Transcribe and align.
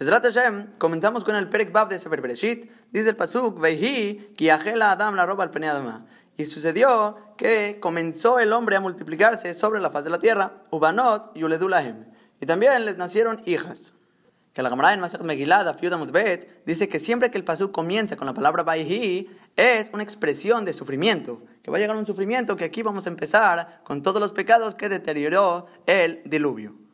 Hashem, 0.00 0.78
comenzamos 0.78 1.24
con 1.24 1.34
el 1.34 1.48
Perek 1.48 1.72
Bab 1.72 1.88
de 1.88 1.98
Sefer. 1.98 2.22
Dice 2.22 2.70
el 2.92 3.16
Pasuk, 3.16 3.60
Veihi, 3.60 4.32
ki 4.36 4.48
Adam 4.48 5.16
la 5.16 5.26
roba 5.26 5.44
al 5.44 5.64
Adama. 5.64 6.06
Y 6.36 6.44
sucedió 6.46 7.16
que 7.36 7.78
comenzó 7.80 8.38
el 8.38 8.52
hombre 8.52 8.76
a 8.76 8.80
multiplicarse 8.80 9.54
sobre 9.54 9.80
la 9.80 9.90
faz 9.90 10.04
de 10.04 10.10
la 10.10 10.20
tierra, 10.20 10.62
Ubanot 10.70 11.36
y 11.36 11.42
Uledulahem. 11.42 12.04
Y 12.40 12.46
también 12.46 12.84
les 12.84 12.96
nacieron 12.96 13.42
hijas. 13.44 13.92
Que 14.52 14.62
la 14.62 14.70
Gemara 14.70 14.92
en 14.92 15.00
Masach 15.00 15.22
Megillah, 15.22 15.76
Mutbet, 15.98 16.64
dice 16.64 16.88
que 16.88 17.00
siempre 17.00 17.32
que 17.32 17.38
el 17.38 17.44
Pasuk 17.44 17.72
comienza 17.72 18.16
con 18.16 18.26
la 18.26 18.34
palabra 18.34 18.62
Vaihi, 18.62 19.28
es 19.56 19.90
una 19.92 20.04
expresión 20.04 20.64
de 20.64 20.72
sufrimiento. 20.72 21.42
Que 21.64 21.72
va 21.72 21.78
a 21.78 21.80
llegar 21.80 21.96
un 21.96 22.06
sufrimiento 22.06 22.56
que 22.56 22.64
aquí 22.64 22.82
vamos 22.82 23.06
a 23.06 23.10
empezar 23.10 23.80
con 23.82 24.02
todos 24.02 24.20
los 24.20 24.32
pecados 24.32 24.76
que 24.76 24.88
deterioró 24.88 25.66
el 25.86 26.22
diluvio 26.24 26.87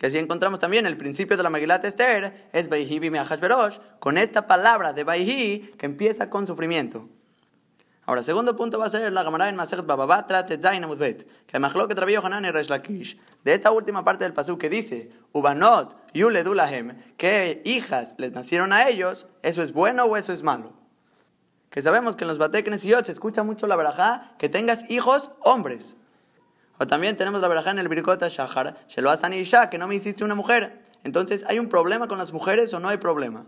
que 0.00 0.06
así 0.06 0.16
encontramos 0.16 0.58
también 0.58 0.86
el 0.86 0.96
principio 0.96 1.36
de 1.36 1.42
la 1.42 1.50
Magilat 1.50 1.84
Esther, 1.84 2.48
es 2.54 2.70
Baihi 2.70 2.98
Berosh, 2.98 3.80
con 3.98 4.16
esta 4.16 4.46
palabra 4.46 4.94
de 4.94 5.04
Baihi 5.04 5.72
que 5.76 5.84
empieza 5.84 6.30
con 6.30 6.46
sufrimiento. 6.46 7.10
Ahora, 8.06 8.22
segundo 8.22 8.56
punto 8.56 8.78
va 8.78 8.86
a 8.86 8.88
ser 8.88 9.12
la 9.12 9.22
Gamara 9.22 9.50
en 9.50 9.56
Masechet 9.56 9.84
Bababatra 9.84 10.46
Tetzain 10.46 10.82
Amudbet, 10.82 11.28
que 11.46 11.58
lo 11.58 11.86
que 11.86 11.94
trabió 11.94 12.24
Hanan 12.24 12.46
y 12.46 12.50
Resh. 12.50 13.18
De 13.44 13.52
esta 13.52 13.72
última 13.72 14.02
parte 14.02 14.24
del 14.24 14.32
pasú 14.32 14.56
que 14.56 14.70
dice, 14.70 15.10
Ubanot 15.32 15.94
Yuledulahem, 16.14 16.96
que 17.18 17.60
hijas 17.66 18.14
les 18.16 18.32
nacieron 18.32 18.72
a 18.72 18.88
ellos, 18.88 19.26
¿eso 19.42 19.62
es 19.62 19.74
bueno 19.74 20.04
o 20.04 20.16
eso 20.16 20.32
es 20.32 20.42
malo? 20.42 20.72
Que 21.68 21.82
sabemos 21.82 22.16
que 22.16 22.24
en 22.24 22.28
los 22.28 22.38
Bateknesiot 22.38 23.04
se 23.04 23.12
escucha 23.12 23.42
mucho 23.42 23.66
la 23.66 23.76
verajá 23.76 24.32
que 24.38 24.48
tengas 24.48 24.90
hijos 24.90 25.30
hombres. 25.42 25.98
O 26.82 26.86
también 26.86 27.14
tenemos 27.14 27.42
la 27.42 27.48
verajá 27.48 27.72
en 27.72 27.78
el 27.78 27.88
Birkota 27.88 28.28
Shahar, 28.28 28.74
Shelo 28.88 29.12
Isha, 29.34 29.68
que 29.68 29.76
no 29.76 29.86
me 29.86 29.96
hiciste 29.96 30.24
una 30.24 30.34
mujer. 30.34 30.80
Entonces, 31.04 31.44
¿hay 31.46 31.58
un 31.58 31.68
problema 31.68 32.08
con 32.08 32.16
las 32.16 32.32
mujeres 32.32 32.72
o 32.72 32.80
no 32.80 32.88
hay 32.88 32.96
problema? 32.96 33.44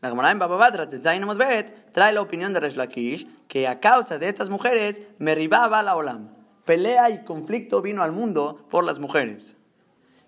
La 0.00 0.10
Gemara 0.10 0.30
en 0.30 0.38
Bababatra, 0.38 0.88
trae 0.88 2.12
la 2.12 2.20
opinión 2.20 2.52
de 2.52 2.60
Resh 2.60 2.76
Lakish, 2.76 3.26
que 3.48 3.66
a 3.66 3.80
causa 3.80 4.16
de 4.18 4.28
estas 4.28 4.48
mujeres, 4.48 5.02
meribaba 5.18 5.82
la 5.82 5.96
olam. 5.96 6.36
Pelea 6.64 7.10
y 7.10 7.24
conflicto 7.24 7.82
vino 7.82 8.00
al 8.00 8.12
mundo 8.12 8.64
por 8.70 8.84
las 8.84 9.00
mujeres. 9.00 9.56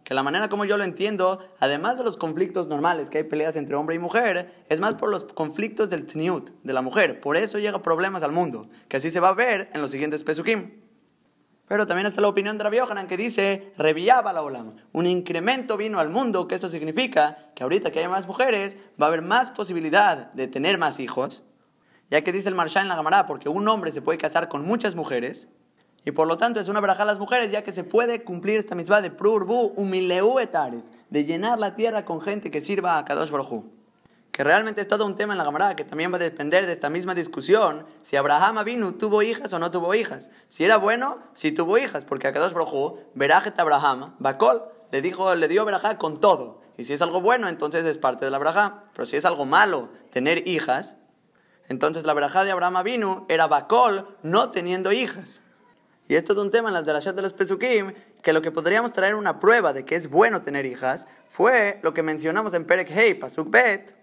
Que 0.02 0.12
la 0.12 0.24
manera 0.24 0.48
como 0.48 0.64
yo 0.64 0.76
lo 0.76 0.82
entiendo, 0.82 1.38
además 1.60 1.98
de 1.98 2.02
los 2.02 2.16
conflictos 2.16 2.66
normales, 2.66 3.10
que 3.10 3.18
hay 3.18 3.24
peleas 3.24 3.54
entre 3.54 3.76
hombre 3.76 3.94
y 3.94 4.00
mujer, 4.00 4.64
es 4.68 4.80
más 4.80 4.94
por 4.94 5.08
los 5.08 5.32
conflictos 5.34 5.88
del 5.88 6.04
tniut, 6.04 6.50
de 6.64 6.72
la 6.72 6.82
mujer. 6.82 7.20
Por 7.20 7.36
eso 7.36 7.60
llega 7.60 7.80
problemas 7.80 8.24
al 8.24 8.32
mundo, 8.32 8.68
que 8.88 8.96
así 8.96 9.12
se 9.12 9.20
va 9.20 9.28
a 9.28 9.34
ver 9.34 9.70
en 9.72 9.80
los 9.80 9.92
siguientes 9.92 10.24
pesukim. 10.24 10.83
Pero 11.66 11.86
también 11.86 12.06
está 12.06 12.20
la 12.20 12.28
opinión 12.28 12.58
de 12.58 12.64
Rabbi 12.64 12.76
Yohanan 12.76 13.06
que 13.06 13.16
dice, 13.16 13.72
reviaba 13.78 14.32
la 14.32 14.42
olama. 14.42 14.74
Un 14.92 15.06
incremento 15.06 15.76
vino 15.76 15.98
al 15.98 16.10
mundo, 16.10 16.46
que 16.46 16.54
esto 16.54 16.68
significa 16.68 17.38
que 17.54 17.62
ahorita 17.62 17.90
que 17.90 18.00
hay 18.00 18.08
más 18.08 18.26
mujeres, 18.26 18.76
va 19.00 19.06
a 19.06 19.08
haber 19.08 19.22
más 19.22 19.50
posibilidad 19.50 20.32
de 20.32 20.46
tener 20.46 20.76
más 20.76 21.00
hijos. 21.00 21.42
Ya 22.10 22.22
que 22.22 22.32
dice 22.32 22.50
el 22.50 22.54
Marsha 22.54 22.82
en 22.82 22.88
la 22.88 22.96
Gamará, 22.96 23.26
porque 23.26 23.48
un 23.48 23.66
hombre 23.66 23.92
se 23.92 24.02
puede 24.02 24.18
casar 24.18 24.48
con 24.48 24.62
muchas 24.64 24.94
mujeres, 24.94 25.48
y 26.04 26.10
por 26.10 26.28
lo 26.28 26.36
tanto 26.36 26.60
es 26.60 26.68
una 26.68 26.80
baraja 26.80 27.04
a 27.04 27.06
las 27.06 27.18
mujeres, 27.18 27.50
ya 27.50 27.64
que 27.64 27.72
se 27.72 27.82
puede 27.82 28.24
cumplir 28.24 28.58
esta 28.58 28.74
misma 28.74 29.00
de 29.00 29.10
prurbu 29.10 29.72
umileu 29.76 30.38
etares, 30.38 30.92
de 31.08 31.24
llenar 31.24 31.58
la 31.58 31.76
tierra 31.76 32.04
con 32.04 32.20
gente 32.20 32.50
que 32.50 32.60
sirva 32.60 32.98
a 32.98 33.04
Kadosh 33.06 33.30
Baruj 33.30 33.64
que 34.34 34.42
realmente 34.42 34.80
es 34.80 34.88
todo 34.88 35.06
un 35.06 35.14
tema 35.14 35.32
en 35.32 35.38
la 35.38 35.44
Gemara, 35.44 35.76
que 35.76 35.84
también 35.84 36.12
va 36.12 36.16
a 36.16 36.18
depender 36.18 36.66
de 36.66 36.72
esta 36.72 36.90
misma 36.90 37.14
discusión, 37.14 37.86
si 38.02 38.16
Abraham 38.16 38.64
vino 38.64 38.92
tuvo 38.96 39.22
hijas 39.22 39.52
o 39.52 39.60
no 39.60 39.70
tuvo 39.70 39.94
hijas. 39.94 40.28
Si 40.48 40.64
era 40.64 40.76
bueno, 40.76 41.18
si 41.34 41.52
tuvo 41.52 41.78
hijas, 41.78 42.04
porque 42.04 42.26
a 42.26 42.32
Kadosh 42.32 42.52
Brojú, 42.52 42.98
Berajet 43.14 43.56
Abraham, 43.60 44.16
Bakol, 44.18 44.64
le 44.90 45.02
dijo, 45.02 45.32
le 45.36 45.46
dio 45.46 45.64
Berajá 45.64 45.98
con 45.98 46.18
todo. 46.18 46.60
Y 46.76 46.82
si 46.82 46.94
es 46.94 47.00
algo 47.00 47.20
bueno, 47.20 47.46
entonces 47.46 47.84
es 47.84 47.96
parte 47.96 48.24
de 48.24 48.32
la 48.32 48.38
Berajá. 48.38 48.82
Pero 48.92 49.06
si 49.06 49.16
es 49.16 49.24
algo 49.24 49.44
malo, 49.44 49.90
tener 50.10 50.48
hijas, 50.48 50.96
entonces 51.68 52.02
la 52.02 52.12
Berajá 52.12 52.42
de 52.42 52.50
Abraham 52.50 52.82
vino 52.82 53.26
era 53.28 53.46
Bakol, 53.46 54.16
no 54.24 54.50
teniendo 54.50 54.90
hijas. 54.90 55.42
Y 56.08 56.16
es 56.16 56.24
todo 56.24 56.42
un 56.42 56.50
tema 56.50 56.70
en 56.70 56.74
las 56.74 56.84
de 56.84 57.12
de 57.12 57.22
los 57.22 57.34
Pesukim, 57.34 57.94
que 58.20 58.32
lo 58.32 58.42
que 58.42 58.50
podríamos 58.50 58.92
traer 58.92 59.14
una 59.14 59.38
prueba 59.38 59.72
de 59.72 59.84
que 59.84 59.94
es 59.94 60.10
bueno 60.10 60.42
tener 60.42 60.66
hijas, 60.66 61.06
fue 61.28 61.78
lo 61.84 61.94
que 61.94 62.02
mencionamos 62.02 62.52
en 62.54 62.64
Perek 62.64 62.90
Hei, 62.90 63.14
Pasuk 63.14 63.48
Bet, 63.48 64.02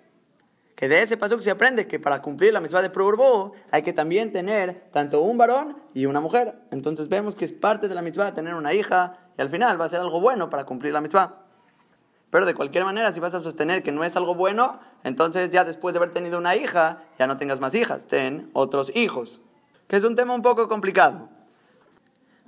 que 0.81 0.89
de 0.89 1.03
ese 1.03 1.15
paso 1.15 1.39
se 1.39 1.51
aprende 1.51 1.85
que 1.85 1.99
para 1.99 2.23
cumplir 2.23 2.51
la 2.53 2.59
misma 2.59 2.81
de 2.81 2.89
Prurbo 2.89 3.53
hay 3.69 3.83
que 3.83 3.93
también 3.93 4.31
tener 4.31 4.89
tanto 4.89 5.21
un 5.21 5.37
varón 5.37 5.77
y 5.93 6.07
una 6.07 6.21
mujer. 6.21 6.55
Entonces 6.71 7.07
vemos 7.07 7.35
que 7.35 7.45
es 7.45 7.53
parte 7.53 7.87
de 7.87 7.93
la 7.93 8.01
mitzvah 8.01 8.33
tener 8.33 8.55
una 8.55 8.73
hija 8.73 9.19
y 9.37 9.41
al 9.43 9.51
final 9.51 9.79
va 9.79 9.85
a 9.85 9.89
ser 9.89 9.99
algo 9.99 10.19
bueno 10.19 10.49
para 10.49 10.65
cumplir 10.65 10.91
la 10.91 10.99
mitzvah. 10.99 11.43
Pero 12.31 12.47
de 12.47 12.55
cualquier 12.55 12.83
manera, 12.83 13.13
si 13.13 13.19
vas 13.19 13.35
a 13.35 13.41
sostener 13.41 13.83
que 13.83 13.91
no 13.91 14.03
es 14.03 14.15
algo 14.15 14.33
bueno, 14.33 14.79
entonces 15.03 15.51
ya 15.51 15.65
después 15.65 15.93
de 15.93 15.99
haber 15.99 16.13
tenido 16.13 16.39
una 16.39 16.55
hija, 16.55 16.97
ya 17.19 17.27
no 17.27 17.37
tengas 17.37 17.59
más 17.59 17.75
hijas, 17.75 18.07
ten 18.07 18.49
otros 18.53 18.91
hijos. 18.95 19.39
Que 19.87 19.97
es 19.97 20.03
un 20.03 20.15
tema 20.15 20.33
un 20.33 20.41
poco 20.41 20.67
complicado. 20.67 21.29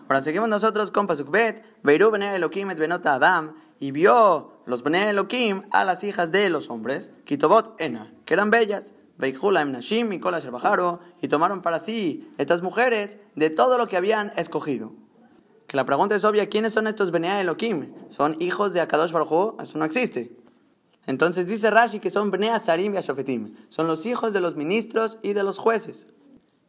Ahora 0.09 0.23
seguimos 0.23 0.49
nosotros 0.49 0.89
con 0.89 1.05
Pasukbet, 1.05 1.63
Beiru 1.83 2.09
bene 2.09 2.35
Elohim 2.35 2.69
benota 2.69 3.13
Adam, 3.13 3.53
y 3.79 3.91
vio 3.91 4.52
los 4.65 4.83
Bnei 4.83 5.09
Elohim 5.09 5.61
a 5.71 5.83
las 5.83 6.03
hijas 6.03 6.31
de 6.31 6.49
los 6.49 6.69
hombres, 6.69 7.11
Kitobot 7.25 7.75
Ena, 7.79 8.13
que 8.25 8.33
eran 8.33 8.49
bellas, 8.51 8.93
Beijula 9.17 9.63
Nashim 9.65 10.11
y 10.13 10.19
Kola 10.19 10.41
y 11.21 11.27
tomaron 11.27 11.61
para 11.61 11.79
sí 11.79 12.29
estas 12.37 12.61
mujeres 12.61 13.17
de 13.35 13.49
todo 13.49 13.77
lo 13.77 13.87
que 13.87 13.97
habían 13.97 14.31
escogido. 14.37 14.93
Que 15.67 15.77
la 15.77 15.85
pregunta 15.85 16.15
es 16.15 16.23
obvia, 16.23 16.49
¿quiénes 16.49 16.73
son 16.73 16.87
estos 16.87 17.11
Bnei 17.11 17.41
Elohim? 17.41 17.93
¿Son 18.09 18.37
hijos 18.39 18.73
de 18.73 18.81
Akadosh 18.81 19.11
Baruj 19.11 19.61
Eso 19.61 19.77
no 19.77 19.85
existe. 19.85 20.35
Entonces 21.05 21.47
dice 21.47 21.69
Rashi 21.69 21.99
que 21.99 22.09
son 22.09 22.31
Bnei 22.31 22.49
Asarim 22.49 22.93
y 22.93 22.97
Ashofetim, 22.97 23.55
son 23.69 23.87
los 23.87 24.05
hijos 24.05 24.33
de 24.33 24.39
los 24.39 24.55
ministros 24.55 25.17
y 25.21 25.33
de 25.33 25.43
los 25.43 25.59
jueces. 25.59 26.07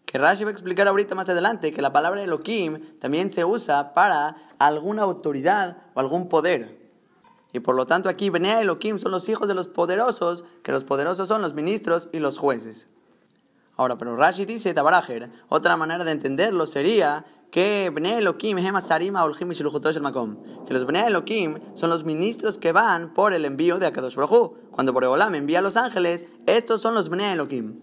Que 0.04 0.18
Rashi 0.18 0.44
va 0.44 0.50
a 0.50 0.52
explicar 0.52 0.88
ahorita 0.88 1.14
más 1.14 1.28
adelante 1.28 1.72
que 1.72 1.82
la 1.82 1.92
palabra 1.92 2.22
Elohim 2.22 2.98
también 2.98 3.30
se 3.30 3.44
usa 3.44 3.94
para 3.94 4.36
alguna 4.58 5.02
autoridad 5.02 5.78
o 5.94 6.00
algún 6.00 6.28
poder. 6.28 6.83
Y 7.54 7.60
por 7.60 7.74
lo 7.76 7.86
tanto 7.86 8.08
aquí 8.08 8.30
Bnei 8.30 8.62
Elohim 8.62 8.98
son 8.98 9.12
los 9.12 9.28
hijos 9.28 9.46
de 9.46 9.54
los 9.54 9.68
poderosos, 9.68 10.44
que 10.64 10.72
los 10.72 10.82
poderosos 10.82 11.28
son 11.28 11.40
los 11.40 11.54
ministros 11.54 12.08
y 12.12 12.18
los 12.18 12.36
jueces. 12.36 12.88
Ahora, 13.76 13.96
pero 13.96 14.16
Rashi 14.16 14.44
dice, 14.44 14.74
Tabarajer, 14.74 15.30
otra 15.48 15.76
manera 15.76 16.02
de 16.02 16.10
entenderlo 16.10 16.66
sería 16.66 17.24
que 17.52 17.92
Bnei 17.94 18.14
Elohim. 18.14 18.56
Que 18.56 18.72
los 20.74 20.84
Bnei 20.84 21.06
Elohim 21.06 21.60
son 21.74 21.90
los 21.90 22.04
ministros 22.04 22.58
que 22.58 22.72
van 22.72 23.14
por 23.14 23.32
el 23.32 23.44
envío 23.44 23.78
de 23.78 23.86
Akadosh 23.86 24.16
Baruj 24.16 24.54
Cuando 24.72 24.92
Boreolam 24.92 25.36
envía 25.36 25.60
a 25.60 25.62
los 25.62 25.76
ángeles, 25.76 26.26
estos 26.46 26.82
son 26.82 26.94
los 26.94 27.08
Bnei 27.08 27.34
Elohim. 27.34 27.78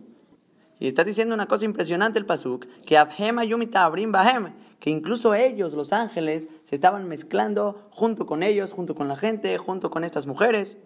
Y 0.80 0.90
está 0.90 1.06
diciendo 1.06 1.34
una 1.34 1.46
cosa 1.46 1.64
impresionante 1.64 2.20
el 2.20 2.26
pasuk, 2.26 2.66
que 2.86 2.98
Abhem 2.98 3.40
Ayumita 3.40 3.86
Abrim 3.86 4.12
Bahem, 4.12 4.54
que 4.82 4.90
incluso 4.90 5.36
ellos, 5.36 5.74
los 5.74 5.94
ángeles, 5.94 6.50
se 6.64 6.74
estaban 6.74 7.08
mezclando 7.08 7.88
junto 7.92 8.26
con 8.26 8.42
ellos, 8.42 8.74
junto 8.74 8.96
con 8.96 9.08
la 9.08 9.16
gente, 9.16 9.58
junto 9.60 9.92
con 9.92 10.04
estas 10.04 10.26
mujeres. 10.26 10.80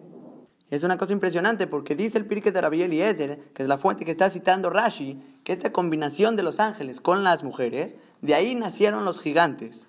Es 0.70 0.84
una 0.84 0.98
cosa 0.98 1.14
impresionante 1.14 1.66
porque 1.66 1.96
dice 1.96 2.18
el 2.18 2.26
Pirke 2.26 2.52
de 2.52 2.60
Rabbi 2.60 2.82
Eliezer, 2.82 3.38
que 3.54 3.62
es 3.62 3.68
la 3.68 3.78
fuente 3.78 4.04
que 4.04 4.10
está 4.10 4.28
citando 4.28 4.68
Rashi, 4.68 5.40
que 5.44 5.54
esta 5.54 5.72
combinación 5.72 6.36
de 6.36 6.42
los 6.42 6.60
ángeles 6.60 7.00
con 7.00 7.24
las 7.24 7.42
mujeres, 7.42 7.96
de 8.20 8.34
ahí 8.34 8.54
nacieron 8.54 9.06
los 9.06 9.18
gigantes. 9.18 9.88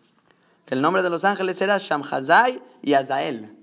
Que 0.66 0.76
el 0.76 0.82
nombre 0.82 1.04
de 1.04 1.10
los 1.10 1.26
ángeles 1.26 1.62
era 1.62 1.78
Shamhazai 1.78 2.62
y 2.82 2.94
Azael. 2.94 3.58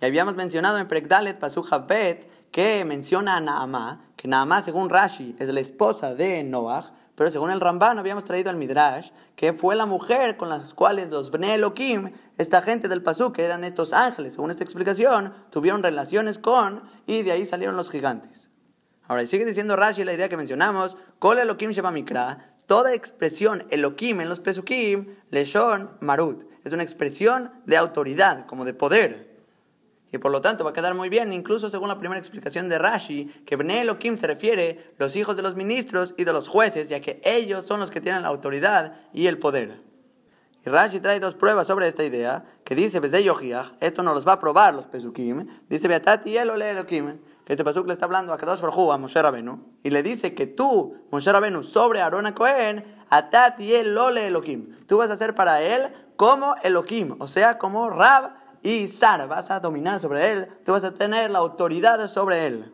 Y 0.00 0.04
habíamos 0.04 0.34
mencionado 0.34 0.78
en 0.78 0.88
Prekdalet 0.88 1.38
Pasuk 1.38 1.70
Bet 1.86 2.28
que 2.50 2.84
menciona 2.84 3.36
a 3.36 3.40
Naamá, 3.40 4.04
que 4.16 4.26
Naamá, 4.26 4.62
según 4.62 4.90
Rashi, 4.90 5.36
es 5.38 5.48
la 5.48 5.60
esposa 5.60 6.16
de 6.16 6.42
Noach, 6.42 6.86
pero 7.16 7.30
según 7.30 7.50
el 7.50 7.60
Ramban 7.60 7.98
habíamos 7.98 8.24
traído 8.24 8.50
al 8.50 8.56
Midrash, 8.56 9.10
que 9.34 9.52
fue 9.52 9.74
la 9.74 9.86
mujer 9.86 10.36
con 10.36 10.48
las 10.48 10.74
cuales 10.74 11.10
los 11.10 11.30
Bnei 11.30 11.60
esta 12.38 12.62
gente 12.62 12.86
del 12.86 13.02
Pasú, 13.02 13.32
que 13.32 13.42
eran 13.42 13.64
estos 13.64 13.92
ángeles, 13.92 14.34
según 14.34 14.50
esta 14.50 14.62
explicación, 14.62 15.32
tuvieron 15.50 15.82
relaciones 15.82 16.38
con, 16.38 16.82
y 17.06 17.22
de 17.22 17.32
ahí 17.32 17.46
salieron 17.46 17.76
los 17.76 17.90
gigantes. 17.90 18.50
Ahora, 19.08 19.26
sigue 19.26 19.44
diciendo 19.44 19.76
Rashi 19.76 20.04
la 20.04 20.12
idea 20.12 20.28
que 20.28 20.36
mencionamos, 20.36 20.96
Kol 21.18 21.38
Elohim 21.38 21.70
Sheba 21.70 21.90
Mikra, 21.90 22.54
toda 22.66 22.92
expresión 22.92 23.62
Elohim 23.70 24.20
en 24.20 24.28
los 24.28 24.40
Pesukim, 24.40 25.16
Leshon 25.30 25.90
Marut, 26.00 26.44
es 26.64 26.72
una 26.72 26.82
expresión 26.82 27.52
de 27.64 27.76
autoridad, 27.76 28.46
como 28.46 28.64
de 28.64 28.74
poder. 28.74 29.25
Y 30.12 30.18
por 30.18 30.30
lo 30.30 30.40
tanto 30.40 30.64
va 30.64 30.70
a 30.70 30.72
quedar 30.72 30.94
muy 30.94 31.08
bien, 31.08 31.32
incluso 31.32 31.68
según 31.68 31.88
la 31.88 31.98
primera 31.98 32.18
explicación 32.18 32.68
de 32.68 32.78
Rashi, 32.78 33.26
que 33.44 33.56
Bnei 33.56 33.78
Elohim 33.78 34.16
se 34.16 34.26
refiere 34.26 34.94
los 34.98 35.16
hijos 35.16 35.36
de 35.36 35.42
los 35.42 35.56
ministros 35.56 36.14
y 36.16 36.24
de 36.24 36.32
los 36.32 36.48
jueces, 36.48 36.88
ya 36.88 37.00
que 37.00 37.20
ellos 37.24 37.66
son 37.66 37.80
los 37.80 37.90
que 37.90 38.00
tienen 38.00 38.22
la 38.22 38.28
autoridad 38.28 39.00
y 39.12 39.26
el 39.26 39.38
poder. 39.38 39.80
Y 40.64 40.68
Rashi 40.68 41.00
trae 41.00 41.20
dos 41.20 41.34
pruebas 41.34 41.66
sobre 41.66 41.88
esta 41.88 42.04
idea, 42.04 42.44
que 42.64 42.74
dice, 42.74 43.00
esto 43.80 44.02
nos 44.02 44.14
los 44.14 44.26
va 44.26 44.32
a 44.32 44.40
probar 44.40 44.74
los 44.74 44.86
Pesukim, 44.86 45.46
dice, 45.68 45.88
Beatati 45.88 46.30
y 46.30 46.36
Elohim, 46.38 47.18
que 47.44 47.52
este 47.52 47.64
Pesuk 47.64 47.86
le 47.86 47.92
está 47.92 48.06
hablando 48.06 48.32
a 48.32 48.38
Kadosh 48.38 48.60
Baruj 48.60 48.92
a 48.92 48.98
Moshe 48.98 49.22
Rabenu, 49.22 49.60
y 49.84 49.90
le 49.90 50.02
dice 50.02 50.34
que 50.34 50.46
tú, 50.46 50.96
Moshe 51.12 51.30
Rabenu, 51.30 51.62
sobre 51.62 52.00
Aarón 52.00 52.26
a 52.26 52.34
Cohen, 52.34 52.84
Atati 53.10 53.74
el 53.74 53.96
Elohim, 53.96 54.76
tú 54.86 54.98
vas 54.98 55.10
a 55.10 55.16
ser 55.16 55.34
para 55.36 55.62
él 55.62 55.92
como 56.16 56.56
Elohim, 56.62 57.14
o 57.20 57.28
sea, 57.28 57.58
como 57.58 57.88
Rab 57.88 58.32
y 58.62 58.88
Sar, 58.88 59.26
vas 59.28 59.50
a 59.50 59.60
dominar 59.60 60.00
sobre 60.00 60.32
él, 60.32 60.48
tú 60.64 60.72
vas 60.72 60.84
a 60.84 60.94
tener 60.94 61.30
la 61.30 61.38
autoridad 61.38 62.06
sobre 62.08 62.46
él. 62.46 62.72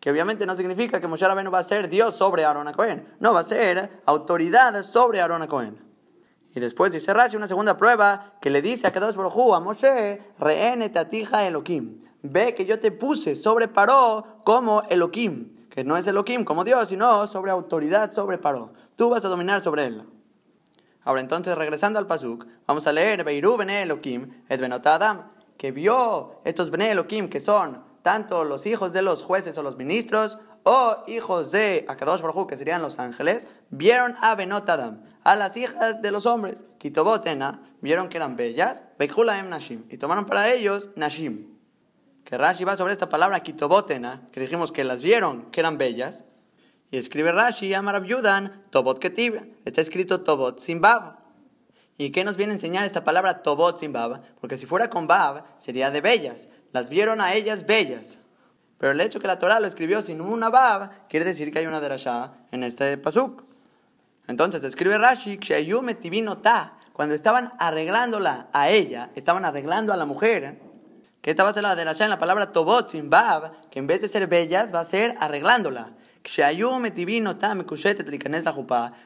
Que 0.00 0.10
obviamente 0.10 0.46
no 0.46 0.54
significa 0.54 1.00
que 1.00 1.08
Moshe 1.08 1.26
Rabbeinu 1.26 1.50
va 1.50 1.58
a 1.58 1.64
ser 1.64 1.88
Dios 1.88 2.14
sobre 2.16 2.44
Aarón 2.44 2.68
a 2.68 2.72
Cohen. 2.72 3.06
No, 3.18 3.32
va 3.34 3.40
a 3.40 3.44
ser 3.44 4.00
autoridad 4.06 4.84
sobre 4.84 5.20
Aarón 5.20 5.42
a 5.42 5.48
Cohen. 5.48 5.82
Y 6.54 6.60
después 6.60 6.92
dice 6.92 7.12
Rashi 7.12 7.36
una 7.36 7.48
segunda 7.48 7.76
prueba 7.76 8.34
que 8.40 8.50
le 8.50 8.62
dice 8.62 8.86
a 8.86 8.92
Kadosh 8.92 9.16
Baruj 9.16 9.54
a 9.54 9.60
Moshe, 9.60 10.22
reene 10.38 10.88
tatija 10.88 11.46
Elohim. 11.46 12.04
Ve 12.22 12.54
que 12.54 12.64
yo 12.64 12.80
te 12.80 12.90
puse 12.90 13.36
sobre 13.36 13.68
Paró 13.68 14.42
como 14.44 14.82
Elohim, 14.88 15.68
que 15.68 15.84
no 15.84 15.96
es 15.96 16.06
Elohim 16.06 16.44
como 16.44 16.64
Dios, 16.64 16.88
sino 16.88 17.26
sobre 17.26 17.50
autoridad 17.50 18.12
sobre 18.12 18.38
Paró. 18.38 18.72
Tú 18.96 19.08
vas 19.08 19.24
a 19.24 19.28
dominar 19.28 19.62
sobre 19.62 19.84
él. 19.84 20.17
Ahora 21.08 21.22
entonces, 21.22 21.56
regresando 21.56 21.98
al 21.98 22.06
Pasuk, 22.06 22.46
vamos 22.66 22.86
a 22.86 22.92
leer 22.92 23.24
Beiru 23.24 23.56
Bene 23.56 23.80
Elohim, 23.80 24.30
et 24.46 24.60
Adam, 24.62 25.30
que 25.56 25.72
vio 25.72 26.42
estos 26.44 26.70
Bene 26.70 26.90
Elohim, 26.90 27.30
que 27.30 27.40
son 27.40 27.82
tanto 28.02 28.44
los 28.44 28.66
hijos 28.66 28.92
de 28.92 29.00
los 29.00 29.22
jueces 29.22 29.56
o 29.56 29.62
los 29.62 29.78
ministros, 29.78 30.36
o 30.64 31.04
hijos 31.06 31.50
de 31.50 31.86
Akadosh 31.88 32.20
Baruj 32.20 32.46
que 32.46 32.58
serían 32.58 32.82
los 32.82 32.98
ángeles, 32.98 33.46
vieron 33.70 34.16
a 34.20 34.34
Benot 34.34 34.68
Adam, 34.68 35.00
a 35.24 35.34
las 35.34 35.56
hijas 35.56 36.02
de 36.02 36.10
los 36.10 36.26
hombres, 36.26 36.66
Kitobotena, 36.76 37.62
vieron 37.80 38.10
que 38.10 38.18
eran 38.18 38.36
bellas, 38.36 38.82
Bekhulaem 38.98 39.48
Nashim, 39.48 39.84
y 39.88 39.96
tomaron 39.96 40.26
para 40.26 40.52
ellos 40.52 40.90
Nashim. 40.94 41.56
Que 42.26 42.36
Rashi 42.36 42.64
va 42.64 42.76
sobre 42.76 42.92
esta 42.92 43.08
palabra 43.08 43.40
Kitobotena, 43.40 44.28
que 44.30 44.40
dijimos 44.40 44.72
que 44.72 44.84
las 44.84 45.00
vieron 45.00 45.50
que 45.52 45.60
eran 45.60 45.78
bellas, 45.78 46.22
y 46.90 46.96
escribe 46.96 47.32
Rashi, 47.32 47.74
Amar 47.74 48.02
Yudan, 48.04 48.64
Tobot 48.70 48.98
Ketib, 48.98 49.54
está 49.64 49.80
escrito 49.80 50.22
Tobot 50.22 50.60
sin 50.60 50.80
¿Y 51.98 52.10
qué 52.10 52.24
nos 52.24 52.36
viene 52.36 52.52
a 52.52 52.56
enseñar 52.56 52.84
esta 52.84 53.04
palabra 53.04 53.42
Tobot 53.42 53.78
sin 53.78 53.92
Porque 54.40 54.56
si 54.56 54.66
fuera 54.66 54.88
con 54.88 55.06
Bab, 55.06 55.44
sería 55.58 55.90
de 55.90 56.00
bellas. 56.00 56.48
Las 56.72 56.88
vieron 56.90 57.20
a 57.20 57.34
ellas 57.34 57.66
bellas. 57.66 58.20
Pero 58.78 58.92
el 58.92 59.00
hecho 59.00 59.18
que 59.18 59.26
la 59.26 59.38
Torah 59.38 59.58
lo 59.58 59.66
escribió 59.66 60.00
sin 60.00 60.20
una 60.20 60.48
Bab, 60.48 61.08
quiere 61.08 61.26
decir 61.26 61.52
que 61.52 61.58
hay 61.58 61.66
una 61.66 61.80
derashá 61.80 62.34
en 62.52 62.62
este 62.62 62.96
pasuk. 62.96 63.42
Entonces 64.28 64.62
escribe 64.62 64.96
Rashi, 64.96 65.38
ta, 66.42 66.78
cuando 66.92 67.14
estaban 67.14 67.52
arreglándola 67.58 68.48
a 68.52 68.70
ella, 68.70 69.10
estaban 69.14 69.44
arreglando 69.44 69.92
a 69.92 69.96
la 69.96 70.06
mujer, 70.06 70.60
que 71.20 71.30
esta 71.30 71.42
va 71.42 71.50
a 71.50 71.52
ser 71.52 71.64
la 71.64 71.74
derashá 71.74 72.04
en 72.04 72.10
la 72.10 72.18
palabra 72.18 72.52
Tobot 72.52 72.90
sin 72.90 73.10
Bab, 73.10 73.68
que 73.70 73.80
en 73.80 73.88
vez 73.88 74.02
de 74.02 74.08
ser 74.08 74.28
bellas, 74.28 74.72
va 74.72 74.80
a 74.80 74.84
ser 74.84 75.16
arreglándola. 75.18 75.97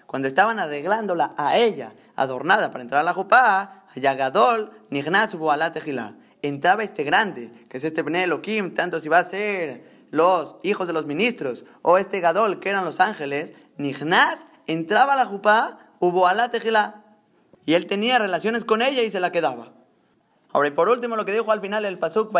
Cuando 0.07 0.29
estaban 0.29 0.59
arreglándola 0.59 1.35
a 1.37 1.57
ella, 1.57 1.93
adornada 2.17 2.71
para 2.71 2.83
entrar 2.83 3.01
a 3.01 3.05
la 3.05 3.15
jupá, 3.15 3.85
Yagadol, 3.95 4.71
Nignas 4.91 5.37
entraba 6.43 6.83
este 6.83 7.05
grande, 7.05 7.67
que 7.69 7.77
es 7.77 7.85
este 7.85 8.03
Bnei 8.03 8.25
Elohim, 8.25 8.75
tanto 8.75 9.01
si 9.01 9.09
va 9.09 9.19
a 9.19 9.25
ser 9.25 10.07
los 10.11 10.57
hijos 10.63 10.87
de 10.87 10.93
los 10.93 11.07
ministros 11.07 11.65
o 11.83 11.99
este 11.99 12.21
Gadol, 12.21 12.61
que 12.61 12.69
eran 12.69 12.85
los 12.85 13.01
ángeles, 13.01 13.55
Nignas 13.77 14.47
entraba 14.67 15.15
a 15.15 15.17
la 15.17 15.27
jupá, 15.27 15.79
hubo 16.01 16.29
Tejilá, 16.51 17.03
y 17.65 17.75
él 17.75 17.87
tenía 17.87 18.19
relaciones 18.19 18.65
con 18.65 18.83
ella 18.83 19.03
y 19.03 19.11
se 19.11 19.21
la 19.21 19.33
quedaba. 19.33 19.73
Ahora, 20.55 20.69
y 20.69 20.73
por 20.73 20.91
último, 20.91 21.17
lo 21.17 21.25
que 21.25 21.33
dijo 21.33 21.51
al 21.51 21.63
final 21.63 21.87
el 21.87 21.99
Pasuk, 21.99 22.31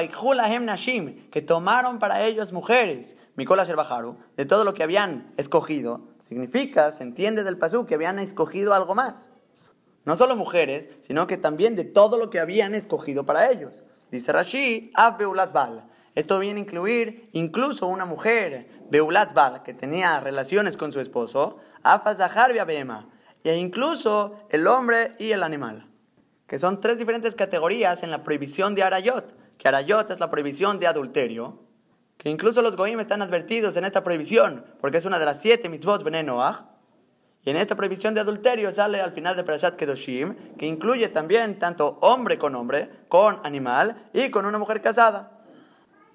Nashim, 0.61 1.31
que 1.31 1.41
tomaron 1.41 1.99
para 1.99 2.23
ellos 2.23 2.53
mujeres, 2.53 3.17
Mikola 3.37 3.65
Sherbaharu, 3.65 4.19
de 4.37 4.45
todo 4.45 4.65
lo 4.65 4.75
que 4.75 4.83
habían 4.83 5.33
escogido, 5.39 6.03
significa, 6.19 6.93
se 6.93 7.05
entiende 7.05 7.43
del 7.43 7.57
Pasuk, 7.57 7.89
que 7.89 7.95
habían 7.95 8.19
escogido 8.19 8.75
algo 8.75 8.95
más. 8.95 9.15
No 10.05 10.17
solo 10.17 10.37
mujeres, 10.37 10.91
sino 11.01 11.27
que 11.27 11.39
también 11.39 11.75
de 11.75 11.85
todo 11.85 12.19
lo 12.19 12.29
que 12.29 12.39
habían 12.39 12.75
escogido 12.75 13.25
para 13.25 13.51
ellos. 13.51 13.83
Dice 14.11 14.31
Rashi, 14.31 14.91
Ab 14.95 15.17
Beulat 15.17 15.53
Bal. 15.53 15.89
Esto 16.15 16.39
viene 16.39 16.61
a 16.61 16.65
incluir 16.65 17.31
incluso 17.33 17.87
una 17.87 18.05
mujer, 18.05 18.69
Beulat 18.91 19.33
Bal, 19.33 19.63
que 19.63 19.73
tenía 19.73 20.21
relaciones 20.21 20.77
con 20.77 20.93
su 20.93 21.01
esposo, 21.01 21.57
Afazahar 21.83 22.53
Behema, 22.67 23.09
e 23.43 23.57
incluso 23.57 24.35
el 24.51 24.67
hombre 24.67 25.15
y 25.19 25.33
el 25.33 25.43
animal 25.43 25.92
que 26.53 26.59
son 26.59 26.83
tres 26.83 26.99
diferentes 26.99 27.35
categorías 27.35 28.03
en 28.03 28.11
la 28.11 28.23
prohibición 28.23 28.75
de 28.75 28.83
Arayot, 28.83 29.57
que 29.57 29.69
Arayot 29.69 30.11
es 30.11 30.21
la 30.21 30.31
prohibición 30.31 30.79
de 30.79 30.87
adulterio, 30.87 31.61
que 32.19 32.29
incluso 32.29 32.61
los 32.61 32.77
Goim 32.77 33.01
están 33.01 33.23
advertidos 33.23 33.75
en 33.79 33.87
esta 33.87 34.05
prohibición, 34.05 34.63
porque 34.79 34.99
es 34.99 35.07
una 35.07 35.19
de 35.19 35.25
las 35.25 35.41
siete 35.41 35.71
mitzvot 35.71 36.03
bene 36.03 36.23
Noach, 36.23 36.57
y 37.43 37.49
en 37.49 37.57
esta 37.57 37.75
prohibición 37.75 38.13
de 38.13 38.21
adulterio 38.21 38.71
sale 38.71 39.01
al 39.01 39.13
final 39.13 39.35
de 39.35 39.45
Parashat 39.45 39.77
Kedoshim, 39.77 40.35
que 40.59 40.67
incluye 40.67 41.09
también 41.09 41.59
tanto 41.59 41.99
hombre 42.03 42.37
con 42.37 42.55
hombre, 42.55 42.91
con 43.09 43.41
animal 43.45 44.11
y 44.13 44.29
con 44.29 44.45
una 44.45 44.59
mujer 44.59 44.83
casada. 44.83 45.41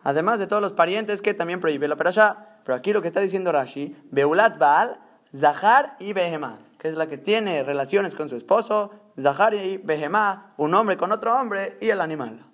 Además 0.04 0.38
de 0.38 0.46
todos 0.46 0.62
los 0.62 0.74
parientes 0.74 1.24
que 1.24 1.34
también 1.34 1.60
prohíbe 1.60 1.88
la 1.88 1.96
Parashat. 1.96 2.38
Pero 2.64 2.76
aquí 2.76 2.94
lo 2.94 3.02
que 3.02 3.08
está 3.08 3.22
diciendo 3.22 3.52
Rashi, 3.52 3.96
Beulat 4.12 4.60
Baal, 4.60 5.00
Zahar 5.36 5.96
y 6.00 6.14
Behemah 6.14 6.68
que 6.78 6.88
es 6.90 6.96
la 6.96 7.08
que 7.08 7.18
tiene 7.18 7.64
relaciones 7.64 8.16
con 8.16 8.30
su 8.30 8.36
esposo, 8.36 8.92
Zahari 9.22 9.58
y 9.58 9.78
Behemá, 9.78 10.54
un 10.58 10.74
hombre 10.74 10.98
con 10.98 11.12
otro 11.12 11.34
hombre 11.40 11.78
y 11.82 11.90
el 11.90 12.02
animal. 12.02 12.46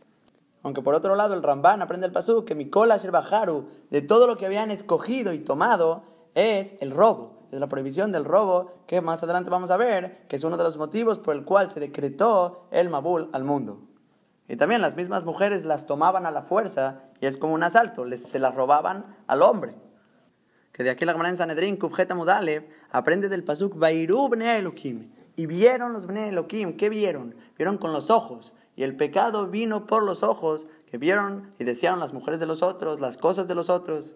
Aunque 0.62 0.82
por 0.82 0.96
otro 0.96 1.16
lado 1.16 1.34
el 1.34 1.44
Ramban 1.44 1.82
aprende 1.82 2.08
el 2.08 2.14
pasú 2.14 2.46
que 2.46 2.56
Mikola 2.56 2.98
Sherbaharu, 2.98 3.68
de 3.90 4.02
todo 4.02 4.28
lo 4.28 4.38
que 4.38 4.46
habían 4.46 4.72
escogido 4.72 5.34
y 5.34 5.40
tomado, 5.40 6.04
es 6.36 6.76
el 6.80 6.92
robo. 6.92 7.48
Es 7.52 7.60
la 7.60 7.68
prohibición 7.68 8.12
del 8.12 8.26
robo 8.26 8.72
que 8.88 9.02
más 9.02 9.22
adelante 9.22 9.50
vamos 9.50 9.72
a 9.72 9.78
ver, 9.78 10.26
que 10.28 10.38
es 10.38 10.44
uno 10.44 10.58
de 10.58 10.64
los 10.64 10.78
motivos 10.78 11.20
por 11.20 11.36
el 11.36 11.44
cual 11.44 11.70
se 11.70 11.80
decretó 11.80 12.68
el 12.72 12.90
Mabul 12.90 13.30
al 13.34 13.44
mundo. 13.44 13.82
Y 14.48 14.56
también 14.56 14.82
las 14.82 14.96
mismas 14.96 15.24
mujeres 15.24 15.66
las 15.66 15.86
tomaban 15.86 16.26
a 16.26 16.32
la 16.32 16.44
fuerza 16.44 17.04
y 17.20 17.28
es 17.28 17.38
como 17.38 17.54
un 17.54 17.64
asalto, 17.64 18.06
les, 18.06 18.24
se 18.24 18.40
las 18.40 18.56
robaban 18.56 19.18
al 19.28 19.42
hombre 19.42 19.76
que 20.74 20.84
de 20.84 20.90
aquí 20.90 21.06
la 21.06 21.12
Gemara 21.14 21.30
en 21.30 21.38
Sanedrín, 21.38 21.78
Kufjeta 21.78 22.16
Mudalev, 22.16 22.68
aprende 22.92 23.30
del 23.30 23.44
pasuk 23.44 23.78
Vairu 23.78 24.28
Bnei 24.28 24.58
Elohim. 24.58 25.12
Y 25.36 25.48
vieron 25.48 25.94
los 25.94 26.06
Bnei 26.06 26.30
Elohim, 26.30 26.78
¿qué 26.78 26.90
vieron? 26.90 27.36
Vieron 27.58 27.78
con 27.78 27.94
los 27.94 28.10
ojos. 28.10 28.54
Y 28.76 28.84
el 28.84 28.96
pecado 28.96 29.48
vino 29.48 29.86
por 29.86 30.04
los 30.04 30.24
ojos, 30.24 30.68
que 30.88 30.98
vieron 30.98 31.52
y 31.60 31.64
desearon 31.64 32.00
las 32.00 32.14
mujeres 32.14 32.40
de 32.40 32.46
los 32.46 32.62
otros, 32.62 33.00
las 33.00 33.18
cosas 33.18 33.48
de 33.48 33.56
los 33.56 33.70
otros. 33.70 34.16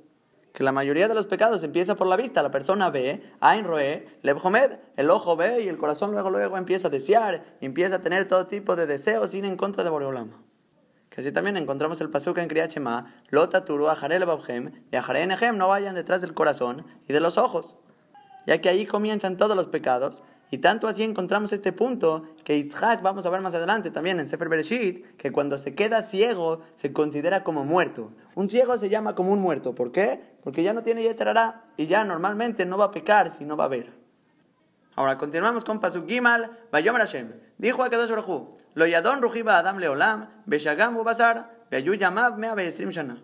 Que 0.53 0.63
la 0.63 0.71
mayoría 0.71 1.07
de 1.07 1.13
los 1.13 1.27
pecados 1.27 1.63
empieza 1.63 1.95
por 1.95 2.07
la 2.07 2.17
vista. 2.17 2.41
La 2.41 2.51
persona 2.51 2.89
ve, 2.89 3.23
Ain 3.39 3.65
Roe, 3.65 4.07
Lebhomed, 4.23 4.79
el 4.95 5.09
ojo 5.09 5.35
ve 5.35 5.63
y 5.63 5.67
el 5.67 5.77
corazón 5.77 6.11
luego, 6.11 6.29
luego 6.29 6.57
empieza 6.57 6.87
a 6.87 6.91
desear, 6.91 7.57
empieza 7.61 7.95
a 7.95 8.01
tener 8.01 8.27
todo 8.27 8.47
tipo 8.47 8.75
de 8.75 8.87
deseos 8.87 9.33
ir 9.33 9.45
en 9.45 9.57
contra 9.57 9.83
de 9.83 9.89
Boreolama. 9.89 10.41
Que 11.09 11.21
así 11.21 11.31
también 11.31 11.57
encontramos 11.57 11.99
el 12.01 12.09
pasuk 12.09 12.37
en 12.37 12.47
Kriyat 12.47 12.71
Shema, 12.71 13.23
Lota 13.29 13.65
turu 13.65 13.85
babhem, 13.85 14.71
y 14.91 14.95
ajarenehem 14.95 15.57
no 15.57 15.67
vayan 15.67 15.95
detrás 15.95 16.21
del 16.21 16.33
corazón 16.33 16.85
y 17.07 17.13
de 17.13 17.19
los 17.19 17.37
ojos, 17.37 17.75
ya 18.45 18.61
que 18.61 18.69
ahí 18.69 18.85
comienzan 18.85 19.37
todos 19.37 19.55
los 19.55 19.67
pecados. 19.67 20.21
Y 20.49 20.59
tanto 20.59 20.87
así 20.87 21.03
encontramos 21.03 21.51
este 21.51 21.73
punto 21.73 22.23
que 22.45 22.55
Yitzhak, 22.55 23.01
vamos 23.01 23.25
a 23.25 23.29
ver 23.29 23.41
más 23.41 23.53
adelante 23.53 23.91
también 23.91 24.19
en 24.19 24.27
Sefer 24.27 24.47
Bereshit, 24.47 25.17
que 25.17 25.31
cuando 25.31 25.57
se 25.57 25.75
queda 25.75 26.01
ciego 26.01 26.61
se 26.77 26.93
considera 26.93 27.43
como 27.43 27.65
muerto. 27.65 28.11
Un 28.35 28.49
ciego 28.49 28.77
se 28.77 28.87
llama 28.87 29.13
como 29.13 29.33
un 29.33 29.39
muerto. 29.39 29.75
¿Por 29.75 29.91
qué? 29.91 30.21
Porque 30.43 30.63
ya 30.63 30.71
no 30.71 30.83
tiene 30.83 31.03
yeterará 31.03 31.65
y 31.75 31.87
ya 31.87 32.05
normalmente 32.05 32.65
no 32.65 32.77
va 32.77 32.85
a 32.85 32.91
pecar 32.91 33.31
si 33.31 33.43
no 33.43 33.57
va 33.57 33.65
a 33.65 33.69
ver. 33.69 33.91
Ahora 34.95 35.17
continuamos 35.17 35.65
con 35.65 35.79
Pasuk 35.79 36.07
Gimal, 36.07 36.57
Bayomer. 36.71 37.07
Dijo 37.57 37.83
a 37.83 37.89
Kadosh 37.89 38.09
Baruj 38.09 38.49
Lo 38.73 38.87
yadon 38.87 39.21
rujiba 39.21 39.57
adam 39.57 39.79
leolam, 39.79 40.29
beshagam 40.45 40.95
ubazar, 40.95 41.51
beayu 41.69 41.93
yamav 41.95 42.37
mea 42.37 42.55
shana. 42.55 43.21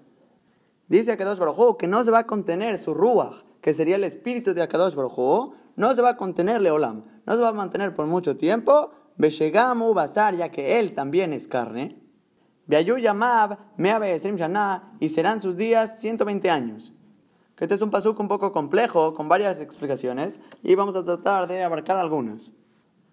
Dice 0.90 1.14
a 1.14 1.18
Kadosh 1.18 1.78
que 1.78 1.88
no 1.88 2.04
se 2.04 2.12
va 2.12 2.20
a 2.20 2.28
contener 2.28 2.78
su 2.78 2.94
ruach, 2.94 3.44
que 3.62 3.74
sería 3.74 3.96
el 3.96 4.04
espíritu 4.04 4.54
de 4.54 4.62
Akadosh 4.62 4.94
Baruj 4.94 5.54
no 5.76 5.96
se 5.96 6.02
va 6.02 6.12
a 6.12 6.18
contener 6.18 6.62
leolam, 6.62 7.06
no 7.26 7.36
se 7.36 7.42
va 7.42 7.50
a 7.50 7.54
mantener 7.54 7.96
por 7.96 8.06
mucho 8.06 8.38
tiempo, 8.38 8.92
beshagam 9.18 9.82
ubazar, 9.82 10.36
ya 10.36 10.50
que 10.50 10.80
él 10.80 10.94
también 10.94 11.34
es 11.34 11.48
carne. 11.48 11.98
Beayu 12.68 12.98
yamav 12.98 13.58
mea 13.78 14.00
shana, 14.18 14.96
y 15.00 15.10
serán 15.10 15.42
sus 15.42 15.58
días 15.58 16.00
120 16.00 16.50
años 16.50 16.94
que 17.56 17.66
este 17.66 17.76
es 17.76 17.82
un 17.82 17.92
pasuk 17.92 18.20
un 18.20 18.28
poco 18.28 18.52
complejo, 18.52 19.14
con 19.14 19.30
varias 19.30 19.60
explicaciones, 19.60 20.42
y 20.64 20.76
vamos 20.76 20.96
a 20.96 21.04
tratar 21.04 21.48
de 21.48 21.64
abarcar 21.64 21.98
algunas. 21.98 22.50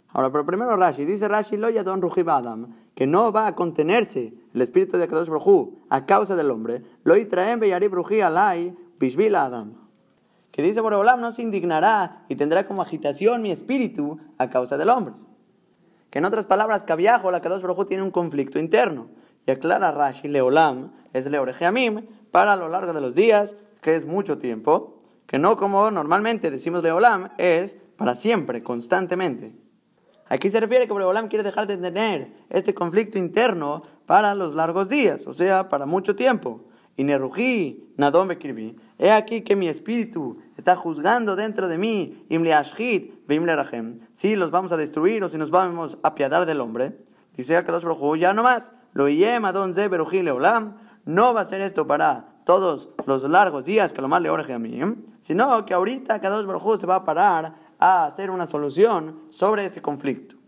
Ahora, 0.08 0.32
pero 0.32 0.46
primero 0.46 0.76
Rashi, 0.76 1.04
dice 1.04 1.28
Rashi, 1.28 1.56
lo 1.56 1.70
don 1.84 2.00
Adam, 2.28 2.74
que 2.94 3.06
no 3.06 3.32
va 3.32 3.46
a 3.46 3.54
contenerse 3.54 4.34
el 4.52 4.62
espíritu 4.62 4.96
de 4.96 5.06
Kadosh 5.06 5.28
Brojú 5.28 5.78
a 5.88 6.04
causa 6.06 6.36
del 6.36 6.50
hombre, 6.50 6.82
lo 7.04 7.14
traen 7.28 7.60
beyarib 7.60 7.92
ruji 7.94 8.20
alai 8.20 8.74
bishvil 8.98 9.36
Adam. 9.36 9.74
Que 10.50 10.62
dice 10.62 10.80
Boreolam, 10.80 11.20
no 11.20 11.32
se 11.32 11.42
indignará 11.42 12.24
y 12.28 12.36
tendrá 12.36 12.66
como 12.66 12.82
agitación 12.82 13.42
mi 13.42 13.50
espíritu 13.50 14.18
a 14.38 14.50
causa 14.50 14.76
del 14.76 14.90
hombre. 14.90 15.14
Que 16.10 16.18
en 16.18 16.24
otras 16.24 16.46
palabras, 16.46 16.82
Kaviajo, 16.82 17.30
la 17.30 17.40
Kadosh 17.40 17.62
Brojú 17.62 17.84
tiene 17.84 18.02
un 18.02 18.10
conflicto 18.10 18.58
interno. 18.58 19.08
Y 19.46 19.50
aclara 19.52 19.92
Rashi, 19.92 20.28
Leolam 20.28 20.92
es 21.12 21.30
Leorejeamim, 21.30 22.06
para 22.30 22.56
lo 22.56 22.68
largo 22.68 22.92
de 22.92 23.00
los 23.00 23.14
días 23.14 23.56
que 23.80 23.94
es 23.94 24.06
mucho 24.06 24.38
tiempo, 24.38 25.00
que 25.26 25.38
no 25.38 25.56
como 25.56 25.90
normalmente 25.90 26.50
decimos 26.50 26.82
de 26.82 26.92
Olam, 26.92 27.30
es 27.38 27.76
para 27.96 28.14
siempre, 28.14 28.62
constantemente. 28.62 29.54
Aquí 30.28 30.48
se 30.48 30.60
refiere 30.60 30.86
que 30.86 30.92
Boreolam 30.92 31.28
quiere 31.28 31.42
dejar 31.42 31.66
de 31.66 31.76
tener 31.76 32.32
este 32.50 32.74
conflicto 32.74 33.18
interno 33.18 33.82
para 34.06 34.34
los 34.34 34.54
largos 34.54 34.88
días, 34.88 35.26
o 35.26 35.32
sea, 35.32 35.68
para 35.68 35.86
mucho 35.86 36.14
tiempo. 36.14 36.64
Y 36.96 37.04
Nerují, 37.04 37.92
Nadón 37.96 38.28
Bekirbi, 38.28 38.76
he 38.98 39.10
aquí 39.10 39.42
que 39.42 39.56
mi 39.56 39.68
espíritu 39.68 40.38
está 40.56 40.76
juzgando 40.76 41.36
dentro 41.36 41.68
de 41.68 41.78
mí, 41.78 42.24
Imle 42.28 42.52
Ashit, 42.52 43.30
Imle 43.30 43.56
Rahem, 43.56 44.00
si 44.12 44.36
los 44.36 44.50
vamos 44.50 44.72
a 44.72 44.76
destruir 44.76 45.24
o 45.24 45.28
si 45.28 45.38
nos 45.38 45.50
vamos 45.50 45.98
a 46.02 46.08
apiadar 46.08 46.46
del 46.46 46.60
hombre. 46.60 46.98
Dice 47.36 47.56
Akadosh 47.56 47.84
Baruj 47.84 48.18
ya 48.18 48.34
no 48.34 48.42
más, 48.42 48.72
lo 48.92 49.08
yem 49.08 49.44
Adon 49.44 49.74
Ze 49.74 49.88
Leolam, 49.88 50.76
no 51.06 51.32
va 51.32 51.42
a 51.42 51.44
ser 51.44 51.60
esto 51.60 51.86
para 51.86 52.34
todos 52.44 52.90
los 53.06 53.22
largos 53.22 53.64
días 53.64 53.92
que 53.92 54.02
lo 54.02 54.08
más 54.08 54.20
le 54.20 54.28
orje 54.28 54.52
a 54.52 54.58
mí, 54.58 54.80
sino 55.20 55.64
que 55.64 55.74
ahorita 55.74 56.20
Kadosh 56.20 56.44
Baruj 56.44 56.78
se 56.78 56.86
va 56.86 56.96
a 56.96 57.04
parar 57.04 57.54
a 57.78 58.04
hacer 58.04 58.30
una 58.30 58.46
solución 58.46 59.20
sobre 59.30 59.64
este 59.64 59.80
conflicto. 59.80 60.39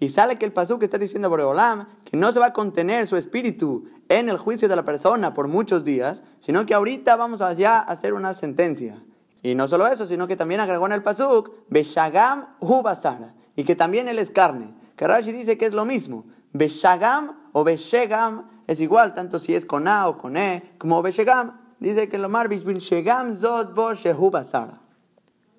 Y 0.00 0.08
sale 0.08 0.36
que 0.36 0.44
el 0.44 0.52
pasú 0.52 0.78
que 0.78 0.84
está 0.84 0.98
diciendo 0.98 1.30
Boreolam 1.30 1.86
que 2.04 2.16
no 2.16 2.32
se 2.32 2.40
va 2.40 2.46
a 2.46 2.52
contener 2.52 3.06
su 3.06 3.16
espíritu 3.16 3.84
en 4.08 4.28
el 4.28 4.36
juicio 4.36 4.68
de 4.68 4.76
la 4.76 4.84
persona 4.84 5.34
por 5.34 5.48
muchos 5.48 5.84
días, 5.84 6.22
sino 6.40 6.66
que 6.66 6.74
ahorita 6.74 7.16
vamos 7.16 7.40
allá 7.40 7.78
a 7.78 7.82
hacer 7.82 8.12
una 8.14 8.34
sentencia. 8.34 9.02
Y 9.42 9.54
no 9.54 9.68
solo 9.68 9.86
eso, 9.86 10.06
sino 10.06 10.26
que 10.26 10.36
también 10.36 10.60
agregó 10.60 10.86
en 10.86 10.92
el 10.92 11.02
pasuk 11.02 11.50
Beshagam 11.68 12.56
hu 12.60 12.82
basar, 12.82 13.34
y 13.56 13.64
que 13.64 13.76
también 13.76 14.08
él 14.08 14.18
es 14.18 14.30
carne. 14.30 14.74
Que 14.96 15.06
dice 15.32 15.58
que 15.58 15.66
es 15.66 15.74
lo 15.74 15.84
mismo. 15.84 16.24
Beshagam 16.52 17.36
o 17.52 17.64
Beshegam 17.64 18.48
es 18.66 18.80
igual, 18.80 19.14
tanto 19.14 19.38
si 19.38 19.54
es 19.54 19.64
con 19.64 19.86
A 19.88 20.08
o 20.08 20.18
con 20.18 20.36
E, 20.36 20.74
como 20.78 21.02
Beshegam. 21.02 21.60
Dice 21.78 22.08
que 22.08 22.18
lo 22.18 22.28
mar 22.28 22.48
Beshegam 22.48 23.34
zot 23.34 23.74
bo 23.74 23.94
shehu 23.94 24.30
basar 24.30 24.83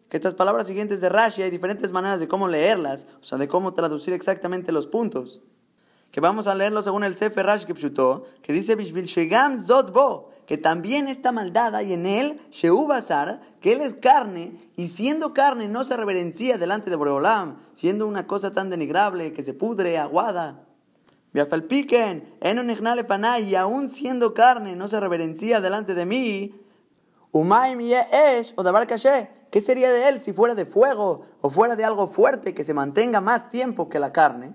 que 0.09 0.17
estas 0.17 0.33
palabras 0.33 0.67
siguientes 0.67 1.01
de 1.01 1.09
Rashi 1.09 1.41
hay 1.41 1.49
diferentes 1.49 1.91
maneras 1.91 2.19
de 2.19 2.27
cómo 2.27 2.47
leerlas, 2.47 3.07
o 3.19 3.23
sea, 3.23 3.37
de 3.37 3.47
cómo 3.47 3.73
traducir 3.73 4.13
exactamente 4.13 4.71
los 4.71 4.87
puntos. 4.87 5.41
Que 6.11 6.21
vamos 6.21 6.47
a 6.47 6.55
leerlo 6.55 6.81
según 6.81 7.03
el 7.03 7.15
Sefer 7.15 7.45
Rashi 7.45 7.65
que 7.65 8.53
dice 8.53 8.75
Bishbil 8.75 9.05
Shegam 9.05 9.61
Zotbo, 9.61 10.31
que 10.45 10.57
también 10.57 11.07
esta 11.07 11.31
maldad 11.31 11.75
hay 11.75 11.93
en 11.93 12.05
él, 12.05 12.39
Basar, 12.87 13.41
que 13.59 13.73
él 13.73 13.81
es 13.81 13.95
carne, 13.95 14.71
y 14.75 14.89
siendo 14.89 15.33
carne 15.33 15.67
no 15.67 15.83
se 15.83 15.97
reverencia 15.97 16.57
delante 16.57 16.89
de 16.89 16.95
Boreolam, 16.95 17.57
siendo 17.73 18.05
una 18.07 18.27
cosa 18.27 18.51
tan 18.51 18.69
denigrable 18.69 19.33
que 19.33 19.43
se 19.43 19.53
pudre, 19.53 19.97
aguada. 19.97 20.65
Viafalpiken, 21.33 22.37
y 22.41 23.55
aún 23.55 23.89
siendo 23.89 24.33
carne 24.33 24.75
no 24.75 24.87
se 24.87 24.99
reverencia 24.99 25.59
delante 25.59 25.95
de 25.95 26.05
mí. 26.05 26.61
Umaim 27.31 27.81
Esh 27.81 28.53
o 28.55 28.63
Dabar 28.63 28.87
¿Qué 29.55 29.61
sería 29.61 29.89
de 29.89 30.09
él 30.09 30.21
si 30.21 30.33
fuera 30.33 30.53
de 30.53 30.65
fuego 30.65 31.27
o 31.39 31.49
fuera 31.49 31.77
de 31.77 31.85
algo 31.85 32.09
fuerte 32.09 32.53
que 32.53 32.65
se 32.65 32.73
mantenga 32.73 33.21
más 33.21 33.47
tiempo 33.47 33.87
que 33.87 33.99
la 33.99 34.11
carne? 34.11 34.53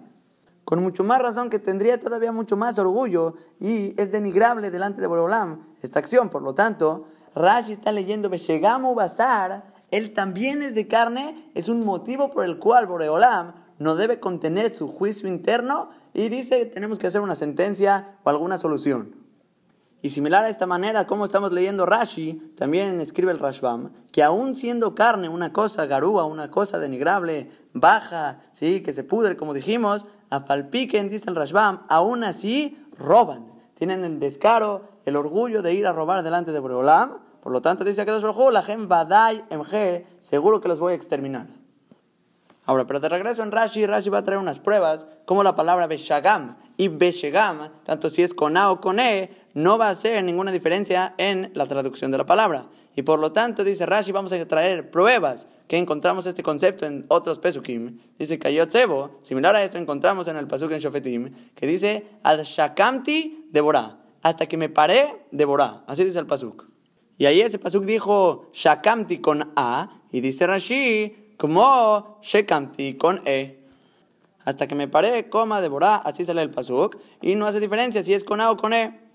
Con 0.66 0.82
mucho 0.82 1.04
más 1.04 1.22
razón 1.22 1.48
que 1.48 1.58
tendría 1.58 1.98
todavía 1.98 2.32
mucho 2.32 2.58
más 2.58 2.78
orgullo 2.78 3.36
y 3.58 3.98
es 3.98 4.12
denigrable 4.12 4.70
delante 4.70 5.00
de 5.00 5.06
Borolam 5.06 5.68
esta 5.80 6.00
acción. 6.00 6.28
Por 6.28 6.42
lo 6.42 6.54
tanto, 6.54 7.06
Rashi 7.34 7.72
está 7.72 7.92
leyendo 7.92 8.28
Beshegamu 8.28 8.94
Bazar, 8.94 9.72
él 9.90 10.12
también 10.12 10.60
es 10.60 10.74
de 10.74 10.86
carne, 10.86 11.50
es 11.54 11.70
un 11.70 11.80
motivo 11.80 12.30
por 12.30 12.44
el 12.44 12.58
cual 12.58 12.86
Boreolam 12.86 13.54
no 13.78 13.94
debe 13.94 14.20
contener 14.20 14.74
su 14.74 14.86
juicio 14.86 15.30
interno 15.30 15.88
y 16.12 16.28
dice 16.28 16.58
que 16.58 16.66
tenemos 16.66 16.98
que 16.98 17.06
hacer 17.06 17.22
una 17.22 17.36
sentencia 17.36 18.18
o 18.22 18.28
alguna 18.28 18.58
solución. 18.58 19.19
Y 20.02 20.10
similar 20.10 20.44
a 20.44 20.48
esta 20.48 20.66
manera, 20.66 21.06
como 21.06 21.26
estamos 21.26 21.52
leyendo 21.52 21.84
Rashi, 21.84 22.54
también 22.56 23.00
escribe 23.00 23.32
el 23.32 23.38
Rashbam, 23.38 23.92
que 24.10 24.22
aún 24.22 24.54
siendo 24.54 24.94
carne 24.94 25.28
una 25.28 25.52
cosa 25.52 25.84
garúa, 25.84 26.24
una 26.24 26.50
cosa 26.50 26.78
denigrable, 26.78 27.50
baja, 27.74 28.40
¿sí? 28.52 28.80
que 28.80 28.94
se 28.94 29.04
pudre, 29.04 29.36
como 29.36 29.52
dijimos, 29.52 30.06
a 30.30 30.40
Falpiken, 30.40 31.10
dice 31.10 31.26
el 31.28 31.36
Rashbam, 31.36 31.80
aún 31.88 32.24
así 32.24 32.78
roban. 32.96 33.52
Tienen 33.74 34.04
el 34.04 34.20
descaro, 34.20 34.88
el 35.04 35.16
orgullo 35.16 35.60
de 35.60 35.74
ir 35.74 35.86
a 35.86 35.92
robar 35.92 36.22
delante 36.22 36.52
de 36.52 36.60
Boreolam. 36.60 37.18
Por 37.42 37.52
lo 37.52 37.60
tanto, 37.60 37.84
dice 37.84 38.04
que 38.04 38.12
la 38.52 38.62
gem 38.62 38.88
badai 38.88 39.42
emge, 39.50 40.06
seguro 40.20 40.60
que 40.60 40.68
los 40.68 40.80
voy 40.80 40.92
a 40.92 40.96
exterminar. 40.96 41.46
Ahora, 42.66 42.86
pero 42.86 43.00
de 43.00 43.08
regreso 43.08 43.42
en 43.42 43.50
Rashi, 43.50 43.86
Rashi 43.86 44.10
va 44.10 44.18
a 44.18 44.22
traer 44.22 44.38
unas 44.38 44.58
pruebas, 44.58 45.06
como 45.24 45.42
la 45.42 45.56
palabra 45.56 45.86
Beshagam 45.86 46.56
y 46.76 46.88
Beshegam, 46.88 47.70
tanto 47.84 48.10
si 48.10 48.22
es 48.22 48.32
con 48.34 48.56
A 48.56 48.70
o 48.70 48.80
con 48.80 49.00
E, 49.00 49.39
no 49.54 49.78
va 49.78 49.88
a 49.88 49.90
hacer 49.90 50.22
ninguna 50.24 50.52
diferencia 50.52 51.14
en 51.18 51.50
la 51.54 51.66
traducción 51.66 52.10
de 52.10 52.18
la 52.18 52.26
palabra. 52.26 52.66
Y 52.96 53.02
por 53.02 53.18
lo 53.18 53.32
tanto, 53.32 53.64
dice 53.64 53.86
Rashi, 53.86 54.12
vamos 54.12 54.32
a 54.32 54.48
traer 54.48 54.90
pruebas 54.90 55.46
que 55.68 55.78
encontramos 55.78 56.26
este 56.26 56.42
concepto 56.42 56.84
en 56.84 57.04
otros 57.08 57.38
pesukim. 57.38 58.00
Dice 58.18 58.38
Kayotzebo, 58.38 59.20
similar 59.22 59.54
a 59.54 59.62
esto 59.62 59.78
encontramos 59.78 60.26
en 60.26 60.36
el 60.36 60.48
pasuk 60.48 60.72
en 60.72 60.80
Shofetim, 60.80 61.32
que 61.54 61.66
dice 61.66 62.06
Al 62.24 62.42
Shakamti 62.42 63.46
devorá, 63.50 63.98
hasta 64.22 64.46
que 64.46 64.56
me 64.56 64.68
paré, 64.68 65.24
devorá. 65.30 65.84
Así 65.86 66.04
dice 66.04 66.18
el 66.18 66.26
pasuk. 66.26 66.66
Y 67.18 67.26
ahí 67.26 67.40
ese 67.40 67.58
pasuk 67.58 67.84
dijo 67.84 68.50
Shakamti 68.52 69.18
con 69.18 69.52
A, 69.54 70.00
y 70.10 70.20
dice 70.20 70.46
Rashi, 70.46 71.34
como 71.36 72.18
Shekamti 72.22 72.94
con 72.94 73.22
E. 73.24 73.64
Hasta 74.44 74.66
que 74.66 74.74
me 74.74 74.88
paré, 74.88 75.28
coma, 75.28 75.60
devorá, 75.60 75.96
así 75.96 76.24
sale 76.24 76.42
el 76.42 76.50
pasuk, 76.50 76.96
y 77.22 77.36
no 77.36 77.46
hace 77.46 77.60
diferencia 77.60 78.02
si 78.02 78.12
es 78.12 78.24
con 78.24 78.40
A 78.40 78.50
o 78.50 78.56
con 78.56 78.72
E. 78.72 79.09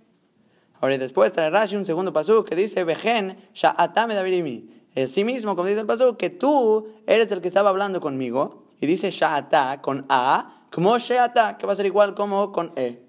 Ahora 0.82 0.98
después 0.98 1.32
trae 1.32 1.50
Rashi 1.50 1.76
un 1.76 1.86
segundo 1.86 2.14
pasú 2.14 2.44
que 2.44 2.56
dice, 2.56 2.84
Vejen, 2.84 3.38
Sha'atame 3.54 4.16
Davirimi. 4.16 4.70
Es 4.94 5.12
sí 5.12 5.24
mismo, 5.24 5.56
como 5.56 5.68
dice 5.68 5.82
el 5.82 5.86
pasú, 5.86 6.16
que 6.18 6.30
tú 6.30 6.88
eres 7.06 7.32
el 7.32 7.42
que 7.42 7.48
estaba 7.48 7.70
hablando 7.70 8.00
conmigo. 8.00 8.66
Y 8.80 8.88
dice 8.88 9.10
Sha'ata 9.10 9.82
con 9.82 10.06
A, 10.10 10.68
como 10.72 10.98
She'ata, 10.98 11.58
que 11.58 11.66
va 11.66 11.74
a 11.74 11.76
ser 11.76 11.86
igual 11.86 12.14
como 12.14 12.52
con 12.52 12.72
E. 12.76 13.02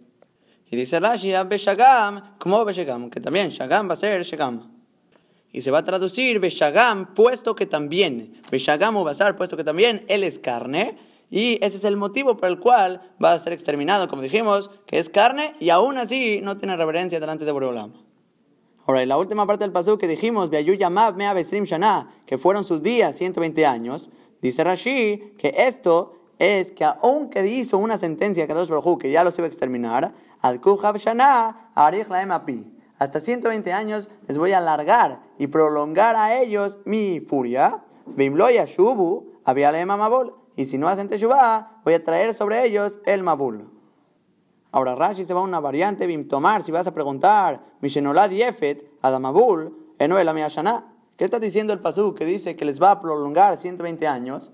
Y 0.71 0.77
dice 0.77 0.99
Rashi, 0.99 1.33
Beshagam, 1.47 2.37
como 2.39 2.65
Beshagam, 2.65 3.11
que 3.11 3.21
también 3.21 3.51
Shagam 3.51 3.89
va 3.89 3.95
a 3.95 3.97
ser 3.97 4.23
Shagam. 4.23 4.73
Y 5.53 5.63
se 5.63 5.71
va 5.71 5.79
a 5.79 5.85
traducir 5.85 6.41
Beshagam, 6.41 7.15
puesto 7.15 7.55
que 7.55 7.67
también, 7.67 8.43
Beshagam 8.51 8.97
o 8.97 9.05
Basar, 9.05 9.37
puesto 9.37 9.57
que 9.57 9.65
también 9.65 10.05
él 10.09 10.25
es 10.25 10.39
carne. 10.39 10.99
Y 11.31 11.65
ese 11.65 11.79
es 11.79 11.85
el 11.85 11.97
motivo 11.97 12.37
por 12.37 12.49
el 12.49 12.61
cual 12.61 13.13
va 13.23 13.33
a 13.33 13.39
ser 13.39 13.53
exterminado, 13.53 14.09
como 14.09 14.23
dijimos, 14.23 14.71
que 14.87 14.99
es 14.99 15.09
carne 15.09 15.55
y 15.59 15.71
aún 15.71 15.99
así 15.99 16.41
no 16.43 16.57
tiene 16.57 16.77
reverencia 16.77 17.19
delante 17.19 17.45
de 17.45 17.53
Boreolam. 17.53 17.93
Ahora, 18.87 19.03
y 19.03 19.07
la 19.07 19.19
última 19.19 19.47
parte 19.47 19.65
del 19.65 19.73
paso 19.73 19.99
que 19.99 20.07
dijimos, 20.07 20.49
Shana, 20.51 22.15
que 22.25 22.39
fueron 22.39 22.65
sus 22.65 22.83
días 22.83 23.17
120 23.17 23.67
años, 23.67 24.11
dice 24.41 24.63
Rashi 24.63 25.33
que 25.37 25.53
esto 25.57 26.13
es 26.39 26.71
que 26.71 26.85
aunque 26.85 27.45
hizo 27.49 27.79
una 27.79 27.99
sentencia 27.99 28.47
que 28.47 28.55
dos 28.55 28.71
que 29.01 29.11
ya 29.11 29.25
los 29.25 29.37
iba 29.39 29.47
a 29.47 29.49
exterminar, 29.49 30.15
Shana, 30.41 31.73
hasta 32.99 33.21
120 33.21 33.73
años 33.73 34.09
les 34.29 34.39
voy 34.39 34.53
a 34.53 34.59
alargar 34.59 35.21
y 35.39 35.49
prolongar 35.49 36.15
a 36.15 36.41
ellos 36.41 36.79
mi 36.85 37.19
furia. 37.19 37.83
Bimloya 38.07 38.65
Shubu, 38.67 39.33
Mabol 39.85 40.46
y 40.57 40.65
si 40.65 40.79
no 40.79 40.89
hacen 40.89 41.09
Teshuvah, 41.09 41.83
voy 41.85 41.95
a 41.95 42.03
traer 42.03 42.33
sobre 42.33 42.65
ellos 42.65 42.99
el 43.05 43.23
Mabul. 43.23 43.71
Ahora 44.73 44.95
Rashi 44.95 45.25
se 45.25 45.35
va 45.35 45.41
a 45.41 45.43
una 45.43 45.61
variante, 45.61 46.07
tomar 46.25 46.63
si 46.63 46.73
vas 46.73 46.87
a 46.87 46.95
preguntar, 46.95 47.63
Mishenolad 47.81 48.31
Yefet, 48.31 48.91
Adamabul, 49.03 49.95
Enoel 49.99 50.29
¿Qué 51.17 51.25
está 51.25 51.39
diciendo 51.39 51.73
el 51.73 51.81
Pasú 51.81 52.15
que 52.15 52.25
dice 52.25 52.57
que 52.57 52.65
les 52.65 52.83
va 52.83 52.91
a 52.91 53.01
prolongar 53.01 53.59
120 53.59 54.07
años? 54.07 54.53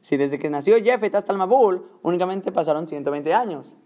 Si 0.00 0.16
desde 0.16 0.38
que 0.38 0.50
nació 0.50 0.78
Yefet 0.78 1.14
hasta 1.14 1.32
el 1.32 1.38
Mabul 1.38 1.84
únicamente 2.02 2.52
pasaron 2.52 2.86
120 2.86 3.32
años. 3.32 3.76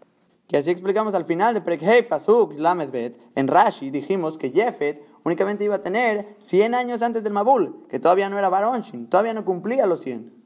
Que 0.48 0.56
así 0.56 0.70
explicamos 0.70 1.14
al 1.14 1.24
final 1.24 1.54
de 1.54 1.60
Prekhei 1.60 2.06
Pasuk 2.08 2.58
Lamedbet, 2.58 3.18
en 3.34 3.48
Rashi 3.48 3.90
dijimos 3.90 4.36
que 4.36 4.50
Yefet 4.50 5.02
únicamente 5.24 5.64
iba 5.64 5.76
a 5.76 5.80
tener 5.80 6.36
100 6.40 6.74
años 6.74 7.02
antes 7.02 7.22
del 7.22 7.32
Mabul, 7.32 7.86
que 7.88 8.00
todavía 8.00 8.28
no 8.28 8.38
era 8.38 8.48
Baronshin, 8.48 9.08
todavía 9.08 9.34
no 9.34 9.44
cumplía 9.44 9.86
los 9.86 10.00
100 10.00 10.39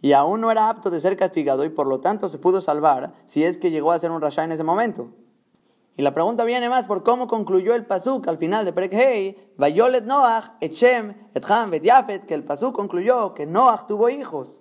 y 0.00 0.12
aún 0.12 0.40
no 0.40 0.50
era 0.50 0.68
apto 0.68 0.90
de 0.90 1.00
ser 1.00 1.16
castigado 1.16 1.64
y 1.64 1.70
por 1.70 1.86
lo 1.86 2.00
tanto 2.00 2.28
se 2.28 2.38
pudo 2.38 2.60
salvar 2.60 3.12
si 3.24 3.44
es 3.44 3.58
que 3.58 3.70
llegó 3.70 3.92
a 3.92 3.98
ser 3.98 4.10
un 4.10 4.20
rasha 4.20 4.44
en 4.44 4.52
ese 4.52 4.64
momento. 4.64 5.10
Y 5.96 6.02
la 6.02 6.14
pregunta 6.14 6.44
viene 6.44 6.68
más 6.68 6.86
por 6.86 7.02
cómo 7.02 7.26
concluyó 7.26 7.74
el 7.74 7.84
pasuk 7.84 8.28
al 8.28 8.38
final 8.38 8.64
de 8.64 8.72
Prekhei, 8.72 9.36
Vayolet 9.56 10.04
Noach, 10.04 10.52
Etchem, 10.60 11.14
Etcham, 11.34 11.72
Yafet, 11.72 12.24
que 12.24 12.34
el 12.34 12.44
pasuk 12.44 12.74
concluyó 12.74 13.34
que 13.34 13.46
Noach 13.46 13.88
tuvo 13.88 14.08
hijos. 14.08 14.60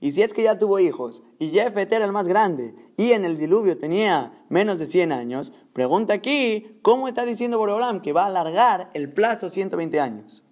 Y 0.00 0.12
si 0.12 0.22
es 0.22 0.34
que 0.34 0.42
ya 0.42 0.58
tuvo 0.58 0.78
hijos, 0.78 1.22
y 1.38 1.48
Jefet 1.48 1.90
era 1.90 2.04
el 2.04 2.12
más 2.12 2.28
grande, 2.28 2.74
y 2.98 3.12
en 3.12 3.24
el 3.24 3.38
diluvio 3.38 3.78
tenía 3.78 4.44
menos 4.50 4.78
de 4.78 4.86
100 4.86 5.12
años, 5.12 5.54
pregunta 5.72 6.12
aquí, 6.12 6.78
¿cómo 6.82 7.08
está 7.08 7.24
diciendo 7.24 7.56
Boreolam 7.56 8.02
que 8.02 8.12
va 8.12 8.24
a 8.24 8.26
alargar 8.26 8.90
el 8.92 9.10
plazo 9.10 9.48
120 9.48 9.98
años? 9.98 10.44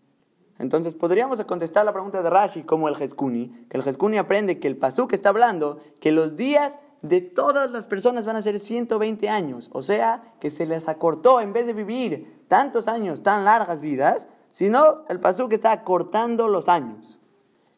Entonces 0.58 0.94
podríamos 0.94 1.42
contestar 1.44 1.84
la 1.84 1.92
pregunta 1.92 2.23
de 2.23 2.30
Rashi 2.30 2.62
como 2.62 2.88
el 2.88 2.96
Jeskuni, 2.96 3.66
que 3.68 3.76
el 3.76 3.82
Jeskuni 3.82 4.18
aprende 4.18 4.61
que 4.61 4.68
el 4.68 4.76
Pasuk 4.76 5.12
está 5.12 5.30
hablando 5.30 5.80
que 6.00 6.12
los 6.12 6.37
días 6.37 6.78
de 7.02 7.20
todas 7.20 7.70
las 7.70 7.87
personas 7.87 8.25
van 8.25 8.37
a 8.37 8.42
ser 8.42 8.58
120 8.58 9.28
años, 9.28 9.68
o 9.73 9.82
sea 9.82 10.34
que 10.40 10.50
se 10.50 10.64
les 10.64 10.88
acortó 10.88 11.40
en 11.40 11.52
vez 11.52 11.66
de 11.66 11.73
vivir 11.73 12.44
tantos 12.49 12.88
años, 12.88 13.23
tan 13.23 13.44
largas 13.44 13.80
vidas, 13.80 14.28
sino 14.52 15.04
el 15.08 15.20
Pasuk 15.20 15.52
está 15.52 15.73
acortando 15.73 16.49
los 16.49 16.68
años. 16.68 17.18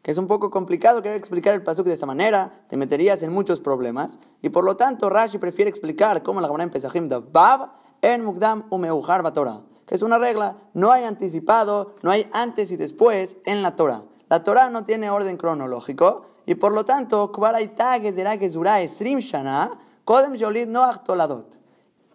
que 0.03 0.13
es 0.13 0.19
un 0.19 0.29
poco 0.29 0.51
complicado 0.53 1.03
querer 1.03 1.17
explicar 1.17 1.53
el 1.55 1.65
pasuk 1.65 1.85
de 1.85 1.95
esta 1.95 2.07
manera, 2.07 2.63
te 2.69 2.77
meterías 2.77 3.25
en 3.25 3.33
muchos 3.33 3.59
problemas, 3.59 4.21
y 4.41 4.51
por 4.51 4.63
lo 4.63 4.77
tanto 4.77 5.11
Rashi 5.11 5.39
prefiere 5.39 5.69
explicar 5.69 6.23
cómo 6.23 6.41
la 6.41 6.47
Gemara 6.47 6.63
en 6.63 6.71
Pesachim 6.71 7.09
Bab 7.09 7.73
en 8.03 8.25
Mukdam 8.25 8.67
Umeujar 8.71 9.25
Batorah, 9.25 9.63
que 9.87 9.95
es 9.95 10.03
una 10.03 10.19
regla, 10.19 10.57
no 10.75 10.93
hay 10.93 11.05
anticipado, 11.05 11.95
no 12.03 12.11
hay 12.11 12.29
antes 12.33 12.71
y 12.73 12.77
después 12.77 13.37
en 13.45 13.63
la 13.63 13.77
Torah. 13.77 14.03
La 14.29 14.43
Torah 14.43 14.69
no 14.69 14.85
tiene 14.85 15.09
orden 15.11 15.37
cronológico, 15.37 16.27
y 16.47 16.55
por 16.57 16.73
lo 16.73 16.85
tanto, 16.85 17.33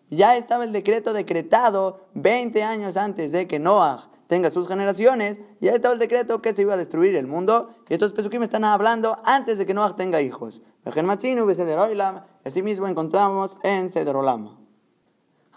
ya 0.09 0.35
estaba 0.35 0.63
el 0.63 0.71
decreto 0.71 1.13
decretado 1.13 2.01
20 2.13 2.63
años 2.63 2.97
antes 2.97 3.31
de 3.31 3.47
que 3.47 3.59
Noah 3.59 4.09
tenga 4.27 4.49
sus 4.49 4.67
generaciones, 4.67 5.41
ya 5.59 5.71
estaba 5.73 5.93
el 5.93 5.99
decreto 5.99 6.41
que 6.41 6.53
se 6.53 6.61
iba 6.61 6.73
a 6.73 6.77
destruir 6.77 7.15
el 7.15 7.27
mundo, 7.27 7.71
y 7.89 7.93
estos 7.93 8.13
pesukim 8.13 8.43
están 8.43 8.63
hablando 8.63 9.17
antes 9.23 9.57
de 9.57 9.65
que 9.65 9.73
Noah 9.73 9.95
tenga 9.95 10.21
hijos. 10.21 10.61
Y 10.85 12.47
así 12.47 12.63
mismo 12.63 12.87
encontramos 12.87 13.57
en 13.63 13.91
Sederolam. 13.91 14.60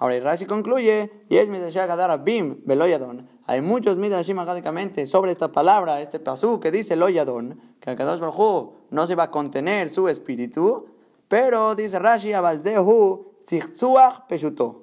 Ahora, 0.04 0.20
Rashi 0.20 0.44
concluye, 0.44 1.10
y 1.30 1.38
es 1.38 1.48
Bim 1.48 2.60
Beloyadon. 2.66 3.26
Hay 3.46 3.62
muchos 3.62 3.96
midrashim 3.96 4.38
académicamente 4.38 5.06
sobre 5.06 5.32
esta 5.32 5.50
palabra, 5.50 6.02
este 6.02 6.20
pasú 6.20 6.60
que 6.60 6.70
dice 6.70 6.94
Loyadon, 6.94 7.58
que 7.80 7.88
Akadosh 7.88 8.20
Baruj 8.20 8.74
no 8.90 9.06
se 9.06 9.14
va 9.14 9.22
a 9.22 9.30
contener 9.30 9.88
su 9.88 10.06
espíritu, 10.10 10.88
pero 11.26 11.74
dice 11.74 11.98
Rashi, 11.98 12.34
Abalzehu 12.34 13.32
Tzichtzuach 13.46 14.26
Peshuto. 14.28 14.82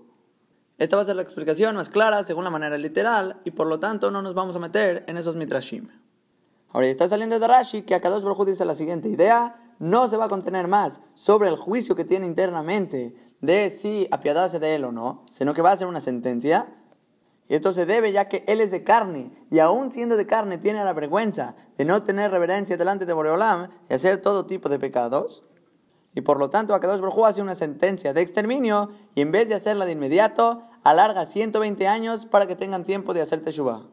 Esta 0.80 0.96
va 0.96 1.04
a 1.04 1.06
ser 1.06 1.18
la 1.18 1.22
explicación 1.22 1.75
más 1.75 1.90
clara 1.90 2.24
según 2.24 2.44
la 2.44 2.50
manera 2.50 2.75
literal 2.80 3.42
y 3.44 3.51
por 3.51 3.68
lo 3.68 3.80
tanto 3.80 4.10
no 4.10 4.24
nos 4.24 4.34
vamos 4.34 4.56
a 4.56 4.60
meter 4.60 5.06
en 5.08 5.18
esos 5.18 5.36
midrashim. 5.36 5.88
Ahora 6.70 6.88
está 6.88 7.08
saliendo 7.08 7.38
de 7.38 7.48
Rashi 7.48 7.84
que 7.84 7.94
Akadosh 7.94 8.24
Baruj 8.24 8.44
dice 8.48 8.66
la 8.66 8.74
siguiente 8.74 9.08
idea, 9.08 9.56
no 9.78 10.08
se 10.08 10.18
va 10.18 10.25
a 10.25 10.30
contener 10.30 10.68
más 10.68 11.00
sobre 11.13 11.50
el 11.50 11.58
juicio 11.58 11.96
que 11.96 12.06
tiene 12.06 12.25
internamente 12.25 13.16
de 13.42 13.70
si 13.70 14.08
apiadarse 14.12 14.60
de 14.60 14.76
él 14.76 14.86
o 14.86 14.92
no, 14.92 15.26
sino 15.32 15.54
que 15.54 15.62
va 15.62 15.72
a 15.72 15.78
ser 15.78 15.88
una 15.88 16.02
sentencia. 16.02 16.68
Y 17.48 17.56
esto 17.56 17.74
se 17.74 17.86
debe 17.86 18.12
ya 18.12 18.30
que 18.30 18.46
él 18.48 18.62
es 18.62 18.72
de 18.72 18.84
carne 18.84 19.32
y 19.50 19.60
aún 19.60 19.92
siendo 19.92 20.16
de 20.16 20.26
carne 20.26 20.58
tiene 20.58 20.84
la 20.86 20.94
vergüenza 20.94 21.56
de 21.78 21.84
no 21.84 22.04
tener 22.04 22.32
reverencia 22.32 22.78
delante 22.78 23.06
de 23.06 23.14
Boreolam 23.14 23.68
y 23.90 23.94
hacer 23.94 24.22
todo 24.22 24.46
tipo 24.46 24.70
de 24.70 24.80
pecados. 24.80 25.44
Y 26.14 26.22
por 26.22 26.40
lo 26.40 26.50
tanto, 26.50 26.74
Akadosh 26.74 27.02
Baruj 27.02 27.26
hace 27.26 27.42
una 27.42 27.56
sentencia 27.56 28.14
de 28.14 28.22
exterminio 28.22 28.92
y 29.16 29.22
en 29.22 29.32
vez 29.32 29.50
de 29.50 29.56
hacerla 29.56 29.86
de 29.86 29.94
inmediato, 29.94 30.62
alarga 30.84 31.26
120 31.26 31.88
años 31.88 32.26
para 32.26 32.48
que 32.48 32.56
tengan 32.56 32.84
tiempo 32.84 33.14
de 33.14 33.22
hacer 33.22 33.42
Teshuvah. 33.42 33.84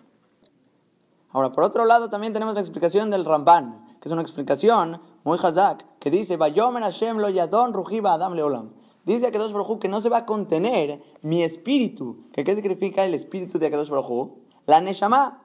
Ahora, 1.31 1.52
por 1.52 1.64
otro 1.64 1.85
lado, 1.85 2.11
también 2.11 2.33
tenemos 2.33 2.55
la 2.55 2.61
explicación 2.61 3.11
del 3.11 3.25
Ramban, 3.25 3.97
que 4.00 4.09
es 4.09 4.12
una 4.12 4.23
explicación 4.23 5.00
muy 5.25 5.38
hazak, 5.40 5.85
que 5.99 6.11
dice, 6.11 6.37
Vayomer 6.37 6.83
Hashem 6.83 7.19
lo 7.19 7.28
yadon 7.28 7.73
rujiba 7.73 8.14
adam 8.14 8.35
leolam. 8.35 8.77
Dice 9.05 9.26
Akadosh 9.26 9.52
Baruj 9.52 9.78
que 9.78 9.88
no 9.88 10.00
se 10.00 10.09
va 10.09 10.19
a 10.19 10.26
contener 10.26 11.02
mi 11.23 11.43
espíritu. 11.43 12.17
¿Qué, 12.33 12.45
¿Qué 12.45 12.55
significa 12.55 13.05
el 13.05 13.14
espíritu 13.14 13.59
de 13.59 13.67
Akadosh 13.67 13.90
Baruj 13.90 14.31
La 14.67 14.81
Neshama. 14.81 15.43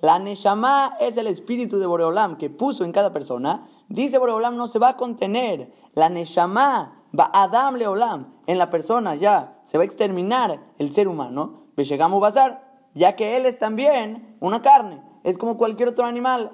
La 0.00 0.18
Neshama 0.18 0.96
es 1.00 1.16
el 1.16 1.26
espíritu 1.26 1.78
de 1.78 1.86
Boreolam 1.86 2.36
que 2.36 2.50
puso 2.50 2.84
en 2.84 2.92
cada 2.92 3.12
persona. 3.12 3.66
Dice 3.88 4.18
Boreolam 4.18 4.56
no 4.56 4.68
se 4.68 4.78
va 4.78 4.90
a 4.90 4.96
contener. 4.96 5.72
La 5.94 6.08
Neshama 6.08 7.02
va 7.18 7.30
Adam 7.32 7.76
Leolam 7.76 8.36
en 8.46 8.58
la 8.58 8.70
persona 8.70 9.14
ya 9.14 9.58
se 9.64 9.78
va 9.78 9.82
a 9.82 9.86
exterminar 9.86 10.60
el 10.78 10.92
ser 10.92 11.08
humano. 11.08 11.66
A 11.76 12.08
bazar, 12.08 12.82
ya 12.94 13.16
que 13.16 13.36
él 13.36 13.44
es 13.44 13.58
también 13.58 14.36
una 14.40 14.62
carne, 14.62 15.02
es 15.24 15.36
como 15.36 15.58
cualquier 15.58 15.90
otro 15.90 16.06
animal. 16.06 16.52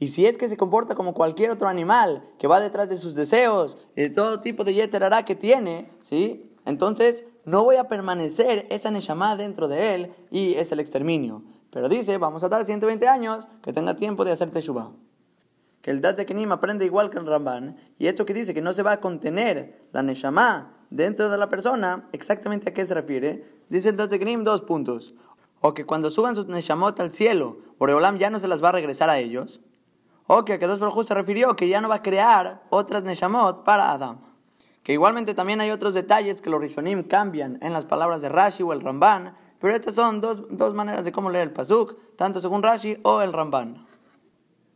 Y 0.00 0.08
si 0.08 0.26
es 0.26 0.36
que 0.36 0.48
se 0.48 0.56
comporta 0.56 0.96
como 0.96 1.14
cualquier 1.14 1.52
otro 1.52 1.68
animal, 1.68 2.24
que 2.38 2.48
va 2.48 2.58
detrás 2.58 2.88
de 2.88 2.98
sus 2.98 3.14
deseos 3.14 3.78
y 3.94 4.02
de 4.02 4.10
todo 4.10 4.40
tipo 4.40 4.64
de 4.64 4.74
yeterará 4.74 5.24
que 5.24 5.36
tiene, 5.36 5.92
¿sí? 6.02 6.50
Entonces 6.66 7.24
no 7.44 7.62
voy 7.62 7.76
a 7.76 7.86
permanecer 7.86 8.66
esa 8.70 8.90
Neshama 8.90 9.36
dentro 9.36 9.68
de 9.68 9.94
él 9.94 10.12
y 10.32 10.54
es 10.54 10.72
el 10.72 10.80
exterminio. 10.80 11.44
Pero 11.70 11.88
dice, 11.88 12.18
vamos 12.18 12.42
a 12.42 12.48
dar 12.48 12.64
120 12.64 13.06
años 13.06 13.46
que 13.62 13.72
tenga 13.72 13.94
tiempo 13.94 14.24
de 14.24 14.32
hacer 14.32 14.50
Teshuvah 14.50 14.90
que 15.82 15.90
el 15.90 16.00
Dat 16.00 16.20
Kenim 16.20 16.52
aprende 16.52 16.84
igual 16.84 17.10
que 17.10 17.18
el 17.18 17.26
Ramban, 17.26 17.76
y 17.98 18.06
esto 18.06 18.26
que 18.26 18.34
dice 18.34 18.52
que 18.54 18.62
no 18.62 18.74
se 18.74 18.82
va 18.82 18.92
a 18.92 19.00
contener 19.00 19.80
la 19.92 20.02
Neshama 20.02 20.74
dentro 20.90 21.30
de 21.30 21.38
la 21.38 21.48
persona, 21.48 22.08
exactamente 22.12 22.70
a 22.70 22.74
qué 22.74 22.84
se 22.84 22.94
refiere, 22.94 23.44
dice 23.68 23.90
el 23.90 23.96
Dat 23.96 24.10
Kenim 24.10 24.44
dos 24.44 24.62
puntos. 24.62 25.14
O 25.60 25.74
que 25.74 25.84
cuando 25.84 26.10
suban 26.10 26.34
sus 26.34 26.46
Neshamot 26.46 26.98
al 27.00 27.12
cielo, 27.12 27.58
Boreolam 27.78 28.16
ya 28.16 28.30
no 28.30 28.40
se 28.40 28.48
las 28.48 28.62
va 28.62 28.70
a 28.70 28.72
regresar 28.72 29.10
a 29.10 29.18
ellos. 29.18 29.60
O 30.32 30.44
que 30.44 30.52
a 30.54 30.58
dos 30.58 30.78
Baruj 30.78 31.04
se 31.04 31.12
refirió 31.12 31.56
que 31.56 31.66
ya 31.66 31.80
no 31.80 31.88
va 31.88 31.96
a 31.96 32.02
crear 32.02 32.62
otras 32.70 33.02
Neshamot 33.02 33.64
para 33.64 33.90
Adam. 33.90 34.20
Que 34.84 34.92
igualmente 34.92 35.34
también 35.34 35.60
hay 35.60 35.72
otros 35.72 35.92
detalles 35.92 36.40
que 36.40 36.50
los 36.50 36.60
Rishonim 36.60 37.02
cambian 37.02 37.58
en 37.62 37.72
las 37.72 37.84
palabras 37.84 38.22
de 38.22 38.28
Rashi 38.28 38.62
o 38.62 38.72
el 38.72 38.80
Ramban, 38.80 39.34
pero 39.58 39.74
estas 39.74 39.96
son 39.96 40.20
dos, 40.20 40.44
dos 40.48 40.72
maneras 40.72 41.04
de 41.04 41.10
cómo 41.10 41.30
leer 41.30 41.48
el 41.48 41.52
Pasuk, 41.52 41.96
tanto 42.14 42.40
según 42.40 42.62
Rashi 42.62 42.98
o 43.02 43.22
el 43.22 43.32
Ramban. 43.32 43.84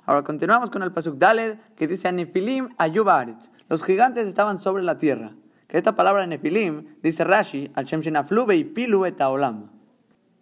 Ahora 0.06 0.24
continuamos 0.24 0.70
con 0.70 0.82
el 0.82 0.90
pasuk 0.90 1.18
Daled 1.18 1.56
que 1.76 1.86
dice 1.86 2.10
Nefilim 2.10 2.70
ayuba 2.76 3.24
Los 3.68 3.84
gigantes 3.84 4.26
estaban 4.26 4.58
sobre 4.58 4.82
la 4.82 4.98
tierra. 4.98 5.36
Que 5.68 5.76
esta 5.76 5.94
palabra 5.94 6.26
Nefilim 6.26 6.96
dice 7.00 7.22
Rashi 7.22 7.70
al 7.76 7.84
Shem 7.84 8.02
y 8.02 8.64
Pilu 8.64 9.04
etaolam. 9.04 9.73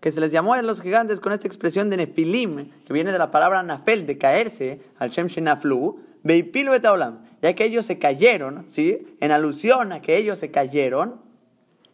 Que 0.03 0.11
se 0.11 0.21
les 0.21 0.33
llamó 0.33 0.53
a 0.53 0.61
los 0.61 0.83
gigantes 0.83 1.21
con 1.21 1.33
esta 1.33 1.47
expresión 1.47 1.89
de 1.89 1.97
Nefilim, 1.97 2.71
que 2.85 2.93
viene 2.93 3.11
de 3.11 3.19
la 3.19 3.31
palabra 3.31 3.63
Nafel, 3.63 4.07
de 4.07 4.19
caerse, 4.19 4.83
al 4.99 5.09
Shem 5.09 5.29
Shenaflu, 5.29 5.99
Pilu 6.23 6.75
etaolam. 6.75 7.21
Ya 7.41 7.55
que 7.55 7.65
ellos 7.65 7.87
se 7.87 7.99
cayeron, 7.99 8.67
¿sí? 8.69 9.17
En 9.21 9.33
alusión 9.33 9.93
a 9.93 10.03
que 10.03 10.19
ellos 10.19 10.39
se 10.39 10.51
cayeron. 10.51 11.23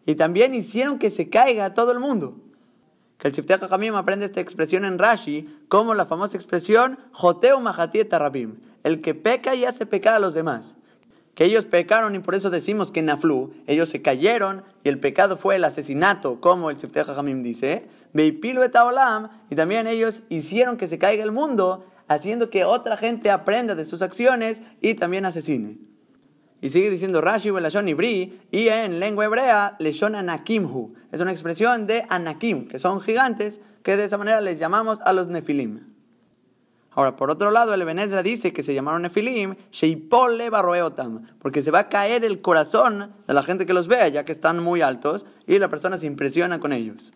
Y 0.07 0.16
también 0.16 0.55
hicieron 0.55 0.99
que 0.99 1.11
se 1.11 1.29
caiga 1.29 1.75
todo 1.75 1.92
el 1.92 2.01
mundo 2.01 2.35
que 3.18 3.29
el 3.29 3.35
Siftei 3.35 3.59
Jajamim 3.59 3.97
aprende 3.97 4.27
esta 4.27 4.40
expresión 4.40 4.85
en 4.85 4.99
Rashi 4.99 5.49
como 5.68 5.94
la 5.94 6.07
famosa 6.07 6.37
expresión 6.37 6.99
Joteu 7.12 7.61
Mahatiet 7.61 8.12
Rabim, 8.12 8.61
el 8.85 9.01
que 9.01 9.14
peca 9.14 9.55
y 9.57 9.64
hace 9.64 9.87
pecar 9.87 10.14
a 10.14 10.21
los 10.21 10.35
demás. 10.35 10.77
Que 11.35 11.44
ellos 11.44 11.64
pecaron 11.64 12.14
y 12.14 12.21
por 12.21 12.35
eso 12.35 12.51
decimos 12.51 12.90
que 12.90 13.03
Naflu, 13.03 13.53
ellos 13.66 13.88
se 13.88 14.03
cayeron 14.03 14.62
y 14.85 14.88
el 14.88 14.99
pecado 14.99 15.37
fue 15.37 15.57
el 15.57 15.64
asesinato, 15.64 16.40
como 16.40 16.71
el 16.71 16.79
Jajamim 16.79 17.42
dice. 17.42 17.87
Y 18.14 19.55
también 19.57 19.87
ellos 19.87 20.23
hicieron 20.29 20.77
que 20.77 20.88
se 20.88 20.99
caiga 20.99 21.25
el 21.25 21.33
mundo, 21.33 21.85
haciendo 22.09 22.51
que 22.51 22.64
otra 22.64 22.97
gente 22.97 23.31
aprenda 23.31 23.75
de 23.75 23.85
sus 23.85 24.03
acciones 24.03 24.62
y 24.81 24.94
también 24.94 25.27
asesine. 25.27 25.79
Y 26.61 26.71
sigue 26.71 26.90
diciendo 26.90 27.21
Rashi 27.21 27.51
Belashon 27.51 27.88
Ibri, 27.88 28.40
y 28.51 28.68
en 28.68 28.99
lengua 28.99 29.27
hebrea, 29.27 29.77
Leshon 29.79 30.16
Anakimhu. 30.16 30.94
Es 31.12 31.21
una 31.21 31.31
expresión 31.31 31.87
de 31.87 32.05
Anakim, 32.09 32.66
que 32.66 32.81
son 32.81 33.01
gigantes, 33.01 33.61
que 33.85 33.97
de 33.97 34.05
esa 34.05 34.18
manera 34.18 34.40
les 34.40 34.59
llamamos 34.59 35.01
a 35.05 35.12
los 35.12 35.29
Nefilim. 35.29 35.94
Ahora, 36.90 37.14
por 37.14 37.31
otro 37.31 37.53
lado, 37.53 37.75
el 37.75 37.83
Ebenezer 37.83 38.25
dice 38.25 38.53
que 38.53 38.64
se 38.64 38.75
llamaron 38.75 39.03
Nefilim, 39.03 39.55
Sheipole 39.71 40.51
Barroeotam, 40.51 41.29
porque 41.38 41.62
se 41.62 41.71
va 41.71 41.79
a 41.81 41.88
caer 41.88 42.25
el 42.25 42.40
corazón 42.40 43.14
de 43.29 43.35
la 43.35 43.44
gente 43.44 43.64
que 43.64 43.73
los 43.73 43.87
vea, 43.87 44.09
ya 44.09 44.25
que 44.25 44.33
están 44.33 44.61
muy 44.61 44.83
altos, 44.83 45.25
y 45.47 45.61
la 45.61 45.68
persona 45.68 45.97
se 45.97 46.07
impresiona 46.07 46.59
con 46.59 46.73
ellos. 46.73 47.12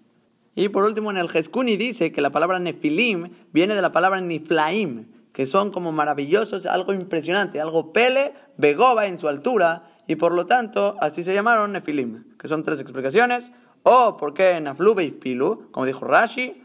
Y 0.54 0.68
por 0.68 0.84
último, 0.84 1.10
en 1.10 1.16
el 1.16 1.28
Jeskuni 1.28 1.76
dice 1.76 2.12
que 2.12 2.20
la 2.20 2.30
palabra 2.30 2.58
Nefilim 2.58 3.30
viene 3.52 3.74
de 3.74 3.82
la 3.82 3.92
palabra 3.92 4.20
Niflaim, 4.20 5.06
que 5.32 5.46
son 5.46 5.70
como 5.70 5.92
maravillosos, 5.92 6.66
algo 6.66 6.92
impresionante, 6.92 7.60
algo 7.60 7.92
pele, 7.92 8.34
begoba 8.58 9.06
en 9.06 9.18
su 9.18 9.28
altura, 9.28 9.88
y 10.06 10.16
por 10.16 10.34
lo 10.34 10.44
tanto 10.44 10.94
así 11.00 11.22
se 11.22 11.32
llamaron 11.32 11.72
Nefilim, 11.72 12.36
que 12.36 12.48
son 12.48 12.64
tres 12.64 12.80
explicaciones, 12.80 13.52
o 13.82 14.18
porque 14.18 14.60
Naflu 14.60 15.00
y 15.00 15.10
Pilu, 15.10 15.68
como 15.70 15.86
dijo 15.86 16.04
Rashi, 16.04 16.62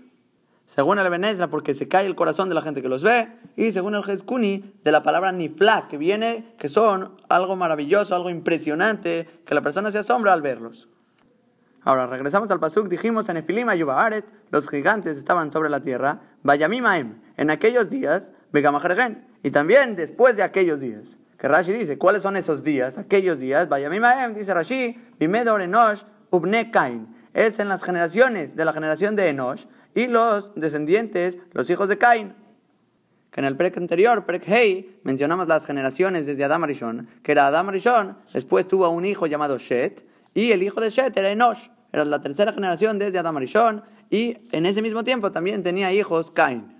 según 0.65 0.99
el 0.99 1.09
Benezra, 1.09 1.47
porque 1.47 1.73
se 1.73 1.87
cae 1.87 2.05
el 2.05 2.15
corazón 2.15 2.49
de 2.49 2.55
la 2.55 2.61
gente 2.61 2.81
que 2.81 2.89
los 2.89 3.03
ve, 3.03 3.29
y 3.55 3.71
según 3.71 3.95
el 3.95 4.03
Jeskuni, 4.03 4.65
de 4.83 4.91
la 4.91 5.01
palabra 5.01 5.31
Nifla, 5.31 5.87
que 5.87 5.97
viene, 5.97 6.55
que 6.57 6.67
son 6.67 7.21
algo 7.29 7.55
maravilloso, 7.55 8.15
algo 8.15 8.29
impresionante, 8.29 9.29
que 9.45 9.55
la 9.55 9.61
persona 9.61 9.93
se 9.93 9.99
asombra 9.99 10.33
al 10.33 10.41
verlos. 10.41 10.89
Ahora, 11.87 12.05
regresamos 12.05 12.51
al 12.51 12.59
Pasuk, 12.59 12.89
dijimos 12.89 13.29
en 13.29 13.37
Efilim 13.37 13.69
Ayubaharet, 13.69 14.25
los 14.51 14.67
gigantes 14.67 15.17
estaban 15.17 15.53
sobre 15.53 15.69
la 15.69 15.81
tierra, 15.81 16.19
Vayamimaem, 16.43 17.21
en 17.37 17.49
aquellos 17.49 17.89
días, 17.89 18.33
Begamajergen, 18.51 19.25
y 19.41 19.51
también 19.51 19.95
después 19.95 20.35
de 20.35 20.43
aquellos 20.43 20.81
días. 20.81 21.17
Que 21.37 21.47
Rashi 21.47 21.71
dice, 21.71 21.97
¿cuáles 21.97 22.23
son 22.23 22.35
esos 22.35 22.61
días? 22.61 22.97
Aquellos 22.97 23.39
días, 23.39 23.69
Vayamimaem, 23.69 24.33
dice 24.33 24.53
Rashi, 24.53 25.01
Bimedor 25.17 25.61
Enosh, 25.61 26.01
Ubne 26.29 26.71
Kain. 26.71 27.07
Es 27.33 27.57
en 27.57 27.69
las 27.69 27.85
generaciones 27.85 28.57
de 28.57 28.65
la 28.65 28.73
generación 28.73 29.15
de 29.15 29.29
Enosh 29.29 29.63
y 29.95 30.07
los 30.07 30.51
descendientes, 30.55 31.37
los 31.53 31.69
hijos 31.69 31.87
de 31.87 31.97
Cain. 31.97 32.35
Que 33.31 33.39
en 33.39 33.45
el 33.45 33.55
prek 33.55 33.77
anterior, 33.77 34.25
prek 34.25 34.45
Hei, 34.45 34.99
mencionamos 35.03 35.47
las 35.47 35.65
generaciones 35.65 36.25
desde 36.25 36.43
Adam 36.43 36.65
Arishon, 36.65 37.07
que 37.23 37.31
era 37.31 37.47
Adam 37.47 37.69
Arishon, 37.69 38.17
después 38.33 38.67
tuvo 38.67 38.89
un 38.89 39.05
hijo 39.05 39.25
llamado 39.25 39.57
Shet, 39.57 40.05
y 40.33 40.51
el 40.51 40.63
hijo 40.63 40.81
de 40.81 40.89
Shet 40.89 41.15
era 41.15 41.31
Enosh 41.31 41.69
era 41.97 42.05
la 42.05 42.21
tercera 42.21 42.53
generación 42.53 42.99
desde 42.99 43.19
Adam 43.19 43.37
Arishon 43.37 43.83
y 44.09 44.37
en 44.51 44.65
ese 44.65 44.81
mismo 44.81 45.03
tiempo 45.03 45.31
también 45.31 45.63
tenía 45.63 45.91
hijos 45.93 46.31
Cain. 46.31 46.77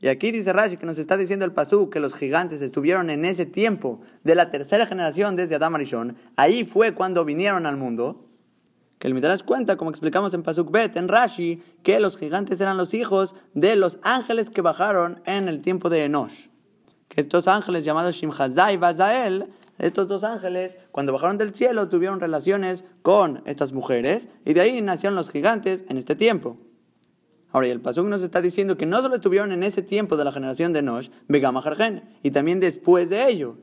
Y 0.00 0.08
aquí 0.08 0.32
dice 0.32 0.52
Rashi 0.52 0.76
que 0.76 0.86
nos 0.86 0.98
está 0.98 1.16
diciendo 1.16 1.44
el 1.44 1.52
Pasú 1.52 1.90
que 1.90 2.00
los 2.00 2.14
gigantes 2.14 2.62
estuvieron 2.62 3.10
en 3.10 3.24
ese 3.24 3.44
tiempo 3.44 4.00
de 4.24 4.34
la 4.34 4.50
tercera 4.50 4.86
generación 4.86 5.36
desde 5.36 5.56
Adam 5.56 5.74
Arishon. 5.74 6.16
Ahí 6.36 6.64
fue 6.64 6.94
cuando 6.94 7.24
vinieron 7.24 7.66
al 7.66 7.76
mundo. 7.76 8.26
Que 8.98 9.08
el 9.08 9.14
Midrash 9.14 9.42
cuenta, 9.44 9.76
como 9.76 9.90
explicamos 9.90 10.34
en 10.34 10.42
Pasuk 10.42 10.70
Bet, 10.70 10.94
en 10.96 11.08
Rashi, 11.08 11.62
que 11.82 12.00
los 12.00 12.18
gigantes 12.18 12.60
eran 12.60 12.76
los 12.76 12.92
hijos 12.92 13.34
de 13.54 13.74
los 13.74 13.98
ángeles 14.02 14.50
que 14.50 14.60
bajaron 14.60 15.22
en 15.24 15.48
el 15.48 15.62
tiempo 15.62 15.88
de 15.88 16.04
Enosh. 16.04 16.48
Que 17.08 17.22
estos 17.22 17.48
ángeles 17.48 17.82
llamados 17.82 18.14
Shimhazai 18.14 18.74
y 18.74 18.76
Bazael, 18.76 19.46
estos 19.80 20.08
dos 20.08 20.24
ángeles, 20.24 20.78
cuando 20.92 21.12
bajaron 21.12 21.38
del 21.38 21.54
cielo, 21.54 21.88
tuvieron 21.88 22.20
relaciones 22.20 22.84
con 23.02 23.42
estas 23.46 23.72
mujeres 23.72 24.28
y 24.44 24.54
de 24.54 24.60
ahí 24.60 24.80
nacieron 24.82 25.16
los 25.16 25.30
gigantes 25.30 25.84
en 25.88 25.96
este 25.96 26.14
tiempo. 26.16 26.56
Ahora, 27.52 27.66
y 27.66 27.70
el 27.70 27.80
Pasuk 27.80 28.06
nos 28.06 28.22
está 28.22 28.40
diciendo 28.40 28.76
que 28.76 28.86
no 28.86 29.02
solo 29.02 29.16
estuvieron 29.16 29.50
en 29.50 29.62
ese 29.62 29.82
tiempo 29.82 30.16
de 30.16 30.24
la 30.24 30.32
generación 30.32 30.72
de 30.72 30.82
Nosh, 30.82 31.08
Begama 31.26 31.62
y 32.22 32.30
también 32.30 32.60
después 32.60 33.10
de 33.10 33.28
ello. 33.28 33.56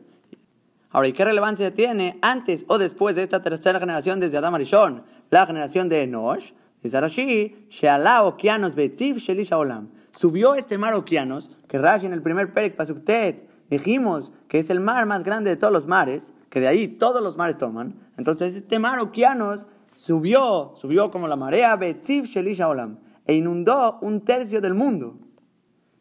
Ahora, 0.89 1.07
¿y 1.07 1.13
qué 1.13 1.23
relevancia 1.23 1.73
tiene 1.73 2.17
antes 2.21 2.65
o 2.67 2.77
después 2.77 3.15
de 3.15 3.23
esta 3.23 3.41
tercera 3.41 3.79
generación 3.79 4.19
desde 4.19 4.37
Adam 4.37 4.55
Arishon, 4.55 5.03
la 5.29 5.45
generación 5.45 5.87
de 5.89 6.03
Enosh? 6.03 6.51
Dice 6.81 6.99
Rashi, 6.99 7.67
Sheala 7.69 8.23
Okianos 8.23 8.75
Betziv 8.75 9.17
Shelisha 9.17 9.57
Olam. 9.57 9.89
Subió 10.11 10.55
este 10.55 10.77
mar 10.77 10.93
Okianos, 10.93 11.51
que 11.67 11.77
Rashi 11.77 12.07
en 12.07 12.13
el 12.13 12.21
primer 12.21 12.51
Perek 12.51 12.75
Pasuktet 12.75 13.47
dijimos 13.69 14.31
que 14.47 14.59
es 14.59 14.69
el 14.69 14.79
mar 14.79 15.05
más 15.05 15.23
grande 15.23 15.49
de 15.49 15.57
todos 15.57 15.73
los 15.73 15.87
mares, 15.87 16.33
que 16.49 16.59
de 16.59 16.67
ahí 16.67 16.87
todos 16.87 17.21
los 17.21 17.37
mares 17.37 17.57
toman. 17.57 17.95
Entonces, 18.17 18.55
este 18.55 18.79
mar 18.79 18.99
Okianos 18.99 19.67
subió, 19.91 20.73
subió 20.75 21.11
como 21.11 21.27
la 21.27 21.35
marea 21.35 21.75
Betziv 21.75 22.25
Shelisha 22.25 22.67
Olam 22.67 22.99
e 23.25 23.35
inundó 23.35 23.99
un 24.01 24.21
tercio 24.21 24.61
del 24.61 24.73
mundo, 24.73 25.17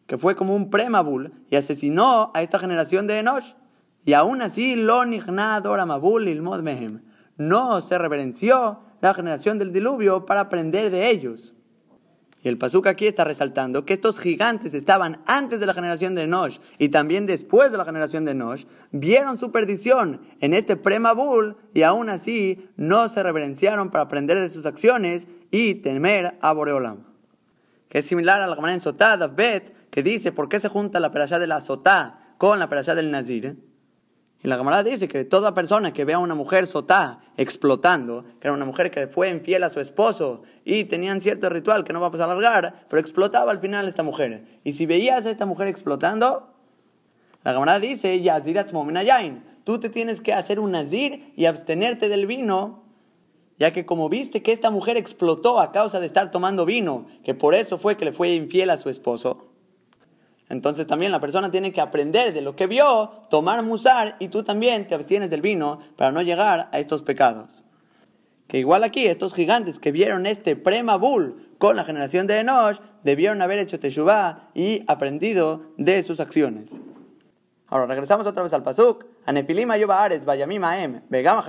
que 0.06 0.16
fue 0.16 0.36
como 0.36 0.54
un 0.54 0.70
premabul, 0.70 1.32
y 1.50 1.56
asesinó 1.56 2.30
a 2.34 2.42
esta 2.42 2.58
generación 2.58 3.06
de 3.06 3.18
Enosh. 3.18 3.54
Y 4.04 4.12
aún 4.12 4.40
así, 4.40 4.76
lo 4.76 5.04
ilmod 5.04 6.60
mehem. 6.62 7.02
No 7.36 7.80
se 7.80 7.98
reverenció 7.98 8.80
la 9.00 9.12
generación 9.14 9.58
del 9.58 9.72
diluvio 9.72 10.24
para 10.24 10.42
aprender 10.42 10.92
de 10.92 11.10
ellos. 11.10 11.55
Y 12.46 12.48
el 12.48 12.58
Pasuk 12.58 12.86
aquí 12.86 13.08
está 13.08 13.24
resaltando 13.24 13.84
que 13.84 13.94
estos 13.94 14.20
gigantes 14.20 14.72
estaban 14.72 15.20
antes 15.26 15.58
de 15.58 15.66
la 15.66 15.74
generación 15.74 16.14
de 16.14 16.22
Enosh 16.22 16.58
y 16.78 16.90
también 16.90 17.26
después 17.26 17.72
de 17.72 17.76
la 17.76 17.84
generación 17.84 18.24
de 18.24 18.30
Enosh, 18.30 18.66
vieron 18.92 19.40
su 19.40 19.50
perdición 19.50 20.20
en 20.40 20.54
este 20.54 20.76
premabul 20.76 21.56
y 21.74 21.82
aún 21.82 22.08
así 22.08 22.68
no 22.76 23.08
se 23.08 23.24
reverenciaron 23.24 23.90
para 23.90 24.04
aprender 24.04 24.38
de 24.38 24.48
sus 24.48 24.64
acciones 24.64 25.26
y 25.50 25.74
temer 25.74 26.38
a 26.40 26.52
Boreolam 26.52 26.98
que 27.88 27.98
es 27.98 28.06
similar 28.06 28.40
a 28.40 28.46
la 28.46 28.54
Gemara 28.54 28.74
en 28.74 28.80
Sotá, 28.80 29.16
Bet, 29.26 29.90
que 29.90 30.04
dice 30.04 30.30
por 30.30 30.48
qué 30.48 30.60
se 30.60 30.68
junta 30.68 31.00
la 31.00 31.10
perashá 31.10 31.40
de 31.40 31.48
la 31.48 31.60
Sotá 31.60 32.36
con 32.38 32.60
la 32.60 32.68
perashá 32.68 32.94
del 32.94 33.10
Nazir. 33.10 33.56
Y 34.42 34.48
la 34.48 34.56
Gemara 34.56 34.82
dice 34.82 35.08
que 35.08 35.24
toda 35.24 35.54
persona 35.54 35.92
que 35.92 36.04
vea 36.04 36.16
a 36.16 36.20
una 36.20 36.34
mujer 36.34 36.66
sotá 36.66 37.20
explotando, 37.36 38.24
que 38.40 38.48
era 38.48 38.52
una 38.52 38.64
mujer 38.64 38.90
que 38.90 39.06
fue 39.06 39.30
infiel 39.30 39.64
a 39.64 39.70
su 39.70 39.80
esposo 39.80 40.42
y 40.64 40.84
tenían 40.84 41.20
cierto 41.20 41.48
ritual 41.48 41.84
que 41.84 41.92
no 41.92 42.00
va 42.00 42.08
a 42.08 42.24
alargar, 42.24 42.84
pero 42.88 43.00
explotaba 43.00 43.50
al 43.50 43.60
final 43.60 43.88
esta 43.88 44.02
mujer. 44.02 44.44
Y 44.62 44.74
si 44.74 44.86
veías 44.86 45.26
a 45.26 45.30
esta 45.30 45.46
mujer 45.46 45.68
explotando, 45.68 46.52
la 47.44 47.52
Gemara 47.52 47.80
dice, 47.80 48.22
tú 49.64 49.80
te 49.80 49.88
tienes 49.88 50.20
que 50.20 50.32
hacer 50.32 50.60
un 50.60 50.72
nazir 50.72 51.32
y 51.36 51.46
abstenerte 51.46 52.08
del 52.08 52.26
vino 52.26 52.86
ya 53.58 53.72
que 53.72 53.86
como 53.86 54.08
viste 54.08 54.42
que 54.42 54.52
esta 54.52 54.70
mujer 54.70 54.96
explotó 54.96 55.60
a 55.60 55.72
causa 55.72 56.00
de 56.00 56.06
estar 56.06 56.30
tomando 56.30 56.66
vino, 56.66 57.06
que 57.24 57.34
por 57.34 57.54
eso 57.54 57.78
fue 57.78 57.96
que 57.96 58.04
le 58.04 58.12
fue 58.12 58.34
infiel 58.34 58.70
a 58.70 58.76
su 58.76 58.90
esposo, 58.90 59.48
entonces 60.48 60.86
también 60.86 61.12
la 61.12 61.20
persona 61.20 61.50
tiene 61.50 61.72
que 61.72 61.80
aprender 61.80 62.32
de 62.32 62.40
lo 62.40 62.54
que 62.54 62.66
vio, 62.66 63.10
tomar 63.30 63.62
musar, 63.62 64.16
y 64.20 64.28
tú 64.28 64.44
también 64.44 64.86
te 64.86 64.94
abstienes 64.94 65.30
del 65.30 65.40
vino 65.40 65.80
para 65.96 66.12
no 66.12 66.22
llegar 66.22 66.68
a 66.72 66.78
estos 66.78 67.02
pecados. 67.02 67.62
Que 68.46 68.58
igual 68.58 68.84
aquí, 68.84 69.06
estos 69.06 69.34
gigantes 69.34 69.80
que 69.80 69.90
vieron 69.90 70.24
este 70.24 70.54
premabul 70.54 71.50
con 71.58 71.74
la 71.74 71.84
generación 71.84 72.28
de 72.28 72.38
Enosh, 72.38 72.78
debieron 73.02 73.42
haber 73.42 73.58
hecho 73.58 73.80
teshuvah 73.80 74.50
y 74.54 74.84
aprendido 74.86 75.62
de 75.76 76.02
sus 76.04 76.20
acciones. 76.20 76.78
Ahora 77.66 77.86
regresamos 77.86 78.26
otra 78.26 78.44
vez 78.44 78.52
al 78.52 78.62
pasuk. 78.62 79.04
Anefilim 79.24 79.70
Ares 79.70 80.24
Bayamim 80.24 80.62
Aem 80.62 81.02
Begam 81.08 81.42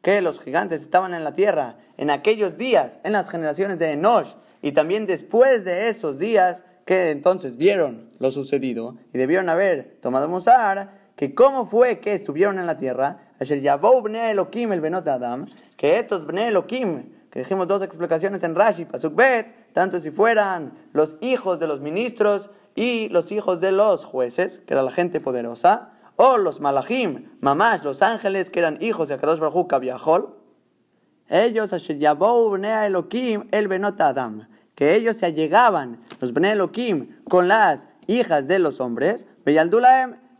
que 0.00 0.20
los 0.22 0.40
gigantes 0.40 0.82
estaban 0.82 1.14
en 1.14 1.24
la 1.24 1.32
tierra 1.32 1.76
en 1.96 2.10
aquellos 2.10 2.56
días, 2.56 3.00
en 3.04 3.12
las 3.12 3.30
generaciones 3.30 3.78
de 3.78 3.92
Enosh, 3.92 4.34
y 4.62 4.72
también 4.72 5.06
después 5.06 5.64
de 5.64 5.88
esos 5.88 6.18
días 6.18 6.62
que 6.84 7.10
entonces 7.10 7.56
vieron 7.56 8.10
lo 8.18 8.30
sucedido 8.30 8.96
y 9.12 9.18
debieron 9.18 9.48
haber 9.48 9.98
tomado 10.00 10.28
Musar, 10.28 11.04
que 11.16 11.34
cómo 11.34 11.66
fue 11.66 12.00
que 12.00 12.12
estuvieron 12.12 12.58
en 12.58 12.66
la 12.66 12.76
tierra, 12.76 13.20
ayer 13.40 13.60
Yabou 13.60 14.02
Bne 14.02 14.32
Elohim 14.32 14.72
el 14.72 14.80
Benot 14.80 15.06
Adam, 15.08 15.46
que 15.76 15.98
estos 15.98 16.26
Bne 16.26 16.48
Elohim, 16.48 17.10
que 17.30 17.40
dijimos 17.40 17.66
dos 17.66 17.82
explicaciones 17.82 18.42
en 18.42 18.54
Rashi, 18.54 18.84
Pasuk 18.84 19.14
Bet, 19.14 19.72
tanto 19.72 20.00
si 20.00 20.10
fueran 20.10 20.74
los 20.92 21.16
hijos 21.20 21.58
de 21.58 21.66
los 21.66 21.80
ministros 21.80 22.50
y 22.74 23.08
los 23.08 23.32
hijos 23.32 23.60
de 23.60 23.72
los 23.72 24.04
jueces, 24.04 24.60
que 24.66 24.74
era 24.74 24.82
la 24.82 24.90
gente 24.90 25.20
poderosa, 25.20 25.90
o 26.16 26.36
los 26.36 26.60
malachim, 26.60 27.30
mamás, 27.40 27.82
los 27.82 28.02
ángeles 28.02 28.50
que 28.50 28.60
eran 28.60 28.78
hijos 28.80 29.08
de 29.08 29.14
Akadosh 29.14 29.40
Baruj 29.40 29.66
Hu, 30.06 30.34
ellos, 31.28 31.72
Elohim, 31.72 33.48
el 33.50 33.68
Benot 33.68 34.00
Adam, 34.00 34.46
que 34.74 34.94
ellos 34.94 35.16
se 35.16 35.26
allegaban, 35.26 36.00
los 36.20 36.32
Bnei 36.32 36.58
con 37.28 37.48
las 37.48 37.88
hijas 38.06 38.48
de 38.48 38.58
los 38.58 38.80
hombres, 38.80 39.26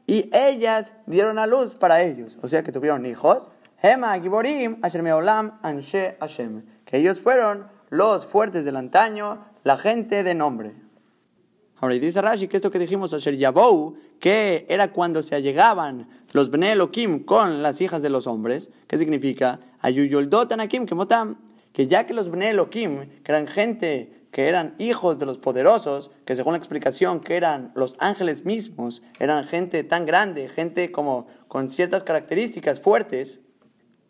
y 0.06 0.30
ellas 0.32 0.92
dieron 1.06 1.38
a 1.38 1.46
luz 1.46 1.74
para 1.74 2.02
ellos, 2.02 2.38
o 2.42 2.48
sea 2.48 2.62
que 2.62 2.72
tuvieron 2.72 3.06
hijos, 3.06 3.50
Hema 3.82 4.18
Giborim, 4.20 4.78
Anshe 5.62 6.16
Hashem, 6.20 6.62
que 6.84 6.98
ellos 6.98 7.20
fueron 7.20 7.66
los 7.90 8.26
fuertes 8.26 8.64
del 8.64 8.76
antaño, 8.76 9.44
la 9.62 9.76
gente 9.76 10.22
de 10.22 10.34
nombre. 10.34 10.74
Ahora, 11.76 11.94
y 11.94 11.98
dice 11.98 12.22
Rashi 12.22 12.48
que 12.48 12.56
esto 12.56 12.70
que 12.70 12.78
dijimos, 12.78 13.12
Asher 13.12 13.36
Yabou, 13.36 13.96
que 14.20 14.64
era 14.68 14.92
cuando 14.92 15.22
se 15.22 15.34
allegaban 15.34 16.08
los 16.32 16.50
Bnei 16.50 16.70
Elohim 16.70 17.24
con 17.24 17.62
las 17.62 17.80
hijas 17.80 18.00
de 18.00 18.10
los 18.10 18.26
hombres, 18.26 18.70
¿qué 18.86 18.96
significa? 18.96 19.60
Ayuyoldotan 19.80 20.66
que 20.66 20.94
motam, 20.94 21.36
que 21.72 21.86
ya 21.86 22.06
que 22.06 22.14
los 22.14 22.30
Bnei 22.30 22.50
Elohim, 22.50 23.10
que 23.22 23.32
eran 23.32 23.46
gente 23.46 24.23
que 24.34 24.48
eran 24.48 24.74
hijos 24.78 25.20
de 25.20 25.26
los 25.26 25.38
poderosos, 25.38 26.10
que 26.24 26.34
según 26.34 26.54
la 26.54 26.58
explicación 26.58 27.20
que 27.20 27.36
eran 27.36 27.70
los 27.76 27.94
ángeles 28.00 28.44
mismos, 28.44 29.00
eran 29.20 29.44
gente 29.44 29.84
tan 29.84 30.06
grande, 30.06 30.48
gente 30.48 30.90
como 30.90 31.28
con 31.46 31.68
ciertas 31.68 32.02
características 32.02 32.80
fuertes, 32.80 33.38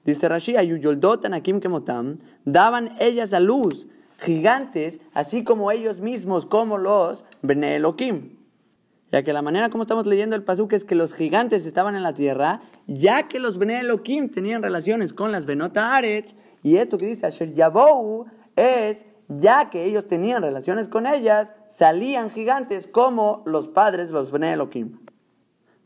dice 0.02 0.26
Rashi, 0.26 0.56
Ayuyoldotan 0.56 1.34
Akim 1.34 1.60
Kemotam, 1.60 2.20
daban 2.46 2.96
ellas 3.00 3.34
a 3.34 3.40
luz 3.40 3.87
gigantes, 4.16 4.98
así 5.12 5.44
como 5.44 5.70
ellos 5.70 6.00
mismos, 6.00 6.46
como 6.46 6.78
los 6.78 7.26
Bnei 7.42 7.74
Elohim. 7.74 8.38
Ya 9.12 9.24
que 9.24 9.34
la 9.34 9.42
manera 9.42 9.68
como 9.68 9.82
estamos 9.82 10.06
leyendo 10.06 10.37
el 10.37 10.42
pasuk 10.42 10.72
es 10.72 10.87
que 10.87 10.94
los 10.94 11.12
gigantes 11.12 11.66
estaban 11.66 11.96
en 11.96 12.02
la 12.02 12.14
tierra, 12.14 12.62
ya 12.87 13.28
que 13.28 13.38
los 13.38 13.58
Bnei 13.58 13.80
Elohim 13.80 14.30
tenían 14.30 14.62
relaciones 14.62 15.12
con 15.12 15.32
las 15.32 15.44
Benota 15.44 15.94
Aretz, 15.94 16.34
y 16.62 16.78
esto 16.78 16.96
que 16.96 17.04
dice 17.04 17.26
Asher 17.26 17.52
Yabou 17.52 18.24
es 18.56 19.04
ya 19.28 19.70
que 19.70 19.84
ellos 19.84 20.06
tenían 20.06 20.42
relaciones 20.42 20.88
con 20.88 21.06
ellas, 21.06 21.54
salían 21.66 22.30
gigantes 22.30 22.87
como 22.87 23.42
los 23.46 23.68
padres, 23.68 24.10
los 24.10 24.30
Bnei. 24.30 24.56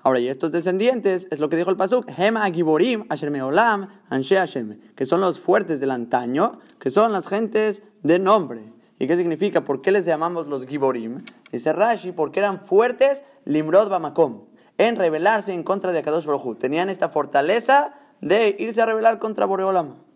Ahora, 0.02 0.20
y 0.20 0.28
estos 0.28 0.52
descendientes, 0.52 1.26
es 1.30 1.40
lo 1.40 1.48
que 1.48 1.56
dijo 1.56 1.70
el 1.70 1.76
Pasuk, 1.76 2.08
Hema 2.16 2.48
Giborim, 2.50 3.04
Asher 3.08 3.30
Meolam, 3.30 3.88
Anshe 4.08 4.36
Hashem, 4.36 4.78
que 4.94 5.06
son 5.06 5.20
los 5.20 5.40
fuertes 5.40 5.80
del 5.80 5.90
antaño, 5.90 6.60
que 6.78 6.90
son 6.90 7.12
las 7.12 7.26
gentes 7.26 7.82
de 8.02 8.18
nombre. 8.18 8.72
¿Y 8.98 9.06
qué 9.06 9.16
significa? 9.16 9.64
¿Por 9.64 9.82
qué 9.82 9.90
les 9.90 10.06
llamamos 10.06 10.46
los 10.46 10.66
Giborim? 10.66 11.24
Dice 11.52 11.72
Rashi, 11.72 12.12
porque 12.12 12.40
eran 12.40 12.60
fuertes, 12.60 13.22
Limrod 13.44 13.88
Bamakom, 13.88 14.44
en 14.76 14.96
rebelarse 14.96 15.52
en 15.52 15.62
contra 15.62 15.92
de 15.92 15.98
Akadosh 15.98 16.26
Baruj 16.26 16.58
Tenían 16.58 16.90
esta 16.90 17.08
fortaleza 17.08 17.94
de 18.20 18.56
irse 18.58 18.80
a 18.82 18.86
rebelar 18.86 19.18
contra 19.18 19.46
Boreolam. 19.46 20.07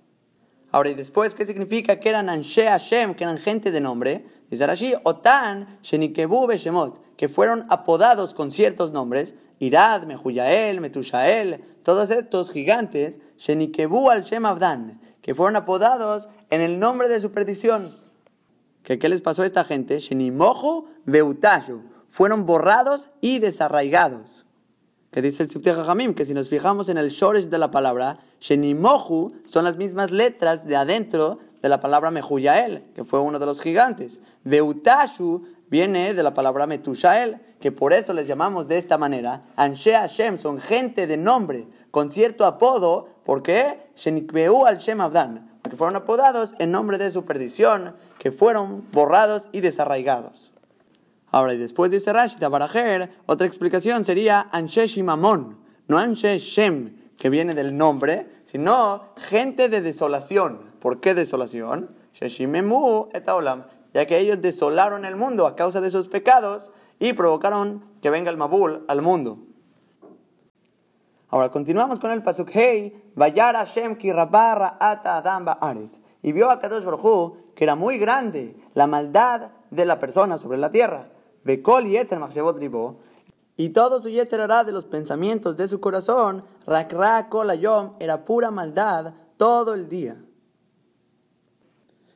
Ahora, 0.72 0.88
y 0.88 0.94
después, 0.94 1.34
¿qué 1.34 1.44
significa? 1.44 2.00
Que 2.00 2.08
eran 2.08 2.30
Anshe 2.30 2.66
Hashem, 2.66 3.14
que 3.14 3.24
eran 3.24 3.36
gente 3.36 3.70
de 3.70 3.82
nombre. 3.82 4.24
Dice 4.50 4.66
Rashi, 4.66 4.94
Otan, 5.04 5.78
Shenikebu 5.82 6.46
Beshemot, 6.46 6.98
que 7.16 7.28
fueron 7.28 7.66
apodados 7.68 8.32
con 8.32 8.50
ciertos 8.50 8.90
nombres. 8.90 9.34
Irad, 9.58 10.04
Mehuyael, 10.04 10.80
Metushael, 10.80 11.62
todos 11.82 12.10
estos 12.10 12.50
gigantes, 12.50 13.20
Shenikebu 13.36 14.08
al 14.08 14.24
Shem 14.24 14.46
Abdan, 14.46 14.98
que 15.20 15.34
fueron 15.34 15.56
apodados 15.56 16.28
en 16.48 16.62
el 16.62 16.78
nombre 16.78 17.08
de 17.08 17.20
su 17.20 17.32
perdición. 17.32 17.94
¿Qué, 18.82 18.98
qué 18.98 19.10
les 19.10 19.20
pasó 19.20 19.42
a 19.42 19.46
esta 19.46 19.64
gente? 19.64 20.00
Shenimojo 20.00 20.86
Beutayu, 21.04 21.82
fueron 22.08 22.46
borrados 22.46 23.10
y 23.20 23.40
desarraigados. 23.40 24.46
Que 25.12 25.20
dice 25.20 25.42
el 25.42 25.50
Sifte 25.50 25.74
Jamim, 25.74 26.14
que 26.14 26.24
si 26.24 26.32
nos 26.32 26.48
fijamos 26.48 26.88
en 26.88 26.96
el 26.96 27.10
shoresh 27.10 27.44
de 27.44 27.58
la 27.58 27.70
palabra, 27.70 28.20
Shenimoju 28.40 29.34
son 29.44 29.64
las 29.64 29.76
mismas 29.76 30.10
letras 30.10 30.66
de 30.66 30.74
adentro 30.74 31.38
de 31.60 31.68
la 31.68 31.80
palabra 31.80 32.10
Mehuyael, 32.10 32.82
que 32.94 33.04
fue 33.04 33.20
uno 33.20 33.38
de 33.38 33.44
los 33.44 33.60
gigantes. 33.60 34.20
Beutashu 34.44 35.42
viene 35.68 36.14
de 36.14 36.22
la 36.22 36.32
palabra 36.32 36.66
Metushael, 36.66 37.40
que 37.60 37.70
por 37.70 37.92
eso 37.92 38.14
les 38.14 38.26
llamamos 38.26 38.68
de 38.68 38.78
esta 38.78 38.96
manera. 38.96 39.42
Anshe 39.54 39.92
Hashem 39.92 40.38
son 40.38 40.60
gente 40.60 41.06
de 41.06 41.18
nombre, 41.18 41.66
con 41.90 42.10
cierto 42.10 42.46
apodo, 42.46 43.08
¿por 43.24 43.42
qué? 43.42 43.82
Shenikbeu 43.94 44.64
al 44.64 44.78
Shem 44.78 45.02
Abdan, 45.02 45.58
porque 45.60 45.76
fueron 45.76 45.96
apodados 45.96 46.54
en 46.58 46.70
nombre 46.70 46.96
de 46.96 47.10
su 47.10 47.26
perdición, 47.26 47.94
que 48.18 48.32
fueron 48.32 48.84
borrados 48.92 49.48
y 49.52 49.60
desarraigados. 49.60 50.51
Ahora, 51.32 51.54
y 51.54 51.58
después 51.58 51.90
dice 51.90 52.12
Rashi 52.12 52.38
Barajer, 52.38 53.10
otra 53.26 53.46
explicación 53.46 54.04
sería 54.04 54.48
Anshe 54.52 54.86
Shimamon, 54.86 55.58
no 55.88 55.98
Anshe 55.98 56.38
Shem, 56.38 56.96
que 57.16 57.30
viene 57.30 57.54
del 57.54 57.76
nombre, 57.76 58.26
sino 58.44 59.14
gente 59.16 59.68
de 59.68 59.80
desolación. 59.80 60.72
¿Por 60.78 61.00
qué 61.00 61.14
desolación? 61.14 61.96
Sheshimemu 62.12 63.08
ya 63.94 64.06
que 64.06 64.18
ellos 64.18 64.40
desolaron 64.40 65.04
el 65.04 65.16
mundo 65.16 65.46
a 65.46 65.56
causa 65.56 65.80
de 65.80 65.90
sus 65.90 66.08
pecados 66.08 66.70
y 66.98 67.12
provocaron 67.12 67.84
que 68.00 68.10
venga 68.10 68.30
el 68.30 68.36
Mabul 68.36 68.84
al 68.88 69.02
mundo. 69.02 69.38
Ahora 71.28 71.50
continuamos 71.50 71.98
con 71.98 72.10
el 72.10 72.22
pasuk 72.22 72.50
Hey, 72.52 73.10
Vayar 73.14 73.54
Hashem 73.54 73.96
ki 73.96 74.10
ata 74.10 75.16
Adam 75.16 75.44
ba'aretz. 75.44 76.00
Y 76.22 76.32
vio 76.32 76.50
a 76.50 76.58
Kadosh 76.58 76.84
Baruj 76.84 77.54
que 77.54 77.64
era 77.64 77.74
muy 77.74 77.98
grande 77.98 78.56
la 78.74 78.86
maldad 78.86 79.52
de 79.70 79.84
la 79.84 79.98
persona 79.98 80.36
sobre 80.38 80.58
la 80.58 80.70
tierra. 80.70 81.11
Bekol 81.44 81.84
machshavot 82.18 82.58
libo. 82.58 83.00
Y 83.56 83.70
todo 83.70 84.00
su 84.00 84.08
yetzer 84.08 84.48
de 84.64 84.72
los 84.72 84.86
pensamientos 84.86 85.56
de 85.56 85.68
su 85.68 85.80
corazón, 85.80 86.44
rakra 86.66 87.28
kol 87.28 87.50
ayom, 87.50 87.92
era 88.00 88.24
pura 88.24 88.50
maldad 88.50 89.14
todo 89.36 89.74
el 89.74 89.88
día. 89.88 90.16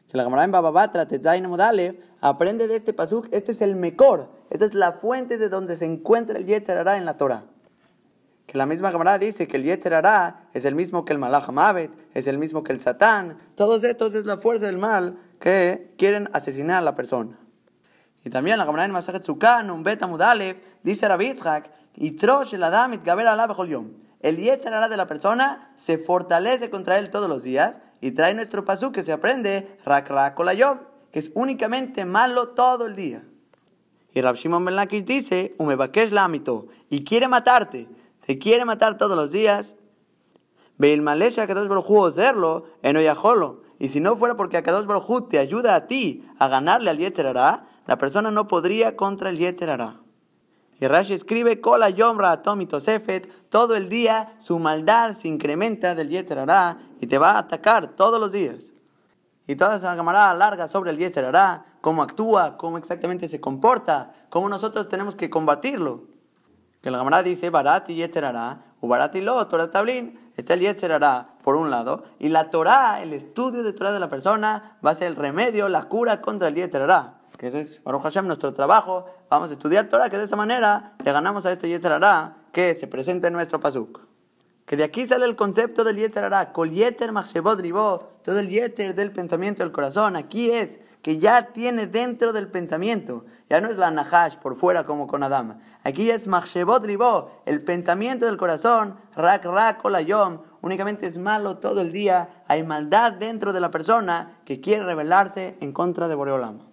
Que 0.08 0.16
la 0.16 0.24
Gemara 0.24 0.44
en 0.44 0.52
Bababatra, 0.52 1.06
Tetzain 1.06 1.46
Modale, 1.48 2.00
aprende 2.20 2.68
de 2.68 2.76
este 2.76 2.92
pasuk, 2.92 3.28
este 3.32 3.52
es 3.52 3.60
el 3.60 3.76
mejor, 3.76 4.30
esta 4.50 4.64
es 4.64 4.74
la 4.74 4.92
fuente 4.92 5.36
de 5.36 5.48
donde 5.48 5.76
se 5.76 5.84
encuentra 5.84 6.38
el 6.38 6.46
yetzer 6.46 6.86
en 6.88 7.04
la 7.04 7.16
Torah 7.16 7.44
que 8.46 8.56
la 8.56 8.66
misma 8.66 8.92
Gemara 8.92 9.18
dice 9.18 9.48
que 9.48 9.56
el 9.56 9.64
Yetzer 9.64 9.92
es 10.54 10.64
el 10.64 10.74
mismo 10.74 11.04
que 11.04 11.12
el 11.12 11.18
Malach 11.18 11.48
Mavet, 11.48 11.90
es 12.14 12.26
el 12.26 12.38
mismo 12.38 12.62
que 12.62 12.72
el 12.72 12.80
Satán. 12.80 13.38
Todos 13.56 13.82
estos 13.84 14.14
es 14.14 14.24
la 14.24 14.38
fuerza 14.38 14.66
del 14.66 14.78
mal 14.78 15.18
que 15.40 15.92
quieren 15.98 16.30
asesinar 16.32 16.78
a 16.78 16.82
la 16.82 16.94
persona. 16.94 17.38
Y 18.26 18.30
también 18.30 18.58
la 18.58 18.64
Gemara 18.64 18.84
en 18.84 18.90
Masajet 18.90 19.22
Sukan, 19.22 19.70
un 19.70 19.84
Beta 19.84 20.08
Mudalev, 20.08 20.56
dice 20.82 21.06
Rabitzhak, 21.06 21.70
y 21.94 22.10
Trosh 22.10 22.54
el 22.54 22.64
Adam 22.64 23.00
Gaber 23.04 23.24
Yom. 23.68 23.92
El 24.18 24.38
Yetzer 24.38 24.72
de 24.90 24.96
la 24.96 25.06
persona 25.06 25.72
se 25.76 25.96
fortalece 25.96 26.68
contra 26.68 26.98
él 26.98 27.10
todos 27.10 27.28
los 27.28 27.44
días 27.44 27.80
y 28.00 28.10
trae 28.10 28.34
nuestro 28.34 28.64
pasú 28.64 28.90
que 28.90 29.04
se 29.04 29.12
aprende 29.12 29.78
Rak 29.84 30.12
Yom, 30.56 30.78
que 31.12 31.20
es 31.20 31.30
únicamente 31.34 32.04
malo 32.04 32.48
todo 32.48 32.86
el 32.86 32.96
día. 32.96 33.22
Y 34.12 34.20
Rab 34.20 34.34
Shimon 34.34 34.64
Ben 34.64 35.04
dice, 35.06 35.54
Umebakesh 35.58 36.10
la 36.10 36.28
y 36.90 37.04
quiere 37.04 37.28
matarte 37.28 37.86
te 38.26 38.40
quiere 38.40 38.64
matar 38.64 38.98
todos 38.98 39.16
los 39.16 39.30
días, 39.30 39.76
Veil 40.78 41.00
Malesha 41.00 41.46
Kadosh 41.46 41.68
Baruj 41.68 42.08
hacerlo, 42.08 42.64
en 42.82 42.96
Oyajolo. 42.96 43.62
Y 43.78 43.86
si 43.86 44.00
no 44.00 44.16
fuera 44.16 44.36
porque 44.36 44.56
Akadosh 44.56 44.84
Baruj 44.84 45.28
te 45.28 45.38
ayuda 45.38 45.76
a 45.76 45.86
ti 45.86 46.24
a 46.40 46.48
ganarle 46.48 46.90
al 46.90 46.98
Yeter 46.98 47.26
la 47.86 47.98
persona 47.98 48.30
no 48.30 48.48
podría 48.48 48.96
contra 48.96 49.30
el 49.30 49.38
Yeter 49.38 49.78
Y 50.80 50.86
Rashi 50.86 51.14
escribe, 51.14 51.60
Kola 51.60 51.90
Yomra 51.90 52.42
Tosefet, 52.42 53.48
todo 53.48 53.76
el 53.76 53.88
día 53.88 54.36
su 54.40 54.58
maldad 54.58 55.16
se 55.18 55.28
incrementa 55.28 55.94
del 55.94 56.10
Yeter 56.10 56.46
y 57.00 57.06
te 57.06 57.18
va 57.18 57.32
a 57.32 57.38
atacar 57.38 57.88
todos 57.96 58.20
los 58.20 58.32
días. 58.32 58.72
Y 59.46 59.54
toda 59.54 59.76
esa 59.76 59.94
camarada 59.94 60.34
larga 60.34 60.66
sobre 60.66 60.90
el 60.90 60.98
Yeter 60.98 61.32
cómo 61.80 62.02
actúa, 62.02 62.56
cómo 62.56 62.78
exactamente 62.78 63.28
se 63.28 63.40
comporta, 63.40 64.12
cómo 64.28 64.48
nosotros 64.48 64.88
tenemos 64.88 65.14
que 65.14 65.30
combatirlo. 65.30 66.16
Que 66.82 66.90
la 66.90 66.98
Gemara 66.98 67.22
dice 67.22 67.50
Barati 67.50 67.94
Yetzerara, 67.94 68.62
o 68.80 68.88
Barati 68.88 69.20
Lo, 69.20 69.46
Torah 69.46 69.70
Tablin. 69.70 70.30
Está 70.36 70.54
el 70.54 70.60
Yetzerara 70.60 71.36
por 71.42 71.56
un 71.56 71.70
lado, 71.70 72.04
y 72.18 72.28
la 72.28 72.50
Torah, 72.50 73.02
el 73.02 73.12
estudio 73.12 73.62
de 73.62 73.72
Torah 73.72 73.90
de 73.90 74.00
la 74.00 74.08
persona, 74.08 74.78
va 74.84 74.90
a 74.90 74.94
ser 74.94 75.06
el 75.06 75.16
remedio, 75.16 75.68
la 75.68 75.84
cura 75.84 76.20
contra 76.20 76.48
el 76.48 76.54
Yetzerara. 76.54 77.15
Que 77.36 77.48
ese 77.48 77.60
es, 77.60 77.82
Baruch 77.84 78.02
Hashem, 78.02 78.26
nuestro 78.26 78.54
trabajo. 78.54 79.06
Vamos 79.28 79.50
a 79.50 79.52
estudiar 79.52 79.88
Torah, 79.88 80.08
que 80.08 80.16
de 80.16 80.24
esa 80.24 80.36
manera 80.36 80.94
le 81.04 81.12
ganamos 81.12 81.44
a 81.44 81.52
este 81.52 81.68
Yetzerara 81.68 82.36
que 82.52 82.74
se 82.74 82.86
presenta 82.86 83.28
en 83.28 83.34
nuestro 83.34 83.60
Pasuk. 83.60 84.00
Que 84.64 84.76
de 84.76 84.84
aquí 84.84 85.06
sale 85.06 85.26
el 85.26 85.36
concepto 85.36 85.84
del 85.84 85.96
Yetzerara, 85.96 86.52
Kol 86.52 86.70
Yeter 86.70 87.12
todo 88.24 88.38
el 88.38 88.48
Yeter 88.48 88.94
del 88.94 89.12
pensamiento 89.12 89.62
del 89.62 89.70
corazón. 89.70 90.16
Aquí 90.16 90.50
es 90.50 90.80
que 91.02 91.18
ya 91.18 91.52
tiene 91.52 91.86
dentro 91.86 92.32
del 92.32 92.48
pensamiento. 92.48 93.26
Ya 93.48 93.60
no 93.60 93.70
es 93.70 93.76
la 93.76 93.92
Nahash 93.92 94.38
por 94.38 94.56
fuera 94.56 94.84
como 94.84 95.06
con 95.06 95.22
Adam. 95.22 95.60
Aquí 95.84 96.10
es 96.10 96.26
Machshevot 96.26 96.84
Ribo, 96.84 97.30
el 97.44 97.62
pensamiento 97.62 98.26
del 98.26 98.38
corazón, 98.38 98.96
Rak 99.14 99.44
Rak 99.44 99.84
Olayom. 99.84 100.40
Únicamente 100.62 101.06
es 101.06 101.16
malo 101.16 101.58
todo 101.58 101.82
el 101.82 101.92
día. 101.92 102.42
Hay 102.48 102.64
maldad 102.64 103.12
dentro 103.12 103.52
de 103.52 103.60
la 103.60 103.70
persona 103.70 104.40
que 104.44 104.60
quiere 104.60 104.82
rebelarse 104.82 105.56
en 105.60 105.72
contra 105.72 106.08
de 106.08 106.16
Boreolam. 106.16 106.65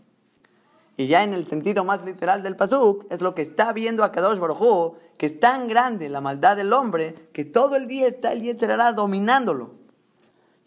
Y 0.96 1.08
ya 1.08 1.24
en 1.24 1.34
el 1.34 1.48
sentido 1.48 1.84
más 1.84 2.06
literal 2.06 2.44
del 2.44 2.56
Pasuk, 2.56 3.06
es 3.10 3.22
lo 3.22 3.34
que 3.34 3.42
está 3.42 3.74
viendo 3.74 4.04
a 4.04 4.12
Kadosh 4.12 4.40
Baruj 4.40 4.96
que 5.18 5.26
es 5.26 5.40
tan 5.40 5.68
grande 5.68 6.10
la 6.10 6.22
maldad 6.22 6.56
del 6.56 6.74
hombre 6.74 7.16
que 7.34 7.46
todo 7.46 7.76
el 7.76 7.88
día 7.88 8.08
está 8.08 8.32
el 8.32 8.42
Yetzerará 8.42 8.94
dominándolo. 8.94 9.72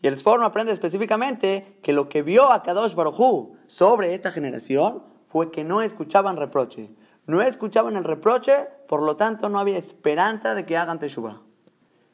Y 0.02 0.08
el 0.08 0.16
Sforno 0.16 0.46
aprende 0.46 0.72
específicamente 0.72 1.78
que 1.82 1.92
lo 1.92 2.08
que 2.08 2.22
vio 2.22 2.52
a 2.52 2.62
Kadosh 2.62 2.94
Baruj 2.94 3.56
sobre 3.66 4.14
esta 4.14 4.32
generación 4.32 5.02
fue 5.28 5.50
que 5.50 5.64
no 5.64 5.82
escuchaban 5.82 6.36
reproche. 6.36 6.90
No 7.26 7.42
escuchaban 7.42 7.96
el 7.96 8.04
reproche, 8.04 8.66
por 8.88 9.02
lo 9.02 9.16
tanto 9.16 9.48
no 9.48 9.58
había 9.58 9.78
esperanza 9.78 10.54
de 10.54 10.64
que 10.64 10.76
hagan 10.76 10.98
teshuva. 10.98 11.42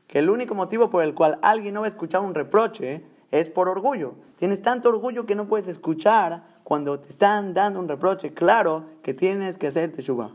Que 0.06 0.18
el 0.18 0.30
único 0.30 0.54
motivo 0.54 0.90
por 0.90 1.02
el 1.02 1.14
cual 1.14 1.38
alguien 1.42 1.74
no 1.74 1.80
va 1.80 1.86
a 1.86 1.90
escuchar 1.90 2.22
un 2.22 2.34
reproche 2.34 3.04
es 3.30 3.48
por 3.50 3.68
orgullo. 3.68 4.14
Tienes 4.36 4.62
tanto 4.62 4.88
orgullo 4.88 5.26
que 5.26 5.34
no 5.34 5.48
puedes 5.48 5.68
escuchar 5.68 6.44
cuando 6.64 7.00
te 7.00 7.08
están 7.08 7.54
dando 7.54 7.80
un 7.80 7.88
reproche. 7.88 8.32
Claro 8.34 8.86
que 9.02 9.14
tienes 9.14 9.58
que 9.58 9.68
hacer 9.68 9.92
teshuva. 9.92 10.32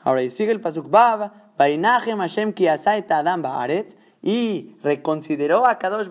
Ahora, 0.00 0.22
y 0.22 0.30
sigue 0.30 0.52
el 0.52 0.60
pasuk 0.60 0.90
Bab, 0.90 1.32
Hashem 1.58 2.52
ki 2.52 2.68
adam 2.68 3.42
ba'aretz, 3.42 3.96
y 4.22 4.76
reconsideró 4.82 5.66
a 5.66 5.78
Kadosh 5.78 6.08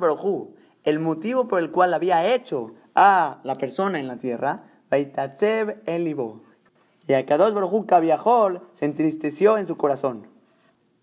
el 0.84 1.00
motivo 1.00 1.48
por 1.48 1.60
el 1.60 1.72
cual 1.72 1.94
había 1.94 2.34
hecho 2.34 2.72
a 2.96 3.40
la 3.44 3.56
persona 3.56 4.00
en 4.00 4.08
la 4.08 4.18
tierra, 4.18 4.64
Baitatzev 4.90 5.82
Elibo. 5.86 6.42
Y 7.08 7.14
a 7.14 7.26
Kadosh 7.26 7.54
Baruj 7.54 7.86
Kaviahol 7.86 8.62
se 8.74 8.86
entristeció 8.86 9.58
en 9.58 9.66
su 9.66 9.78
corazón. 9.78 10.28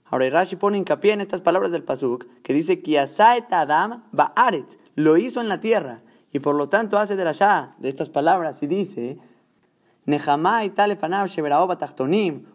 Ahora 0.04 0.28
Rashi 0.28 0.56
pone 0.56 0.78
hincapié 0.78 1.12
en 1.12 1.20
estas 1.20 1.40
palabras 1.40 1.70
del 1.70 1.84
Pasuk, 1.84 2.26
que 2.42 2.52
dice 2.52 2.82
que 2.82 2.98
Adam 2.98 4.04
Baaret, 4.10 4.78
lo 4.96 5.16
hizo 5.16 5.40
en 5.40 5.48
la 5.48 5.60
tierra, 5.60 6.02
y 6.32 6.40
por 6.40 6.54
lo 6.54 6.68
tanto 6.68 6.98
hace 6.98 7.16
de 7.16 7.32
Shah 7.32 7.74
de 7.78 7.88
estas 7.88 8.08
palabras 8.08 8.62
y 8.62 8.66
dice, 8.66 9.18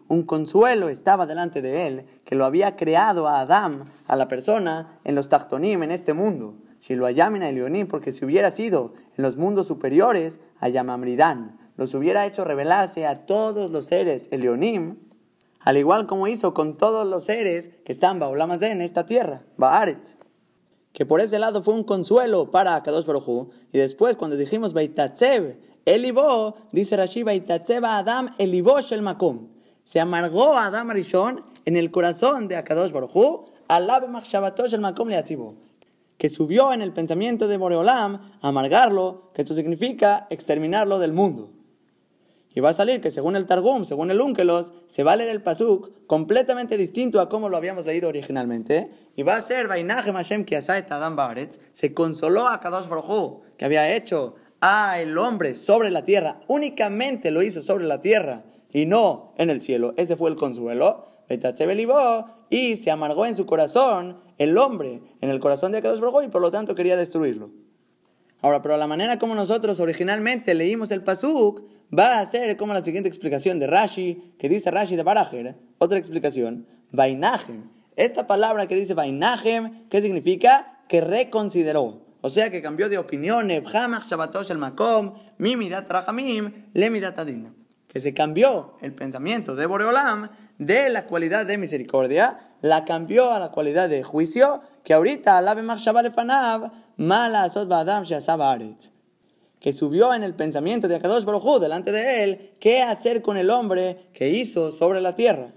un 0.08 0.22
consuelo 0.24 0.88
estaba 0.88 1.26
delante 1.26 1.62
de 1.62 1.86
él, 1.86 2.06
que 2.24 2.34
lo 2.34 2.44
había 2.44 2.76
creado 2.76 3.28
a 3.28 3.40
Adam, 3.40 3.84
a 4.06 4.16
la 4.16 4.28
persona, 4.28 4.98
en 5.04 5.14
los 5.14 5.28
Tachtonim, 5.28 5.82
en 5.82 5.90
este 5.90 6.12
mundo. 6.12 6.54
Si 6.80 6.94
lo 6.94 7.06
Ayamina 7.06 7.50
Leonim, 7.50 7.86
porque 7.86 8.12
si 8.12 8.24
hubiera 8.24 8.50
sido 8.50 8.94
en 9.16 9.24
los 9.24 9.36
mundos 9.36 9.66
superiores, 9.66 10.40
Ayamamridan, 10.60 11.58
los 11.76 11.94
hubiera 11.94 12.26
hecho 12.26 12.44
revelarse 12.44 13.06
a 13.06 13.26
todos 13.26 13.70
los 13.70 13.86
seres 13.86 14.28
Elionim, 14.30 14.96
al 15.60 15.76
igual 15.76 16.06
como 16.06 16.28
hizo 16.28 16.54
con 16.54 16.76
todos 16.76 17.06
los 17.06 17.24
seres 17.24 17.70
que 17.84 17.92
están 17.92 18.18
Baolamazé 18.18 18.70
en 18.70 18.82
esta 18.82 19.04
tierra, 19.06 19.42
Baaretz. 19.56 20.16
Que 20.96 21.04
por 21.04 21.20
ese 21.20 21.38
lado 21.38 21.62
fue 21.62 21.74
un 21.74 21.84
consuelo 21.84 22.50
para 22.50 22.82
Kadosh 22.82 23.04
Baruj 23.04 23.48
Y 23.70 23.76
después, 23.76 24.16
cuando 24.16 24.34
dijimos 24.34 24.72
Baitatzev, 24.72 25.58
Elibó, 25.84 26.56
dice 26.72 26.96
Rashi, 26.96 27.22
Baitatzeva 27.22 27.98
Adam, 27.98 28.30
Elibó 28.38 28.80
Shel 28.80 29.02
Makom. 29.02 29.48
Se 29.84 30.00
amargó 30.00 30.56
Adam 30.56 30.88
Rishon 30.88 31.42
en 31.66 31.76
el 31.76 31.90
corazón 31.90 32.48
de 32.48 32.56
Akadosh 32.56 32.92
Baruchu, 32.92 33.44
Alabe 33.68 34.08
Machshabatosh 34.08 34.72
el 34.72 34.80
Makom 34.80 35.08
Leatzibo. 35.08 35.56
Que 36.16 36.30
subió 36.30 36.72
en 36.72 36.80
el 36.80 36.94
pensamiento 36.94 37.46
de 37.46 37.58
Boreolam 37.58 38.32
amargarlo, 38.40 39.32
que 39.34 39.42
esto 39.42 39.54
significa 39.54 40.26
exterminarlo 40.30 40.98
del 40.98 41.12
mundo. 41.12 41.50
Y 42.56 42.60
va 42.60 42.70
a 42.70 42.74
salir 42.74 43.02
que 43.02 43.10
según 43.10 43.36
el 43.36 43.44
Targum, 43.44 43.84
según 43.84 44.10
el 44.10 44.18
Unkelos, 44.18 44.72
se 44.86 45.04
va 45.04 45.12
a 45.12 45.16
leer 45.16 45.28
el 45.28 45.42
Pasuk 45.42 46.06
completamente 46.06 46.78
distinto 46.78 47.20
a 47.20 47.28
como 47.28 47.50
lo 47.50 47.58
habíamos 47.58 47.84
leído 47.84 48.08
originalmente. 48.08 48.90
Y 49.14 49.24
va 49.24 49.36
a 49.36 49.42
ser 49.42 49.68
Vainaje 49.68 50.10
Hashem 50.10 50.46
Kiasait 50.46 50.90
Adam 50.90 51.16
Baretz, 51.16 51.58
se 51.72 51.92
consoló 51.92 52.48
a 52.48 52.58
Kadosh 52.58 52.88
Baruchu, 52.88 53.42
que 53.58 53.66
había 53.66 53.94
hecho 53.94 54.36
a 54.62 54.98
el 55.02 55.18
hombre 55.18 55.54
sobre 55.54 55.90
la 55.90 56.02
tierra, 56.02 56.40
únicamente 56.48 57.30
lo 57.30 57.42
hizo 57.42 57.60
sobre 57.60 57.84
la 57.84 58.00
tierra 58.00 58.46
y 58.72 58.86
no 58.86 59.34
en 59.36 59.50
el 59.50 59.60
cielo. 59.60 59.92
Ese 59.98 60.16
fue 60.16 60.30
el 60.30 60.36
consuelo. 60.36 61.04
Y 62.48 62.76
se 62.78 62.90
amargó 62.90 63.26
en 63.26 63.36
su 63.36 63.44
corazón 63.44 64.22
el 64.38 64.56
hombre, 64.56 65.02
en 65.20 65.28
el 65.28 65.40
corazón 65.40 65.72
de 65.72 65.78
Akadosh 65.78 66.00
Baruj 66.00 66.24
y 66.24 66.28
por 66.28 66.40
lo 66.40 66.50
tanto 66.50 66.74
quería 66.74 66.96
destruirlo. 66.96 67.65
Ahora, 68.46 68.62
pero 68.62 68.76
la 68.76 68.86
manera 68.86 69.18
como 69.18 69.34
nosotros 69.34 69.80
originalmente 69.80 70.54
leímos 70.54 70.92
el 70.92 71.02
pasuk 71.02 71.64
va 71.92 72.20
a 72.20 72.26
ser 72.26 72.56
como 72.56 72.74
la 72.74 72.84
siguiente 72.84 73.08
explicación 73.08 73.58
de 73.58 73.66
Rashi, 73.66 74.36
que 74.38 74.48
dice 74.48 74.70
Rashi 74.70 74.94
de 74.94 75.02
Barajer, 75.02 75.56
otra 75.78 75.98
explicación, 75.98 76.64
Vainajem. 76.92 77.68
Esta 77.96 78.28
palabra 78.28 78.68
que 78.68 78.76
dice 78.76 78.94
Vainajem, 78.94 79.88
¿qué 79.88 80.00
significa? 80.00 80.78
Que 80.88 81.00
reconsideró. 81.00 82.02
O 82.20 82.30
sea 82.30 82.48
que 82.48 82.62
cambió 82.62 82.88
de 82.88 82.98
opinión, 82.98 83.50
el 83.50 83.64
Makom, 84.58 85.14
Mimidat 85.38 85.90
Rahamim, 85.90 86.66
Lemidat 86.72 87.18
Adin. 87.18 87.52
Que 87.88 87.98
se 87.98 88.14
cambió 88.14 88.74
el 88.80 88.94
pensamiento 88.94 89.56
de 89.56 89.66
Boreolam 89.66 90.28
de 90.58 90.88
la 90.88 91.06
cualidad 91.06 91.46
de 91.46 91.58
misericordia, 91.58 92.38
la 92.60 92.84
cambió 92.84 93.32
a 93.32 93.40
la 93.40 93.50
cualidad 93.50 93.88
de 93.88 94.04
juicio, 94.04 94.62
que 94.84 94.94
ahorita 94.94 95.40
la 95.40 95.56
Fanav, 96.14 96.70
Mala 96.96 97.50
que 99.60 99.72
subió 99.72 100.14
en 100.14 100.22
el 100.22 100.34
pensamiento 100.34 100.86
de 100.86 100.96
Akadosh 100.96 101.24
Baruj 101.24 101.60
delante 101.60 101.92
de 101.92 102.24
él, 102.24 102.50
qué 102.60 102.82
hacer 102.82 103.22
con 103.22 103.36
el 103.36 103.50
hombre 103.50 104.08
que 104.12 104.30
hizo 104.30 104.70
sobre 104.72 105.00
la 105.00 105.14
tierra. 105.14 105.52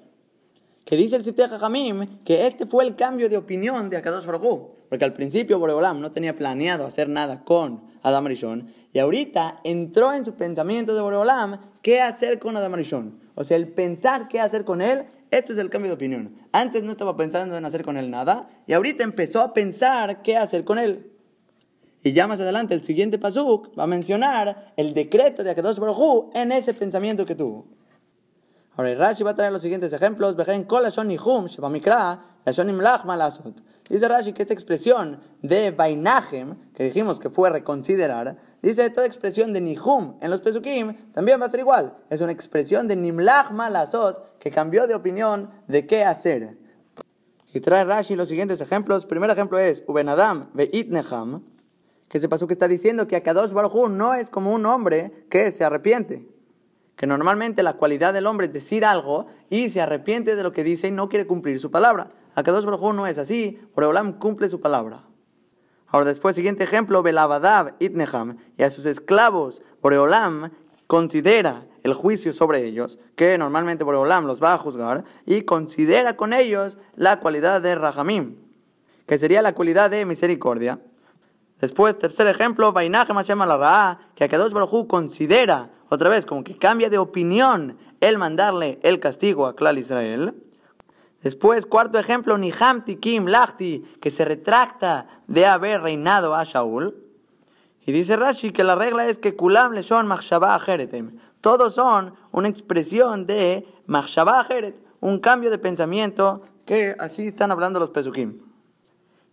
Que 0.85 0.95
dice 0.95 1.15
el 1.15 1.23
Sifteh 1.23 1.47
Jamim 1.47 2.23
que 2.23 2.47
este 2.47 2.65
fue 2.65 2.83
el 2.83 2.95
cambio 2.95 3.29
de 3.29 3.37
opinión 3.37 3.89
de 3.89 3.97
Akadosh 3.97 4.25
Baruj 4.25 4.79
porque 4.89 5.05
al 5.05 5.13
principio 5.13 5.59
Boreolam 5.59 6.01
no 6.01 6.11
tenía 6.11 6.35
planeado 6.35 6.85
hacer 6.85 7.07
nada 7.07 7.43
con 7.45 7.83
Adam 8.01 8.25
Rishon, 8.25 8.73
y 8.91 8.99
ahorita 8.99 9.61
entró 9.63 10.13
en 10.13 10.25
su 10.25 10.33
pensamiento 10.33 10.95
de 10.95 11.01
Boreolam 11.01 11.59
qué 11.83 12.01
hacer 12.01 12.39
con 12.39 12.57
Adam 12.57 12.73
Rishon. 12.73 13.19
O 13.35 13.43
sea, 13.43 13.55
el 13.55 13.67
pensar 13.67 14.27
qué 14.27 14.41
hacer 14.41 14.65
con 14.65 14.81
él, 14.81 15.05
esto 15.29 15.53
es 15.53 15.59
el 15.59 15.69
cambio 15.69 15.91
de 15.91 15.95
opinión. 15.95 16.35
Antes 16.51 16.83
no 16.83 16.91
estaba 16.91 17.15
pensando 17.15 17.55
en 17.55 17.65
hacer 17.65 17.85
con 17.85 17.97
él 17.97 18.09
nada, 18.09 18.49
y 18.65 18.73
ahorita 18.73 19.03
empezó 19.03 19.41
a 19.41 19.53
pensar 19.53 20.23
qué 20.23 20.37
hacer 20.37 20.65
con 20.65 20.79
él. 20.79 21.08
Y 22.03 22.13
ya 22.13 22.27
más 22.27 22.39
adelante, 22.39 22.73
el 22.73 22.83
siguiente 22.83 23.19
pasuk 23.19 23.77
va 23.77 23.83
a 23.83 23.87
mencionar 23.87 24.73
el 24.77 24.93
decreto 24.93 25.43
de 25.43 25.51
Akadosh 25.51 25.77
Baruj 25.77 26.29
en 26.33 26.51
ese 26.51 26.73
pensamiento 26.73 27.25
que 27.25 27.35
tuvo. 27.35 27.65
Ahora, 28.75 28.95
Rashi 28.95 29.23
va 29.23 29.31
a 29.31 29.35
traer 29.35 29.51
los 29.51 29.61
siguientes 29.61 29.91
ejemplos. 29.91 30.37
Dice 33.89 34.07
Rashi 34.07 34.33
que 34.33 34.43
esta 34.43 34.53
expresión 34.53 35.19
de 35.41 35.71
Bainajem, 35.71 36.55
que 36.73 36.85
dijimos 36.85 37.19
que 37.19 37.29
fue 37.29 37.49
reconsiderar, 37.49 38.37
dice 38.61 38.89
toda 38.91 39.05
expresión 39.05 39.51
de 39.51 39.59
Nihum 39.59 40.15
en 40.21 40.29
los 40.31 40.39
Pesukim 40.41 40.95
también 41.11 41.41
va 41.41 41.47
a 41.47 41.49
ser 41.49 41.59
igual. 41.59 41.97
Es 42.09 42.21
una 42.21 42.31
expresión 42.31 42.87
de 42.87 42.95
Nimlach 42.95 43.51
Malasot 43.51 44.37
que 44.37 44.51
cambió 44.51 44.87
de 44.87 44.95
opinión 44.95 45.49
de 45.67 45.85
qué 45.85 46.05
hacer. 46.05 46.57
Y 47.51 47.59
trae 47.59 47.83
Rashi 47.83 48.15
los 48.15 48.29
siguientes 48.29 48.61
ejemplos. 48.61 49.05
Primer 49.05 49.29
ejemplo 49.31 49.57
es 49.57 49.83
Ubenadam 49.87 50.51
Veitneham, 50.53 51.43
que 52.09 52.19
se 52.19 52.27
pasó 52.27 52.47
que 52.47 52.53
está 52.53 52.67
diciendo 52.67 53.07
que 53.07 53.15
Akadosh 53.15 53.53
Baruj 53.53 53.87
no 53.89 54.15
es 54.15 54.29
como 54.29 54.51
un 54.53 54.65
hombre 54.65 55.25
que 55.29 55.51
se 55.51 55.63
arrepiente. 55.63 56.27
Que 56.95 57.07
normalmente 57.07 57.63
la 57.63 57.77
cualidad 57.77 58.13
del 58.13 58.25
hombre 58.27 58.47
es 58.47 58.53
decir 58.53 58.83
algo 58.83 59.27
y 59.49 59.69
se 59.69 59.79
arrepiente 59.79 60.35
de 60.35 60.43
lo 60.43 60.51
que 60.51 60.63
dice 60.63 60.87
y 60.87 60.91
no 60.91 61.07
quiere 61.07 61.27
cumplir 61.27 61.59
su 61.59 61.71
palabra. 61.71 62.09
Akadosh 62.35 62.65
Baruj 62.65 62.93
no 62.93 63.07
es 63.07 63.17
así, 63.17 63.61
Boreolam 63.75 64.19
cumple 64.19 64.49
su 64.49 64.59
palabra. 64.59 65.03
Ahora 65.87 66.05
después, 66.05 66.35
siguiente 66.35 66.63
ejemplo, 66.63 67.01
Belabadav 67.01 67.75
Itneham, 67.79 68.37
y 68.57 68.63
a 68.63 68.69
sus 68.69 68.85
esclavos, 68.85 69.61
Boreolam 69.81 70.51
considera 70.87 71.65
el 71.83 71.93
juicio 71.93 72.33
sobre 72.33 72.65
ellos, 72.65 72.99
que 73.15 73.37
normalmente 73.37 73.83
Boreolam 73.83 74.25
los 74.25 74.41
va 74.41 74.53
a 74.53 74.57
juzgar, 74.57 75.03
y 75.25 75.43
considera 75.43 76.15
con 76.15 76.33
ellos 76.33 76.77
la 76.95 77.19
cualidad 77.19 77.61
de 77.61 77.75
Rahamim, 77.75 78.35
que 79.07 79.17
sería 79.17 79.41
la 79.41 79.53
cualidad 79.53 79.89
de 79.89 80.05
misericordia. 80.05 80.79
Después, 81.61 81.97
tercer 81.97 82.27
ejemplo, 82.27 82.71
Bainajem 82.71 83.17
Hashem 83.17 83.39
la 83.39 83.99
que 84.15 84.23
Akadosh 84.23 84.53
Baruj 84.53 84.87
considera, 84.87 85.69
otra 85.89 86.09
vez, 86.09 86.25
como 86.25 86.43
que 86.43 86.57
cambia 86.57 86.89
de 86.89 86.97
opinión 86.97 87.77
el 87.99 88.17
mandarle 88.17 88.79
el 88.83 88.99
castigo 88.99 89.45
a 89.45 89.55
Klal 89.55 89.77
Israel. 89.77 90.35
Después, 91.21 91.65
cuarto 91.65 91.99
ejemplo, 91.99 92.37
Niham 92.37 92.85
Tikim 92.85 93.25
Lachti, 93.25 93.83
que 93.99 94.09
se 94.09 94.23
retracta 94.23 95.07
de 95.27 95.45
haber 95.45 95.81
reinado 95.81 96.33
a 96.33 96.45
Shaul. 96.45 96.95
Y 97.85 97.91
dice 97.91 98.15
Rashi 98.15 98.51
que 98.51 98.63
la 98.63 98.75
regla 98.75 99.07
es 99.07 99.17
que 99.17 99.35
Kulam 99.35 99.73
Leshon 99.73 100.07
Machshavah 100.07 100.59
Jeretem. 100.59 101.17
Todos 101.41 101.75
son 101.75 102.13
una 102.31 102.47
expresión 102.47 103.25
de 103.25 103.67
Machshavah 103.87 104.45
Jeret, 104.45 104.75
un 105.01 105.19
cambio 105.19 105.49
de 105.49 105.57
pensamiento 105.57 106.43
que 106.65 106.95
así 106.99 107.27
están 107.27 107.51
hablando 107.51 107.79
los 107.79 107.89
Pesukim. 107.89 108.48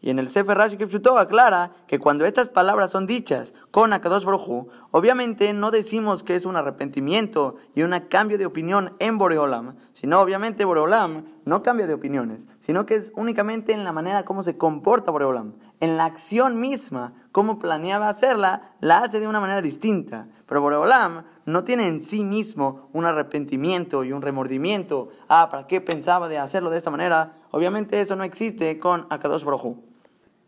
Y 0.06 0.10
en 0.10 0.20
el 0.20 0.30
Sefer 0.30 0.56
Rashi 0.56 0.76
Kipshuto 0.76 1.18
aclara 1.18 1.72
que 1.88 1.98
cuando 1.98 2.26
estas 2.26 2.48
palabras 2.48 2.92
son 2.92 3.08
dichas 3.08 3.52
con 3.72 3.92
Akadosh 3.92 4.24
Broju, 4.24 4.68
obviamente 4.92 5.52
no 5.52 5.72
decimos 5.72 6.22
que 6.22 6.36
es 6.36 6.44
un 6.44 6.54
arrepentimiento 6.54 7.56
y 7.74 7.82
un 7.82 7.90
cambio 8.08 8.38
de 8.38 8.46
opinión 8.46 8.94
en 9.00 9.18
Boreolam, 9.18 9.74
sino 9.94 10.20
obviamente 10.20 10.64
Boreolam 10.64 11.24
no 11.44 11.64
cambia 11.64 11.88
de 11.88 11.94
opiniones, 11.94 12.46
sino 12.60 12.86
que 12.86 12.94
es 12.94 13.10
únicamente 13.16 13.72
en 13.72 13.82
la 13.82 13.90
manera 13.90 14.24
como 14.24 14.44
se 14.44 14.56
comporta 14.56 15.10
Boreolam. 15.10 15.54
En 15.80 15.96
la 15.96 16.04
acción 16.04 16.60
misma, 16.60 17.12
como 17.32 17.58
planeaba 17.58 18.08
hacerla, 18.08 18.76
la 18.78 18.98
hace 18.98 19.18
de 19.18 19.26
una 19.26 19.40
manera 19.40 19.60
distinta. 19.60 20.28
Pero 20.46 20.60
Boreolam 20.60 21.24
no 21.46 21.64
tiene 21.64 21.88
en 21.88 22.04
sí 22.04 22.22
mismo 22.22 22.90
un 22.92 23.06
arrepentimiento 23.06 24.04
y 24.04 24.12
un 24.12 24.22
remordimiento. 24.22 25.08
Ah, 25.28 25.48
¿para 25.50 25.66
qué 25.66 25.80
pensaba 25.80 26.28
de 26.28 26.38
hacerlo 26.38 26.70
de 26.70 26.78
esta 26.78 26.92
manera? 26.92 27.32
Obviamente 27.50 28.00
eso 28.00 28.14
no 28.14 28.22
existe 28.22 28.78
con 28.78 29.08
Akadosh 29.10 29.42
Broju. 29.42 29.85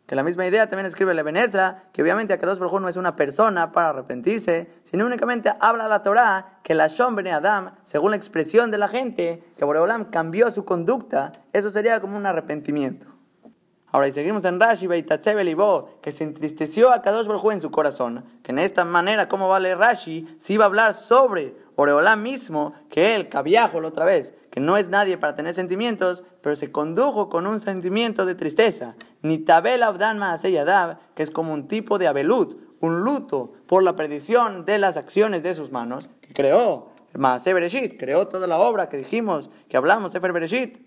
Que 0.08 0.16
la 0.16 0.22
misma 0.22 0.46
idea 0.46 0.66
también 0.66 0.86
escribe 0.86 1.12
la 1.12 1.22
Benezra, 1.22 1.84
que 1.92 2.00
obviamente 2.00 2.32
Akadosh 2.32 2.58
Baruj 2.58 2.80
no 2.80 2.88
es 2.88 2.96
una 2.96 3.14
persona 3.14 3.72
para 3.72 3.90
arrepentirse, 3.90 4.70
sino 4.82 5.04
únicamente 5.04 5.52
habla 5.60 5.86
la 5.86 6.02
Torah 6.02 6.60
que 6.64 6.74
la 6.74 6.88
Shom 6.88 7.18
Adam, 7.26 7.72
según 7.84 8.12
la 8.12 8.16
expresión 8.16 8.70
de 8.70 8.78
la 8.78 8.88
gente, 8.88 9.44
que 9.58 9.66
Boreolam 9.66 10.06
cambió 10.06 10.50
su 10.50 10.64
conducta, 10.64 11.32
eso 11.52 11.68
sería 11.68 12.00
como 12.00 12.16
un 12.16 12.24
arrepentimiento. 12.24 13.06
Ahora, 13.92 14.08
y 14.08 14.12
seguimos 14.12 14.46
en 14.46 14.58
Rashi, 14.58 14.88
que 14.88 16.12
se 16.12 16.24
entristeció 16.24 16.90
a 16.90 17.02
Kadosh 17.02 17.26
Baruj 17.26 17.52
en 17.52 17.60
su 17.60 17.70
corazón, 17.70 18.24
que 18.42 18.52
en 18.52 18.60
esta 18.60 18.86
manera, 18.86 19.28
¿cómo 19.28 19.46
vale 19.50 19.74
Rashi? 19.74 20.38
Si 20.40 20.54
iba 20.54 20.64
a 20.64 20.68
hablar 20.68 20.94
sobre 20.94 21.54
Boreolam 21.76 22.22
mismo, 22.22 22.72
que 22.88 23.14
él, 23.14 23.28
Cabiajo, 23.28 23.76
otra 23.78 24.06
vez, 24.06 24.32
que 24.50 24.60
no 24.60 24.78
es 24.78 24.88
nadie 24.88 25.18
para 25.18 25.36
tener 25.36 25.52
sentimientos, 25.52 26.24
pero 26.40 26.56
se 26.56 26.72
condujo 26.72 27.28
con 27.28 27.46
un 27.46 27.60
sentimiento 27.60 28.24
de 28.24 28.34
tristeza. 28.34 28.96
Ni 29.22 29.38
Tabel 29.38 29.82
Abdan 29.82 30.18
Maaseyadav, 30.18 30.98
que 31.14 31.22
es 31.22 31.30
como 31.30 31.52
un 31.52 31.68
tipo 31.68 31.98
de 31.98 32.06
abelut, 32.06 32.58
un 32.80 33.00
luto 33.00 33.52
por 33.66 33.82
la 33.82 33.96
perdición 33.96 34.64
de 34.64 34.78
las 34.78 34.96
acciones 34.96 35.42
de 35.42 35.54
sus 35.54 35.72
manos, 35.72 36.08
que 36.20 36.32
creó 36.32 36.90
Maase 37.14 37.52
Bereshit, 37.52 37.98
creó 37.98 38.28
toda 38.28 38.46
la 38.46 38.58
obra 38.58 38.88
que 38.88 38.96
dijimos, 38.96 39.50
que 39.68 39.76
hablamos, 39.76 40.12
Sefer 40.12 40.32
Bereshit. 40.32 40.78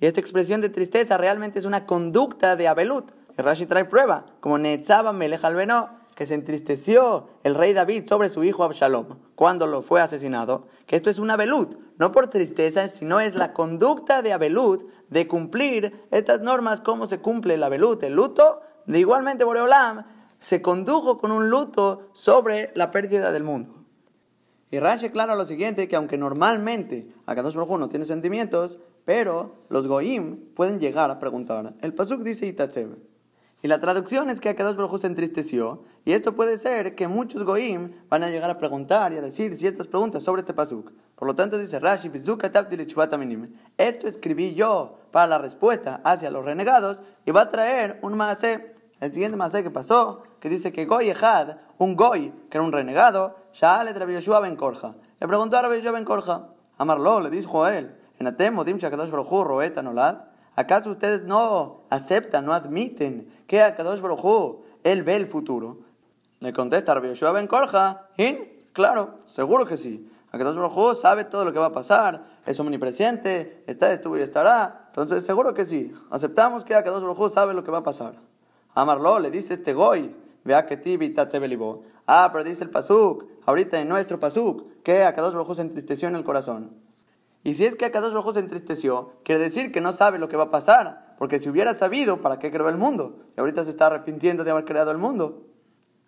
Y 0.00 0.06
esta 0.06 0.20
expresión 0.20 0.60
de 0.60 0.68
tristeza 0.68 1.16
realmente 1.16 1.58
es 1.58 1.64
una 1.64 1.86
conducta 1.86 2.56
de 2.56 2.68
abelut. 2.68 3.12
Y 3.38 3.42
Rashi 3.42 3.66
trae 3.66 3.84
prueba, 3.84 4.26
como 4.40 4.58
Netzaba 4.58 5.12
Melech 5.12 5.40
que 6.14 6.26
se 6.26 6.34
entristeció 6.34 7.28
el 7.42 7.54
rey 7.54 7.72
David 7.72 8.04
sobre 8.08 8.30
su 8.30 8.44
hijo 8.44 8.62
Absalom 8.62 9.16
cuando 9.34 9.66
lo 9.66 9.82
fue 9.82 10.00
asesinado, 10.00 10.66
que 10.86 10.96
esto 10.96 11.10
es 11.10 11.18
una 11.18 11.36
velut, 11.36 11.76
no 11.98 12.12
por 12.12 12.28
tristeza, 12.28 12.88
sino 12.88 13.20
es 13.20 13.34
la 13.34 13.52
conducta 13.52 14.22
de 14.22 14.32
Abelut 14.32 14.88
de 15.10 15.28
cumplir 15.28 16.06
estas 16.10 16.40
normas, 16.40 16.80
cómo 16.80 17.06
se 17.06 17.20
cumple 17.20 17.56
la 17.56 17.68
velut, 17.68 18.02
el 18.02 18.14
luto. 18.14 18.60
De 18.86 18.98
igualmente 18.98 19.44
Boreolam 19.44 20.04
se 20.40 20.60
condujo 20.60 21.18
con 21.18 21.32
un 21.32 21.48
luto 21.50 22.10
sobre 22.12 22.70
la 22.74 22.90
pérdida 22.90 23.32
del 23.32 23.44
mundo. 23.44 23.84
Y 24.70 24.78
Rashi 24.80 25.06
aclara 25.06 25.36
lo 25.36 25.46
siguiente, 25.46 25.86
que 25.88 25.96
aunque 25.96 26.18
normalmente 26.18 27.08
Akadosh 27.26 27.54
Baruj 27.54 27.78
no 27.78 27.88
tiene 27.88 28.04
sentimientos, 28.04 28.80
pero 29.04 29.54
los 29.68 29.86
goim 29.86 30.52
pueden 30.54 30.80
llegar 30.80 31.10
a 31.10 31.18
preguntar. 31.18 31.74
El 31.80 31.94
pasuk 31.94 32.22
dice 32.22 32.46
Itatzev. 32.46 32.98
Y 33.62 33.68
la 33.68 33.80
traducción 33.80 34.30
es 34.30 34.40
que 34.40 34.48
Akadosh 34.48 34.76
Baruj 34.76 35.00
se 35.00 35.06
entristeció, 35.06 35.84
y 36.04 36.12
esto 36.12 36.34
puede 36.34 36.58
ser 36.58 36.94
que 36.94 37.08
muchos 37.08 37.44
goim 37.44 37.92
van 38.08 38.22
a 38.22 38.28
llegar 38.28 38.50
a 38.50 38.58
preguntar 38.58 39.12
y 39.12 39.16
a 39.16 39.22
decir 39.22 39.56
ciertas 39.56 39.86
preguntas 39.86 40.22
sobre 40.22 40.40
este 40.40 40.52
pasuk. 40.52 40.92
Por 41.14 41.28
lo 41.28 41.34
tanto 41.34 41.56
dice 41.56 41.78
Rashi, 41.78 42.10
esto 43.78 44.06
escribí 44.06 44.54
yo 44.54 44.98
para 45.10 45.26
la 45.26 45.38
respuesta 45.38 46.00
hacia 46.04 46.30
los 46.30 46.44
renegados, 46.44 47.02
y 47.24 47.30
va 47.30 47.42
a 47.42 47.48
traer 47.48 47.98
un 48.02 48.16
maase, 48.16 48.74
el 49.00 49.12
siguiente 49.12 49.36
maase 49.36 49.62
que 49.62 49.70
pasó, 49.70 50.24
que 50.40 50.48
dice 50.48 50.72
que 50.72 50.84
Goy 50.84 51.08
Ejad, 51.08 51.56
un 51.78 51.96
Goy, 51.96 52.32
que 52.50 52.58
era 52.58 52.62
un 52.64 52.72
renegado, 52.72 53.36
Yoshua 53.52 54.40
ben 54.40 54.56
Korja. 54.56 54.96
Le 55.20 55.28
preguntó 55.28 55.56
a 55.56 55.62
Rabbi 55.62 55.80
ben 55.80 56.04
Korja, 56.04 56.48
Amarlo, 56.76 57.20
le 57.20 57.30
dijo 57.30 57.64
a 57.64 57.78
él, 57.78 57.96
¿Acaso 60.56 60.90
ustedes 60.90 61.22
no 61.24 61.80
aceptan, 61.90 62.44
no 62.44 62.52
admiten 62.52 63.28
que 63.46 63.62
Akadosh 63.62 64.00
Baruj 64.00 64.62
él 64.84 65.02
ve 65.02 65.16
el 65.16 65.26
futuro? 65.26 65.83
Le 66.44 66.52
contesta 66.52 66.92
Rabbi 66.92 67.08
Yoshua 67.08 67.32
ben 67.32 67.46
Korja, 67.46 68.10
Claro, 68.74 69.20
seguro 69.28 69.64
que 69.64 69.78
sí. 69.78 70.10
Akadosh 70.30 70.56
Baruj 70.56 70.94
sabe 70.94 71.24
todo 71.24 71.42
lo 71.42 71.54
que 71.54 71.58
va 71.58 71.66
a 71.66 71.72
pasar, 71.72 72.22
es 72.44 72.60
omnipresente, 72.60 73.64
está, 73.66 73.90
estuvo 73.90 74.18
y 74.18 74.20
estará. 74.20 74.84
Entonces, 74.88 75.24
seguro 75.24 75.54
que 75.54 75.64
sí. 75.64 75.94
Aceptamos 76.10 76.66
que 76.66 76.74
Akadosh 76.74 77.02
Baruj 77.02 77.32
sabe 77.32 77.54
lo 77.54 77.64
que 77.64 77.70
va 77.70 77.78
a 77.78 77.82
pasar. 77.82 78.16
Amarlo 78.74 79.20
le 79.20 79.30
dice 79.30 79.54
este 79.54 79.72
Goy, 79.72 80.14
vea 80.44 80.66
que 80.66 80.76
tibi 80.76 81.14
Ah, 82.06 82.28
pero 82.30 82.44
dice 82.44 82.62
el 82.62 82.68
pasuk, 82.68 83.24
ahorita 83.46 83.80
en 83.80 83.88
nuestro 83.88 84.20
pasuk, 84.20 84.82
que 84.82 85.02
Akadosh 85.02 85.32
Baruj 85.32 85.54
se 85.54 85.62
entristeció 85.62 86.08
en 86.08 86.16
el 86.16 86.24
corazón. 86.24 86.76
Y 87.42 87.54
si 87.54 87.64
es 87.64 87.74
que 87.74 87.86
Akadosh 87.86 88.12
Baruj 88.12 88.34
se 88.34 88.40
entristeció, 88.40 89.14
quiere 89.24 89.40
decir 89.40 89.72
que 89.72 89.80
no 89.80 89.94
sabe 89.94 90.18
lo 90.18 90.28
que 90.28 90.36
va 90.36 90.44
a 90.44 90.50
pasar, 90.50 91.14
porque 91.16 91.38
si 91.38 91.48
hubiera 91.48 91.72
sabido, 91.72 92.20
¿para 92.20 92.38
qué 92.38 92.50
creó 92.50 92.68
el 92.68 92.76
mundo? 92.76 93.20
Y 93.34 93.40
ahorita 93.40 93.64
se 93.64 93.70
está 93.70 93.86
arrepintiendo 93.86 94.44
de 94.44 94.50
haber 94.50 94.66
creado 94.66 94.90
el 94.90 94.98
mundo. 94.98 95.53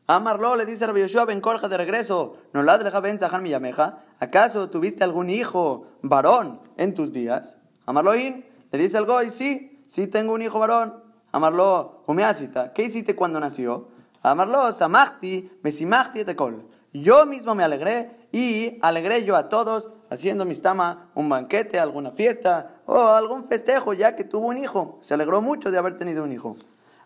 Amarlo 0.08 0.54
le 0.54 0.66
dice 0.66 0.84
a 0.84 0.86
Rabbi 0.86 1.00
Yoshua 1.00 1.24
Ben 1.24 1.40
Korja 1.40 1.66
de 1.66 1.76
regreso, 1.76 2.36
no 2.52 2.62
la 2.62 2.76
Ben 2.76 3.18
Zahar 3.18 3.42
Miyameja, 3.42 4.04
¿acaso 4.20 4.70
tuviste 4.70 5.02
algún 5.02 5.30
hijo 5.30 5.88
varón 6.02 6.60
en 6.76 6.94
tus 6.94 7.12
días? 7.12 7.56
Amarloin 7.86 8.44
le 8.70 8.78
dice 8.78 8.98
al 8.98 9.06
Goy, 9.06 9.30
sí, 9.30 9.82
sí 9.88 10.06
tengo 10.06 10.32
un 10.34 10.42
hijo 10.42 10.60
varón. 10.60 11.02
Amarlo, 11.32 12.04
Umeasita, 12.06 12.72
¿qué 12.72 12.84
hiciste 12.84 13.16
cuando 13.16 13.40
nació? 13.40 13.88
Amarlo, 14.22 14.72
Samachti, 14.72 15.50
Mesimachti 15.62 16.20
etekol. 16.20 16.68
Yo 16.92 17.26
mismo 17.26 17.56
me 17.56 17.64
alegré 17.64 18.28
y 18.30 18.78
alegré 18.82 19.24
yo 19.24 19.34
a 19.34 19.48
todos 19.48 19.90
haciendo 20.08 20.44
mistama 20.44 21.10
un 21.16 21.28
banquete, 21.28 21.80
alguna 21.80 22.12
fiesta 22.12 22.76
o 22.86 23.08
algún 23.08 23.48
festejo 23.48 23.92
ya 23.92 24.14
que 24.14 24.22
tuvo 24.22 24.46
un 24.46 24.58
hijo. 24.58 25.00
Se 25.02 25.14
alegró 25.14 25.42
mucho 25.42 25.72
de 25.72 25.78
haber 25.78 25.96
tenido 25.96 26.22
un 26.22 26.32
hijo. 26.32 26.56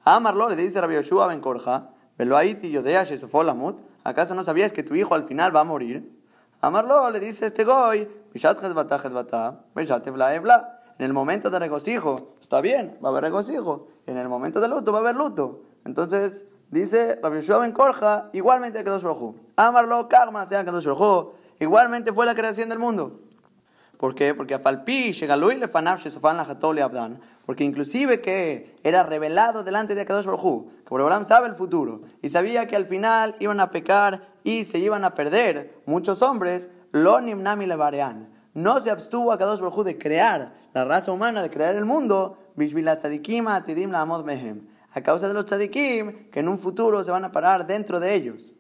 Amarlo 0.04 0.50
le 0.50 0.56
dice 0.56 0.82
Rabbi 0.82 0.94
Yoshua 0.96 1.26
Ben 1.26 1.40
Korja, 1.40 1.90
¿Acaso 4.02 4.34
no 4.34 4.44
sabías 4.44 4.72
que 4.72 4.82
tu 4.82 4.94
hijo 4.94 5.14
al 5.14 5.24
final 5.24 5.54
va 5.54 5.60
a 5.60 5.64
morir? 5.64 6.20
Amarlo 6.60 7.10
le 7.10 7.20
dice 7.20 7.46
este 7.46 7.64
goy, 7.64 8.08
en 11.00 11.06
el 11.06 11.12
momento 11.14 11.48
de 11.48 11.58
regocijo, 11.58 12.34
está 12.40 12.60
bien, 12.60 12.98
va 13.02 13.08
a 13.08 13.12
haber 13.12 13.24
regocijo. 13.24 13.88
En 14.06 14.18
el 14.18 14.28
momento 14.28 14.60
de 14.60 14.68
luto 14.68 14.92
va 14.92 14.98
a 14.98 15.00
haber 15.00 15.16
luto. 15.16 15.62
Entonces, 15.86 16.44
dice 16.70 17.18
Rabbi 17.22 17.36
Yeshua 17.36 17.60
ben 17.60 17.72
Korja, 17.72 18.28
igualmente 18.34 18.84
Kadosh 18.84 19.02
Baruj 19.02 19.34
Amarlo, 19.56 20.08
karma, 20.08 20.44
sea 20.44 20.62
Kadosh 20.62 20.84
Baruj 20.84 21.32
Igualmente 21.58 22.12
fue 22.12 22.26
la 22.26 22.34
creación 22.34 22.68
del 22.68 22.78
mundo. 22.78 23.20
¿Por 23.96 24.14
qué? 24.14 24.34
Porque 24.34 24.54
a 24.54 24.58
Falpi, 24.58 25.12
Shegalui, 25.12 25.56
Lefanav, 25.56 26.00
Shesofan, 26.00 26.36
la 26.36 26.84
Abdan. 26.84 27.20
Porque 27.50 27.64
inclusive 27.64 28.20
que 28.20 28.76
era 28.84 29.02
revelado 29.02 29.64
delante 29.64 29.96
de 29.96 30.02
Akadosh 30.02 30.24
Baruj 30.24 30.68
que 30.84 30.88
Boreolam 30.88 31.24
sabe 31.24 31.48
el 31.48 31.56
futuro 31.56 32.02
y 32.22 32.28
sabía 32.28 32.68
que 32.68 32.76
al 32.76 32.86
final 32.86 33.34
iban 33.40 33.58
a 33.58 33.72
pecar 33.72 34.28
y 34.44 34.64
se 34.64 34.78
iban 34.78 35.02
a 35.02 35.16
perder 35.16 35.82
muchos 35.84 36.22
hombres, 36.22 36.70
lo 36.92 37.20
nimnami 37.20 37.66
levarean. 37.66 38.28
No 38.54 38.78
se 38.78 38.92
abstuvo 38.92 39.32
Akadosh 39.32 39.58
Baruj 39.58 39.82
de 39.82 39.98
crear 39.98 40.54
la 40.74 40.84
raza 40.84 41.10
humana, 41.10 41.42
de 41.42 41.50
crear 41.50 41.74
el 41.74 41.84
mundo, 41.84 42.38
atidim 42.56 43.90
la 43.90 44.06
mehem. 44.24 44.68
A 44.92 45.00
causa 45.00 45.26
de 45.26 45.34
los 45.34 45.46
tzadikim 45.46 46.30
que 46.30 46.38
en 46.38 46.46
un 46.46 46.56
futuro 46.56 47.02
se 47.02 47.10
van 47.10 47.24
a 47.24 47.32
parar 47.32 47.66
dentro 47.66 47.98
de 47.98 48.14
ellos. 48.14 48.54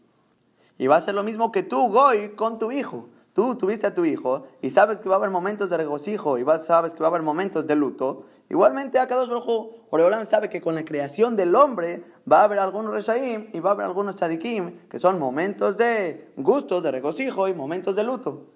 Y 0.78 0.88
va 0.88 0.96
a 0.96 1.00
ser 1.00 1.14
lo 1.14 1.22
mismo 1.22 1.52
que 1.52 1.62
tú, 1.62 1.92
Goy, 1.92 2.30
con 2.30 2.58
tu 2.58 2.72
hijo. 2.72 3.08
Tú 3.32 3.54
tuviste 3.54 3.86
a 3.86 3.94
tu 3.94 4.04
hijo 4.04 4.48
y 4.60 4.70
sabes 4.70 4.98
que 4.98 5.08
va 5.08 5.14
a 5.14 5.18
haber 5.18 5.30
momentos 5.30 5.70
de 5.70 5.76
regocijo 5.76 6.38
y 6.38 6.44
sabes 6.60 6.94
que 6.94 7.00
va 7.00 7.06
a 7.06 7.10
haber 7.10 7.22
momentos 7.22 7.68
de 7.68 7.76
luto. 7.76 8.26
Igualmente, 8.50 8.98
Akadosh 8.98 9.28
Baruj 9.28 9.76
Oreolam 9.90 10.26
sabe 10.26 10.50
que 10.50 10.60
con 10.60 10.74
la 10.74 10.84
creación 10.84 11.36
del 11.36 11.54
hombre 11.54 12.02
va 12.30 12.40
a 12.40 12.44
haber 12.44 12.58
algunos 12.58 12.92
reshaim 12.92 13.48
y 13.52 13.60
va 13.60 13.70
a 13.70 13.72
haber 13.74 13.86
algunos 13.86 14.16
tzadikim, 14.16 14.88
que 14.88 14.98
son 14.98 15.20
momentos 15.20 15.78
de 15.78 16.32
gusto, 16.36 16.80
de 16.80 16.90
regocijo 16.90 17.46
y 17.46 17.54
momentos 17.54 17.94
de 17.94 18.02
luto. 18.02 18.48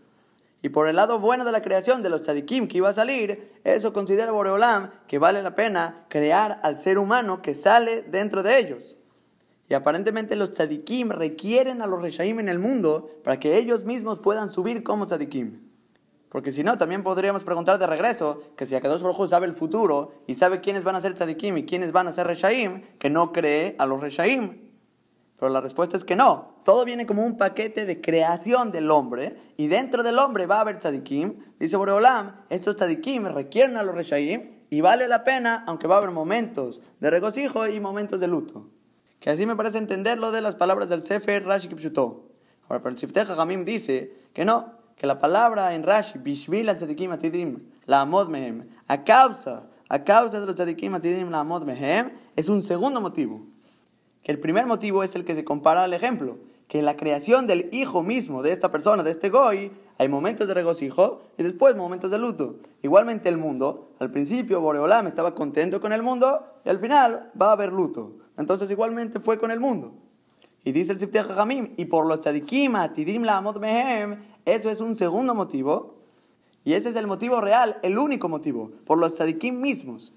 Y 0.63 0.71
por 0.71 0.89
el 0.89 0.97
lado 0.97 1.21
bueno 1.21 1.45
de 1.45 1.53
la 1.53 1.63
creación 1.63 2.03
de 2.03 2.09
los 2.09 2.23
tzadikim 2.23 2.67
que 2.67 2.79
iba 2.79 2.89
a 2.89 2.93
salir, 2.93 3.53
eso 3.63 3.93
considera 3.93 4.33
Boreolam 4.33 4.91
que 5.07 5.21
vale 5.21 5.43
la 5.43 5.55
pena 5.55 6.07
crear 6.09 6.59
al 6.65 6.81
ser 6.81 6.99
humano 6.99 7.41
que 7.41 7.55
sale 7.55 8.03
dentro 8.03 8.43
de 8.43 8.59
ellos. 8.59 8.97
Y 9.69 9.75
aparentemente 9.75 10.35
los 10.35 10.53
tzadikim 10.53 11.11
requieren 11.11 11.83
a 11.83 11.87
los 11.87 12.03
reshaim 12.03 12.41
en 12.41 12.49
el 12.49 12.59
mundo 12.59 13.11
para 13.23 13.39
que 13.39 13.59
ellos 13.59 13.85
mismos 13.85 14.19
puedan 14.19 14.51
subir 14.51 14.83
como 14.83 15.07
tzadikim. 15.07 15.64
Porque 16.35 16.51
si 16.51 16.65
no, 16.65 16.77
también 16.77 17.05
podríamos 17.05 17.45
preguntar 17.45 17.79
de 17.79 17.87
regreso 17.87 18.43
que 18.57 18.67
si 18.67 18.75
Akadosh 18.75 19.03
Baruj 19.03 19.29
sabe 19.29 19.47
el 19.47 19.55
futuro 19.55 20.25
y 20.27 20.35
sabe 20.35 20.61
quiénes 20.61 20.83
van 20.83 20.97
a 20.97 21.01
ser 21.01 21.15
tzadikim 21.15 21.59
y 21.59 21.65
quiénes 21.65 21.93
van 21.93 22.09
a 22.09 22.13
ser 22.13 22.27
reshaim, 22.27 22.83
que 22.99 23.09
no 23.09 23.31
cree 23.31 23.77
a 23.79 23.87
los 23.87 24.01
reshaim. 24.01 24.73
Pero 25.39 25.53
la 25.53 25.61
respuesta 25.61 25.97
es 25.97 26.05
que 26.05 26.17
no. 26.17 26.57
Todo 26.65 26.85
viene 26.85 27.07
como 27.07 27.25
un 27.25 27.37
paquete 27.37 27.87
de 27.87 28.01
creación 28.01 28.73
del 28.73 28.91
hombre 28.91 29.37
y 29.57 29.69
dentro 29.69 30.03
del 30.03 30.19
hombre 30.19 30.47
va 30.47 30.57
a 30.57 30.63
haber 30.63 30.81
tzadikim. 30.81 31.35
Dice 31.61 31.77
Boreolam, 31.77 32.35
estos 32.51 32.75
tzadikim 32.75 33.27
requieren 33.27 33.77
a 33.77 33.85
los 33.85 33.95
reshaim 33.95 34.55
y 34.71 34.81
vale 34.81 35.07
la 35.07 35.23
pena, 35.23 35.63
aunque 35.69 35.87
va 35.87 35.95
a 35.95 35.99
haber 35.99 36.11
momentos 36.11 36.83
de 36.99 37.11
regocijo 37.11 37.69
y 37.69 37.79
momentos 37.79 38.19
de 38.19 38.27
luto. 38.27 38.67
Que 39.21 39.31
así 39.31 39.47
me 39.47 39.55
parece 39.55 39.79
entender 39.79 40.19
lo 40.19 40.33
de 40.33 40.41
las 40.41 40.57
palabras 40.57 40.89
del 40.89 41.05
Sefer 41.05 41.45
Rashi 41.45 41.69
Kipshuto. 41.69 42.33
Ahora, 42.69 42.83
pero 42.83 42.91
el 42.91 42.99
Sifteh 42.99 43.25
dice 43.65 44.17
que 44.33 44.45
no, 44.45 44.83
que 45.05 45.07
la 45.07 45.19
palabra 45.19 45.75
en 45.75 45.83
Rashi, 45.83 46.19
Bishvil 46.19 46.67
tzadikim 46.67 47.13
atidim, 47.13 47.59
la 47.85 48.01
amod 48.01 48.31
mehem, 48.31 48.65
a 48.89 49.05
causa, 49.05 49.65
a 49.87 50.03
causa 50.03 50.41
de 50.41 50.47
los 50.47 50.55
tzadikim 50.55 50.95
atidim, 50.95 51.31
la 51.31 51.41
amod 51.41 51.63
mehem, 51.65 52.11
es 52.37 52.49
un 52.49 52.63
segundo 52.63 53.03
motivo. 53.03 53.43
Que 54.23 54.33
el 54.33 54.41
primer 54.41 54.65
motivo 54.65 55.05
es 55.05 55.15
el 55.15 55.27
que 55.27 55.35
se 55.35 55.45
compara 55.45 55.85
al 55.85 55.93
ejemplo, 55.93 56.39
que 56.69 56.79
en 56.79 56.87
la 56.87 56.97
creación 56.97 57.47
del 57.47 57.69
hijo 57.71 58.03
mismo 58.03 58.43
de 58.43 58.53
esta 58.53 58.71
persona, 58.71 59.03
de 59.03 59.11
este 59.11 59.29
goy, 59.29 59.73
hay 59.99 60.09
momentos 60.09 60.49
de 60.49 60.55
regocijo 60.55 61.21
y 61.37 61.43
después 61.43 61.77
momentos 61.77 62.11
de 62.11 62.19
luto. 62.19 62.57
Igualmente 62.83 63.29
el 63.29 63.37
mundo, 63.37 63.91
al 63.99 64.11
principio 64.11 64.63
Boreolam 64.63 65.07
estaba 65.07 65.35
contento 65.35 65.83
con 65.83 65.93
el 65.93 66.03
mundo 66.03 66.47
y 66.65 66.71
al 66.71 66.79
final 66.79 67.31
va 67.39 67.51
a 67.51 67.53
haber 67.53 67.75
luto. 67.75 68.13
Entonces 68.39 68.71
igualmente 68.71 69.21
fue 69.21 69.37
con 69.37 69.51
el 69.51 69.61
mundo. 69.61 69.93
Y 70.65 70.73
dice 70.73 70.93
el 70.93 70.99
Sifteh 70.99 71.25
Jamim, 71.25 71.69
y 71.77 71.85
por 71.85 72.07
los 72.07 72.23
tzadikim, 72.23 72.75
atidim 72.77 73.23
la 73.23 73.37
amot 73.37 73.61
mehem, 73.61 74.17
eso 74.45 74.71
es 74.71 74.81
un 74.81 74.97
segundo 74.97 75.35
motivo. 75.35 75.95
Y 76.65 76.75
ese 76.75 76.89
es 76.89 76.97
el 76.97 77.07
motivo 77.07 77.41
real, 77.41 77.79
el 77.83 77.99
único 77.99 78.29
motivo, 78.29 78.71
por 78.87 78.99
los 78.99 79.15
tzadikim 79.15 79.61
mismos. 79.61 80.13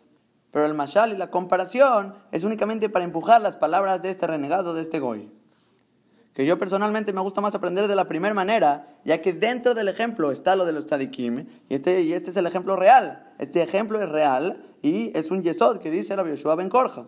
Pero 0.52 0.66
el 0.66 0.74
mashal 0.74 1.12
y 1.14 1.18
la 1.18 1.30
comparación 1.30 2.16
es 2.32 2.46
únicamente 2.46 2.90
para 2.90 3.04
empujar 3.04 3.42
las 3.42 3.58
palabras 3.58 4.02
de 4.02 4.10
este 4.10 4.28
renegado, 4.28 4.74
de 4.74 4.82
este 4.82 5.00
goy. 5.00 5.30
Que 6.34 6.46
yo 6.46 6.58
personalmente 6.58 7.12
me 7.12 7.22
gusta 7.22 7.42
más 7.42 7.54
aprender 7.54 7.88
de 7.88 7.96
la 7.96 8.08
primera 8.08 8.34
manera, 8.34 8.96
ya 9.04 9.22
que 9.22 9.34
dentro 9.34 9.74
del 9.74 9.90
ejemplo 9.90 10.32
está 10.32 10.56
lo 10.56 10.66
de 10.66 10.72
los 10.72 10.86
tzadikim, 10.86 11.48
y 11.68 11.76
este, 11.76 12.02
y 12.02 12.14
este 12.14 12.30
es 12.30 12.38
el 12.38 12.46
ejemplo 12.46 12.76
real. 12.76 13.34
Este 13.40 13.62
ejemplo 13.62 14.02
es 14.02 14.08
real 14.08 14.64
y 14.82 15.12
es 15.18 15.32
un 15.32 15.44
yesod 15.44 15.80
que 15.80 15.92
dice 15.92 16.16
la 16.16 16.24
Yoshua 16.24 16.56
Ben 16.56 16.70
Korja. 16.70 17.08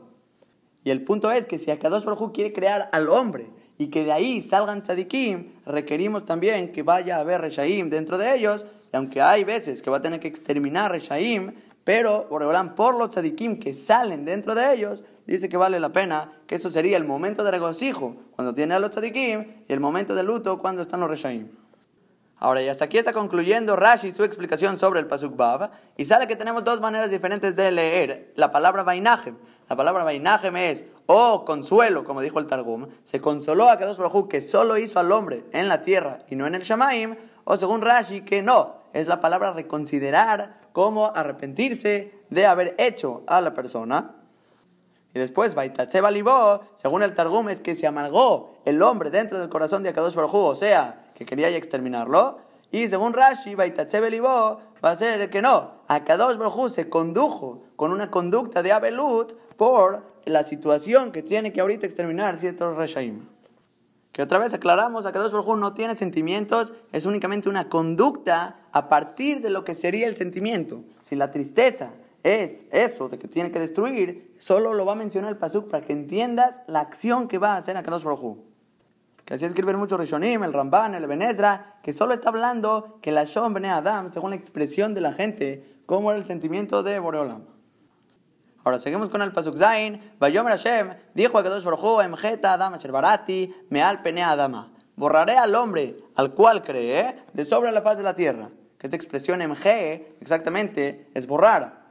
Y 0.84 0.91
el 0.91 1.03
punto 1.03 1.32
es 1.32 1.45
que 1.45 1.59
si 1.59 1.72
Akadosh 1.72 2.03
Baruj 2.03 2.34
quiere 2.34 2.53
crear 2.53 2.89
al 2.91 3.09
hombre 3.09 3.49
y 3.80 3.88
que 3.88 4.03
de 4.03 4.11
ahí 4.11 4.41
salgan 4.41 4.82
tzadikim, 4.82 5.53
requerimos 5.65 6.25
también 6.25 6.73
que 6.73 6.84
vaya 6.84 7.15
a 7.15 7.21
haber 7.21 7.39
reshaim 7.39 7.89
dentro 7.89 8.17
de 8.17 8.36
ellos, 8.36 8.65
y 8.91 8.97
aunque 8.97 9.21
hay 9.21 9.45
veces 9.45 9.82
que 9.82 9.89
va 9.89 9.97
a 9.97 10.01
tener 10.01 10.19
que 10.19 10.27
exterminar 10.27 10.91
reshaim, 10.91 11.53
pero 11.86 12.27
Boreolán 12.30 12.75
por 12.75 12.95
los 12.95 13.11
tzadikim 13.11 13.57
que 13.57 13.73
salen 13.73 14.25
dentro 14.25 14.53
de 14.53 14.73
ellos, 14.73 15.05
dice 15.25 15.47
que 15.47 15.55
vale 15.55 15.80
la 15.80 15.93
pena, 15.93 16.34
que 16.45 16.55
eso 16.55 16.69
sería 16.69 16.97
el 16.97 17.05
momento 17.05 17.45
de 17.45 17.51
regocijo 17.51 18.17
cuando 18.36 18.53
tiene 18.53 18.73
a 18.73 18.80
los 18.80 18.91
tzadikim 18.91 19.45
y 19.67 19.73
el 19.73 19.80
momento 19.80 20.13
de 20.13 20.23
luto 20.23 20.59
cuando 20.59 20.82
están 20.82 20.99
los 20.99 21.09
reshaim. 21.09 21.47
Ahora, 22.41 22.61
y 22.61 22.69
hasta 22.69 22.85
aquí 22.85 22.97
está 22.97 23.11
concluyendo 23.11 23.75
Rashi 23.75 24.13
su 24.13 24.23
explicación 24.23 24.79
sobre 24.79 25.01
el 25.01 25.07
Pasuk 25.07 25.35
Bab, 25.35 25.71
y 25.97 26.05
sale 26.05 26.25
que 26.25 26.37
tenemos 26.37 26.63
dos 26.63 26.79
maneras 26.79 27.11
diferentes 27.11 27.55
de 27.57 27.69
leer 27.69 28.31
la 28.35 28.51
palabra 28.51 28.83
Vainajem. 28.83 29.35
La 29.67 29.75
palabra 29.75 30.05
Vainajem 30.05 30.55
es, 30.55 30.85
oh 31.05 31.43
consuelo, 31.43 32.05
como 32.05 32.21
dijo 32.21 32.39
el 32.39 32.47
Targum, 32.47 32.87
se 33.03 33.19
consoló 33.19 33.69
a 33.69 33.77
Kadosh 33.77 33.97
Baruj 33.97 34.29
que 34.29 34.41
solo 34.41 34.77
hizo 34.77 34.99
al 34.99 35.11
hombre 35.11 35.43
en 35.51 35.67
la 35.67 35.81
tierra 35.81 36.19
y 36.29 36.37
no 36.37 36.47
en 36.47 36.55
el 36.55 36.63
Shamaim, 36.63 37.17
o 37.43 37.57
según 37.57 37.81
Rashi, 37.81 38.21
que 38.21 38.41
no, 38.41 38.75
es 38.93 39.07
la 39.07 39.19
palabra 39.19 39.51
reconsiderar 39.51 40.61
como 40.71 41.07
arrepentirse 41.13 42.13
de 42.29 42.45
haber 42.45 42.73
hecho 42.77 43.23
a 43.27 43.41
la 43.41 43.53
persona. 43.53 44.15
Y 45.13 45.19
después, 45.19 45.55
Vaitatseba 45.55 46.09
según 46.75 47.03
el 47.03 47.15
Targum, 47.15 47.49
es 47.49 47.59
que 47.59 47.75
se 47.75 47.85
amargó 47.85 48.53
el 48.63 48.81
hombre 48.81 49.09
dentro 49.09 49.39
del 49.39 49.49
corazón 49.49 49.83
de 49.83 49.89
Akadosh 49.89 50.15
Baruj 50.15 50.35
o 50.35 50.55
sea, 50.55 51.09
que 51.20 51.26
quería 51.26 51.49
exterminarlo. 51.49 52.38
Y 52.72 52.88
según 52.88 53.13
Rashi, 53.13 53.55
va 53.55 53.65
a 53.65 54.95
ser 54.95 55.30
que 55.30 55.41
no. 55.41 55.72
Akadosh 55.88 56.38
Baruj 56.38 56.72
se 56.72 56.88
condujo 56.88 57.63
con 57.76 57.91
una 57.91 58.09
conducta 58.09 58.63
de 58.63 58.72
Abelut 58.72 59.34
por 59.57 60.03
la 60.26 60.43
situación 60.43 61.11
que 61.11 61.22
tiene 61.22 61.51
que 61.51 61.59
ahorita 61.59 61.86
exterminar 61.86 62.38
ciertos 62.38 62.78
Reshaim. 62.78 63.28
Que 64.13 64.22
otra 64.22 64.39
vez 64.39 64.53
aclaramos, 64.53 65.05
Akadosh 65.05 65.32
Baruj 65.32 65.57
no 65.57 65.74
tiene 65.74 65.95
sentimientos, 65.95 66.74
es 66.93 67.05
únicamente 67.05 67.49
una 67.49 67.67
conducta 67.67 68.61
a 68.72 68.88
partir 68.88 69.41
de 69.41 69.49
lo 69.49 69.65
que 69.65 69.76
sería 69.76 70.07
el 70.07 70.15
sentimiento. 70.15 70.84
Si 71.01 71.17
la 71.17 71.32
tristeza 71.32 71.91
es 72.24 72.65
eso 72.72 73.09
de 73.09 73.20
que 73.20 73.28
tiene 73.28 73.51
que 73.51 73.59
destruir, 73.59 74.36
solo 74.39 74.74
lo 74.74 74.86
va 74.86 74.93
a 74.93 74.95
mencionar 74.95 75.32
el 75.32 75.38
Pasuk 75.38 75.70
para 75.70 75.86
que 75.86 75.91
entiendas 75.91 76.61
la 76.67 76.80
acción 76.80 77.28
que 77.28 77.39
va 77.39 77.55
a 77.55 77.57
hacer 77.57 77.76
Akadosh 77.76 78.03
Baruj 78.03 78.48
que 79.30 79.36
así 79.36 79.45
escriben 79.45 79.75
muchos 79.75 79.99
Rishonim, 79.99 80.43
el 80.43 80.53
Ramban, 80.53 80.95
el 80.95 81.05
Benezra, 81.05 81.75
que 81.84 81.93
solo 81.93 82.15
está 82.15 82.30
hablando 82.30 82.97
que 82.99 83.11
la 83.11 83.25
Shon 83.25 83.53
Bene 83.53 83.69
Adam, 83.69 84.09
según 84.09 84.32
la 84.32 84.36
expresión 84.36 84.95
de 84.95 85.01
la 85.01 85.13
gente, 85.13 85.84
cómo 85.86 86.09
era 86.09 86.19
el 86.19 86.25
sentimiento 86.25 86.82
de 86.82 86.97
Boreolam. 86.97 87.43
Ahora 88.63 88.80
seguimos 88.80 89.09
con 89.09 89.21
el 89.21 89.32
Pasuk 89.32 89.55
Zain. 89.55 90.13
Vayomer 90.17 90.57
Hashem, 90.57 90.95
dijo 91.13 91.38
a 91.38 91.43
Kadosh 91.43 91.63
Baruj 91.63 92.01
Emjeta 92.01 92.53
Adama 92.53 92.80
Barati, 92.80 93.53
Meal 93.69 94.01
Pene 94.01 94.23
Adama. 94.23 94.71
Borraré 94.95 95.38
al 95.38 95.53
hombre 95.53 95.97
al 96.15 96.34
cual 96.34 96.63
cree 96.63 97.23
de 97.32 97.45
sobre 97.45 97.71
la 97.71 97.84
faz 97.84 97.97
de 97.97 98.03
la 98.03 98.15
tierra. 98.15 98.49
Que 98.80 98.88
esta 98.88 98.95
expresión 98.95 99.47
Mg 99.47 99.67
exactamente 100.21 101.07
es 101.13 101.27
borrar. 101.27 101.84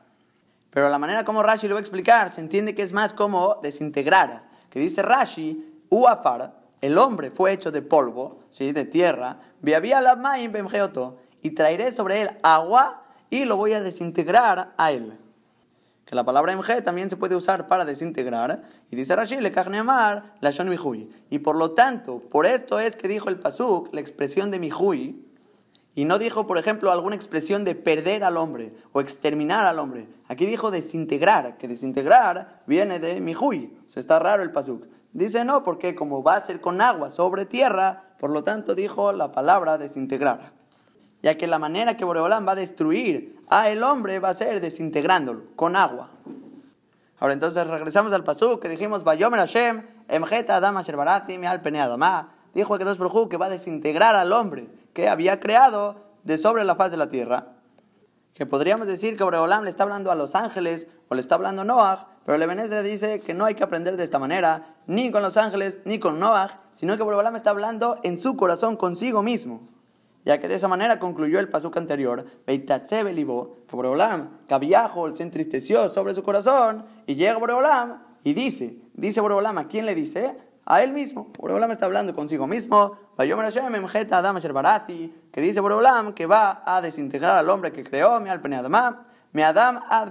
Pero 0.70 0.88
la 0.88 0.98
manera 0.98 1.24
como 1.24 1.44
Rashi 1.44 1.68
lo 1.68 1.76
va 1.76 1.78
a 1.78 1.82
explicar 1.82 2.32
se 2.32 2.40
entiende 2.40 2.74
que 2.74 2.82
es 2.82 2.92
más 2.92 3.14
como 3.14 3.60
desintegrar. 3.62 4.48
Que 4.70 4.80
dice 4.80 5.02
Rashi, 5.02 5.84
Uafar, 5.88 6.57
el 6.80 6.98
hombre 6.98 7.30
fue 7.30 7.52
hecho 7.52 7.70
de 7.70 7.82
polvo, 7.82 8.40
¿sí? 8.50 8.72
de 8.72 8.84
tierra, 8.84 9.40
y 11.42 11.50
traeré 11.50 11.92
sobre 11.92 12.22
él 12.22 12.30
agua 12.42 13.02
y 13.30 13.44
lo 13.44 13.56
voy 13.56 13.72
a 13.72 13.80
desintegrar 13.80 14.72
a 14.76 14.92
él. 14.92 15.18
Que 16.08 16.14
la 16.14 16.24
palabra 16.24 16.56
MG 16.56 16.82
también 16.82 17.10
se 17.10 17.18
puede 17.18 17.36
usar 17.36 17.68
para 17.68 17.84
desintegrar. 17.84 18.62
Y 18.90 18.96
dice 18.96 19.14
Rashi, 19.14 19.40
le 19.40 19.52
mar 19.82 20.36
la 20.40 20.50
shon 20.50 20.70
mihui. 20.70 21.10
Y 21.28 21.40
por 21.40 21.54
lo 21.54 21.72
tanto, 21.72 22.20
por 22.20 22.46
esto 22.46 22.80
es 22.80 22.96
que 22.96 23.08
dijo 23.08 23.28
el 23.28 23.38
pasuk 23.38 23.92
la 23.92 24.00
expresión 24.00 24.50
de 24.50 24.58
mihui. 24.58 25.22
Y 25.94 26.06
no 26.06 26.18
dijo, 26.18 26.46
por 26.46 26.56
ejemplo, 26.56 26.92
alguna 26.92 27.14
expresión 27.14 27.64
de 27.66 27.74
perder 27.74 28.24
al 28.24 28.38
hombre 28.38 28.72
o 28.92 29.02
exterminar 29.02 29.66
al 29.66 29.78
hombre. 29.78 30.08
Aquí 30.28 30.46
dijo 30.46 30.70
desintegrar, 30.70 31.58
que 31.58 31.68
desintegrar 31.68 32.62
viene 32.66 33.00
de 33.00 33.20
mihui. 33.20 33.76
O 33.94 34.00
está 34.00 34.18
raro 34.18 34.42
el 34.42 34.50
pasuk. 34.50 34.86
Dice 35.12 35.44
no, 35.44 35.62
porque 35.64 35.94
como 35.94 36.22
va 36.22 36.36
a 36.36 36.40
ser 36.40 36.60
con 36.60 36.80
agua 36.80 37.10
sobre 37.10 37.46
tierra, 37.46 38.14
por 38.18 38.30
lo 38.30 38.44
tanto 38.44 38.74
dijo 38.74 39.12
la 39.12 39.32
palabra 39.32 39.78
desintegrar 39.78 40.58
ya 41.22 41.36
que 41.36 41.46
la 41.46 41.58
manera 41.58 41.96
que 41.96 42.04
Boreolam 42.04 42.46
va 42.46 42.52
a 42.52 42.56
destruir 42.56 43.40
a 43.48 43.70
el 43.70 43.82
hombre 43.82 44.20
va 44.20 44.30
a 44.30 44.34
ser 44.34 44.60
desintegrándolo 44.60 45.44
con 45.56 45.76
agua. 45.76 46.10
Ahora 47.18 47.34
entonces 47.34 47.66
regresamos 47.66 48.12
al 48.12 48.22
pasú 48.22 48.60
que 48.60 48.68
dijimos, 48.68 49.02
Bayomer 49.02 49.40
Hashem, 49.40 49.82
Emjeta 50.06 50.56
Adama 50.56 50.82
Sherbarati, 50.82 51.34
al 51.44 51.60
Pene 51.60 51.80
Adama. 51.80 52.34
Dijo 52.54 52.78
que 52.78 52.84
dos 52.84 52.98
que 53.28 53.36
va 53.36 53.46
a 53.46 53.50
desintegrar 53.50 54.14
al 54.14 54.32
hombre 54.32 54.68
que 54.92 55.08
había 55.08 55.40
creado 55.40 55.96
de 56.22 56.38
sobre 56.38 56.64
la 56.64 56.76
faz 56.76 56.90
de 56.90 56.96
la 56.96 57.08
tierra. 57.08 57.48
Que 58.34 58.46
podríamos 58.46 58.86
decir 58.86 59.16
que 59.16 59.24
Boreolam 59.24 59.64
le 59.64 59.70
está 59.70 59.82
hablando 59.82 60.12
a 60.12 60.14
los 60.14 60.36
ángeles 60.36 60.86
o 61.08 61.14
le 61.16 61.20
está 61.20 61.34
hablando 61.34 61.62
a 61.62 61.64
Noah, 61.64 62.08
pero 62.28 62.36
Levenezra 62.36 62.82
dice 62.82 63.20
que 63.20 63.32
no 63.32 63.46
hay 63.46 63.54
que 63.54 63.64
aprender 63.64 63.96
de 63.96 64.04
esta 64.04 64.18
manera, 64.18 64.74
ni 64.86 65.10
con 65.10 65.22
los 65.22 65.38
ángeles, 65.38 65.78
ni 65.86 65.98
con 65.98 66.20
Noah, 66.20 66.60
sino 66.74 66.94
que 66.98 67.02
Boreolam 67.02 67.36
está 67.36 67.48
hablando 67.48 67.98
en 68.02 68.18
su 68.18 68.36
corazón 68.36 68.76
consigo 68.76 69.22
mismo 69.22 69.62
ya 70.26 70.36
que 70.36 70.46
de 70.46 70.56
esa 70.56 70.68
manera 70.68 70.98
concluyó 70.98 71.40
el 71.40 71.48
pasuk 71.48 71.74
anterior, 71.78 72.26
Beitatze 72.46 73.02
Belibo, 73.02 73.56
que 73.66 73.74
Boreolam, 73.74 74.40
Cabiajo, 74.46 75.16
se 75.16 75.22
entristeció 75.22 75.88
sobre 75.88 76.12
su 76.12 76.22
corazón, 76.22 76.84
y 77.06 77.14
llega 77.14 77.38
Boreolam 77.38 78.02
y 78.24 78.34
dice, 78.34 78.76
dice 78.92 79.22
Boreolam, 79.22 79.56
¿a 79.56 79.68
quién 79.68 79.86
le 79.86 79.94
dice? 79.94 80.36
A 80.66 80.82
él 80.82 80.92
mismo. 80.92 81.28
Boreolam 81.38 81.70
está 81.70 81.86
hablando 81.86 82.14
consigo 82.14 82.46
mismo, 82.46 82.98
que 83.16 83.24
dice 85.40 85.60
Boreolam 85.60 86.12
que 86.12 86.26
va 86.26 86.62
a 86.66 86.82
desintegrar 86.82 87.38
al 87.38 87.48
hombre 87.48 87.72
que 87.72 87.84
creó, 87.84 88.20
mi 88.20 88.28
Adama, 88.28 89.06
mi 89.32 89.40
Adam 89.40 89.80
ad 89.88 90.10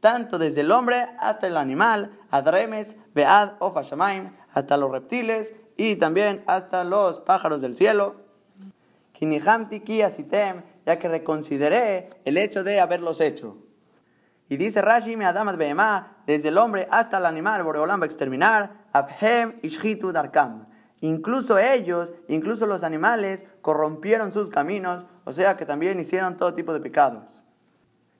tanto 0.00 0.38
desde 0.38 0.62
el 0.62 0.72
hombre 0.72 1.08
hasta 1.20 1.46
el 1.46 1.56
animal, 1.56 2.18
adremes, 2.30 2.96
bead, 3.14 3.54
ofashamaim, 3.58 4.32
hasta 4.52 4.76
los 4.76 4.90
reptiles 4.90 5.54
y 5.76 5.96
también 5.96 6.42
hasta 6.46 6.84
los 6.84 7.20
pájaros 7.20 7.60
del 7.60 7.76
cielo 7.76 8.26
ya 10.86 10.98
que 10.98 11.08
reconsideré 11.08 12.10
el 12.24 12.36
hecho 12.36 12.64
de 12.64 12.80
haberlos 12.80 13.20
hecho. 13.20 13.56
Y 14.48 14.56
dice 14.56 14.80
Rashi, 14.80 15.14
Adamat 15.14 15.56
Behemá, 15.56 16.18
desde 16.26 16.48
el 16.48 16.58
hombre 16.58 16.86
hasta 16.90 17.18
el 17.18 17.26
animal, 17.26 17.64
Boreolam 17.64 18.00
va 18.00 18.04
a 18.04 18.06
exterminar, 18.06 18.86
Abhem 18.92 19.58
Ishhitu 19.62 20.12
Darkam. 20.12 20.66
Incluso 21.00 21.58
ellos, 21.58 22.12
incluso 22.28 22.66
los 22.66 22.84
animales, 22.84 23.44
corrompieron 23.60 24.32
sus 24.32 24.48
caminos, 24.48 25.06
o 25.24 25.32
sea 25.32 25.56
que 25.56 25.66
también 25.66 25.98
hicieron 25.98 26.36
todo 26.36 26.54
tipo 26.54 26.72
de 26.72 26.80
pecados. 26.80 27.35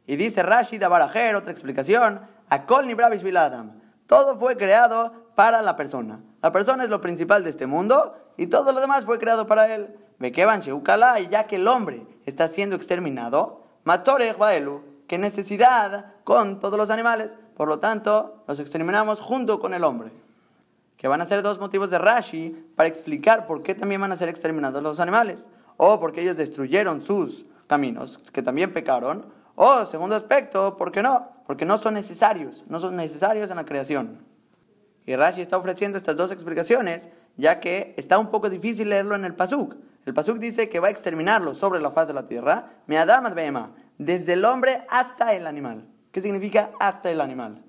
Y 0.06 0.16
dice 0.16 0.42
Rashi 0.42 0.78
Dabarajer, 0.78 1.34
otra 1.34 1.50
explicación, 1.50 2.20
Akol 2.48 2.86
Nibravish 2.86 3.22
Biladam. 3.22 3.80
Todo 4.06 4.36
fue 4.36 4.56
creado 4.56 5.12
para 5.34 5.62
la 5.62 5.76
persona. 5.76 6.20
La 6.42 6.52
persona 6.52 6.84
es 6.84 6.90
lo 6.90 7.00
principal 7.00 7.42
de 7.42 7.50
este 7.50 7.66
mundo 7.66 8.14
y 8.36 8.46
todo 8.46 8.72
lo 8.72 8.80
demás 8.80 9.04
fue 9.04 9.18
creado 9.18 9.46
para 9.46 9.74
él. 9.74 9.96
Mekeban 10.18 10.60
Sheukala, 10.60 11.20
y 11.20 11.28
ya 11.28 11.46
que 11.46 11.56
el 11.56 11.68
hombre 11.68 12.06
está 12.24 12.48
siendo 12.48 12.76
exterminado, 12.76 13.64
Matorech 13.84 14.38
Baelu, 14.38 14.82
que 15.06 15.18
necesidad 15.18 16.14
con 16.24 16.58
todos 16.58 16.78
los 16.78 16.90
animales, 16.90 17.36
por 17.56 17.68
lo 17.68 17.78
tanto, 17.78 18.44
los 18.48 18.58
exterminamos 18.60 19.20
junto 19.20 19.60
con 19.60 19.74
el 19.74 19.84
hombre. 19.84 20.10
Que 20.96 21.08
van 21.08 21.20
a 21.20 21.26
ser 21.26 21.42
dos 21.42 21.58
motivos 21.58 21.90
de 21.90 21.98
Rashi 21.98 22.50
para 22.74 22.88
explicar 22.88 23.46
por 23.46 23.62
qué 23.62 23.74
también 23.74 24.00
van 24.00 24.12
a 24.12 24.16
ser 24.16 24.28
exterminados 24.28 24.82
los 24.82 25.00
animales, 25.00 25.48
o 25.76 26.00
porque 26.00 26.22
ellos 26.22 26.36
destruyeron 26.36 27.02
sus 27.02 27.44
caminos, 27.66 28.18
que 28.32 28.42
también 28.42 28.72
pecaron, 28.72 29.26
o 29.56 29.84
segundo 29.86 30.14
aspecto, 30.14 30.76
¿por 30.76 30.92
qué 30.92 31.02
no? 31.02 31.32
Porque 31.46 31.64
no 31.64 31.78
son 31.78 31.94
necesarios, 31.94 32.64
no 32.68 32.78
son 32.78 32.94
necesarios 32.94 33.50
en 33.50 33.56
la 33.56 33.64
creación. 33.64 34.24
Y 35.06 35.16
Rashi 35.16 35.40
está 35.40 35.56
ofreciendo 35.56 35.98
estas 35.98 36.16
dos 36.16 36.30
explicaciones, 36.30 37.08
ya 37.36 37.58
que 37.58 37.94
está 37.96 38.18
un 38.18 38.30
poco 38.30 38.50
difícil 38.50 38.90
leerlo 38.90 39.14
en 39.16 39.24
el 39.24 39.34
Pasuk. 39.34 39.76
El 40.04 40.14
Pasuk 40.14 40.38
dice 40.38 40.68
que 40.68 40.78
va 40.78 40.88
a 40.88 40.90
exterminarlo 40.90 41.54
sobre 41.54 41.80
la 41.80 41.90
faz 41.90 42.06
de 42.06 42.14
la 42.14 42.26
tierra, 42.26 42.70
me 42.86 42.98
adamat 42.98 43.34
desde 43.98 44.34
el 44.34 44.44
hombre 44.44 44.84
hasta 44.90 45.34
el 45.34 45.46
animal. 45.46 45.88
¿Qué 46.12 46.20
significa 46.20 46.70
hasta 46.78 47.10
el 47.10 47.20
animal? 47.20 47.62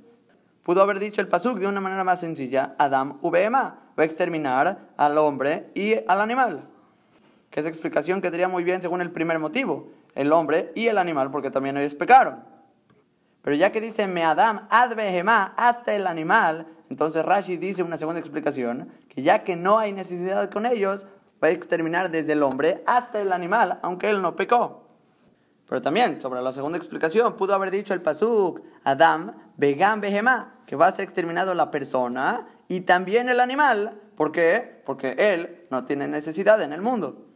Pudo 0.64 0.82
haber 0.82 1.00
dicho 1.00 1.22
el 1.22 1.30
Pasuk 1.30 1.60
de 1.60 1.68
una 1.68 1.80
manera 1.80 2.04
más 2.04 2.20
sencilla, 2.20 2.76
Adam 2.78 3.18
Ubema, 3.22 3.80
va 3.98 4.04
a 4.04 4.06
exterminar 4.06 4.90
al 4.98 5.18
hombre 5.18 5.72
y 5.74 5.94
al 6.08 6.20
animal. 6.20 6.68
Que 7.50 7.62
esa 7.62 7.70
explicación 7.70 8.22
quedaría 8.22 8.50
muy 8.50 8.66
bien 8.66 8.82
según 8.82 9.00
el 9.00 9.12
primer 9.12 9.40
motivo, 9.40 9.92
el 10.18 10.34
hombre 10.34 10.72
y 10.74 10.88
el 10.88 10.98
animal, 10.98 11.30
porque 11.30 11.52
también 11.52 11.78
ellos 11.78 11.94
pecaron. 11.94 12.44
Pero 13.44 13.56
ya 13.56 13.72
que 13.72 13.80
dice 13.80 14.08
me 14.08 14.26
Adam 14.26 14.68
ad 14.70 14.94
hasta 15.56 15.94
el 15.94 16.08
animal, 16.08 16.68
entonces 16.90 17.24
Rashi 17.24 17.58
dice 17.58 17.84
una 17.84 18.00
segunda 18.00 18.20
explicación, 18.20 18.92
que 19.10 19.22
ya 19.22 19.44
que 19.44 19.56
no 19.56 19.78
hay 19.78 19.94
necesidad 19.94 20.50
con 20.50 20.66
ellos, 20.66 21.06
va 21.42 21.50
a 21.50 21.52
exterminar 21.52 22.10
desde 22.10 22.34
el 22.34 22.42
hombre 22.42 22.84
hasta 22.88 23.22
el 23.22 23.32
animal, 23.32 23.80
aunque 23.84 24.10
él 24.10 24.24
no 24.24 24.36
pecó. 24.36 24.88
Pero 25.70 25.84
también, 25.84 26.20
sobre 26.20 26.42
la 26.42 26.52
segunda 26.52 26.80
explicación, 26.80 27.38
pudo 27.38 27.54
haber 27.54 27.70
dicho 27.70 27.94
el 27.94 28.02
Pasuk, 28.02 28.62
Adam, 28.84 29.36
Begam 29.56 30.02
Behemá, 30.02 30.62
que 30.66 30.76
va 30.76 30.88
a 30.88 30.92
ser 30.94 31.04
exterminado 31.04 31.54
la 31.54 31.70
persona 31.70 32.48
y 32.68 32.82
también 32.82 33.30
el 33.30 33.40
animal. 33.40 34.02
¿Por 34.16 34.32
qué? 34.32 34.82
Porque 34.84 35.16
él 35.18 35.68
no 35.70 35.86
tiene 35.86 36.08
necesidad 36.08 36.60
en 36.64 36.74
el 36.74 36.82
mundo. 36.82 37.27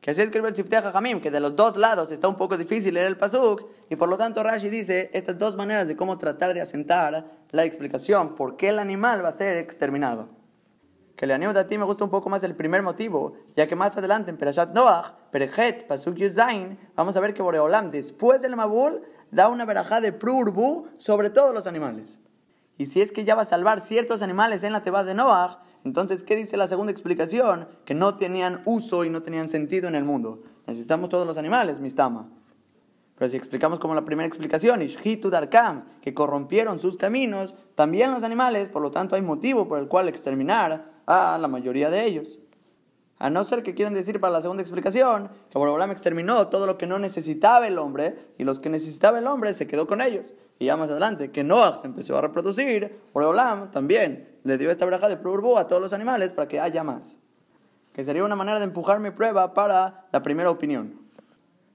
Que 0.00 0.12
así 0.12 0.22
escribe 0.22 0.48
el 0.48 0.56
Sifteh 0.56 0.80
Jamim, 0.80 1.20
que 1.20 1.30
de 1.30 1.40
los 1.40 1.54
dos 1.54 1.76
lados 1.76 2.10
está 2.10 2.26
un 2.26 2.36
poco 2.36 2.56
difícil 2.56 2.94
leer 2.94 3.06
el 3.06 3.18
Pasuk, 3.18 3.66
y 3.90 3.96
por 3.96 4.08
lo 4.08 4.16
tanto 4.16 4.42
Rashi 4.42 4.70
dice 4.70 5.10
estas 5.12 5.36
dos 5.36 5.56
maneras 5.56 5.88
de 5.88 5.96
cómo 5.96 6.16
tratar 6.16 6.54
de 6.54 6.62
asentar 6.62 7.26
la 7.50 7.64
explicación 7.64 8.34
por 8.34 8.56
qué 8.56 8.70
el 8.70 8.78
animal 8.78 9.22
va 9.22 9.28
a 9.28 9.32
ser 9.32 9.58
exterminado. 9.58 10.28
Que 11.16 11.26
le 11.26 11.34
animo 11.34 11.52
a 11.52 11.66
ti 11.66 11.76
me 11.76 11.84
gusta 11.84 12.04
un 12.04 12.08
poco 12.08 12.30
más 12.30 12.42
el 12.44 12.56
primer 12.56 12.82
motivo, 12.82 13.34
ya 13.54 13.66
que 13.66 13.76
más 13.76 13.94
adelante 13.94 14.30
en 14.30 14.38
Perashat 14.38 14.72
Noach, 14.72 15.12
Perechet, 15.30 15.86
Pasuk 15.86 16.14
Yudzain, 16.14 16.78
vamos 16.96 17.14
a 17.14 17.20
ver 17.20 17.34
que 17.34 17.42
Boreolam 17.42 17.90
después 17.90 18.40
del 18.40 18.56
Mabul 18.56 19.02
da 19.30 19.50
una 19.50 19.66
verajá 19.66 20.00
de 20.00 20.14
Prurbu 20.14 20.88
sobre 20.96 21.28
todos 21.28 21.52
los 21.52 21.66
animales. 21.66 22.18
Y 22.78 22.86
si 22.86 23.02
es 23.02 23.12
que 23.12 23.26
ya 23.26 23.34
va 23.34 23.42
a 23.42 23.44
salvar 23.44 23.80
ciertos 23.80 24.22
animales 24.22 24.62
en 24.62 24.72
la 24.72 24.82
Teba 24.82 25.04
de 25.04 25.12
Noach, 25.12 25.58
entonces, 25.84 26.22
¿qué 26.22 26.36
dice 26.36 26.56
la 26.56 26.68
segunda 26.68 26.92
explicación? 26.92 27.68
Que 27.84 27.94
no 27.94 28.16
tenían 28.16 28.62
uso 28.66 29.04
y 29.04 29.10
no 29.10 29.22
tenían 29.22 29.48
sentido 29.48 29.88
en 29.88 29.94
el 29.94 30.04
mundo. 30.04 30.42
Necesitamos 30.66 31.08
todos 31.08 31.26
los 31.26 31.38
animales, 31.38 31.80
mistama. 31.80 32.28
Pero 33.16 33.30
si 33.30 33.36
explicamos 33.36 33.78
como 33.78 33.94
la 33.94 34.04
primera 34.04 34.26
explicación, 34.26 34.82
Ishhitu 34.82 35.30
Darkam, 35.30 35.84
que 36.00 36.14
corrompieron 36.14 36.80
sus 36.80 36.96
caminos, 36.96 37.54
también 37.74 38.12
los 38.12 38.22
animales, 38.22 38.68
por 38.68 38.82
lo 38.82 38.90
tanto 38.90 39.14
hay 39.14 39.22
motivo 39.22 39.68
por 39.68 39.78
el 39.78 39.88
cual 39.88 40.08
exterminar 40.08 40.90
a 41.06 41.38
la 41.38 41.48
mayoría 41.48 41.90
de 41.90 42.04
ellos. 42.04 42.38
A 43.18 43.28
no 43.28 43.44
ser 43.44 43.62
que 43.62 43.74
quieran 43.74 43.92
decir 43.92 44.20
para 44.20 44.32
la 44.32 44.40
segunda 44.40 44.62
explicación 44.62 45.28
que 45.50 45.58
Borobolam 45.58 45.90
exterminó 45.90 46.48
todo 46.48 46.66
lo 46.66 46.78
que 46.78 46.86
no 46.86 46.98
necesitaba 46.98 47.68
el 47.68 47.78
hombre 47.78 48.32
y 48.38 48.44
los 48.44 48.60
que 48.60 48.70
necesitaba 48.70 49.18
el 49.18 49.26
hombre 49.26 49.52
se 49.52 49.66
quedó 49.66 49.86
con 49.86 50.00
ellos. 50.00 50.32
Y 50.58 50.66
ya 50.66 50.78
más 50.78 50.90
adelante 50.90 51.30
que 51.30 51.44
Noah 51.44 51.76
se 51.76 51.86
empezó 51.86 52.16
a 52.16 52.22
reproducir, 52.22 53.02
Borobolam 53.12 53.70
también 53.70 54.29
le 54.44 54.58
dio 54.58 54.70
esta 54.70 54.86
braja 54.86 55.08
de 55.08 55.16
Prurbu 55.16 55.58
a 55.58 55.68
todos 55.68 55.82
los 55.82 55.92
animales 55.92 56.32
para 56.32 56.48
que 56.48 56.60
haya 56.60 56.84
más. 56.84 57.18
Que 57.92 58.04
sería 58.04 58.24
una 58.24 58.36
manera 58.36 58.58
de 58.58 58.64
empujar 58.64 59.00
mi 59.00 59.10
prueba 59.10 59.54
para 59.54 60.06
la 60.12 60.22
primera 60.22 60.50
opinión. 60.50 61.00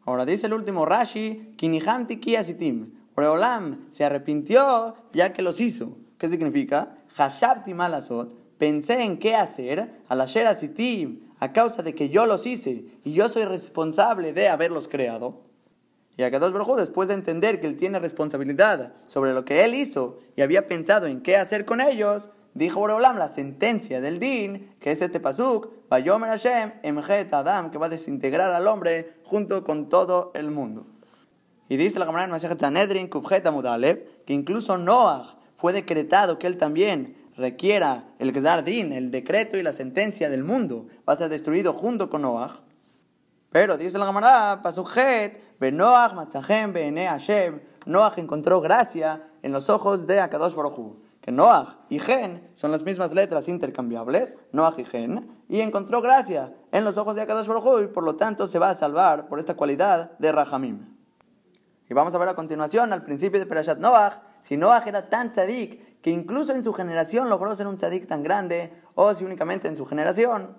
Ahora 0.05 0.25
dice 0.25 0.47
el 0.47 0.53
último 0.53 0.85
Rashi, 0.85 1.53
Kinihamti 1.57 2.17
Kiasitim. 2.19 2.93
Oreolam 3.15 3.87
se 3.91 4.05
arrepintió 4.05 4.95
ya 5.13 5.33
que 5.33 5.41
los 5.41 5.59
hizo. 5.61 5.97
¿Qué 6.17 6.29
significa? 6.29 6.97
Hashabti 7.15 7.73
malasot. 7.73 8.45
Pensé 8.57 9.03
en 9.03 9.17
qué 9.17 9.35
hacer 9.35 10.01
a 10.07 10.15
la 10.15 10.27
Sitim 10.27 11.21
a 11.39 11.51
causa 11.51 11.83
de 11.83 11.93
que 11.93 12.09
yo 12.09 12.25
los 12.25 12.45
hice 12.45 12.85
y 13.03 13.13
yo 13.13 13.27
soy 13.27 13.45
responsable 13.45 14.31
de 14.31 14.47
haberlos 14.47 14.87
creado. 14.87 15.41
Y 16.17 16.23
Akadosh 16.23 16.53
Baruj 16.53 16.77
después 16.77 17.09
de 17.09 17.15
entender 17.15 17.59
que 17.59 17.67
él 17.67 17.75
tiene 17.75 17.99
responsabilidad 17.99 18.93
sobre 19.07 19.33
lo 19.33 19.43
que 19.43 19.65
él 19.65 19.75
hizo 19.75 20.19
y 20.37 20.41
había 20.41 20.67
pensado 20.67 21.07
en 21.07 21.21
qué 21.21 21.35
hacer 21.35 21.65
con 21.65 21.81
ellos, 21.81 22.29
dijo 22.55 22.79
Boreolam 22.79 23.17
la 23.17 23.27
sentencia 23.27 24.01
del 24.01 24.17
din, 24.17 24.75
que 24.79 24.91
es 24.91 25.01
este 25.01 25.19
pasuk, 25.19 25.69
Bayomer 25.89 26.29
Hashem, 26.29 26.71
Emjet 26.81 27.31
Adam, 27.31 27.69
que 27.69 27.77
va 27.77 27.85
a 27.85 27.89
desintegrar 27.89 28.51
al 28.51 28.67
hombre 28.67 29.17
junto 29.23 29.63
con 29.63 29.89
todo 29.89 30.31
el 30.33 30.49
mundo. 30.49 30.87
Y 31.67 31.77
dice 31.77 31.99
la 31.99 32.05
camarada 32.05 32.33
en 32.33 32.59
Sanedrin, 32.59 33.09
Kubjet 33.09 33.43
que 33.43 34.33
incluso 34.33 34.77
Noah 34.77 35.37
fue 35.57 35.73
decretado 35.73 36.39
que 36.39 36.47
él 36.47 36.57
también 36.57 37.17
requiera 37.35 38.05
el 38.19 38.31
Gzar 38.31 38.63
Din, 38.63 38.93
el 38.93 39.11
decreto 39.11 39.57
y 39.57 39.61
la 39.61 39.73
sentencia 39.73 40.29
del 40.29 40.43
mundo, 40.43 40.87
va 41.07 41.13
a 41.13 41.17
ser 41.17 41.29
destruido 41.29 41.73
junto 41.73 42.09
con 42.09 42.21
Noah. 42.21 42.61
Pero 43.51 43.77
dice 43.77 43.97
la 43.97 44.05
camarada, 44.05 44.61
Pasujet, 44.61 45.59
Benoach, 45.59 46.13
Matzahem, 46.13 46.71
Bene 46.71 47.07
Hashem, 47.07 47.59
Noah 47.85 48.13
encontró 48.17 48.61
gracia 48.61 49.23
en 49.43 49.51
los 49.51 49.69
ojos 49.69 50.07
de 50.07 50.21
Akadosh 50.21 50.55
Baruj 50.55 51.04
que 51.25 51.31
Noach 51.31 51.79
y 51.89 51.97
Gen 51.97 52.51
son 52.53 52.71
las 52.71 52.83
mismas 52.83 53.11
letras 53.11 53.47
intercambiables, 53.47 54.37
Noach 54.51 54.77
y 54.77 54.85
Gen, 54.85 55.43
y 55.49 55.61
encontró 55.61 55.99
gracia 55.99 56.53
en 56.71 56.85
los 56.85 56.97
ojos 56.97 57.15
de 57.15 57.23
Akadosh 57.23 57.47
Baruj 57.47 57.81
y 57.81 57.87
por 57.87 58.03
lo 58.03 58.15
tanto 58.15 58.45
se 58.47 58.59
va 58.59 58.69
a 58.69 58.75
salvar 58.75 59.27
por 59.27 59.39
esta 59.39 59.55
cualidad 59.55 60.15
de 60.19 60.31
Rahamim. 60.31 60.95
Y 61.89 61.95
vamos 61.95 62.13
a 62.13 62.19
ver 62.19 62.29
a 62.29 62.35
continuación, 62.35 62.93
al 62.93 63.03
principio 63.03 63.39
de 63.39 63.47
Perashat 63.47 63.79
Noach, 63.79 64.21
si 64.41 64.55
Noach 64.55 64.85
era 64.85 65.09
tan 65.09 65.31
tzadik 65.31 65.99
que 65.99 66.11
incluso 66.11 66.53
en 66.53 66.63
su 66.63 66.73
generación 66.73 67.27
logró 67.27 67.55
ser 67.55 67.65
un 67.65 67.77
tzadik 67.77 68.05
tan 68.05 68.21
grande, 68.21 68.71
o 68.93 69.11
si 69.15 69.25
únicamente 69.25 69.67
en 69.67 69.77
su 69.77 69.87
generación. 69.87 70.55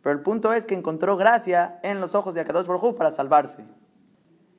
Pero 0.00 0.14
el 0.14 0.22
punto 0.22 0.54
es 0.54 0.64
que 0.64 0.74
encontró 0.74 1.18
gracia 1.18 1.78
en 1.82 2.00
los 2.00 2.14
ojos 2.14 2.34
de 2.34 2.40
Akadosh 2.40 2.66
Baruj 2.66 2.96
para 2.96 3.10
salvarse 3.10 3.66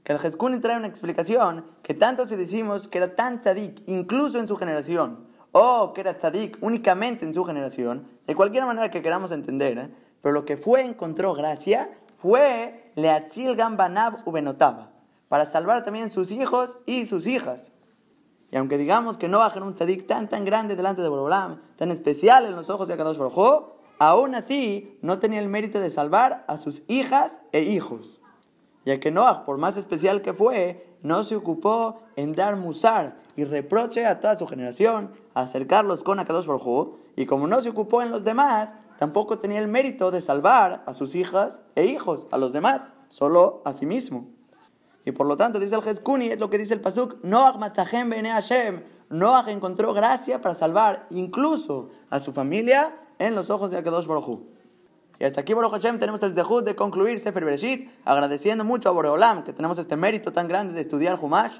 que 0.05 0.13
el 0.13 0.19
Jezkuni 0.19 0.59
trae 0.59 0.77
una 0.77 0.87
explicación 0.87 1.65
que 1.81 1.95
tanto 1.95 2.27
si 2.27 2.35
decimos 2.35 2.87
que 2.87 2.99
era 2.99 3.15
tan 3.15 3.39
tzadik 3.39 3.81
incluso 3.87 4.37
en 4.37 4.47
su 4.47 4.55
generación, 4.55 5.27
o 5.51 5.93
que 5.93 6.01
era 6.01 6.17
tzadik 6.17 6.59
únicamente 6.61 7.25
en 7.25 7.33
su 7.33 7.43
generación, 7.43 8.07
de 8.27 8.35
cualquier 8.35 8.65
manera 8.65 8.91
que 8.91 9.01
queramos 9.01 9.31
entender, 9.31 9.77
¿eh? 9.79 9.89
pero 10.21 10.31
lo 10.31 10.45
que 10.45 10.57
fue 10.57 10.83
encontró 10.83 11.33
gracia 11.33 11.89
fue 12.13 12.91
Leatzil 12.95 13.55
Gambanab 13.55 14.27
Ubenotaba, 14.27 14.91
para 15.27 15.47
salvar 15.47 15.83
también 15.83 16.11
sus 16.11 16.29
hijos 16.31 16.77
y 16.85 17.07
sus 17.07 17.25
hijas. 17.25 17.71
Y 18.51 18.57
aunque 18.57 18.77
digamos 18.77 19.17
que 19.17 19.27
no 19.27 19.39
bajen 19.39 19.63
un 19.63 19.73
tzadik 19.73 20.05
tan 20.05 20.29
tan 20.29 20.45
grande 20.45 20.75
delante 20.75 21.01
de 21.01 21.09
Borolam, 21.09 21.63
tan 21.77 21.89
especial 21.89 22.45
en 22.45 22.55
los 22.55 22.69
ojos 22.69 22.87
de 22.87 22.93
Akadosh 22.93 23.17
Baruj 23.17 23.73
aún 23.97 24.35
así 24.35 24.99
no 25.01 25.17
tenía 25.17 25.39
el 25.39 25.47
mérito 25.47 25.79
de 25.79 25.89
salvar 25.89 26.45
a 26.47 26.57
sus 26.57 26.83
hijas 26.87 27.39
e 27.53 27.61
hijos 27.61 28.19
ya 28.85 28.99
que 28.99 29.11
Noah, 29.11 29.45
por 29.45 29.57
más 29.57 29.77
especial 29.77 30.21
que 30.21 30.33
fue, 30.33 30.95
no 31.01 31.23
se 31.23 31.35
ocupó 31.35 32.01
en 32.15 32.33
dar 32.33 32.55
musar 32.55 33.17
y 33.35 33.43
reproche 33.43 34.05
a 34.05 34.19
toda 34.19 34.35
su 34.35 34.47
generación, 34.47 35.11
acercarlos 35.33 36.03
con 36.03 36.19
Akadosh 36.19 36.45
Baruj 36.45 36.95
y 37.15 37.25
como 37.25 37.47
no 37.47 37.61
se 37.61 37.69
ocupó 37.69 38.01
en 38.01 38.11
los 38.11 38.23
demás, 38.23 38.75
tampoco 38.99 39.39
tenía 39.39 39.59
el 39.59 39.67
mérito 39.67 40.11
de 40.11 40.21
salvar 40.21 40.83
a 40.85 40.93
sus 40.93 41.15
hijas 41.15 41.61
e 41.75 41.85
hijos, 41.85 42.27
a 42.31 42.37
los 42.37 42.53
demás, 42.53 42.93
solo 43.09 43.61
a 43.65 43.73
sí 43.73 43.85
mismo. 43.85 44.27
Y 45.03 45.11
por 45.11 45.27
lo 45.27 45.37
tanto, 45.37 45.59
dice 45.59 45.75
el 45.75 45.81
Jezkuni, 45.81 46.27
es 46.27 46.39
lo 46.39 46.49
que 46.49 46.57
dice 46.57 46.73
el 46.73 46.81
Pasuk, 46.81 47.23
Noach 47.23 47.57
matzahem 47.57 48.09
bene 48.09 48.29
Hashem, 48.29 48.83
Noach 49.09 49.47
encontró 49.49 49.93
gracia 49.93 50.41
para 50.41 50.55
salvar 50.55 51.07
incluso 51.09 51.89
a 52.09 52.19
su 52.19 52.33
familia 52.33 52.95
en 53.19 53.35
los 53.35 53.49
ojos 53.49 53.71
de 53.71 53.77
Akadosh 53.77 54.07
Baruj 54.07 54.54
y 55.19 55.23
hasta 55.23 55.41
aquí, 55.41 55.53
Baruch 55.53 55.71
Hashem, 55.71 55.97
tenemos 55.97 56.21
el 56.23 56.35
zehut 56.35 56.65
de 56.65 56.75
concluir 56.75 57.19
Sefer 57.19 57.45
Bereshit, 57.45 57.89
agradeciendo 58.03 58.63
mucho 58.63 58.89
a 58.89 58.91
Boreolam 58.91 59.43
que 59.43 59.53
tenemos 59.53 59.77
este 59.77 59.95
mérito 59.95 60.33
tan 60.33 60.47
grande 60.47 60.73
de 60.73 60.81
estudiar 60.81 61.17
Humash. 61.21 61.59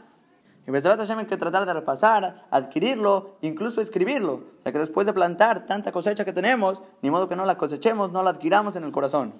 Y 0.68 0.72
Besrat 0.72 1.00
Hashem 1.00 1.20
hay 1.20 1.26
que 1.28 1.38
tratar 1.38 1.66
de 1.66 1.74
repasar, 1.74 2.48
adquirirlo, 2.50 3.38
incluso 3.42 3.82
escribirlo, 3.82 4.44
ya 4.66 4.72
que 4.72 4.80
después 4.80 5.06
de 5.06 5.14
plantar 5.14 5.68
tanta 5.68 5.92
cosecha 5.92 6.26
que 6.26 6.34
tenemos, 6.34 6.82
ni 7.02 7.12
modo 7.12 7.30
que 7.30 7.36
no 7.36 7.46
la 7.46 7.58
cosechemos, 7.58 8.12
no 8.12 8.24
la 8.24 8.32
adquiramos 8.32 8.76
en 8.76 8.84
el 8.84 8.92
corazón. 8.92 9.36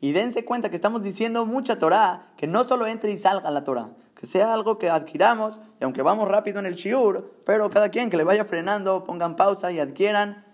Y 0.00 0.12
dense 0.12 0.44
cuenta 0.44 0.68
que 0.68 0.76
estamos 0.76 1.02
diciendo 1.02 1.46
mucha 1.46 1.78
Torah, 1.78 2.32
que 2.36 2.46
no 2.46 2.66
solo 2.66 2.86
entre 2.86 3.12
y 3.12 3.18
salga 3.18 3.50
la 3.50 3.64
Torah, 3.64 3.90
que 4.14 4.26
sea 4.26 4.52
algo 4.52 4.76
que 4.76 4.90
adquiramos, 4.90 5.60
y 5.80 5.84
aunque 5.84 6.02
vamos 6.02 6.28
rápido 6.28 6.58
en 6.58 6.66
el 6.66 6.74
shiur, 6.74 7.32
pero 7.46 7.70
cada 7.70 7.88
quien 7.88 8.10
que 8.10 8.16
le 8.16 8.24
vaya 8.24 8.44
frenando, 8.44 9.04
pongan 9.04 9.36
pausa 9.36 9.72
y 9.72 9.78
adquieran 9.78 10.45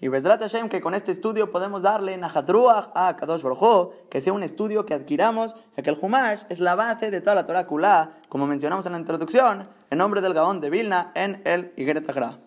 y 0.00 0.08
Bezrat 0.08 0.40
Hashem, 0.40 0.68
que 0.70 0.80
con 0.80 0.94
este 0.94 1.12
estudio 1.12 1.50
podemos 1.50 1.82
darle 1.82 2.16
Nahatruach 2.16 2.90
a 2.94 3.16
Kadosh 3.16 3.42
Baruj 3.42 3.92
que 4.08 4.22
sea 4.22 4.32
un 4.32 4.42
estudio 4.42 4.86
que 4.86 4.94
adquiramos, 4.94 5.54
ya 5.76 5.82
que 5.82 5.90
el 5.90 5.98
Humash 6.00 6.42
es 6.48 6.58
la 6.58 6.74
base 6.74 7.10
de 7.10 7.20
toda 7.20 7.34
la 7.34 7.46
Torah 7.46 7.66
Kulá, 7.66 8.18
como 8.30 8.46
mencionamos 8.46 8.86
en 8.86 8.92
la 8.92 8.98
introducción, 8.98 9.68
en 9.90 9.98
nombre 9.98 10.22
del 10.22 10.32
Gaón 10.32 10.60
de 10.60 10.70
Vilna 10.70 11.12
en 11.14 11.42
el 11.44 11.74
Igeret 11.76 12.08
Agra. 12.08 12.38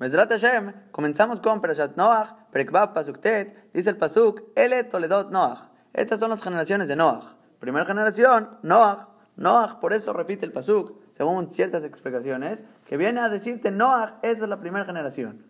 Bezrat 0.00 0.30
Hashem, 0.30 0.72
comenzamos 0.90 1.40
con 1.40 1.60
Perashat 1.60 1.96
Noach, 1.96 2.30
Prekbab 2.50 2.94
Pasuktet, 2.94 3.72
dice 3.72 3.90
el 3.90 3.96
Pasuk, 3.96 4.42
Ele 4.56 4.84
Toledot 4.84 5.30
Noach. 5.30 5.70
Estas 5.92 6.18
son 6.18 6.30
las 6.30 6.42
generaciones 6.42 6.88
de 6.88 6.96
Noach. 6.96 7.34
Primera 7.60 7.84
generación, 7.84 8.58
Noach. 8.62 9.08
Noach, 9.36 9.78
por 9.78 9.92
eso 9.92 10.12
repite 10.12 10.44
el 10.44 10.52
Pasuk, 10.52 10.94
según 11.12 11.50
ciertas 11.50 11.84
explicaciones, 11.84 12.64
que 12.86 12.96
viene 12.96 13.20
a 13.20 13.28
decirte 13.28 13.70
Noach, 13.70 14.14
esa 14.22 14.42
es 14.42 14.48
la 14.48 14.58
primera 14.58 14.84
generación. 14.84 15.47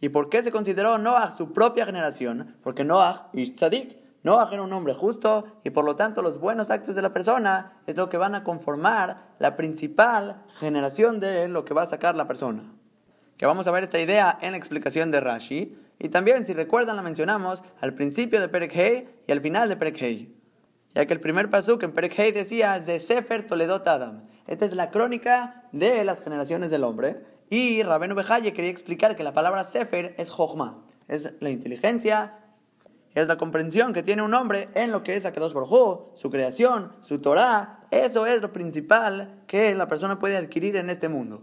¿Y 0.00 0.08
por 0.08 0.30
qué 0.30 0.42
se 0.42 0.50
consideró 0.50 0.98
Noah 0.98 1.30
su 1.30 1.52
propia 1.52 1.84
generación? 1.84 2.56
Porque 2.62 2.84
Noah 2.84 3.30
es 3.34 3.54
tzadik. 3.54 3.98
Noah 4.22 4.48
era 4.52 4.62
un 4.62 4.72
hombre 4.72 4.94
justo 4.94 5.60
y 5.64 5.70
por 5.70 5.84
lo 5.84 5.96
tanto 5.96 6.22
los 6.22 6.38
buenos 6.38 6.70
actos 6.70 6.94
de 6.94 7.02
la 7.02 7.12
persona 7.12 7.80
es 7.86 7.96
lo 7.96 8.08
que 8.08 8.18
van 8.18 8.34
a 8.34 8.44
conformar 8.44 9.28
la 9.38 9.56
principal 9.56 10.42
generación 10.58 11.20
de 11.20 11.48
lo 11.48 11.64
que 11.64 11.74
va 11.74 11.82
a 11.82 11.86
sacar 11.86 12.16
la 12.16 12.26
persona. 12.26 12.74
Que 13.38 13.46
vamos 13.46 13.66
a 13.66 13.70
ver 13.70 13.84
esta 13.84 13.98
idea 13.98 14.38
en 14.42 14.52
la 14.52 14.58
explicación 14.58 15.10
de 15.10 15.20
Rashi. 15.20 15.78
Y 15.98 16.08
también, 16.10 16.44
si 16.44 16.52
recuerdan, 16.52 16.96
la 16.96 17.02
mencionamos 17.02 17.62
al 17.80 17.94
principio 17.94 18.40
de 18.40 18.48
Perek 18.48 18.74
Hei 18.74 19.08
y 19.26 19.32
al 19.32 19.40
final 19.40 19.68
de 19.68 19.76
Perek 19.76 20.02
Hei. 20.02 20.36
Ya 20.94 21.06
que 21.06 21.14
el 21.14 21.20
primer 21.20 21.50
pasuk 21.50 21.82
en 21.82 21.92
Perek 21.92 22.18
Hei 22.18 22.32
decía 22.32 22.78
de 22.80 23.00
Sefer 23.00 23.46
Toledot 23.46 23.86
Adam. 23.86 24.26
Esta 24.46 24.64
es 24.64 24.74
la 24.74 24.90
crónica 24.90 25.64
de 25.72 26.04
las 26.04 26.22
generaciones 26.22 26.70
del 26.70 26.84
hombre. 26.84 27.24
Y 27.50 27.82
Rabenu 27.82 28.14
Bejaye 28.14 28.52
quería 28.52 28.70
explicar 28.70 29.16
que 29.16 29.24
la 29.24 29.32
palabra 29.32 29.64
Sefer 29.64 30.14
es 30.18 30.30
Jochma, 30.30 30.84
es 31.08 31.32
la 31.40 31.50
inteligencia, 31.50 32.38
es 33.12 33.26
la 33.26 33.38
comprensión 33.38 33.92
que 33.92 34.04
tiene 34.04 34.22
un 34.22 34.34
hombre 34.34 34.68
en 34.74 34.92
lo 34.92 35.02
que 35.02 35.16
es 35.16 35.26
Akadosh 35.26 35.52
Baruj 35.52 36.12
su 36.14 36.30
creación, 36.30 36.92
su 37.02 37.20
Torah. 37.20 37.80
Eso 37.90 38.24
es 38.24 38.40
lo 38.40 38.52
principal 38.52 39.42
que 39.48 39.74
la 39.74 39.88
persona 39.88 40.20
puede 40.20 40.36
adquirir 40.36 40.76
en 40.76 40.90
este 40.90 41.08
mundo. 41.08 41.42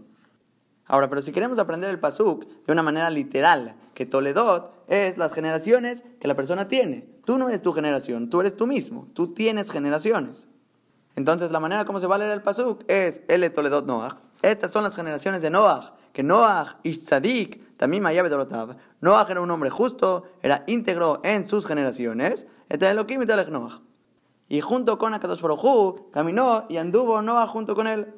Ahora, 0.86 1.10
pero 1.10 1.20
si 1.20 1.30
queremos 1.30 1.58
aprender 1.58 1.90
el 1.90 2.00
Pasuk 2.00 2.46
de 2.64 2.72
una 2.72 2.82
manera 2.82 3.10
literal, 3.10 3.74
que 3.92 4.06
Toledot 4.06 4.84
es 4.88 5.18
las 5.18 5.34
generaciones 5.34 6.06
que 6.18 6.28
la 6.28 6.34
persona 6.34 6.68
tiene. 6.68 7.06
Tú 7.26 7.36
no 7.36 7.50
eres 7.50 7.60
tu 7.60 7.74
generación, 7.74 8.30
tú 8.30 8.40
eres 8.40 8.56
tú 8.56 8.66
mismo, 8.66 9.08
tú 9.12 9.34
tienes 9.34 9.70
generaciones. 9.70 10.46
Entonces, 11.16 11.50
la 11.50 11.60
manera 11.60 11.84
como 11.84 12.00
se 12.00 12.06
va 12.06 12.14
a 12.14 12.18
leer 12.18 12.30
el 12.30 12.40
Pasuk 12.40 12.84
es 12.88 13.20
El 13.28 13.52
Toledot 13.52 13.84
Noach. 13.84 14.16
Estas 14.40 14.70
son 14.70 14.84
las 14.84 14.96
generaciones 14.96 15.42
de 15.42 15.50
Noach 15.50 15.97
que 16.18 16.24
Noach 16.24 16.78
y 16.82 16.96
Tzadik, 16.96 17.76
también 17.76 18.02
Dorotav, 18.02 18.76
Noach 19.00 19.30
era 19.30 19.40
un 19.40 19.52
hombre 19.52 19.70
justo, 19.70 20.24
era 20.42 20.64
íntegro 20.66 21.20
en 21.22 21.48
sus 21.48 21.64
generaciones, 21.64 22.48
y 24.48 24.60
junto 24.60 24.98
con 24.98 25.14
Akadosh 25.14 25.40
Baruj 25.40 26.10
caminó 26.10 26.64
y 26.68 26.78
anduvo 26.78 27.22
Noach 27.22 27.50
junto 27.50 27.76
con 27.76 27.86
él. 27.86 28.12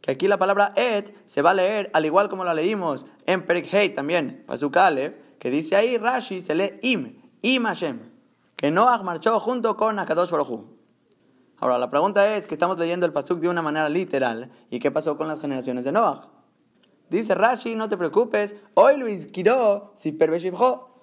Que 0.00 0.12
aquí 0.12 0.28
la 0.28 0.38
palabra 0.38 0.72
et 0.76 1.14
se 1.26 1.42
va 1.42 1.50
a 1.50 1.54
leer 1.54 1.90
al 1.92 2.06
igual 2.06 2.30
como 2.30 2.42
la 2.42 2.54
leímos 2.54 3.04
en 3.26 3.44
Perik 3.44 3.70
Hei 3.70 3.90
también, 3.90 4.42
Pasukalev, 4.46 5.38
que 5.38 5.50
dice 5.50 5.76
ahí 5.76 5.98
Rashi 5.98 6.40
se 6.40 6.54
lee 6.54 6.78
im, 6.80 7.20
im 7.42 7.64
Hashem, 7.64 8.00
que 8.56 8.70
Noach 8.70 9.02
marchó 9.02 9.38
junto 9.40 9.76
con 9.76 9.98
Akadosh 9.98 10.30
Baruj 10.30 10.64
Ahora 11.58 11.76
la 11.76 11.90
pregunta 11.90 12.34
es 12.34 12.46
que 12.46 12.54
estamos 12.54 12.78
leyendo 12.78 13.04
el 13.04 13.12
pasuk 13.12 13.40
de 13.40 13.50
una 13.50 13.60
manera 13.60 13.90
literal 13.90 14.50
y 14.70 14.78
qué 14.78 14.90
pasó 14.90 15.18
con 15.18 15.28
las 15.28 15.38
generaciones 15.38 15.84
de 15.84 15.92
Noach. 15.92 16.35
Dice 17.10 17.34
Rashi, 17.34 17.76
no 17.76 17.88
te 17.88 17.96
preocupes, 17.96 18.56
hoy 18.74 18.96
Luis 18.96 19.26
Quiró, 19.26 19.92
si 19.96 20.16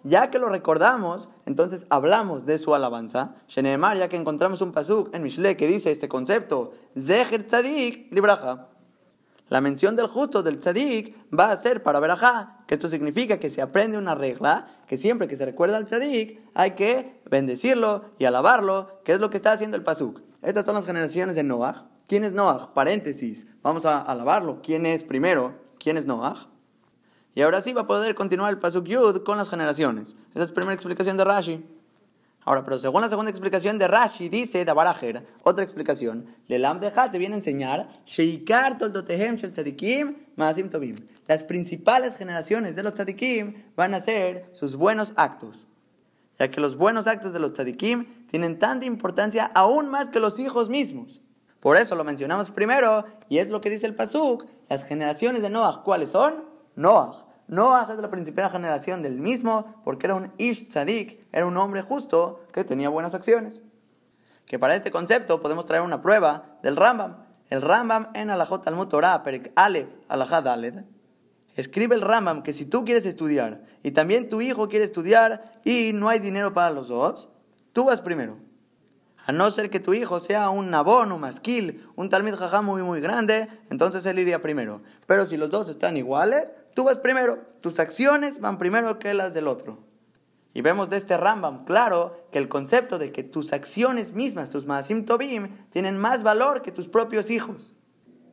ya 0.03 0.29
que 0.29 0.37
lo 0.37 0.49
recordamos, 0.49 1.29
entonces 1.45 1.87
hablamos 1.89 2.45
de 2.45 2.57
su 2.57 2.75
alabanza. 2.75 3.35
Sheneemar, 3.47 3.97
ya 3.97 4.09
que 4.09 4.17
encontramos 4.17 4.61
un 4.61 4.73
pasuk 4.73 5.15
en 5.15 5.23
Mishle 5.23 5.55
que 5.55 5.65
dice 5.65 5.91
este 5.91 6.09
concepto, 6.09 6.73
Zeher 6.99 7.47
Tzadik 7.47 8.11
Libraja. 8.11 8.67
La 9.47 9.61
mención 9.61 9.95
del 9.95 10.07
justo, 10.07 10.41
del 10.41 10.59
tzadik, 10.59 11.15
va 11.31 11.51
a 11.51 11.57
ser 11.57 11.83
para 11.83 11.99
verajá, 11.99 12.63
que 12.65 12.73
esto 12.73 12.87
significa 12.87 13.39
que 13.39 13.49
se 13.49 13.61
aprende 13.61 13.97
una 13.97 14.15
regla, 14.15 14.67
que 14.87 14.97
siempre 14.97 15.27
que 15.27 15.37
se 15.37 15.45
recuerda 15.45 15.77
al 15.77 15.85
tzadik, 15.85 16.41
hay 16.53 16.71
que 16.71 17.21
bendecirlo 17.29 18.05
y 18.17 18.25
alabarlo, 18.25 19.01
que 19.03 19.13
es 19.13 19.19
lo 19.19 19.29
que 19.29 19.37
está 19.37 19.51
haciendo 19.51 19.77
el 19.77 19.83
pasuk. 19.83 20.21
Estas 20.41 20.65
son 20.65 20.75
las 20.75 20.85
generaciones 20.85 21.35
de 21.35 21.43
Noah. 21.43 21.87
¿Quién 22.07 22.23
es 22.23 22.33
Noah? 22.33 22.73
Paréntesis. 22.73 23.47
Vamos 23.61 23.85
a 23.85 24.01
alabarlo. 24.01 24.61
¿Quién 24.61 24.85
es 24.85 25.03
primero? 25.03 25.62
¿Quién 25.84 25.97
es 25.97 26.05
Noah? 26.05 26.47
Y 27.36 27.41
ahora 27.41 27.61
sí 27.61 27.73
va 27.73 27.81
a 27.81 27.88
poder 27.88 28.15
continuar 28.15 28.53
el 28.53 28.59
Pasuk 28.59 28.86
Yud 28.86 29.23
con 29.23 29.38
las 29.38 29.49
generaciones. 29.49 30.15
Esa 30.31 30.43
es 30.43 30.49
la 30.49 30.55
primera 30.55 30.73
explicación 30.73 31.17
de 31.17 31.25
Rashi. 31.25 31.65
Ahora, 32.45 32.63
pero 32.63 32.79
según 32.79 33.01
la 33.01 33.09
segunda 33.09 33.29
explicación 33.29 33.77
de 33.77 33.89
Rashi, 33.89 34.29
dice 34.29 34.63
Dabarajer, 34.63 35.27
otra 35.43 35.61
explicación, 35.61 36.25
Lelam 36.47 36.79
de 36.79 36.89
te 36.89 37.17
viene 37.17 37.36
a 37.36 37.38
enseñar, 37.38 37.89
Sheikar 38.05 38.77
Toldotehem 38.77 39.36
Shel 39.36 39.51
Tzadikim 39.51 40.15
Maasim 40.38 40.69
Tobim. 40.69 40.95
Las 41.27 41.43
principales 41.43 42.15
generaciones 42.15 42.77
de 42.77 42.84
los 42.84 42.93
Tzadikim 42.93 43.53
van 43.75 43.93
a 43.93 43.99
ser 43.99 44.47
sus 44.53 44.77
buenos 44.77 45.11
actos. 45.17 45.67
Ya 46.39 46.49
que 46.49 46.61
los 46.61 46.77
buenos 46.77 47.07
actos 47.07 47.34
de 47.34 47.39
los 47.39 47.51
Tzadikim 47.51 48.27
tienen 48.27 48.57
tanta 48.57 48.86
importancia 48.86 49.51
aún 49.53 49.89
más 49.89 50.09
que 50.09 50.21
los 50.21 50.39
hijos 50.39 50.69
mismos. 50.69 51.19
Por 51.64 51.78
eso 51.78 51.95
lo 51.95 52.03
mencionamos 52.03 52.51
primero, 52.51 53.05
y 53.30 53.38
es 53.38 53.49
lo 53.49 53.61
que 53.61 53.70
dice 53.70 53.88
el 53.88 53.95
Pasuk, 53.95 54.45
las 54.68 54.84
generaciones 54.84 55.41
de 55.41 55.49
Noah, 55.49 55.82
¿cuáles 55.86 56.09
son? 56.09 56.43
Noah. 56.76 57.26
Noah 57.47 57.88
es 57.89 58.01
la 58.01 58.11
principal 58.11 58.51
generación 58.51 59.01
del 59.01 59.18
mismo 59.18 59.82
porque 59.86 60.07
era 60.07 60.16
un 60.16 60.34
Ish 60.38 60.68
Tzadik, 60.68 61.26
era 61.32 61.45
un 61.45 61.55
hombre 61.55 61.82
justo 61.82 62.41
que 62.51 62.66
tenía 62.66 62.89
buenas 62.89 63.16
acciones. 63.16 63.64
Que 64.45 64.59
para 64.59 64.76
este 64.76 64.91
concepto 64.91 65.41
podemos 65.41 65.66
traer 65.66 65.84
una 65.84 66.01
prueba 66.01 66.57
del 66.64 66.76
Rambam. 66.76 67.24
El 67.49 67.61
Rambam 67.61 68.09
en 68.14 68.30
Alajot 68.30 68.66
Talmud 68.66 68.89
Torah, 68.89 69.24
Perek 69.24 69.53
Aleph, 69.55 69.88
Alajad 70.09 70.45
Aled, 70.49 70.84
escribe 71.55 71.95
el 71.95 72.01
Rambam 72.01 72.43
que 72.43 72.51
si 72.51 72.66
tú 72.66 72.84
quieres 72.84 73.05
estudiar 73.05 73.64
y 73.84 73.91
también 73.91 74.28
tu 74.28 74.41
hijo 74.41 74.68
quiere 74.68 74.84
estudiar 74.84 75.53
y 75.64 75.91
no 75.93 76.09
hay 76.09 76.20
dinero 76.20 76.53
para 76.53 76.72
los 76.72 76.89
dos, 76.89 77.30
tú 77.72 77.86
vas 77.86 78.01
primero. 78.01 78.38
A 79.26 79.32
no 79.32 79.49
ser 79.51 79.69
que 79.69 79.80
tu 79.80 79.93
hijo 79.93 80.19
sea 80.19 80.49
un 80.49 80.69
nabón, 80.69 81.13
un 81.13 81.21
masquil, 81.21 81.88
un 81.95 82.09
talmid 82.09 82.36
jajá 82.36 82.61
muy 82.61 82.84
muy 82.84 82.99
grande, 82.99 83.47
entonces 83.69 84.05
él 84.05 84.19
iría 84.19 84.41
primero. 84.41 84.82
Pero 85.07 85.26
si 85.26 85.38
los 85.38 85.49
dos 85.49 85.69
están 85.69 85.95
iguales, 85.95 86.55
tú 86.76 86.84
vas 86.84 86.97
primero. 86.97 87.39
Tus 87.61 87.80
acciones 87.80 88.41
van 88.41 88.57
primero 88.57 88.99
que 88.99 89.13
las 89.13 89.34
del 89.34 89.47
otro. 89.47 89.80
Y 90.53 90.61
vemos 90.61 90.89
de 90.89 90.97
este 90.97 91.17
Rambam 91.17 91.63
claro 91.63 92.28
que 92.32 92.38
el 92.38 92.49
concepto 92.49 92.99
de 92.99 93.11
que 93.11 93.24
tus 93.24 93.53
acciones 93.53 94.11
mismas, 94.11 94.49
tus 94.49 94.65
maasim 94.65 95.05
tobim, 95.05 95.55
tienen 95.71 95.97
más 95.97 96.21
valor 96.21 96.61
que 96.61 96.71
tus 96.71 96.89
propios 96.89 97.30
hijos. 97.32 97.74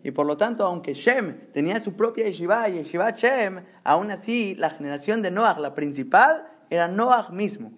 Y 0.02 0.10
por 0.10 0.26
lo 0.26 0.36
tanto, 0.36 0.64
aunque 0.66 0.94
Shem 0.94 1.50
tenía 1.52 1.78
su 1.80 1.94
propia 1.94 2.24
yeshiva 2.24 2.68
y 2.68 2.74
yeshiva 2.74 3.10
Shem, 3.12 3.64
aún 3.84 4.10
así 4.10 4.54
la 4.56 4.70
generación 4.70 5.22
de 5.22 5.30
Noach, 5.30 5.58
la 5.58 5.74
principal, 5.74 6.48
era 6.68 6.88
Noach 6.88 7.30
mismo. 7.30 7.72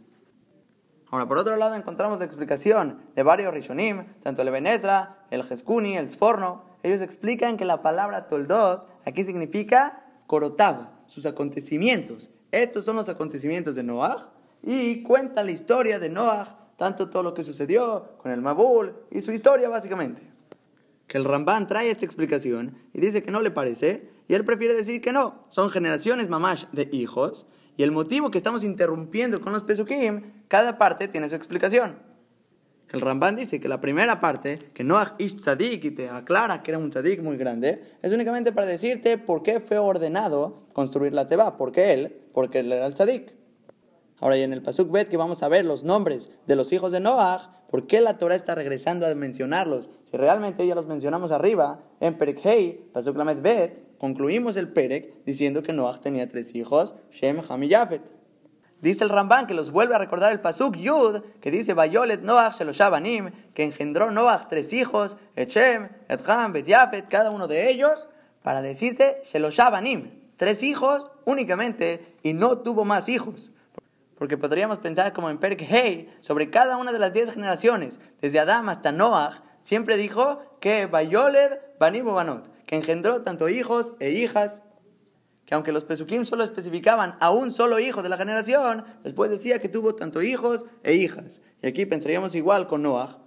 Ahora, 1.12 1.28
por 1.28 1.36
otro 1.36 1.58
lado, 1.58 1.74
encontramos 1.74 2.18
la 2.20 2.24
explicación 2.24 3.02
de 3.14 3.22
varios 3.22 3.52
Rishonim, 3.52 4.06
tanto 4.22 4.40
el 4.40 4.48
Ebenezra, 4.48 5.18
el 5.30 5.44
Jeskuni, 5.44 5.98
el 5.98 6.08
Sforno. 6.08 6.62
Ellos 6.82 7.02
explican 7.02 7.58
que 7.58 7.66
la 7.66 7.82
palabra 7.82 8.28
Toldot 8.28 8.88
aquí 9.04 9.22
significa 9.22 10.06
Korotab, 10.26 10.88
sus 11.08 11.26
acontecimientos. 11.26 12.30
Estos 12.50 12.86
son 12.86 12.96
los 12.96 13.10
acontecimientos 13.10 13.74
de 13.74 13.82
Noah 13.82 14.30
y 14.62 15.02
cuenta 15.02 15.44
la 15.44 15.50
historia 15.50 15.98
de 15.98 16.08
Noah, 16.08 16.70
tanto 16.78 17.10
todo 17.10 17.22
lo 17.22 17.34
que 17.34 17.44
sucedió 17.44 18.16
con 18.16 18.32
el 18.32 18.40
Mabul 18.40 18.94
y 19.10 19.20
su 19.20 19.32
historia 19.32 19.68
básicamente. 19.68 20.22
Que 21.08 21.18
el 21.18 21.26
Ramban 21.26 21.66
trae 21.66 21.90
esta 21.90 22.06
explicación 22.06 22.78
y 22.94 23.02
dice 23.02 23.22
que 23.22 23.30
no 23.30 23.42
le 23.42 23.50
parece 23.50 24.08
y 24.28 24.34
él 24.34 24.46
prefiere 24.46 24.72
decir 24.72 25.02
que 25.02 25.12
no, 25.12 25.44
son 25.50 25.68
generaciones 25.68 26.30
mamash 26.30 26.64
de 26.72 26.88
hijos 26.90 27.44
y 27.76 27.82
el 27.82 27.92
motivo 27.92 28.30
que 28.30 28.38
estamos 28.38 28.64
interrumpiendo 28.64 29.40
con 29.40 29.52
los 29.52 29.62
Pesukim, 29.62 30.32
cada 30.48 30.78
parte 30.78 31.08
tiene 31.08 31.28
su 31.28 31.34
explicación. 31.34 31.96
El 32.92 33.00
Ramban 33.00 33.36
dice 33.36 33.58
que 33.58 33.68
la 33.68 33.80
primera 33.80 34.20
parte, 34.20 34.58
que 34.74 34.84
Noach 34.84 35.14
ish 35.16 35.36
tzadik, 35.36 35.82
y 35.84 35.90
te 35.92 36.10
aclara 36.10 36.62
que 36.62 36.72
era 36.72 36.78
un 36.78 36.90
tzadik 36.90 37.22
muy 37.22 37.38
grande, 37.38 37.96
es 38.02 38.12
únicamente 38.12 38.52
para 38.52 38.66
decirte 38.66 39.16
por 39.16 39.42
qué 39.42 39.60
fue 39.60 39.78
ordenado 39.78 40.66
construir 40.74 41.14
la 41.14 41.26
Teba. 41.26 41.56
¿Por 41.56 41.72
qué 41.72 41.94
él? 41.94 42.20
Porque 42.34 42.58
él 42.58 42.70
era 42.70 42.84
el 42.84 42.94
tzadik. 42.94 43.32
Ahora, 44.20 44.36
y 44.36 44.42
en 44.42 44.52
el 44.52 44.62
Pasuk 44.62 44.90
Bet, 44.92 45.08
que 45.08 45.16
vamos 45.16 45.42
a 45.42 45.48
ver 45.48 45.64
los 45.64 45.84
nombres 45.84 46.30
de 46.46 46.54
los 46.54 46.70
hijos 46.72 46.92
de 46.92 47.00
Noach, 47.00 47.48
¿por 47.70 47.86
qué 47.86 48.02
la 48.02 48.18
Torah 48.18 48.34
está 48.34 48.54
regresando 48.54 49.06
a 49.06 49.14
mencionarlos? 49.14 49.88
Si 50.04 50.18
realmente 50.18 50.66
ya 50.66 50.74
los 50.74 50.86
mencionamos 50.86 51.32
arriba, 51.32 51.82
en 51.98 52.18
Perek 52.18 52.44
Hei, 52.44 52.90
Pasuk 52.92 53.16
Lamed 53.16 53.40
Bet, 53.40 53.91
concluimos 54.02 54.56
el 54.56 54.66
Perek 54.66 55.22
diciendo 55.24 55.62
que 55.62 55.72
Noach 55.72 56.00
tenía 56.00 56.26
tres 56.26 56.56
hijos, 56.56 56.96
Shem, 57.12 57.40
Ham 57.48 57.62
y 57.62 57.68
Yafet. 57.68 58.02
Dice 58.80 59.04
el 59.04 59.10
Ramban 59.10 59.46
que 59.46 59.54
los 59.54 59.70
vuelve 59.70 59.94
a 59.94 59.98
recordar 59.98 60.32
el 60.32 60.40
Pasuk 60.40 60.76
Yud, 60.76 61.22
que 61.40 61.52
dice 61.52 61.72
Bayolet 61.72 62.20
Noach 62.20 62.58
Sheloshabanim, 62.58 63.30
que 63.54 63.62
engendró 63.62 64.10
Noach 64.10 64.48
tres 64.48 64.72
hijos, 64.72 65.16
Echem, 65.36 65.88
Ham, 66.26 66.52
Bet 66.52 66.66
Yafet, 66.66 67.06
cada 67.06 67.30
uno 67.30 67.46
de 67.46 67.70
ellos, 67.70 68.08
para 68.42 68.60
decirte 68.60 69.22
Sheloshabanim, 69.32 70.10
tres 70.36 70.64
hijos 70.64 71.08
únicamente, 71.24 72.16
y 72.24 72.32
no 72.32 72.58
tuvo 72.58 72.84
más 72.84 73.08
hijos. 73.08 73.52
Porque 74.18 74.36
podríamos 74.36 74.78
pensar 74.78 75.12
como 75.12 75.30
en 75.30 75.38
Perek 75.38 75.64
Hey, 75.64 76.12
sobre 76.22 76.50
cada 76.50 76.76
una 76.76 76.90
de 76.90 76.98
las 76.98 77.12
diez 77.12 77.32
generaciones, 77.32 78.00
desde 78.20 78.40
Adam 78.40 78.68
hasta 78.68 78.90
Noach, 78.90 79.42
siempre 79.60 79.96
dijo 79.96 80.42
que 80.58 80.86
Bayoled 80.86 81.60
Banim 81.78 82.04
Banot 82.04 82.51
engendró 82.68 83.22
tanto 83.22 83.48
hijos 83.48 83.92
e 84.00 84.10
hijas, 84.10 84.62
que 85.44 85.54
aunque 85.54 85.72
los 85.72 85.84
Pesukim 85.84 86.24
solo 86.24 86.44
especificaban 86.44 87.14
a 87.20 87.30
un 87.30 87.52
solo 87.52 87.78
hijo 87.78 88.02
de 88.02 88.08
la 88.08 88.16
generación, 88.16 88.84
después 89.02 89.30
decía 89.30 89.60
que 89.60 89.68
tuvo 89.68 89.94
tanto 89.94 90.22
hijos 90.22 90.64
e 90.82 90.94
hijas. 90.94 91.40
Y 91.62 91.66
aquí 91.66 91.84
pensaríamos 91.86 92.34
igual 92.34 92.66
con 92.66 92.82
Noah. 92.82 93.18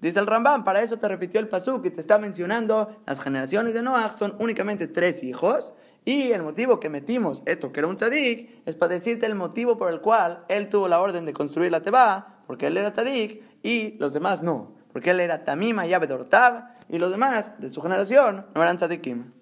Dice 0.00 0.18
el 0.18 0.26
Rambam, 0.26 0.64
para 0.64 0.82
eso 0.82 0.98
te 0.98 1.08
repitió 1.08 1.40
el 1.40 1.48
Pasuk 1.48 1.82
que 1.82 1.90
te 1.90 2.00
está 2.00 2.18
mencionando, 2.18 3.02
las 3.06 3.20
generaciones 3.20 3.72
de 3.72 3.82
Noah 3.82 4.12
son 4.12 4.34
únicamente 4.38 4.86
tres 4.86 5.22
hijos, 5.22 5.72
y 6.04 6.32
el 6.32 6.42
motivo 6.42 6.78
que 6.80 6.90
metimos 6.90 7.42
esto, 7.46 7.72
que 7.72 7.80
era 7.80 7.86
un 7.86 7.96
tzadik, 7.96 8.62
es 8.66 8.76
para 8.76 8.92
decirte 8.92 9.24
el 9.24 9.34
motivo 9.34 9.78
por 9.78 9.90
el 9.90 10.02
cual 10.02 10.44
él 10.48 10.68
tuvo 10.68 10.88
la 10.88 11.00
orden 11.00 11.24
de 11.24 11.32
construir 11.32 11.70
la 11.70 11.82
Teba, 11.82 12.42
porque 12.46 12.66
él 12.66 12.76
era 12.76 12.92
tzadik, 12.92 13.42
y 13.62 13.96
los 13.98 14.12
demás 14.12 14.42
no, 14.42 14.74
porque 14.92 15.10
él 15.10 15.20
era 15.20 15.44
Tamima 15.44 15.86
y 15.86 15.94
Abedortab, 15.94 16.73
y 16.88 16.98
los 16.98 17.10
demás 17.10 17.52
de 17.58 17.70
su 17.70 17.80
generación 17.80 18.46
no 18.54 18.62
eran 18.62 18.76
tzadikim. 18.76 19.32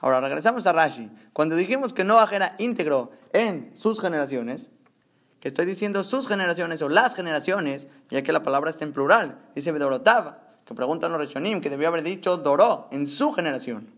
Ahora 0.00 0.20
regresamos 0.20 0.66
a 0.66 0.72
Rashi. 0.72 1.10
Cuando 1.32 1.56
dijimos 1.56 1.92
que 1.92 2.04
Noah 2.04 2.28
era 2.32 2.54
íntegro 2.58 3.10
en 3.32 3.74
sus 3.74 4.00
generaciones, 4.00 4.70
que 5.40 5.48
estoy 5.48 5.66
diciendo 5.66 6.04
sus 6.04 6.28
generaciones 6.28 6.82
o 6.82 6.88
las 6.88 7.14
generaciones, 7.14 7.88
ya 8.10 8.22
que 8.22 8.32
la 8.32 8.42
palabra 8.42 8.70
está 8.70 8.84
en 8.84 8.92
plural, 8.92 9.38
dice 9.54 9.72
Bedorotav, 9.72 10.38
que 10.64 10.74
preguntan 10.74 11.12
los 11.12 11.20
Rechonim, 11.20 11.60
que 11.60 11.70
debió 11.70 11.88
haber 11.88 12.02
dicho 12.02 12.36
Doró 12.36 12.88
en 12.92 13.06
su 13.06 13.32
generación. 13.32 13.92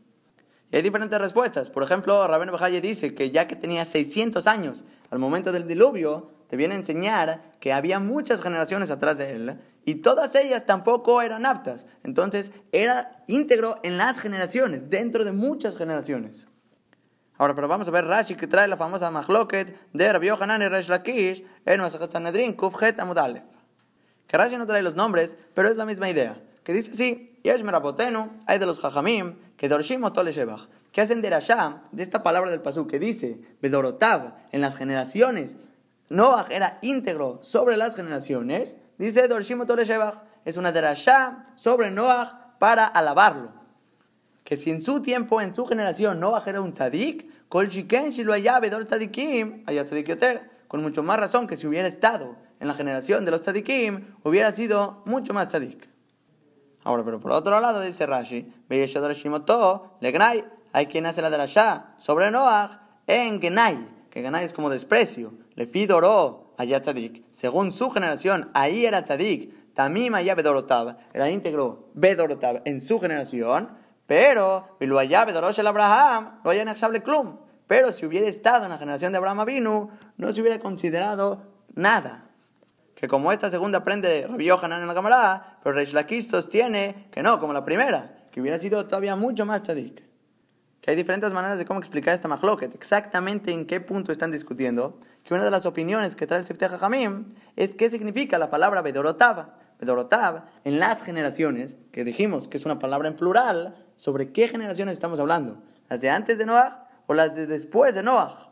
Y 0.71 0.77
hay 0.77 0.83
diferentes 0.83 1.19
respuestas. 1.19 1.69
Por 1.69 1.83
ejemplo, 1.83 2.27
Rabén 2.27 2.53
Bajaye 2.53 2.81
dice 2.81 3.15
que 3.15 3.31
ya 3.31 3.49
que 3.49 3.57
tenía 3.57 3.85
600 3.85 4.47
años 4.47 4.85
al 5.11 5.19
momento 5.19 5.51
del 5.51 5.67
diluvio, 5.67 6.31
te 6.47 6.57
viene 6.57 6.75
a 6.75 6.79
enseñar 6.79 7.43
que 7.59 7.73
había 7.73 7.99
muchas 7.99 8.41
generaciones 8.41 8.91
atrás 8.91 9.19
de 9.19 9.31
él 9.33 9.61
y 9.85 9.97
todas 9.97 10.35
ellas 10.35 10.67
tampoco 10.67 11.23
eran 11.23 11.47
aptas. 11.47 11.87
Entonces 12.03 12.51
era 12.73 13.17
íntegro 13.27 13.79
en 13.83 13.97
las 13.97 14.19
generaciones, 14.21 14.91
dentro 14.91 15.25
de 15.25 15.33
muchas 15.33 15.77
generaciones. 15.77 16.47
Ahora, 17.39 17.55
pero 17.55 17.69
vamos 17.69 17.89
a 17.89 17.91
ver 17.91 18.05
Rashi 18.05 18.35
que 18.35 18.47
trae 18.47 18.69
la 18.69 18.77
famosa 18.77 19.11
Mahloket 19.11 19.75
de 19.93 20.13
Rabbi 20.13 20.27
Yohanan 20.27 20.61
y 20.61 20.69
Resh 20.69 20.89
Lakish 20.89 21.45
en 21.65 21.81
Masachet 21.81 22.13
Sanedrin, 22.13 22.53
Kufjet 22.53 23.01
Amudale. 23.01 23.43
Que 24.27 24.37
Rashi 24.37 24.57
no 24.57 24.67
trae 24.67 24.83
los 24.83 24.95
nombres, 24.95 25.39
pero 25.55 25.69
es 25.69 25.77
la 25.77 25.87
misma 25.87 26.11
idea. 26.11 26.43
Que 26.63 26.75
dice 26.75 26.91
así, 26.91 27.31
Yesh 27.43 27.63
Merabotenu, 27.63 28.31
hay 28.47 28.59
de 28.59 28.67
los 28.67 28.81
Jajamim, 28.81 29.37
que 29.57 29.69
Dorshim 29.69 30.03
que 30.93 31.01
hacen 31.01 31.23
de 31.23 31.31
Rasha, 31.31 31.83
de 31.93 32.03
esta 32.03 32.23
palabra 32.23 32.51
del 32.51 32.61
Pasú 32.61 32.87
que 32.87 32.99
dice, 32.99 33.41
Bedorotav, 33.63 34.35
en 34.53 34.61
las 34.61 34.77
generaciones, 34.77 35.57
Noah 36.11 36.47
era 36.51 36.79
íntegro 36.83 37.39
sobre 37.43 37.77
las 37.77 37.95
generaciones, 37.95 38.77
Dice 38.99 39.29
Dorshim 39.29 39.65
es 40.45 40.57
una 40.59 40.73
derashá 40.73 41.47
sobre 41.55 41.91
Noah 41.91 42.57
para 42.59 42.85
alabarlo. 42.85 43.53
Que 44.45 44.59
si 44.59 44.71
en 44.71 44.83
su 44.83 45.01
tiempo, 45.01 45.41
en 45.41 45.55
su 45.55 45.65
generación, 45.65 46.21
Noah 46.21 46.43
era 46.45 46.61
un 46.61 46.75
tzadik, 46.75 47.27
Con 50.69 50.83
mucho 50.83 51.03
más 51.03 51.19
razón 51.19 51.47
que 51.47 51.57
si 51.57 51.67
hubiera 51.67 51.89
estado 51.89 52.37
en 52.59 52.69
la 52.69 52.75
generación 52.75 53.25
de 53.25 53.31
los 53.31 53.41
tzadikim, 53.41 54.17
hubiera 54.23 54.55
sido 54.55 55.03
mucho 55.07 55.33
más 55.33 55.49
tzadik. 55.49 55.89
Ahora, 56.85 57.05
pero 57.05 57.21
por 57.21 57.33
otro 57.33 57.59
lado, 57.61 57.81
dice 57.81 58.05
Rashi, 58.05 58.53
hay 60.73 60.87
quien 60.87 61.07
hace 61.07 61.23
la 61.23 61.31
derashá 61.31 61.95
sobre 61.99 62.31
Noah 62.31 62.83
en 63.07 63.41
Genai, 63.41 64.00
que 64.11 64.23
Genai 64.23 64.45
es 64.45 64.53
como 64.53 64.71
desprecio. 64.71 65.33
Le 65.55 65.67
pidoró 65.67 66.53
allá 66.57 66.83
tzadik. 66.83 67.25
Según 67.31 67.73
su 67.73 67.91
generación, 67.91 68.51
ahí 68.55 68.85
era 68.85 69.05
tzadik. 69.05 69.73
Tamim 69.75 70.15
allá 70.15 70.35
bedorotab. 70.35 70.99
Era 71.15 71.31
íntegro 71.31 71.91
bedorotab 71.95 72.63
en 72.65 72.81
su 72.81 73.01
generación. 73.01 73.71
Pero, 74.07 74.77
lo 74.81 74.99
allá 74.99 75.25
bedorosh 75.25 75.61
el 75.61 75.69
Abraham, 75.69 76.41
lo 76.43 76.51
haya 76.51 76.75
klum. 77.05 77.37
Pero 77.69 77.93
si 77.93 78.05
hubiera 78.05 78.27
estado 78.27 78.65
en 78.65 78.71
la 78.71 78.79
generación 78.79 79.13
de 79.13 79.19
Abraham 79.19 79.41
Avinu, 79.41 79.91
no 80.17 80.33
se 80.33 80.41
hubiera 80.41 80.59
considerado 80.59 81.47
nada. 81.75 82.27
Que 82.97 83.07
como 83.07 83.31
esta 83.31 83.49
segunda 83.49 83.79
aprende 83.79 84.27
Rabbi 84.27 84.45
Yohanan 84.47 84.83
en 84.83 84.89
la 84.89 84.95
cámara, 84.95 85.59
pero 85.63 85.77
Reish 85.77 85.93
Lakish 85.93 86.29
sostiene 86.29 87.07
que 87.13 87.23
no, 87.23 87.39
como 87.39 87.53
la 87.53 87.65
primera, 87.65 88.27
que 88.33 88.41
hubiera 88.41 88.59
sido 88.59 88.85
todavía 88.87 89.15
mucho 89.15 89.47
más 89.47 89.63
tzadik. 89.63 90.10
Que 90.81 90.91
hay 90.91 90.97
diferentes 90.97 91.33
maneras 91.33 91.59
de 91.59 91.65
cómo 91.65 91.81
explicar 91.81 92.15
esta 92.15 92.29
mahloket, 92.29 92.75
exactamente 92.75 93.53
en 93.53 93.67
qué 93.67 93.81
punto 93.81 94.13
están 94.13 94.31
discutiendo, 94.31 94.99
que 95.25 95.35
una 95.35 95.45
de 95.45 95.51
las 95.51 95.67
opiniones 95.67 96.17
que 96.17 96.27
trae 96.27 96.41
el 96.41 96.47
Sifteh 96.47 96.69
Jamim 96.69 97.35
es 97.57 97.75
qué 97.75 97.91
significa 97.91 98.39
la 98.39 98.51
palabra 98.51 98.81
Bedorotav. 98.83 99.51
Bedorotav, 99.79 100.45
en 100.65 100.79
las 100.79 101.03
generaciones, 101.03 101.77
que 101.93 102.05
dijimos 102.05 102.49
que 102.49 102.57
es 102.57 102.65
una 102.65 102.79
palabra 102.79 103.09
en 103.09 103.17
plural, 103.17 103.87
¿sobre 103.97 104.33
qué 104.33 104.49
generaciones 104.49 104.95
estamos 104.95 105.21
hablando? 105.21 105.63
¿Las 105.89 106.01
de 106.01 106.11
antes 106.11 106.39
de 106.39 106.47
Noah 106.47 106.89
o 107.07 107.15
las 107.15 107.35
de 107.35 107.47
después 107.47 107.95
de 107.95 108.03
Noah? 108.03 108.51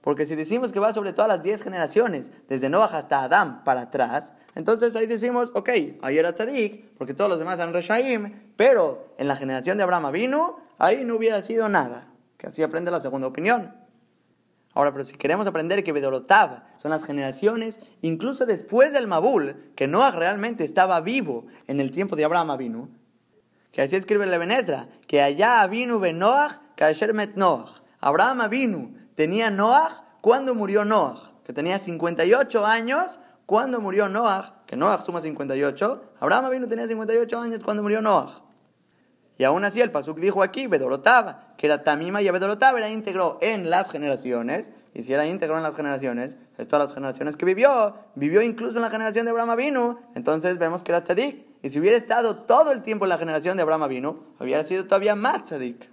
Porque 0.00 0.26
si 0.26 0.34
decimos 0.34 0.70
que 0.70 0.80
va 0.80 0.92
sobre 0.92 1.14
todas 1.14 1.28
las 1.28 1.42
10 1.42 1.62
generaciones, 1.62 2.30
desde 2.46 2.68
Noah 2.68 2.90
hasta 2.92 3.22
Adán 3.22 3.64
para 3.64 3.82
atrás, 3.82 4.34
entonces 4.54 4.94
ahí 4.96 5.06
decimos, 5.06 5.50
ok, 5.54 5.70
ahí 6.02 6.18
era 6.18 6.34
Tzadik, 6.34 6.90
porque 6.98 7.14
todos 7.14 7.30
los 7.30 7.38
demás 7.38 7.58
eran 7.58 7.72
Reshaim, 7.72 8.52
pero 8.56 9.14
en 9.16 9.28
la 9.28 9.36
generación 9.36 9.78
de 9.78 9.84
Abraham 9.84 10.12
vino, 10.12 10.58
ahí 10.78 11.04
no 11.04 11.16
hubiera 11.16 11.42
sido 11.42 11.68
nada. 11.68 12.08
Que 12.36 12.48
así 12.48 12.62
aprende 12.62 12.90
la 12.90 13.00
segunda 13.00 13.26
opinión. 13.26 13.74
Ahora, 14.74 14.92
pero 14.92 15.04
si 15.04 15.14
queremos 15.14 15.46
aprender 15.46 15.84
que 15.84 15.92
Bedorotav 15.92 16.64
son 16.76 16.90
las 16.90 17.04
generaciones, 17.04 17.78
incluso 18.02 18.44
después 18.44 18.92
del 18.92 19.06
Mabul, 19.06 19.72
que 19.76 19.86
Noah 19.86 20.10
realmente 20.10 20.64
estaba 20.64 21.00
vivo 21.00 21.46
en 21.68 21.80
el 21.80 21.92
tiempo 21.92 22.16
de 22.16 22.24
Abraham 22.24 22.56
vino, 22.58 22.88
que 23.70 23.82
así 23.82 23.94
escribe 23.94 24.24
el 24.24 24.34
Ebenezer, 24.34 24.88
que 25.06 25.22
allá 25.22 25.64
vino 25.68 26.00
Benoach, 26.00 26.58
Kasher 26.74 27.14
Met 27.14 27.36
Noach. 27.36 27.82
Abraham 28.00 28.50
vino 28.50 28.90
tenía 29.14 29.50
Noah 29.50 30.04
cuando 30.20 30.54
murió 30.56 30.84
Noah, 30.84 31.32
que 31.44 31.52
tenía 31.52 31.78
58 31.78 32.66
años 32.66 33.20
cuando 33.46 33.80
murió 33.80 34.08
Noah, 34.08 34.62
que 34.66 34.74
Noah 34.74 35.02
suma 35.02 35.20
58, 35.20 36.14
Abraham 36.18 36.50
vino 36.50 36.68
tenía 36.68 36.88
58 36.88 37.38
años 37.38 37.62
cuando 37.64 37.82
murió 37.82 38.02
Noah. 38.02 38.43
Y 39.36 39.44
aún 39.44 39.64
así 39.64 39.80
el 39.80 39.90
Pasuk 39.90 40.18
dijo 40.18 40.42
aquí, 40.42 40.66
Bedorotaba, 40.66 41.54
que 41.56 41.66
era 41.66 41.82
Tamima 41.82 42.22
y 42.22 42.30
Bedorotaba 42.30 42.78
era 42.78 42.88
íntegro 42.88 43.38
en 43.40 43.68
las 43.68 43.90
generaciones, 43.90 44.70
y 44.94 45.02
si 45.02 45.12
era 45.12 45.26
íntegro 45.26 45.56
en 45.56 45.64
las 45.64 45.74
generaciones, 45.74 46.36
es 46.56 46.68
todas 46.68 46.86
las 46.86 46.94
generaciones 46.94 47.36
que 47.36 47.44
vivió, 47.44 47.96
vivió 48.14 48.42
incluso 48.42 48.76
en 48.76 48.82
la 48.82 48.90
generación 48.90 49.24
de 49.24 49.32
Abraham 49.32 49.56
vino, 49.56 49.98
entonces 50.14 50.58
vemos 50.58 50.84
que 50.84 50.92
era 50.92 51.02
tzadik. 51.02 51.44
Y 51.62 51.70
si 51.70 51.80
hubiera 51.80 51.96
estado 51.96 52.36
todo 52.36 52.70
el 52.70 52.82
tiempo 52.82 53.06
en 53.06 53.08
la 53.08 53.18
generación 53.18 53.56
de 53.56 53.64
Abraham 53.64 53.88
vino, 53.88 54.20
hubiera 54.38 54.62
sido 54.62 54.84
todavía 54.84 55.16
más 55.16 55.44
tzadik. 55.44 55.90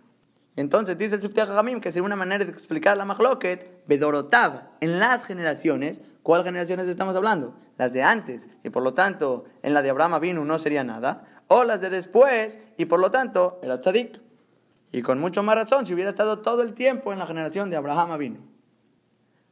Entonces 0.55 0.97
dice 0.97 1.15
el 1.15 1.39
Hagamim 1.39 1.79
que 1.79 1.91
sería 1.91 2.05
una 2.05 2.15
manera 2.15 2.43
de 2.43 2.51
explicar 2.51 2.97
la 2.97 3.05
Mahloket, 3.05 3.85
Bedorotav, 3.87 4.69
en 4.81 4.99
las 4.99 5.25
generaciones. 5.25 6.01
¿Cuál 6.23 6.43
generaciones 6.43 6.87
estamos 6.87 7.15
hablando? 7.15 7.55
Las 7.77 7.93
de 7.93 8.03
antes, 8.03 8.47
y 8.63 8.69
por 8.69 8.83
lo 8.83 8.93
tanto 8.93 9.45
en 9.63 9.73
la 9.73 9.81
de 9.81 9.89
Abraham 9.89 10.19
vino 10.19 10.45
no 10.45 10.59
sería 10.59 10.83
nada. 10.83 11.25
O 11.53 11.65
las 11.65 11.81
de 11.81 11.89
después, 11.89 12.59
y 12.77 12.85
por 12.85 13.01
lo 13.01 13.11
tanto 13.11 13.59
era 13.61 13.77
tzadik. 13.77 14.21
Y 14.93 15.01
con 15.01 15.19
mucho 15.19 15.43
más 15.43 15.55
razón 15.55 15.85
si 15.85 15.93
hubiera 15.93 16.11
estado 16.11 16.39
todo 16.39 16.61
el 16.61 16.73
tiempo 16.73 17.11
en 17.11 17.19
la 17.19 17.27
generación 17.27 17.69
de 17.69 17.75
Abraham 17.75 18.17
vino. 18.17 18.39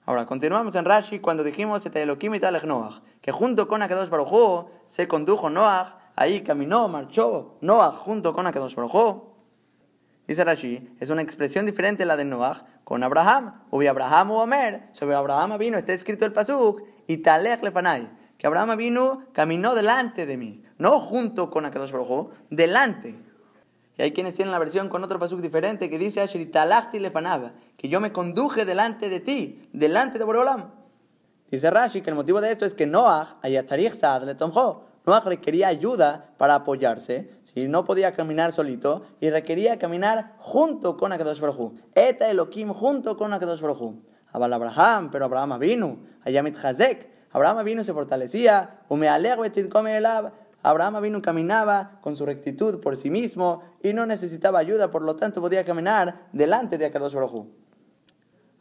Ahora, 0.06 0.26
continuamos 0.26 0.74
en 0.78 0.86
Rashi 0.86 1.20
cuando 1.20 1.44
dijimos 1.44 1.84
que 1.84 3.32
junto 3.34 3.68
con 3.68 3.82
Akadosh 3.82 4.08
Baruj 4.08 4.70
se 4.88 5.10
condujo 5.10 5.50
Noach, 5.50 5.96
ahí 6.16 6.40
caminó, 6.40 6.88
marchó 6.88 7.58
Noach 7.60 7.96
junto 7.96 8.34
con 8.34 8.48
Akadosh 8.48 8.76
Baruj 8.76 9.24
Dice 10.26 10.46
Rashi, 10.46 10.96
es 11.02 11.10
una 11.10 11.22
expresión 11.22 11.66
diferente 11.66 12.04
a 12.04 12.06
la 12.06 12.16
de 12.16 12.24
Noah 12.24 12.66
con 12.86 13.04
Abraham. 13.04 13.66
Ubi 13.72 13.88
Abraham 13.88 14.32
u 14.32 14.36
Omer, 14.36 14.88
sobre 14.94 15.18
Abraham 15.18 15.58
vino, 15.58 15.78
está 15.78 15.92
escrito 15.92 16.24
el 16.24 16.32
pasuk, 16.32 16.82
y 17.08 17.18
Talech 17.18 17.62
lefanai, 17.62 18.10
que 18.40 18.48
Abraham 18.48 18.78
vino, 18.78 19.26
caminó 19.34 19.76
delante 19.76 20.26
de 20.26 20.38
mí, 20.38 20.64
no 20.78 21.00
junto 21.00 21.52
con 21.52 21.66
Akadosh 21.66 21.92
Baruj 21.92 22.30
delante. 22.50 23.16
Y 23.98 24.02
hay 24.02 24.14
quienes 24.14 24.34
tienen 24.34 24.54
la 24.54 24.60
versión 24.60 24.88
con 24.88 25.04
otro 25.04 25.20
pasuk 25.20 25.42
diferente 25.42 25.90
que 25.90 26.00
dice 26.00 26.24
que 26.26 27.90
yo 27.90 28.00
me 28.00 28.14
conduje 28.14 28.64
delante 28.64 29.10
de 29.10 29.20
ti, 29.20 29.68
delante 29.74 30.18
de 30.18 30.24
Boreolam. 30.24 30.72
Dice 31.52 31.70
Rashi 31.70 32.02
que 32.02 32.12
el 32.12 32.16
motivo 32.16 32.40
de 32.40 32.52
esto 32.52 32.66
es 32.66 32.74
que 32.74 32.88
Noah, 32.88 33.36
ayatarich 33.42 33.94
sad 33.94 34.24
le 34.24 34.36
tomó, 34.36 34.86
requería 35.26 35.68
ayuda 35.68 36.30
para 36.38 36.56
apoyarse, 36.56 37.30
si 37.44 37.68
no 37.68 37.84
podía 37.84 38.14
caminar 38.14 38.54
solito, 38.54 39.04
y 39.20 39.32
requería 39.32 39.78
caminar 39.78 40.36
junto 40.38 40.96
con 40.96 41.12
Akadosh 41.12 41.42
Baruj 41.42 41.74
Eta 41.94 42.30
Elohim 42.30 42.72
junto 42.74 43.18
con 43.18 43.34
Akadosh 43.34 43.60
Baruj 43.60 43.96
Abal 44.32 44.54
Abraham, 44.54 45.10
pero 45.12 45.26
Abraham 45.26 45.60
vino, 45.60 46.00
Ayamit 46.24 46.56
Hazek, 46.64 47.09
Abraham 47.32 47.64
vino 47.64 47.84
se 47.84 47.94
fortalecía, 47.94 48.80
Abraham 50.62 51.02
vino 51.02 51.22
caminaba 51.22 52.00
con 52.02 52.18
su 52.18 52.26
rectitud 52.26 52.80
por 52.80 52.98
sí 52.98 53.10
mismo 53.10 53.64
y 53.82 53.94
no 53.94 54.06
necesitaba 54.06 54.60
ayuda, 54.60 54.92
por 54.92 55.04
lo 55.04 55.16
tanto 55.16 55.42
podía 55.42 55.64
caminar 55.64 56.28
delante 56.34 56.78
de 56.78 56.88
Akadosh 56.88 57.14
Baruj 57.14 57.48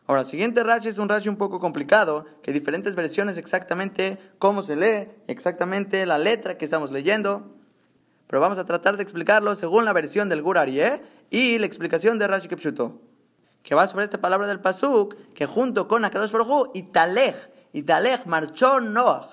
Ahora, 0.06 0.22
el 0.22 0.26
siguiente 0.26 0.64
Rashi 0.64 0.88
es 0.88 0.98
un 0.98 1.10
Rashi 1.10 1.28
un 1.28 1.36
poco 1.36 1.60
complicado, 1.60 2.24
que 2.42 2.50
diferentes 2.50 2.94
versiones 2.94 3.36
exactamente 3.36 4.18
cómo 4.38 4.62
se 4.62 4.74
lee, 4.74 5.10
exactamente 5.26 6.06
la 6.06 6.16
letra 6.16 6.56
que 6.56 6.64
estamos 6.64 6.90
leyendo. 6.90 7.54
Pero 8.26 8.40
vamos 8.40 8.58
a 8.58 8.64
tratar 8.64 8.96
de 8.96 9.02
explicarlo 9.02 9.54
según 9.54 9.84
la 9.84 9.92
versión 9.92 10.30
del 10.30 10.40
Gur 10.40 10.58
y 10.66 11.58
la 11.58 11.66
explicación 11.66 12.18
de 12.18 12.26
Rashi 12.26 12.48
Kepshuto. 12.48 13.02
Que 13.62 13.74
va 13.74 13.86
sobre 13.86 14.04
esta 14.04 14.18
palabra 14.18 14.46
del 14.46 14.60
Pasuk, 14.60 15.14
que 15.34 15.44
junto 15.44 15.88
con 15.88 16.02
Akadosh 16.06 16.30
Baruj 16.30 16.70
y 16.72 16.78
Italej, 16.78 17.34
Italej 17.72 18.26
marchó 18.26 18.80
Noah. 18.80 19.30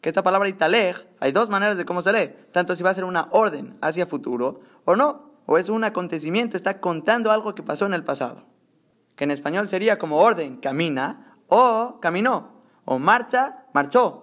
Que 0.00 0.10
esta 0.10 0.22
palabra 0.22 0.48
Italej, 0.48 1.06
hay 1.20 1.32
dos 1.32 1.48
maneras 1.48 1.76
de 1.76 1.84
cómo 1.84 2.02
se 2.02 2.12
lee. 2.12 2.34
Tanto 2.52 2.76
si 2.76 2.82
va 2.82 2.90
a 2.90 2.94
ser 2.94 3.04
una 3.04 3.28
orden 3.30 3.76
hacia 3.80 4.06
futuro 4.06 4.60
o 4.84 4.96
no, 4.96 5.32
o 5.46 5.58
es 5.58 5.68
un 5.68 5.84
acontecimiento, 5.84 6.56
está 6.56 6.80
contando 6.80 7.30
algo 7.30 7.54
que 7.54 7.62
pasó 7.62 7.86
en 7.86 7.94
el 7.94 8.04
pasado 8.04 8.56
que 9.16 9.24
en 9.24 9.30
español 9.30 9.68
sería 9.68 9.98
como 9.98 10.18
orden, 10.18 10.58
camina, 10.58 11.38
o 11.48 11.98
caminó, 12.00 12.62
o 12.84 12.98
marcha, 12.98 13.64
marchó. 13.72 14.22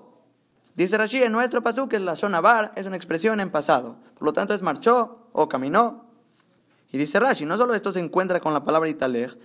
Dice 0.76 0.98
Rashi, 0.98 1.24
en 1.24 1.32
nuestro 1.32 1.62
pasú 1.62 1.90
que 1.90 2.00
la 2.00 2.16
bar 2.42 2.72
es 2.76 2.86
una 2.86 2.96
expresión 2.96 3.40
en 3.40 3.52
pasado, 3.52 3.98
por 4.14 4.24
lo 4.24 4.34
tanto 4.34 4.54
es 4.54 4.62
marchó 4.62 5.30
o 5.34 5.50
caminó. 5.50 6.03
Y 6.94 6.98
dice 7.00 7.20
Rashi, 7.20 7.46
no 7.46 7.58
solo 7.58 7.74
esto 7.74 7.92
se 7.92 8.00
encuentra 8.00 8.40
con 8.40 8.54
la 8.54 8.64
palabra 8.64 8.88
italej, 8.88 9.36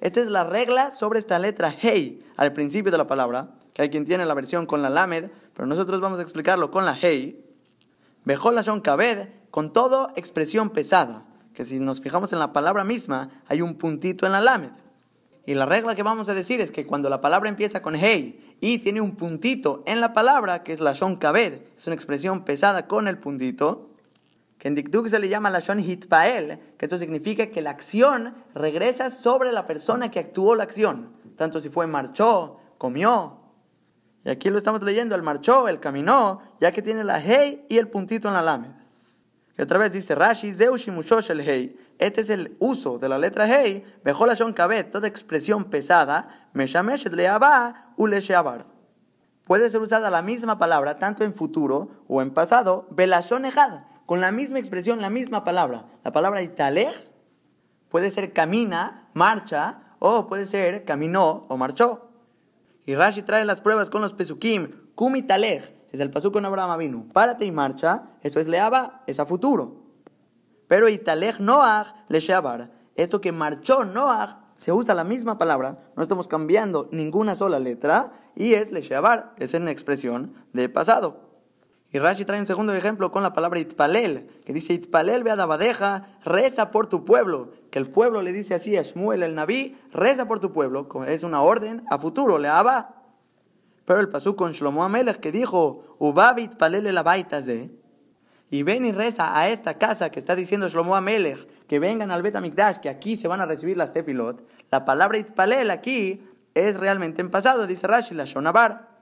esta 0.00 0.20
es 0.20 0.26
la 0.26 0.44
regla 0.44 0.94
sobre 0.94 1.18
esta 1.18 1.38
letra 1.38 1.74
hei 1.78 2.24
al 2.36 2.54
principio 2.54 2.90
de 2.90 2.96
la 2.96 3.06
palabra, 3.06 3.50
que 3.74 3.82
hay 3.82 3.90
quien 3.90 4.06
tiene 4.06 4.24
la 4.24 4.32
versión 4.32 4.64
con 4.64 4.80
la 4.80 4.88
lamed, 4.88 5.30
pero 5.52 5.66
nosotros 5.66 6.00
vamos 6.00 6.18
a 6.18 6.22
explicarlo 6.22 6.70
con 6.70 6.86
la 6.86 6.98
hei. 7.00 7.44
Bejol 8.24 8.54
la 8.54 8.64
kabed, 8.82 9.28
con 9.50 9.74
todo 9.74 10.08
expresión 10.16 10.70
pesada 10.70 11.26
que 11.52 11.66
si 11.66 11.80
nos 11.80 12.00
fijamos 12.00 12.32
en 12.32 12.38
la 12.38 12.54
palabra 12.54 12.84
misma, 12.84 13.42
hay 13.46 13.60
un 13.60 13.76
puntito 13.76 14.24
en 14.24 14.32
la 14.32 14.40
lamed. 14.40 14.72
Y 15.44 15.52
la 15.52 15.66
regla 15.66 15.94
que 15.94 16.02
vamos 16.02 16.30
a 16.30 16.34
decir 16.34 16.62
es 16.62 16.70
que 16.70 16.86
cuando 16.86 17.10
la 17.10 17.20
palabra 17.20 17.50
empieza 17.50 17.82
con 17.82 17.94
hey 17.94 18.56
y 18.60 18.78
tiene 18.78 19.02
un 19.02 19.16
puntito 19.16 19.82
en 19.86 20.00
la 20.00 20.14
palabra, 20.14 20.62
que 20.62 20.72
es 20.72 20.80
la 20.80 20.94
shon 20.94 21.16
kabed, 21.16 21.60
es 21.76 21.86
una 21.86 21.94
expresión 21.94 22.44
pesada 22.44 22.86
con 22.86 23.06
el 23.06 23.18
puntito, 23.18 23.90
que 24.58 24.68
en 24.68 24.74
Dikduk 24.74 25.08
se 25.08 25.18
le 25.18 25.28
llama 25.28 25.50
la 25.50 25.60
shon 25.60 25.80
hitpael, 25.80 26.58
que 26.78 26.86
esto 26.86 26.96
significa 26.96 27.48
que 27.48 27.60
la 27.60 27.70
acción 27.70 28.34
regresa 28.54 29.10
sobre 29.10 29.52
la 29.52 29.66
persona 29.66 30.10
que 30.10 30.18
actuó 30.18 30.54
la 30.54 30.62
acción, 30.62 31.12
tanto 31.36 31.60
si 31.60 31.68
fue 31.68 31.86
marchó, 31.86 32.58
comió. 32.78 33.40
Y 34.24 34.30
aquí 34.30 34.50
lo 34.50 34.58
estamos 34.58 34.82
leyendo, 34.82 35.14
el 35.14 35.22
marchó, 35.22 35.68
el 35.68 35.78
caminó, 35.78 36.40
ya 36.60 36.72
que 36.72 36.82
tiene 36.82 37.04
la 37.04 37.20
hey 37.20 37.64
y 37.68 37.78
el 37.78 37.88
puntito 37.88 38.28
en 38.28 38.34
la 38.34 38.42
lamed. 38.42 38.70
Y 39.58 39.62
otra 39.62 39.78
vez 39.78 39.92
dice 39.92 40.14
Rashi, 40.14 40.50
el 40.50 41.40
Hei. 41.40 41.78
Este 41.98 42.20
es 42.20 42.30
el 42.30 42.56
uso 42.58 42.98
de 42.98 43.08
la 43.08 43.18
letra 43.18 43.46
Hei, 43.46 43.84
Bejolashon 44.04 44.52
Kabet, 44.52 44.90
toda 44.90 45.08
expresión 45.08 45.64
pesada, 45.64 46.48
Meshameshet 46.52 47.12
Leaba 47.12 47.92
Ulesheabar. 47.96 48.66
Puede 49.44 49.70
ser 49.70 49.80
usada 49.80 50.10
la 50.10 50.22
misma 50.22 50.58
palabra 50.58 50.98
tanto 50.98 51.24
en 51.24 51.32
futuro 51.32 52.04
o 52.08 52.20
en 52.20 52.32
pasado, 52.32 52.86
Belashon 52.90 53.44
Ejad, 53.46 53.80
con 54.06 54.20
la 54.20 54.32
misma 54.32 54.58
expresión, 54.58 55.00
la 55.00 55.10
misma 55.10 55.44
palabra. 55.44 55.84
La 56.04 56.12
palabra 56.12 56.42
Italej 56.42 56.94
puede 57.88 58.10
ser 58.10 58.32
camina, 58.32 59.10
marcha, 59.14 59.82
o 59.98 60.26
puede 60.26 60.46
ser 60.46 60.84
caminó 60.84 61.46
o 61.48 61.56
marchó. 61.56 62.08
Y 62.86 62.94
Rashi 62.94 63.22
trae 63.22 63.44
las 63.44 63.60
pruebas 63.60 63.90
con 63.90 64.02
los 64.02 64.14
pesukim, 64.14 64.86
Kumitalej, 64.94 65.74
es 65.92 66.00
el 66.00 66.10
pasú 66.10 66.30
con 66.32 66.44
Abraham 66.44 66.78
vino. 66.78 67.06
Párate 67.12 67.44
y 67.44 67.50
marcha, 67.50 68.10
eso 68.22 68.40
es 68.40 68.48
leaba, 68.48 69.02
es 69.06 69.18
a 69.18 69.26
futuro. 69.26 69.82
Pero 70.68 70.88
italej 70.88 71.40
noach 71.40 71.88
le 72.08 72.20
Esto 72.96 73.20
que 73.20 73.32
marchó 73.32 73.84
Noach, 73.84 74.36
se 74.56 74.72
usa 74.72 74.94
la 74.94 75.04
misma 75.04 75.36
palabra, 75.36 75.76
no 75.96 76.02
estamos 76.02 76.28
cambiando 76.28 76.88
ninguna 76.92 77.36
sola 77.36 77.58
letra, 77.58 78.12
y 78.34 78.54
es 78.54 78.72
le 78.72 78.80
es 79.38 79.54
una 79.54 79.70
expresión 79.70 80.34
del 80.52 80.72
pasado. 80.72 81.25
Y 81.92 81.98
Rashi 81.98 82.24
trae 82.24 82.40
un 82.40 82.46
segundo 82.46 82.74
ejemplo 82.74 83.12
con 83.12 83.22
la 83.22 83.32
palabra 83.32 83.60
itpalel, 83.60 84.28
que 84.44 84.52
dice 84.52 84.72
itpalel 84.72 85.22
ve 85.22 85.30
a 85.30 86.06
reza 86.24 86.70
por 86.70 86.88
tu 86.88 87.04
pueblo. 87.04 87.52
Que 87.70 87.78
el 87.78 87.88
pueblo 87.88 88.22
le 88.22 88.32
dice 88.32 88.54
así 88.54 88.76
a 88.76 88.82
Shmuel 88.82 89.22
el 89.22 89.34
Naví, 89.34 89.76
reza 89.92 90.26
por 90.26 90.40
tu 90.40 90.52
pueblo, 90.52 90.88
es 91.06 91.22
una 91.22 91.42
orden 91.42 91.82
a 91.90 91.98
futuro, 91.98 92.38
le 92.38 92.48
pero 93.86 94.00
el 94.00 94.08
pasú 94.08 94.36
con 94.36 94.52
Shlomo 94.52 94.84
Amelech 94.84 95.20
que 95.20 95.32
dijo, 95.32 95.96
Ubabit 95.98 96.56
palele 96.56 96.92
la 96.92 97.02
de. 97.02 97.70
y 98.50 98.62
ven 98.62 98.84
y 98.84 98.92
reza 98.92 99.38
a 99.38 99.48
esta 99.48 99.78
casa 99.78 100.10
que 100.10 100.18
está 100.18 100.34
diciendo 100.34 100.68
Shlomo 100.68 100.96
Amelech, 100.96 101.46
que 101.66 101.78
vengan 101.78 102.10
al 102.10 102.22
Bet 102.22 102.36
Amikdash, 102.36 102.78
que 102.78 102.88
aquí 102.88 103.16
se 103.16 103.28
van 103.28 103.40
a 103.40 103.46
recibir 103.46 103.76
las 103.76 103.92
tefilot, 103.92 104.44
la 104.70 104.84
palabra 104.84 105.18
itpalel 105.18 105.70
aquí 105.70 106.20
es 106.54 106.76
realmente 106.76 107.20
en 107.22 107.30
pasado, 107.30 107.66
dice 107.66 107.86
Rashi, 107.86 108.14
la 108.14 108.24
shonabar. 108.24 108.95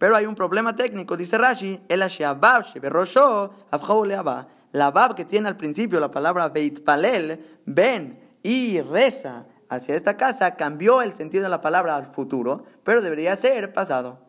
Pero 0.00 0.16
hay 0.16 0.24
un 0.24 0.34
problema 0.34 0.74
técnico, 0.74 1.14
dice 1.14 1.36
Rashi, 1.36 1.78
el 1.86 2.00
sheabab 2.00 2.64
sheberosho 2.64 3.50
La 4.72 4.90
bab 4.90 5.14
que 5.14 5.26
tiene 5.26 5.46
al 5.46 5.58
principio 5.58 6.00
la 6.00 6.10
palabra 6.10 6.48
beitpalel, 6.48 7.60
ven 7.66 8.18
y 8.42 8.80
reza 8.80 9.44
hacia 9.68 9.94
esta 9.94 10.16
casa, 10.16 10.56
cambió 10.56 11.02
el 11.02 11.12
sentido 11.12 11.44
de 11.44 11.50
la 11.50 11.60
palabra 11.60 11.96
al 11.96 12.06
futuro, 12.06 12.64
pero 12.82 13.02
debería 13.02 13.36
ser 13.36 13.74
pasado. 13.74 14.20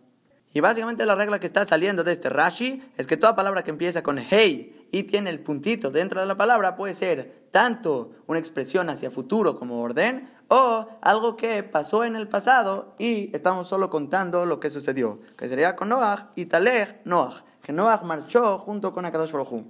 Y 0.53 0.59
básicamente 0.59 1.05
la 1.05 1.15
regla 1.15 1.39
que 1.39 1.47
está 1.47 1.63
saliendo 1.65 2.03
de 2.03 2.11
este 2.11 2.27
Rashi 2.27 2.83
es 2.97 3.07
que 3.07 3.15
toda 3.15 3.37
palabra 3.37 3.63
que 3.63 3.71
empieza 3.71 4.03
con 4.03 4.17
hey 4.17 4.89
y 4.91 5.03
tiene 5.03 5.29
el 5.29 5.39
puntito 5.39 5.89
dentro 5.89 6.19
de 6.19 6.27
la 6.27 6.35
palabra 6.35 6.75
puede 6.75 6.95
ser 6.95 7.47
tanto 7.51 8.11
una 8.27 8.39
expresión 8.39 8.89
hacia 8.89 9.09
futuro 9.09 9.57
como 9.57 9.81
orden 9.81 10.29
o 10.53 10.85
algo 10.99 11.37
que 11.37 11.63
pasó 11.63 12.03
en 12.03 12.17
el 12.17 12.27
pasado 12.27 12.93
y 12.99 13.33
estamos 13.33 13.67
solo 13.69 13.89
contando 13.89 14.45
lo 14.45 14.59
que 14.59 14.69
sucedió, 14.69 15.19
que 15.37 15.47
sería 15.47 15.77
con 15.77 15.87
Noah 15.87 16.33
y 16.35 16.45
Talej 16.47 16.97
Noah, 17.05 17.45
que 17.61 17.71
Noah 17.71 18.01
marchó 18.03 18.59
junto 18.59 18.91
con 18.91 19.05
Akadosh 19.05 19.31
Baruj 19.31 19.63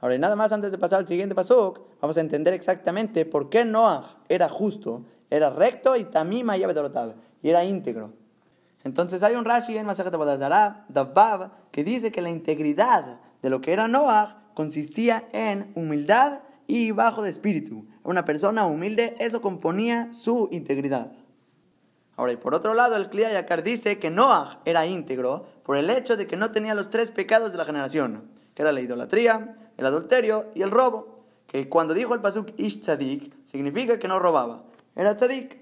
Ahora, 0.00 0.16
y 0.16 0.18
nada 0.18 0.34
más 0.34 0.50
antes 0.50 0.72
de 0.72 0.78
pasar 0.78 0.98
al 0.98 1.06
siguiente 1.06 1.36
pasuk, 1.36 1.82
vamos 2.00 2.16
a 2.16 2.20
entender 2.20 2.52
exactamente 2.52 3.24
por 3.24 3.48
qué 3.48 3.64
Noah 3.64 4.16
era 4.28 4.48
justo, 4.48 5.04
era 5.30 5.50
recto 5.50 5.94
y 5.94 6.04
tamima 6.04 6.56
y 6.56 6.64
y 6.64 7.48
era 7.48 7.64
íntegro. 7.64 8.12
Entonces 8.82 9.22
hay 9.22 9.36
un 9.36 9.44
Rashi 9.44 9.78
en 9.78 9.86
Masajet 9.86 10.12
Abodazara, 10.12 10.84
Davab, 10.88 11.52
que 11.70 11.84
dice 11.84 12.10
que 12.10 12.22
la 12.22 12.30
integridad 12.30 13.20
de 13.40 13.50
lo 13.50 13.60
que 13.60 13.72
era 13.72 13.86
Noah 13.86 14.48
consistía 14.54 15.22
en 15.32 15.70
humildad 15.76 16.40
y 16.66 16.90
bajo 16.90 17.22
de 17.22 17.30
espíritu. 17.30 17.86
Una 18.04 18.26
persona 18.26 18.66
humilde, 18.66 19.16
eso 19.18 19.40
componía 19.40 20.12
su 20.12 20.48
integridad. 20.52 21.10
Ahora, 22.16 22.32
y 22.32 22.36
por 22.36 22.54
otro 22.54 22.74
lado, 22.74 22.96
el 22.96 23.10
Yakar 23.10 23.64
dice 23.64 23.98
que 23.98 24.10
Noah 24.10 24.60
era 24.66 24.86
íntegro 24.86 25.46
por 25.64 25.78
el 25.78 25.88
hecho 25.88 26.16
de 26.16 26.26
que 26.26 26.36
no 26.36 26.52
tenía 26.52 26.74
los 26.74 26.90
tres 26.90 27.10
pecados 27.10 27.50
de 27.50 27.58
la 27.58 27.64
generación, 27.64 28.30
que 28.54 28.62
era 28.62 28.72
la 28.72 28.82
idolatría, 28.82 29.56
el 29.78 29.86
adulterio 29.86 30.50
y 30.54 30.62
el 30.62 30.70
robo. 30.70 31.24
Que 31.46 31.68
cuando 31.68 31.94
dijo 31.94 32.14
el 32.14 32.20
pasuk 32.20 32.50
Ish 32.58 32.82
Tzadik, 32.82 33.34
significa 33.44 33.98
que 33.98 34.06
no 34.06 34.18
robaba. 34.18 34.64
Era 34.94 35.16
Tzadik. 35.16 35.58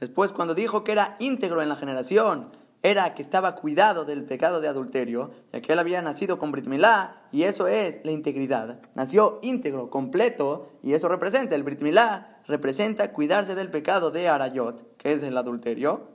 Después, 0.00 0.32
cuando 0.32 0.54
dijo 0.54 0.82
que 0.82 0.92
era 0.92 1.16
íntegro 1.20 1.62
en 1.62 1.68
la 1.68 1.76
generación, 1.76 2.50
era 2.82 3.14
que 3.14 3.22
estaba 3.22 3.56
cuidado 3.56 4.04
del 4.04 4.24
pecado 4.24 4.60
de 4.60 4.68
adulterio, 4.68 5.32
ya 5.52 5.60
que 5.60 5.72
él 5.72 5.78
había 5.78 6.00
nacido 6.00 6.38
con 6.38 6.50
Brit 6.50 6.66
Milá, 6.66 7.22
y 7.30 7.42
eso 7.42 7.68
es 7.68 8.00
la 8.04 8.12
integridad. 8.12 8.80
Nació 8.94 9.38
íntegro, 9.42 9.90
completo, 9.90 10.70
y 10.82 10.94
eso 10.94 11.08
representa, 11.08 11.54
el 11.54 11.62
Brit 11.62 11.82
Milá 11.82 12.40
representa 12.46 13.12
cuidarse 13.12 13.54
del 13.54 13.70
pecado 13.70 14.10
de 14.10 14.28
Arayot, 14.28 14.96
que 14.96 15.12
es 15.12 15.22
el 15.22 15.36
adulterio. 15.36 16.08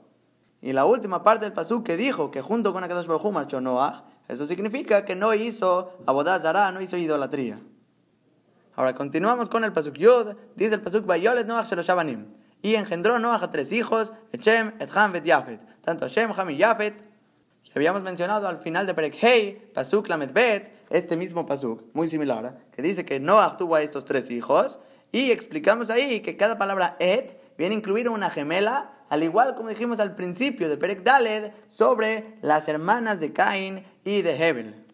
Y 0.60 0.72
la 0.72 0.84
última 0.84 1.22
parte 1.22 1.44
del 1.44 1.52
pasú 1.52 1.84
que 1.84 1.96
dijo 1.96 2.30
que 2.30 2.42
junto 2.42 2.72
con 2.72 2.82
Akadosh 2.82 3.06
Baruj 3.06 3.32
marchó 3.32 3.60
Noah, 3.60 4.04
eso 4.26 4.46
significa 4.46 5.04
que 5.04 5.14
no 5.14 5.34
hizo 5.34 5.92
abodazara, 6.06 6.72
no 6.72 6.80
hizo 6.80 6.96
idolatría. 6.96 7.60
Ahora 8.74 8.94
continuamos 8.94 9.48
con 9.48 9.64
el 9.64 9.72
pasuk 9.72 9.94
Yod, 9.94 10.36
dice 10.56 10.74
el 10.74 10.82
pasuk 10.82 11.06
Bayolet 11.06 11.46
Noach 11.46 11.68
Shaloshabanim 11.68 12.26
y 12.62 12.74
engendró 12.74 13.18
Noah 13.18 13.42
a 13.42 13.50
tres 13.50 13.72
hijos, 13.72 14.12
Echem, 14.32 14.74
Etcham, 14.80 15.12
Bet 15.12 15.24
Yafet, 15.24 15.60
tanto 15.86 16.08
Shem, 16.08 16.32
Ham 16.36 16.50
y 16.50 16.56
Yafet, 16.56 16.94
que 17.62 17.72
habíamos 17.76 18.02
mencionado 18.02 18.48
al 18.48 18.58
final 18.58 18.88
de 18.88 18.92
Perek 18.92 19.22
Hei, 19.22 19.70
Pasuk 19.72 20.08
Lamed 20.08 20.32
Bet, 20.32 20.72
este 20.90 21.16
mismo 21.16 21.46
Pasuk, 21.46 21.84
muy 21.92 22.08
similar, 22.08 22.58
que 22.72 22.82
dice 22.82 23.04
que 23.04 23.20
Noah 23.20 23.56
tuvo 23.56 23.76
a 23.76 23.82
estos 23.82 24.04
tres 24.04 24.28
hijos, 24.32 24.80
y 25.12 25.30
explicamos 25.30 25.88
ahí 25.88 26.22
que 26.22 26.36
cada 26.36 26.58
palabra 26.58 26.96
Et 26.98 27.40
viene 27.56 27.76
a 27.76 27.78
incluir 27.78 28.08
una 28.08 28.30
gemela, 28.30 28.94
al 29.08 29.22
igual 29.22 29.54
como 29.54 29.68
dijimos 29.68 30.00
al 30.00 30.16
principio 30.16 30.68
de 30.68 30.76
Perek 30.76 31.04
Daled, 31.04 31.52
sobre 31.68 32.36
las 32.42 32.66
hermanas 32.66 33.20
de 33.20 33.32
Cain 33.32 33.86
y 34.04 34.22
de 34.22 34.30
Hebel. 34.34 34.84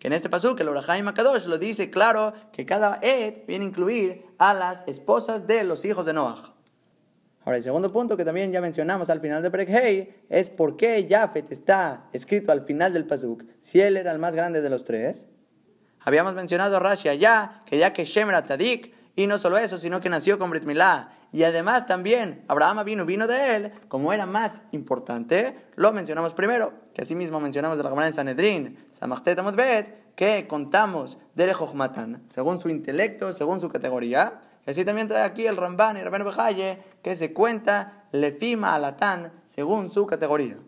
Que 0.00 0.08
en 0.08 0.12
este 0.12 0.28
pasuk, 0.28 0.58
el 0.58 0.68
Orahaim 0.68 1.06
Akadosh 1.06 1.46
lo 1.46 1.56
dice 1.56 1.88
claro 1.88 2.32
que 2.52 2.66
cada 2.66 2.98
Et 3.00 3.46
viene 3.46 3.64
a 3.64 3.68
incluir 3.68 4.26
a 4.38 4.54
las 4.54 4.82
esposas 4.88 5.46
de 5.46 5.62
los 5.62 5.84
hijos 5.84 6.04
de 6.04 6.14
Noah. 6.14 6.55
Ahora, 7.46 7.58
el 7.58 7.62
segundo 7.62 7.92
punto 7.92 8.16
que 8.16 8.24
también 8.24 8.50
ya 8.50 8.60
mencionamos 8.60 9.08
al 9.08 9.20
final 9.20 9.40
de 9.40 9.50
Brekhei 9.50 10.24
es 10.28 10.50
por 10.50 10.76
qué 10.76 11.06
Jafet 11.08 11.52
está 11.52 12.08
escrito 12.12 12.50
al 12.50 12.62
final 12.62 12.92
del 12.92 13.06
Pasuk, 13.06 13.44
si 13.60 13.80
él 13.80 13.96
era 13.96 14.10
el 14.10 14.18
más 14.18 14.34
grande 14.34 14.60
de 14.62 14.68
los 14.68 14.82
tres. 14.82 15.28
Habíamos 16.00 16.34
mencionado 16.34 16.76
a 16.76 16.80
Rashi 16.80 17.08
allá, 17.08 17.62
que 17.64 17.78
ya 17.78 17.92
que 17.92 18.04
Shem 18.04 18.30
era 18.30 18.42
tzadik, 18.42 18.92
y 19.14 19.28
no 19.28 19.38
solo 19.38 19.58
eso, 19.58 19.78
sino 19.78 20.00
que 20.00 20.08
nació 20.08 20.40
con 20.40 20.50
Brit 20.50 20.64
Milá, 20.64 21.12
y 21.30 21.44
además 21.44 21.86
también 21.86 22.42
Abraham 22.48 22.84
vino, 22.84 23.06
vino 23.06 23.28
de 23.28 23.54
él, 23.54 23.72
como 23.86 24.12
era 24.12 24.26
más 24.26 24.62
importante, 24.72 25.56
lo 25.76 25.92
mencionamos 25.92 26.34
primero, 26.34 26.72
que 26.94 27.02
así 27.02 27.14
mismo 27.14 27.38
mencionamos 27.38 27.78
de 27.78 27.84
la 27.84 27.90
Gemara 27.90 28.08
en 28.08 28.14
Sanedrín, 28.14 28.88
Samachtet 28.98 29.40
Bet, 29.54 30.14
que 30.16 30.48
contamos 30.48 31.16
de 31.36 31.54
Matan, 31.74 32.24
según 32.26 32.60
su 32.60 32.70
intelecto, 32.70 33.32
según 33.32 33.60
su 33.60 33.68
categoría, 33.68 34.40
Así 34.66 34.84
también 34.84 35.06
trae 35.06 35.22
aquí 35.22 35.46
el 35.46 35.56
Ramban 35.56 35.96
y 35.96 36.02
Rabben 36.02 36.24
Bejaye 36.24 36.82
que 37.02 37.14
se 37.14 37.32
cuenta 37.32 38.04
Lefima 38.10 38.74
Alatán 38.74 39.32
según 39.46 39.90
su 39.90 40.06
categoría. 40.06 40.58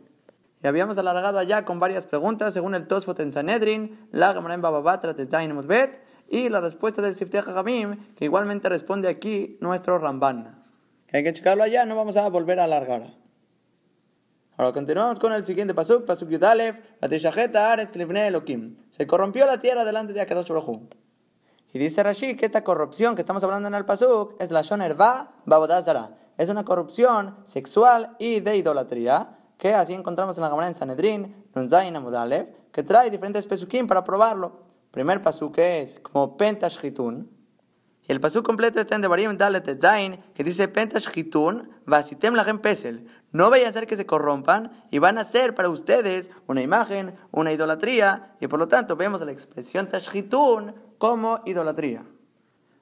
Y 0.62 0.66
habíamos 0.66 0.98
alargado 0.98 1.38
allá 1.38 1.64
con 1.64 1.80
varias 1.80 2.04
preguntas 2.06 2.54
según 2.54 2.74
el 2.74 2.86
Tosfot 2.86 3.18
en 3.20 3.32
Sanedrin, 3.32 4.08
la 4.12 4.34
Gemara 4.34 4.54
en 4.54 4.62
Bababatra 4.62 5.14
Bet 5.14 6.00
y 6.28 6.48
la 6.48 6.60
respuesta 6.60 7.02
del 7.02 7.16
Sifteh 7.16 7.42
Hamim, 7.46 8.14
que 8.14 8.24
igualmente 8.24 8.68
responde 8.68 9.08
aquí 9.08 9.56
nuestro 9.60 9.98
Ramban. 9.98 10.64
hay 11.12 11.24
que 11.24 11.32
checarlo 11.32 11.64
allá, 11.64 11.84
no 11.86 11.96
vamos 11.96 12.16
a 12.16 12.28
volver 12.28 12.60
a 12.60 12.64
alargar. 12.64 13.14
Ahora 14.56 14.72
continuamos 14.72 15.20
con 15.20 15.32
el 15.32 15.46
siguiente 15.46 15.72
pasuk, 15.74 16.04
pasuk 16.04 16.28
Yudalev, 16.28 16.76
la 17.00 17.72
Ares 17.72 17.90
Elohim. 17.94 18.76
Se 18.90 19.06
corrompió 19.06 19.46
la 19.46 19.60
tierra 19.60 19.84
delante 19.84 20.12
de 20.12 20.20
Akadosh 20.20 20.48
Baruj 20.48 20.88
y 21.72 21.78
dice 21.78 22.02
Rashi 22.02 22.34
que 22.34 22.46
esta 22.46 22.64
corrupción 22.64 23.14
que 23.14 23.22
estamos 23.22 23.44
hablando 23.44 23.68
en 23.68 23.74
el 23.74 23.84
Pasuk 23.84 24.34
es 24.40 24.50
la 24.50 24.62
Shonerva 24.62 25.32
Babodazara. 25.44 26.16
Es 26.38 26.48
una 26.48 26.64
corrupción 26.64 27.36
sexual 27.44 28.16
y 28.18 28.40
de 28.40 28.56
idolatría, 28.56 29.38
que 29.58 29.74
así 29.74 29.92
encontramos 29.92 30.38
en 30.38 30.42
la 30.44 30.50
Gemara 30.50 30.68
en 30.68 30.74
Sanedrin, 30.74 31.44
Nunzain 31.54 31.94
Amudalev, 31.94 32.70
que 32.72 32.82
trae 32.82 33.10
diferentes 33.10 33.46
pesukim 33.46 33.86
para 33.86 34.04
probarlo. 34.04 34.62
Primer 34.92 35.20
pasuk 35.20 35.58
es 35.58 35.96
como 36.00 36.36
Pentashchitun. 36.36 37.28
Y 38.06 38.12
el 38.12 38.20
pasuk 38.20 38.46
completo 38.46 38.80
está 38.80 38.94
en 38.94 39.02
Devarim 39.02 39.36
Dalet 39.36 39.78
Zain, 39.78 40.22
que 40.32 40.44
dice 40.44 40.68
Pentashchitun, 40.68 41.70
Vasitem 41.84 42.34
Lachem 42.34 42.60
Pesel. 42.60 43.06
No 43.32 43.50
vayan 43.50 43.68
a 43.68 43.72
ser 43.74 43.86
que 43.86 43.98
se 43.98 44.06
corrompan 44.06 44.86
y 44.90 45.00
van 45.00 45.18
a 45.18 45.24
ser 45.26 45.54
para 45.54 45.68
ustedes 45.68 46.30
una 46.46 46.62
imagen, 46.62 47.14
una 47.30 47.52
idolatría, 47.52 48.36
y 48.40 48.46
por 48.46 48.58
lo 48.58 48.68
tanto 48.68 48.96
vemos 48.96 49.20
la 49.20 49.32
expresión 49.32 49.88
Tashchitun 49.88 50.87
como 50.98 51.40
idolatría. 51.46 52.04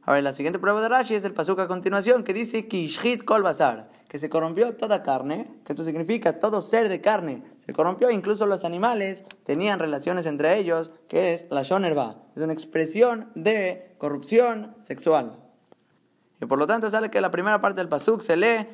Ahora, 0.03 0.23
la 0.23 0.33
siguiente 0.33 0.59
prueba 0.59 0.81
de 0.81 0.89
Rashi 0.89 1.15
es 1.15 1.25
el 1.25 1.35
pasuk 1.35 1.59
a 1.59 1.67
continuación 1.67 2.23
que 2.23 2.33
dice 2.33 2.69
Kishhit 2.69 3.25
kol 3.25 3.43
basar, 3.43 3.91
que 4.09 4.19
se 4.19 4.31
corrompió 4.31 4.77
toda 4.77 5.03
carne, 5.03 5.51
que 5.65 5.73
esto 5.73 5.85
significa 5.85 6.39
todo 6.39 6.63
ser 6.63 6.89
de 6.89 7.01
carne, 7.01 7.43
se 7.59 7.73
corrompió, 7.73 8.13
incluso 8.13 8.47
los 8.47 8.65
animales 8.65 9.25
tenían 9.45 9.81
relaciones 9.81 10.25
entre 10.27 10.57
ellos, 10.59 10.93
que 11.09 11.35
es 11.35 11.49
la 11.51 11.63
shonerba, 11.63 12.23
es 12.37 12.43
una 12.43 12.53
expresión 12.53 13.33
de 13.35 13.97
corrupción 13.99 14.77
sexual. 14.83 15.41
Y 16.41 16.47
por 16.47 16.59
lo 16.59 16.69
tanto 16.69 16.89
sale 16.89 17.11
que 17.11 17.21
la 17.21 17.33
primera 17.33 17.61
parte 17.61 17.81
del 17.81 17.89
pasuk 17.89 18.21
se 18.23 18.37
lee, 18.37 18.69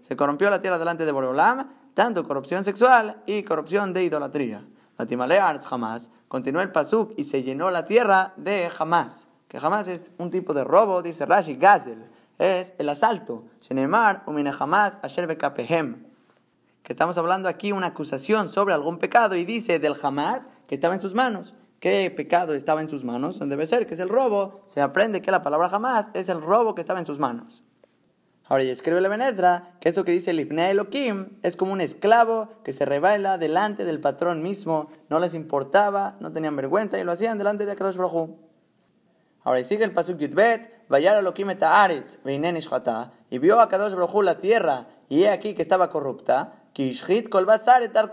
se 0.00 0.16
corrompió 0.16 0.48
la 0.48 0.62
tierra 0.62 0.78
delante 0.78 1.04
de 1.04 1.12
Boreolam, 1.12 1.74
tanto 1.92 2.26
corrupción 2.26 2.64
sexual 2.64 3.22
y 3.26 3.42
corrupción 3.42 3.92
de 3.92 4.04
idolatría. 4.04 4.64
Jamás 5.64 6.10
Continuó 6.28 6.62
el 6.62 6.72
pasuk 6.72 7.12
y 7.18 7.24
se 7.24 7.42
llenó 7.42 7.70
la 7.70 7.84
tierra 7.84 8.32
de 8.36 8.70
jamás. 8.70 9.28
Que 9.48 9.60
jamás 9.60 9.86
es 9.86 10.14
un 10.16 10.30
tipo 10.30 10.54
de 10.54 10.64
robo, 10.64 11.02
dice 11.02 11.26
Rashi, 11.26 11.56
Gazel. 11.56 12.06
Es 12.38 12.72
el 12.78 12.88
asalto. 12.88 13.44
Shenemar, 13.60 14.22
umine 14.26 14.50
jamás, 14.50 14.98
asher 15.02 15.26
bekapehem. 15.26 16.06
Que 16.82 16.94
estamos 16.94 17.18
hablando 17.18 17.50
aquí 17.50 17.70
una 17.70 17.88
acusación 17.88 18.48
sobre 18.48 18.72
algún 18.72 18.98
pecado 18.98 19.36
y 19.36 19.44
dice 19.44 19.78
del 19.78 19.94
jamás 19.94 20.48
que 20.66 20.74
estaba 20.74 20.94
en 20.94 21.02
sus 21.02 21.12
manos. 21.12 21.54
¿Qué 21.80 22.10
pecado 22.10 22.54
estaba 22.54 22.80
en 22.80 22.88
sus 22.88 23.04
manos? 23.04 23.38
Debe 23.38 23.66
ser 23.66 23.86
que 23.86 23.92
es 23.94 24.00
el 24.00 24.08
robo. 24.08 24.62
Se 24.66 24.80
aprende 24.80 25.20
que 25.20 25.30
la 25.30 25.42
palabra 25.42 25.68
jamás 25.68 26.08
es 26.14 26.28
el 26.30 26.40
robo 26.40 26.74
que 26.74 26.80
estaba 26.80 26.98
en 26.98 27.06
sus 27.06 27.18
manos. 27.18 27.62
Ahora, 28.52 28.64
y 28.64 28.68
escribe 28.68 29.00
la 29.00 29.08
Benedra 29.08 29.78
que 29.80 29.88
eso 29.88 30.04
que 30.04 30.12
dice 30.12 30.34
Lifnei 30.34 30.72
Elohim 30.72 31.38
es 31.40 31.56
como 31.56 31.72
un 31.72 31.80
esclavo 31.80 32.50
que 32.62 32.74
se 32.74 32.84
revela 32.84 33.38
delante 33.38 33.86
del 33.86 33.98
patrón 33.98 34.42
mismo, 34.42 34.90
no 35.08 35.18
les 35.20 35.32
importaba, 35.32 36.16
no 36.20 36.32
tenían 36.32 36.54
vergüenza 36.54 36.98
y 36.98 37.04
lo 37.04 37.12
hacían 37.12 37.38
delante 37.38 37.64
de 37.64 37.72
Akadosh 37.72 37.96
Baruj 37.96 38.28
Ahora, 39.42 39.58
y 39.58 39.64
sigue 39.64 39.84
el 39.84 39.92
pasuk 39.92 40.18
Yudbet, 40.18 40.86
Vayar 40.90 41.16
Elohim 41.16 41.48
et 41.48 41.62
Aretz, 41.62 42.22
Veinen 42.24 42.58
y 43.30 43.38
vio 43.38 43.58
a 43.58 43.70
Kadosh 43.70 43.94
Baruj 43.94 44.22
la 44.22 44.36
tierra, 44.36 44.86
y 45.08 45.22
he 45.22 45.30
aquí 45.30 45.54
que 45.54 45.62
estaba 45.62 45.88
corrupta, 45.88 46.66
Kishhit 46.74 47.30
kol 47.30 47.46
basar 47.46 47.82
et 47.82 47.96
al 47.96 48.12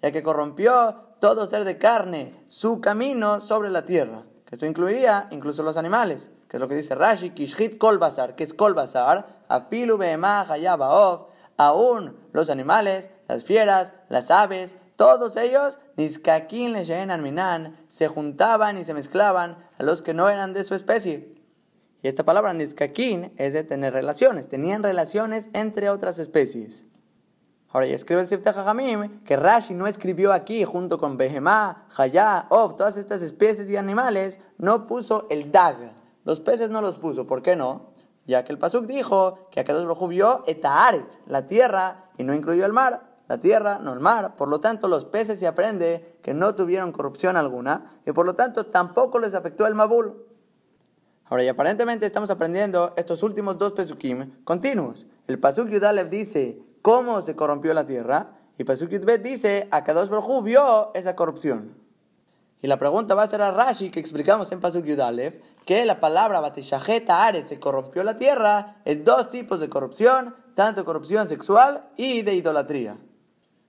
ya 0.00 0.10
que 0.10 0.22
corrompió 0.22 0.94
todo 1.20 1.46
ser 1.46 1.64
de 1.64 1.76
carne 1.76 2.42
su 2.48 2.80
camino 2.80 3.42
sobre 3.42 3.68
la 3.68 3.84
tierra. 3.84 4.24
Que 4.46 4.54
esto 4.54 4.64
incluiría 4.64 5.28
incluso 5.30 5.62
los 5.62 5.76
animales, 5.76 6.30
que 6.52 6.58
es 6.58 6.60
lo 6.60 6.68
que 6.68 6.74
dice 6.74 6.94
Rashi, 6.94 7.30
Kishhit 7.30 7.78
Kol 7.78 7.96
Basar, 7.96 8.34
que 8.34 8.44
es 8.44 8.52
Kol 8.52 8.74
Basar, 8.74 9.26
Afilu 9.48 9.98
aún 11.56 12.16
los 12.34 12.50
animales, 12.50 13.10
las 13.26 13.42
fieras, 13.42 13.94
las 14.10 14.30
aves, 14.30 14.76
todos 14.96 15.38
ellos, 15.38 15.78
Nizkakin 15.96 16.74
Leshenan 16.74 17.22
Minan, 17.22 17.82
se 17.88 18.06
juntaban 18.06 18.76
y 18.76 18.84
se 18.84 18.92
mezclaban 18.92 19.66
a 19.78 19.82
los 19.82 20.02
que 20.02 20.12
no 20.12 20.28
eran 20.28 20.52
de 20.52 20.62
su 20.64 20.74
especie. 20.74 21.34
Y 22.02 22.08
esta 22.08 22.22
palabra 22.22 22.52
Nizkakin 22.52 23.32
es 23.38 23.54
de 23.54 23.64
tener 23.64 23.94
relaciones, 23.94 24.50
tenían 24.50 24.82
relaciones 24.82 25.48
entre 25.54 25.88
otras 25.88 26.18
especies. 26.18 26.84
Ahora, 27.70 27.86
ya 27.86 27.94
escribe 27.94 28.20
el 28.20 28.28
Siftah 28.28 28.52
Jajamim 28.52 29.24
que 29.24 29.38
Rashi 29.38 29.72
no 29.72 29.86
escribió 29.86 30.34
aquí 30.34 30.64
junto 30.64 30.98
con 30.98 31.16
Behemá, 31.16 31.86
Hayá, 31.96 32.44
Ov, 32.50 32.76
todas 32.76 32.98
estas 32.98 33.22
especies 33.22 33.70
y 33.70 33.78
animales, 33.78 34.38
no 34.58 34.86
puso 34.86 35.26
el 35.30 35.50
Dag. 35.50 36.01
Los 36.24 36.40
peces 36.40 36.70
no 36.70 36.80
los 36.82 36.98
puso, 36.98 37.26
¿por 37.26 37.42
qué 37.42 37.56
no? 37.56 37.92
Ya 38.26 38.44
que 38.44 38.52
el 38.52 38.58
Pasuk 38.58 38.86
dijo 38.86 39.48
que 39.50 39.60
Akadosh 39.60 39.84
Baruj 39.84 40.08
vio 40.08 40.44
Etaaret, 40.46 41.18
la 41.26 41.46
tierra, 41.46 42.10
y 42.16 42.24
no 42.24 42.34
incluyó 42.34 42.64
el 42.64 42.72
mar. 42.72 43.10
La 43.28 43.38
tierra, 43.38 43.78
no 43.78 43.92
el 43.92 44.00
mar. 44.00 44.36
Por 44.36 44.48
lo 44.48 44.60
tanto, 44.60 44.88
los 44.88 45.04
peces 45.04 45.40
se 45.40 45.46
aprende 45.46 46.18
que 46.22 46.34
no 46.34 46.54
tuvieron 46.54 46.92
corrupción 46.92 47.36
alguna, 47.36 48.00
y 48.06 48.12
por 48.12 48.26
lo 48.26 48.34
tanto 48.34 48.66
tampoco 48.66 49.18
les 49.18 49.34
afectó 49.34 49.66
el 49.66 49.74
Mabul. 49.74 50.14
Ahora, 51.24 51.44
y 51.44 51.48
aparentemente 51.48 52.04
estamos 52.04 52.30
aprendiendo 52.30 52.92
estos 52.96 53.22
últimos 53.22 53.56
dos 53.58 53.72
Pesukim 53.72 54.44
continuos. 54.44 55.06
El 55.26 55.38
Pasuk 55.38 55.68
Yudalev 55.68 56.10
dice 56.10 56.62
cómo 56.82 57.22
se 57.22 57.34
corrompió 57.34 57.72
la 57.74 57.86
tierra, 57.86 58.38
y 58.58 58.64
Pasuk 58.64 58.90
Yudbet 58.90 59.22
dice 59.22 59.66
a 59.70 59.82
Kadosh 59.82 60.10
Baruj 60.10 60.44
vio 60.44 60.90
esa 60.94 61.16
corrupción. 61.16 61.81
Y 62.62 62.68
la 62.68 62.78
pregunta 62.78 63.16
va 63.16 63.24
a 63.24 63.28
ser 63.28 63.42
a 63.42 63.50
Rashi, 63.50 63.90
que 63.90 63.98
explicamos 63.98 64.52
en 64.52 64.60
Pasuk 64.60 64.84
Yudalev, 64.84 65.42
que 65.66 65.84
la 65.84 65.98
palabra 65.98 66.38
Batishajeta 66.38 67.24
Are 67.26 67.44
se 67.44 67.58
corrompió 67.58 68.04
la 68.04 68.16
tierra, 68.16 68.76
es 68.84 69.04
dos 69.04 69.30
tipos 69.30 69.58
de 69.58 69.68
corrupción, 69.68 70.36
tanto 70.54 70.84
corrupción 70.84 71.28
sexual 71.28 71.88
y 71.96 72.22
de 72.22 72.36
idolatría. 72.36 72.98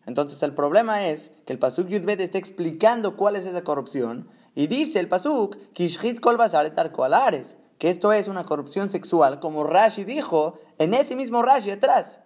Entonces 0.06 0.44
el 0.44 0.54
problema 0.54 1.08
es 1.08 1.32
que 1.48 1.54
el 1.54 1.60
Pasuk 1.60 1.88
Yudbet 1.88 2.22
está 2.22 2.38
explicando 2.38 3.18
cuál 3.18 3.36
es 3.36 3.48
esa 3.48 3.64
corrupción, 3.64 4.30
y 4.54 4.68
dice 4.68 5.00
el 5.00 5.08
Pasuk, 5.08 5.58
Kishhit 5.74 6.20
Kol 6.20 6.38
Ares, 6.39 7.56
que 7.80 7.89
esto 7.89 8.14
es 8.14 8.28
una 8.28 8.46
corrupción 8.46 8.89
sexual, 8.89 9.39
como 9.39 9.64
Rashi 9.64 10.04
dijo 10.04 10.60
en 10.78 10.94
ese 10.94 11.16
mismo 11.16 11.41
Rashi 11.41 11.72
atrás. 11.72 12.20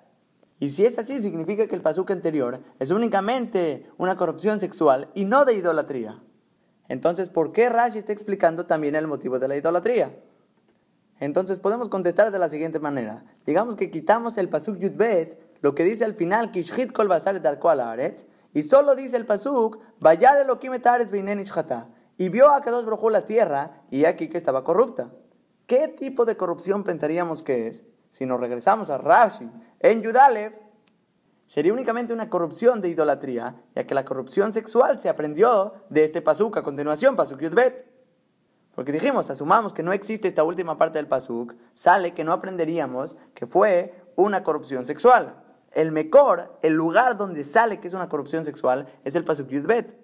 Y 0.60 0.72
si 0.72 0.86
es 0.86 1.00
así, 1.00 1.20
significa 1.20 1.68
que 1.68 1.76
el 1.76 1.82
Pasuk 1.82 2.12
anterior 2.12 2.62
es 2.80 2.92
únicamente 2.92 3.90
una 3.98 4.18
corrupción 4.18 4.60
sexual 4.60 5.08
y 5.14 5.24
no 5.24 5.46
de 5.46 5.54
idolatría. 5.54 6.22
Entonces, 6.90 7.30
¿por 7.30 7.52
qué 7.52 7.70
Rashi 7.70 8.00
está 8.00 8.14
explicando 8.14 8.66
también 8.66 8.96
el 8.96 9.08
motivo 9.08 9.40
de 9.40 9.48
la 9.48 9.58
idolatría? 9.58 10.18
Entonces 11.20 11.60
podemos 11.60 11.90
contestar 11.90 12.32
de 12.32 12.40
la 12.40 12.50
siguiente 12.50 12.80
manera. 12.80 13.26
Digamos 13.46 13.76
que 13.76 13.90
quitamos 13.90 14.38
el 14.38 14.50
pasuk 14.50 14.78
Yudbet, 14.78 15.40
lo 15.62 15.74
que 15.74 15.84
dice 15.84 16.06
al 16.06 16.14
final, 16.14 16.52
Kishhit 16.52 16.92
kol 16.92 17.08
basar 17.08 17.42
y 18.54 18.64
solo 18.64 18.96
dice 18.96 19.18
el 19.18 19.26
pasuk, 19.26 19.80
Vayar 20.00 20.38
Elohim 20.38 20.74
etaretz 20.74 21.12
y 22.18 22.30
vio 22.30 22.50
a 22.50 22.62
Kadosh 22.62 22.86
Baruj 22.86 23.12
la 23.12 23.26
tierra, 23.26 23.84
y 23.92 24.06
aquí 24.06 24.28
que 24.30 24.38
estaba 24.38 24.64
corrupta. 24.64 25.12
¿Qué 25.68 25.88
tipo 25.88 26.26
de 26.26 26.38
corrupción 26.38 26.84
pensaríamos 26.84 27.44
que 27.44 27.68
es? 27.68 27.84
Si 28.10 28.26
nos 28.26 28.40
regresamos 28.40 28.90
a 28.90 28.98
Rashi, 28.98 29.50
en 29.80 30.02
Yudalev, 30.02 30.54
sería 31.48 31.74
únicamente 31.74 32.14
una 32.14 32.30
corrupción 32.30 32.82
de 32.82 32.90
idolatría, 32.90 33.56
ya 33.76 33.88
que 33.88 33.96
la 33.96 34.06
corrupción 34.06 34.54
sexual 34.54 35.00
se 35.00 35.10
aprendió 35.10 35.74
de 35.90 36.04
este 36.04 36.22
pasuk 36.22 36.58
a 36.58 36.62
continuación, 36.62 37.16
pasuk 37.16 37.42
Yudbet. 37.42 37.88
Porque 38.76 38.92
dijimos, 38.92 39.30
asumamos 39.30 39.74
que 39.74 39.82
no 39.82 39.92
existe 39.92 40.28
esta 40.28 40.44
última 40.44 40.78
parte 40.78 41.00
del 41.00 41.08
pasuk, 41.08 41.56
sale 41.74 42.14
que 42.14 42.24
no 42.24 42.32
aprenderíamos 42.32 43.18
que 43.34 43.48
fue 43.48 44.04
una 44.16 44.44
corrupción 44.44 44.86
sexual. 44.86 45.42
El 45.72 45.92
mejor, 45.92 46.60
el 46.62 46.74
lugar 46.74 47.18
donde 47.18 47.44
sale 47.44 47.80
que 47.80 47.88
es 47.88 47.94
una 47.94 48.10
corrupción 48.10 48.46
sexual, 48.46 48.88
es 49.04 49.16
el 49.16 49.24
pasuk 49.24 49.48
Yudbet. 49.48 49.98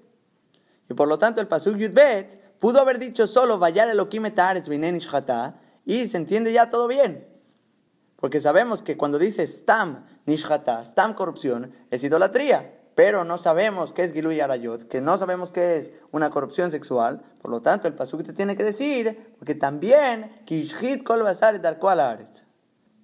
Y 0.90 0.94
por 0.94 1.08
lo 1.08 1.18
tanto 1.18 1.42
el 1.42 1.48
pasuk 1.48 1.76
Yudbet 1.76 2.58
pudo 2.58 2.80
haber 2.80 3.00
dicho 3.00 3.28
solo 3.28 3.60
Vayar 3.60 3.90
Elohim 3.90 4.26
y 5.86 6.08
se 6.08 6.18
entiende 6.18 6.54
ya 6.54 6.70
todo 6.70 6.88
bien. 6.88 7.28
Porque 8.16 8.40
sabemos 8.40 8.82
que 8.82 8.96
cuando 8.96 9.20
dice 9.20 9.46
Stam 9.46 10.06
Nishhata, 10.26 10.84
Stam 10.86 11.14
corrupción, 11.14 11.74
es 11.92 12.04
idolatría. 12.04 12.80
Pero 12.96 13.24
no 13.24 13.38
sabemos 13.38 13.92
qué 13.92 14.04
es 14.04 14.14
Giluy 14.14 14.40
Arayot, 14.40 14.88
que 14.88 15.02
no 15.02 15.18
sabemos 15.18 15.50
qué 15.50 15.78
es 15.78 15.94
una 16.12 16.30
corrupción 16.30 16.70
sexual. 16.70 17.24
Por 17.42 17.50
lo 17.50 17.62
tanto, 17.62 17.88
el 17.88 17.96
pasuk 17.96 18.24
te 18.24 18.34
tiene 18.34 18.56
que 18.56 18.64
decir, 18.64 19.34
porque 19.40 19.56
también 19.56 20.32
Kishhit 20.46 21.04
Kol 21.04 21.24
Basar 21.24 21.60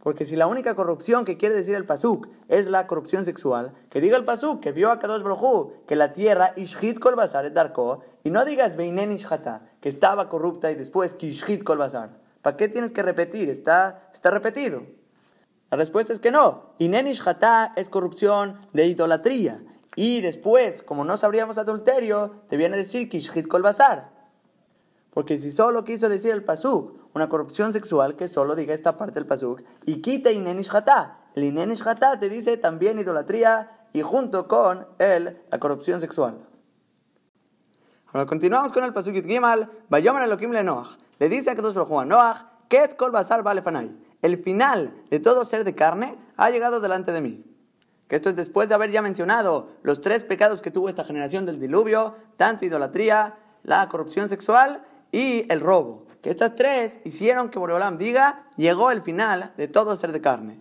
Porque 0.03 0.25
si 0.25 0.35
la 0.35 0.45
única 0.45 0.75
corrupción 0.75 1.25
que 1.25 1.37
quiere 1.37 1.55
decir 1.55 1.73
el 1.73 1.85
pasuk 1.85 2.27
es 2.49 2.67
la 2.67 2.85
corrupción 2.85 3.25
sexual, 3.25 3.73
que 3.89 3.99
diga 3.99 4.15
el 4.15 4.25
pasuk 4.25 4.59
que 4.59 4.71
vio 4.71 4.91
a 4.91 4.99
Kadosh 4.99 5.23
Brojú, 5.23 5.73
que 5.87 5.95
la 5.95 6.13
tierra 6.13 6.53
Ishhit 6.55 6.99
Kol 6.99 7.15
Basar 7.15 7.51
Darko, 7.51 8.03
y 8.23 8.29
no 8.29 8.45
digas 8.45 8.75
Beinen 8.75 9.11
Ishhata, 9.11 9.63
que 9.81 9.89
estaba 9.89 10.29
corrupta 10.29 10.69
y 10.69 10.75
después 10.75 11.15
Kishhit 11.15 11.63
Kol 11.63 11.79
Basar. 11.79 12.19
¿Para 12.43 12.57
qué 12.57 12.67
tienes 12.67 12.91
que 12.91 13.01
repetir? 13.01 13.49
Está, 13.49 14.07
está 14.13 14.29
repetido. 14.29 14.83
La 15.71 15.77
respuesta 15.77 16.13
es 16.13 16.19
que 16.19 16.31
no. 16.31 16.73
Inenish 16.79 17.23
es 17.75 17.89
corrupción 17.89 18.59
de 18.73 18.87
idolatría. 18.87 19.61
Y 19.95 20.21
después, 20.21 20.81
como 20.81 21.03
no 21.03 21.17
sabríamos 21.17 21.57
adulterio, 21.57 22.43
te 22.49 22.57
viene 22.57 22.75
a 22.75 22.79
decir 22.79 23.09
Kishhit 23.09 23.47
Kol 23.47 23.61
Basar. 23.61 24.11
Porque 25.11 25.37
si 25.37 25.51
solo 25.51 25.83
quiso 25.83 26.09
decir 26.09 26.31
el 26.31 26.43
pasuk, 26.43 26.99
una 27.13 27.29
corrupción 27.29 27.73
sexual, 27.73 28.15
que 28.15 28.27
solo 28.27 28.55
diga 28.55 28.73
esta 28.73 28.97
parte 28.97 29.15
del 29.15 29.25
pasuk, 29.25 29.61
y 29.85 30.01
quite 30.01 30.31
Inenish 30.31 30.69
El 31.35 31.43
Inenish 31.43 31.83
te 32.19 32.29
dice 32.29 32.57
también 32.57 32.99
idolatría 32.99 33.87
y 33.93 34.01
junto 34.01 34.47
con 34.47 34.87
él 34.99 35.41
la 35.51 35.59
corrupción 35.59 35.99
sexual. 35.99 36.47
Ahora 38.07 38.25
continuamos 38.25 38.71
con 38.71 38.83
el 38.83 38.93
pasuk 38.93 39.15
Gimal, 39.23 39.69
Bayomer 39.89 40.23
Elohim 40.23 40.51
le 40.51 40.63
Noach. 40.63 40.97
Le 41.19 41.29
dice 41.29 41.51
a 41.51 41.55
Kedosh 41.55 41.75
Baruch 41.75 42.07
Noach, 42.07 42.37
Ket 42.69 42.95
Kol 42.95 43.11
Basar 43.11 43.43
vale 43.43 43.61
el 44.21 44.41
final 44.43 44.93
de 45.09 45.19
todo 45.19 45.45
ser 45.45 45.63
de 45.63 45.75
carne 45.75 46.17
ha 46.37 46.49
llegado 46.49 46.79
delante 46.79 47.11
de 47.11 47.21
mí. 47.21 47.45
Que 48.07 48.15
esto 48.15 48.29
es 48.29 48.35
después 48.35 48.69
de 48.69 48.75
haber 48.75 48.91
ya 48.91 49.01
mencionado 49.01 49.69
los 49.83 50.01
tres 50.01 50.23
pecados 50.23 50.61
que 50.61 50.71
tuvo 50.71 50.89
esta 50.89 51.03
generación 51.03 51.45
del 51.45 51.59
diluvio, 51.59 52.15
tanto 52.37 52.65
idolatría, 52.65 53.37
la 53.63 53.87
corrupción 53.87 54.29
sexual 54.29 54.83
y 55.11 55.45
el 55.51 55.59
robo. 55.59 56.07
Que 56.21 56.31
estas 56.31 56.55
tres 56.55 56.99
hicieron 57.05 57.49
que 57.49 57.59
Boreolam 57.59 57.97
diga, 57.97 58.47
llegó 58.57 58.91
el 58.91 59.03
final 59.03 59.53
de 59.57 59.67
todo 59.67 59.95
ser 59.95 60.11
de 60.11 60.21
carne. 60.21 60.59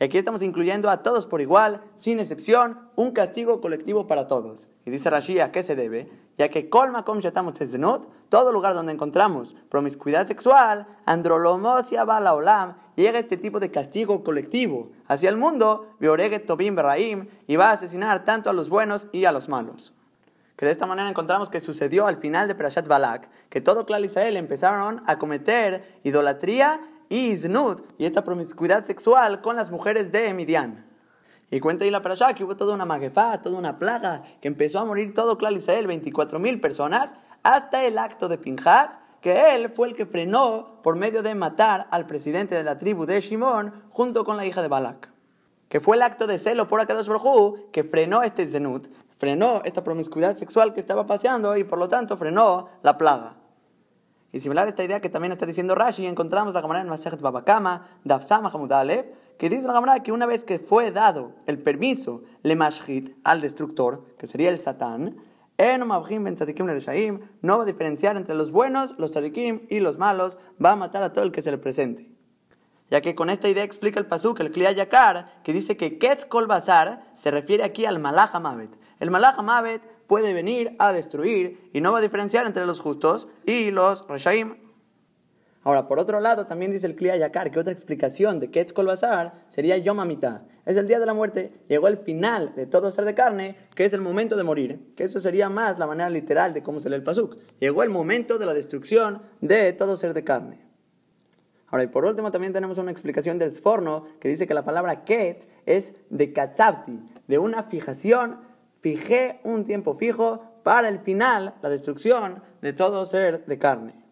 Y 0.00 0.04
aquí 0.04 0.18
estamos 0.18 0.42
incluyendo 0.42 0.90
a 0.90 1.02
todos 1.02 1.26
por 1.26 1.40
igual, 1.40 1.82
sin 1.96 2.18
excepción, 2.18 2.90
un 2.96 3.12
castigo 3.12 3.60
colectivo 3.60 4.06
para 4.06 4.26
todos. 4.26 4.68
Y 4.84 4.90
dice 4.90 5.08
Rashi, 5.08 5.40
¿a 5.40 5.52
qué 5.52 5.62
se 5.62 5.76
debe? 5.76 6.10
Ya 6.36 6.48
que 6.48 6.68
colma 6.68 7.04
com 7.04 7.20
todo 8.28 8.50
lugar 8.50 8.74
donde 8.74 8.92
encontramos 8.92 9.54
promiscuidad 9.68 10.26
sexual, 10.26 10.86
androlomosia 11.06 12.04
bala 12.04 12.34
olam, 12.34 12.74
llega 12.96 13.20
este 13.20 13.36
tipo 13.36 13.60
de 13.60 13.70
castigo 13.70 14.24
colectivo 14.24 14.90
hacia 15.06 15.30
el 15.30 15.36
mundo, 15.36 15.94
tobim 16.46 16.74
berraim, 16.74 17.28
y 17.46 17.56
va 17.56 17.70
a 17.70 17.72
asesinar 17.72 18.24
tanto 18.24 18.50
a 18.50 18.52
los 18.52 18.68
buenos 18.68 19.06
y 19.12 19.24
a 19.26 19.32
los 19.32 19.48
malos. 19.48 19.92
Que 20.56 20.66
de 20.66 20.72
esta 20.72 20.86
manera 20.86 21.08
encontramos 21.08 21.50
que 21.50 21.60
sucedió 21.60 22.06
al 22.06 22.16
final 22.16 22.48
de 22.48 22.54
Parashat 22.54 22.88
Balak, 22.88 23.28
que 23.48 23.60
todo 23.60 23.86
Clan 23.86 24.04
Israel 24.04 24.36
empezaron 24.36 25.00
a 25.06 25.18
cometer 25.18 26.00
idolatría 26.02 26.80
y 27.08 27.34
y 27.98 28.06
esta 28.06 28.24
promiscuidad 28.24 28.82
sexual 28.82 29.40
con 29.40 29.54
las 29.54 29.70
mujeres 29.70 30.10
de 30.10 30.34
Midian. 30.34 30.84
Y 31.54 31.60
cuenta 31.60 31.84
ahí 31.84 31.90
la 31.92 32.02
parasha 32.02 32.34
que 32.34 32.42
hubo 32.42 32.56
toda 32.56 32.74
una 32.74 32.84
maguefá, 32.84 33.40
toda 33.40 33.56
una 33.56 33.78
plaga, 33.78 34.24
que 34.40 34.48
empezó 34.48 34.80
a 34.80 34.84
morir 34.84 35.14
todo 35.14 35.38
Clal 35.38 35.56
Israel, 35.56 35.86
24 35.86 36.40
mil 36.40 36.60
personas, 36.60 37.14
hasta 37.44 37.84
el 37.84 37.96
acto 37.96 38.26
de 38.26 38.38
Pinjas, 38.38 38.98
que 39.20 39.54
él 39.54 39.70
fue 39.70 39.86
el 39.86 39.94
que 39.94 40.04
frenó 40.04 40.80
por 40.82 40.96
medio 40.96 41.22
de 41.22 41.36
matar 41.36 41.86
al 41.92 42.06
presidente 42.06 42.56
de 42.56 42.64
la 42.64 42.76
tribu 42.76 43.06
de 43.06 43.20
Shimon 43.20 43.72
junto 43.88 44.24
con 44.24 44.36
la 44.36 44.44
hija 44.44 44.62
de 44.62 44.68
Balak. 44.68 45.12
Que 45.68 45.78
fue 45.78 45.94
el 45.94 46.02
acto 46.02 46.26
de 46.26 46.38
celo 46.38 46.66
por 46.66 46.80
Akadosh 46.80 47.06
Baruj 47.06 47.70
que 47.70 47.84
frenó 47.84 48.24
este 48.24 48.48
zenut, 48.48 48.88
frenó 49.18 49.62
esta 49.64 49.84
promiscuidad 49.84 50.34
sexual 50.34 50.74
que 50.74 50.80
estaba 50.80 51.06
paseando 51.06 51.56
y 51.56 51.62
por 51.62 51.78
lo 51.78 51.88
tanto 51.88 52.16
frenó 52.16 52.68
la 52.82 52.98
plaga. 52.98 53.36
Y 54.32 54.40
similar 54.40 54.66
a 54.66 54.70
esta 54.70 54.82
idea 54.82 55.00
que 55.00 55.08
también 55.08 55.30
está 55.30 55.46
diciendo 55.46 55.76
Rashi, 55.76 56.04
encontramos 56.04 56.52
la 56.52 56.62
cámara 56.62 56.80
en 56.80 56.88
Masechet 56.88 57.20
Babakama, 57.20 57.86
Dafsama 58.02 58.50
Hamudalev, 58.52 59.22
que 59.38 59.48
dice 59.48 59.66
la 59.66 59.72
cámara 59.72 60.02
que 60.02 60.12
una 60.12 60.26
vez 60.26 60.44
que 60.44 60.58
fue 60.58 60.90
dado 60.90 61.32
el 61.46 61.58
permiso 61.58 62.22
le 62.42 62.56
mashhit 62.56 63.16
al 63.24 63.40
destructor, 63.40 64.04
que 64.18 64.26
sería 64.26 64.50
el 64.50 64.60
Satán, 64.60 65.16
no 65.58 65.88
va 67.58 67.62
a 67.62 67.66
diferenciar 67.66 68.16
entre 68.16 68.34
los 68.34 68.50
buenos, 68.50 68.94
los 68.98 69.10
tzadikim 69.12 69.66
y 69.68 69.80
los 69.80 69.98
malos, 69.98 70.38
va 70.64 70.72
a 70.72 70.76
matar 70.76 71.02
a 71.02 71.12
todo 71.12 71.24
el 71.24 71.32
que 71.32 71.42
se 71.42 71.50
le 71.50 71.58
presente. 71.58 72.10
Ya 72.90 73.00
que 73.00 73.14
con 73.14 73.30
esta 73.30 73.48
idea 73.48 73.64
explica 73.64 73.98
el 73.98 74.06
pasuk, 74.06 74.40
el 74.40 74.50
Kliya 74.52 74.72
Yakar, 74.72 75.42
que 75.42 75.52
dice 75.52 75.76
que 75.76 75.98
Ketz 75.98 76.26
Kol 76.26 76.46
Bazar 76.46 77.10
se 77.14 77.30
refiere 77.30 77.64
aquí 77.64 77.86
al 77.86 77.98
Malach 77.98 78.34
Amavet, 78.34 78.70
El 79.00 79.10
Malach 79.10 79.40
Mavet 79.42 79.82
puede 80.06 80.32
venir 80.32 80.76
a 80.78 80.92
destruir 80.92 81.70
y 81.72 81.80
no 81.80 81.92
va 81.92 81.98
a 81.98 82.02
diferenciar 82.02 82.46
entre 82.46 82.66
los 82.66 82.80
justos 82.80 83.28
y 83.46 83.70
los 83.70 84.06
Reshaim. 84.08 84.63
Ahora, 85.64 85.88
por 85.88 85.98
otro 85.98 86.20
lado, 86.20 86.46
también 86.46 86.72
dice 86.72 86.86
el 86.86 86.94
Kliya 86.94 87.16
Yakar 87.16 87.50
que 87.50 87.58
otra 87.58 87.72
explicación 87.72 88.38
de 88.38 88.50
Ketz 88.50 88.74
Kol 88.74 88.86
Bazar 88.86 89.32
sería 89.48 89.78
Yom 89.78 89.98
Es 90.66 90.76
el 90.76 90.86
día 90.86 91.00
de 91.00 91.06
la 91.06 91.14
muerte, 91.14 91.52
llegó 91.68 91.88
el 91.88 91.96
final 91.96 92.54
de 92.54 92.66
todo 92.66 92.90
ser 92.90 93.06
de 93.06 93.14
carne, 93.14 93.56
que 93.74 93.86
es 93.86 93.94
el 93.94 94.02
momento 94.02 94.36
de 94.36 94.44
morir. 94.44 94.90
Que 94.94 95.04
eso 95.04 95.20
sería 95.20 95.48
más 95.48 95.78
la 95.78 95.86
manera 95.86 96.10
literal 96.10 96.52
de 96.52 96.62
cómo 96.62 96.80
se 96.80 96.90
lee 96.90 96.96
el 96.96 97.02
Pasuk. 97.02 97.38
Llegó 97.60 97.82
el 97.82 97.88
momento 97.88 98.36
de 98.36 98.44
la 98.44 98.52
destrucción 98.52 99.22
de 99.40 99.72
todo 99.72 99.96
ser 99.96 100.12
de 100.12 100.22
carne. 100.22 100.60
Ahora, 101.68 101.84
y 101.84 101.86
por 101.86 102.04
último, 102.04 102.30
también 102.30 102.52
tenemos 102.52 102.76
una 102.76 102.90
explicación 102.90 103.38
del 103.38 103.50
Sforno 103.50 104.04
que 104.20 104.28
dice 104.28 104.46
que 104.46 104.52
la 104.52 104.66
palabra 104.66 105.04
Ketz 105.06 105.48
es 105.64 105.94
de 106.10 106.34
Katzabti, 106.34 107.00
de 107.26 107.38
una 107.38 107.64
fijación. 107.64 108.38
Fijé 108.80 109.40
un 109.44 109.64
tiempo 109.64 109.94
fijo 109.94 110.42
para 110.62 110.90
el 110.90 110.98
final, 110.98 111.54
la 111.62 111.70
destrucción 111.70 112.42
de 112.60 112.74
todo 112.74 113.06
ser 113.06 113.46
de 113.46 113.58
carne. 113.58 114.03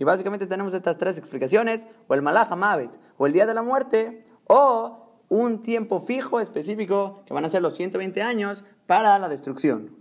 Y 0.00 0.04
básicamente 0.04 0.46
tenemos 0.46 0.72
estas 0.72 0.96
tres 0.96 1.18
explicaciones, 1.18 1.86
o 2.08 2.14
el 2.14 2.22
Malach 2.22 2.50
Mavet, 2.56 2.90
o 3.18 3.26
el 3.26 3.34
día 3.34 3.44
de 3.44 3.52
la 3.52 3.62
muerte, 3.62 4.24
o 4.46 5.20
un 5.28 5.62
tiempo 5.62 6.00
fijo 6.00 6.40
específico, 6.40 7.22
que 7.26 7.34
van 7.34 7.44
a 7.44 7.50
ser 7.50 7.60
los 7.60 7.74
120 7.74 8.22
años, 8.22 8.64
para 8.86 9.18
la 9.18 9.28
destrucción. 9.28 9.94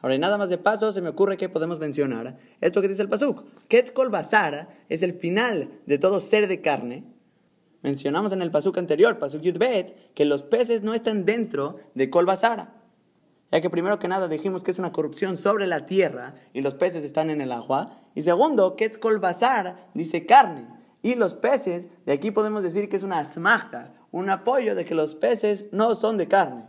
Ahora, 0.00 0.14
y 0.14 0.20
nada 0.20 0.38
más 0.38 0.50
de 0.50 0.58
paso, 0.58 0.92
se 0.92 1.02
me 1.02 1.08
ocurre 1.08 1.36
que 1.36 1.48
podemos 1.48 1.80
mencionar 1.80 2.38
esto 2.60 2.80
que 2.80 2.86
dice 2.86 3.02
el 3.02 3.08
Pasuk. 3.08 3.44
Ketzkol 3.66 4.08
Basara 4.08 4.68
es 4.88 5.02
el 5.02 5.14
final 5.14 5.80
de 5.86 5.98
todo 5.98 6.20
ser 6.20 6.46
de 6.46 6.60
carne. 6.60 7.04
Mencionamos 7.82 8.32
en 8.32 8.40
el 8.40 8.52
Pasuk 8.52 8.78
anterior, 8.78 9.18
Pasuk 9.18 9.42
Yudbet, 9.42 10.14
que 10.14 10.24
los 10.24 10.44
peces 10.44 10.84
no 10.84 10.94
están 10.94 11.24
dentro 11.24 11.80
de 11.96 12.08
Kol 12.08 12.24
Basara. 12.24 12.81
Ya 13.52 13.60
que 13.60 13.68
primero 13.68 13.98
que 13.98 14.08
nada 14.08 14.28
dijimos 14.28 14.64
que 14.64 14.70
es 14.70 14.78
una 14.78 14.92
corrupción 14.92 15.36
sobre 15.36 15.66
la 15.66 15.84
tierra 15.84 16.34
y 16.54 16.62
los 16.62 16.72
peces 16.72 17.04
están 17.04 17.28
en 17.28 17.42
el 17.42 17.52
agua. 17.52 18.00
Y 18.14 18.22
segundo, 18.22 18.76
que 18.76 18.86
es 18.86 18.96
colbazar, 18.96 19.90
dice 19.92 20.24
carne. 20.24 20.66
Y 21.02 21.16
los 21.16 21.34
peces, 21.34 21.88
de 22.06 22.14
aquí 22.14 22.30
podemos 22.30 22.62
decir 22.62 22.88
que 22.88 22.96
es 22.96 23.02
una 23.02 23.18
asmachta, 23.18 23.92
un 24.10 24.30
apoyo 24.30 24.74
de 24.74 24.86
que 24.86 24.94
los 24.94 25.14
peces 25.14 25.66
no 25.70 25.94
son 25.94 26.16
de 26.16 26.28
carne. 26.28 26.64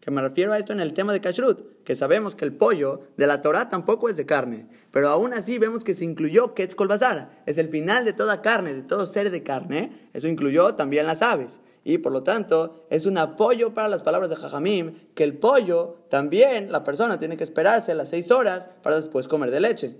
Que 0.00 0.10
me 0.10 0.22
refiero 0.22 0.54
a 0.54 0.58
esto 0.58 0.72
en 0.72 0.80
el 0.80 0.94
tema 0.94 1.12
de 1.12 1.20
kashrut, 1.20 1.84
que 1.84 1.94
sabemos 1.94 2.34
que 2.34 2.46
el 2.46 2.54
pollo 2.54 3.02
de 3.18 3.26
la 3.26 3.42
Torah 3.42 3.68
tampoco 3.68 4.08
es 4.08 4.16
de 4.16 4.24
carne, 4.24 4.66
pero 4.90 5.10
aún 5.10 5.34
así 5.34 5.58
vemos 5.58 5.84
que 5.84 5.92
se 5.92 6.06
incluyó 6.06 6.54
Ketz 6.54 6.74
Kolbazar, 6.74 7.42
es 7.44 7.58
el 7.58 7.68
final 7.68 8.06
de 8.06 8.14
toda 8.14 8.40
carne, 8.40 8.72
de 8.72 8.82
todo 8.82 9.04
ser 9.04 9.30
de 9.30 9.42
carne, 9.42 10.08
eso 10.14 10.28
incluyó 10.28 10.74
también 10.74 11.06
las 11.06 11.20
aves 11.20 11.60
y 11.84 11.98
por 11.98 12.12
lo 12.12 12.22
tanto 12.22 12.84
es 12.90 13.06
un 13.06 13.18
apoyo 13.18 13.74
para 13.74 13.88
las 13.88 14.02
palabras 14.02 14.30
de 14.30 14.36
Jajamim, 14.36 14.94
que 15.14 15.24
el 15.24 15.38
pollo 15.38 15.98
también 16.08 16.70
la 16.70 16.84
persona 16.84 17.18
tiene 17.18 17.36
que 17.36 17.44
esperarse 17.44 17.94
las 17.94 18.10
seis 18.10 18.30
horas 18.30 18.70
para 18.82 18.96
después 18.96 19.28
comer 19.28 19.50
de 19.50 19.60
leche. 19.60 19.96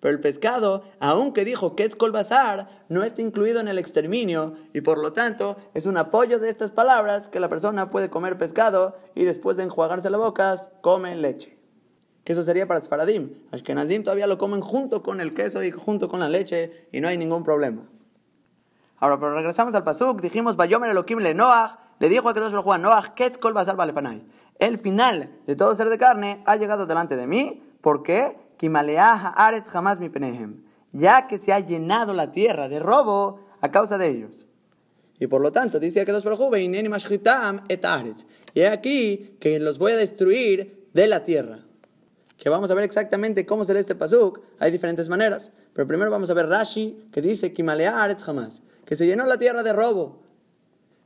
Pero 0.00 0.14
el 0.14 0.20
pescado, 0.20 0.82
aunque 0.98 1.44
dijo 1.44 1.76
que 1.76 1.84
es 1.84 1.94
colbazar, 1.94 2.84
no 2.88 3.04
está 3.04 3.20
incluido 3.20 3.60
en 3.60 3.68
el 3.68 3.78
exterminio 3.78 4.54
y 4.72 4.80
por 4.80 4.98
lo 4.98 5.12
tanto 5.12 5.56
es 5.74 5.84
un 5.84 5.98
apoyo 5.98 6.38
de 6.38 6.48
estas 6.48 6.70
palabras 6.70 7.28
que 7.28 7.38
la 7.38 7.50
persona 7.50 7.90
puede 7.90 8.08
comer 8.08 8.38
pescado 8.38 8.96
y 9.14 9.24
después 9.24 9.58
de 9.58 9.64
enjuagarse 9.64 10.08
la 10.08 10.16
boca 10.16 10.56
come 10.80 11.14
leche. 11.16 11.58
Que 12.24 12.32
eso 12.32 12.42
sería 12.42 12.66
para 12.66 12.80
Sfaradim. 12.80 13.34
Ashkenazim 13.50 14.02
todavía 14.02 14.26
lo 14.26 14.38
comen 14.38 14.62
junto 14.62 15.02
con 15.02 15.20
el 15.20 15.34
queso 15.34 15.62
y 15.62 15.70
junto 15.70 16.08
con 16.08 16.20
la 16.20 16.28
leche 16.30 16.88
y 16.92 17.00
no 17.00 17.08
hay 17.08 17.18
ningún 17.18 17.44
problema. 17.44 17.86
Ahora, 19.00 19.18
pero 19.18 19.34
regresamos 19.34 19.74
al 19.74 19.82
Pasuk, 19.82 20.20
dijimos, 20.20 20.56
Bayomer 20.56 20.90
Elohim 20.90 21.18
le 21.20 21.34
Noach, 21.34 21.78
le 21.98 22.08
dijo 22.10 22.28
a 22.28 22.34
Kedosh 22.34 22.52
Baruch 22.52 22.78
Noach, 22.78 23.14
Ketz 23.14 23.38
kol 23.38 23.54
basar 23.54 23.76
El 24.58 24.78
final 24.78 25.30
de 25.46 25.56
todo 25.56 25.74
ser 25.74 25.88
de 25.88 25.96
carne 25.96 26.42
ha 26.44 26.56
llegado 26.56 26.86
delante 26.86 27.16
de 27.16 27.26
mí, 27.26 27.62
¿por 27.80 28.02
qué? 28.02 28.36
Aretz 28.62 29.70
jamás 29.70 30.00
mi 30.00 30.10
penehem, 30.10 30.62
ya 30.92 31.26
que 31.26 31.38
se 31.38 31.52
ha 31.54 31.60
llenado 31.60 32.12
la 32.12 32.30
tierra 32.30 32.68
de 32.68 32.78
robo 32.78 33.40
a 33.62 33.70
causa 33.70 33.96
de 33.96 34.08
ellos. 34.08 34.46
Y 35.18 35.26
por 35.28 35.40
lo 35.40 35.50
tanto, 35.50 35.80
dice 35.80 36.04
Kedosh 36.04 36.24
Baruch 36.24 36.62
et 37.68 37.84
Aretz. 37.84 38.26
Y 38.52 38.62
aquí 38.62 39.36
que 39.40 39.58
los 39.60 39.78
voy 39.78 39.92
a 39.92 39.96
destruir 39.96 40.88
de 40.92 41.08
la 41.08 41.24
tierra 41.24 41.60
que 42.40 42.48
vamos 42.48 42.70
a 42.70 42.74
ver 42.74 42.84
exactamente 42.84 43.44
cómo 43.44 43.66
se 43.66 43.74
lee 43.74 43.80
este 43.80 43.94
pasuk, 43.94 44.40
hay 44.58 44.72
diferentes 44.72 45.10
maneras. 45.10 45.52
Pero 45.74 45.86
primero 45.86 46.10
vamos 46.10 46.30
a 46.30 46.34
ver 46.34 46.46
Rashi, 46.46 47.08
que 47.12 47.20
dice, 47.20 47.52
Aretz 47.94 48.22
jamás, 48.24 48.62
que 48.90 48.96
se 48.96 49.06
llenó 49.06 49.24
la 49.24 49.38
tierra 49.38 49.62
de 49.62 49.72
robo. 49.72 50.18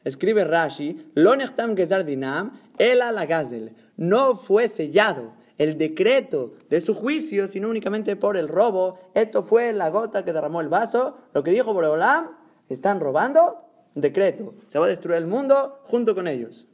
Escribe 0.05 0.43
Rashi, 0.43 1.13
Lo 1.15 1.35
gezar 1.77 2.07
dinam, 2.07 2.59
el 2.79 3.01
la 3.01 3.27
gazel. 3.27 3.77
No 3.99 4.39
fue 4.39 4.69
sellado 4.69 5.35
el 5.59 5.77
decreto 5.77 6.55
de 6.71 6.81
su 6.81 6.95
juicio, 6.95 7.47
sino 7.47 7.69
únicamente 7.69 8.17
por 8.17 8.39
el 8.39 8.49
robo. 8.49 8.99
Esto 9.13 9.43
fue 9.43 9.75
la 9.75 9.91
gota 9.91 10.25
que 10.25 10.33
derramó 10.33 10.63
el 10.63 10.69
vaso. 10.71 11.19
Lo 11.35 11.45
que 11.45 11.51
dijo 11.51 11.75
Boreolam, 11.75 12.31
están 12.71 13.01
robando, 13.01 13.69
decreto. 13.95 14.55
Se 14.67 14.79
va 14.79 14.87
a 14.87 14.89
destruir 14.89 15.19
el 15.19 15.27
mundo 15.27 15.83
junto 15.85 16.15
con 16.15 16.27
ellos 16.27 16.67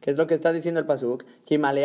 que 0.00 0.10
es 0.10 0.16
lo 0.16 0.26
que 0.26 0.34
está 0.34 0.52
diciendo 0.52 0.80
el 0.80 0.86
Pasuk, 0.86 1.24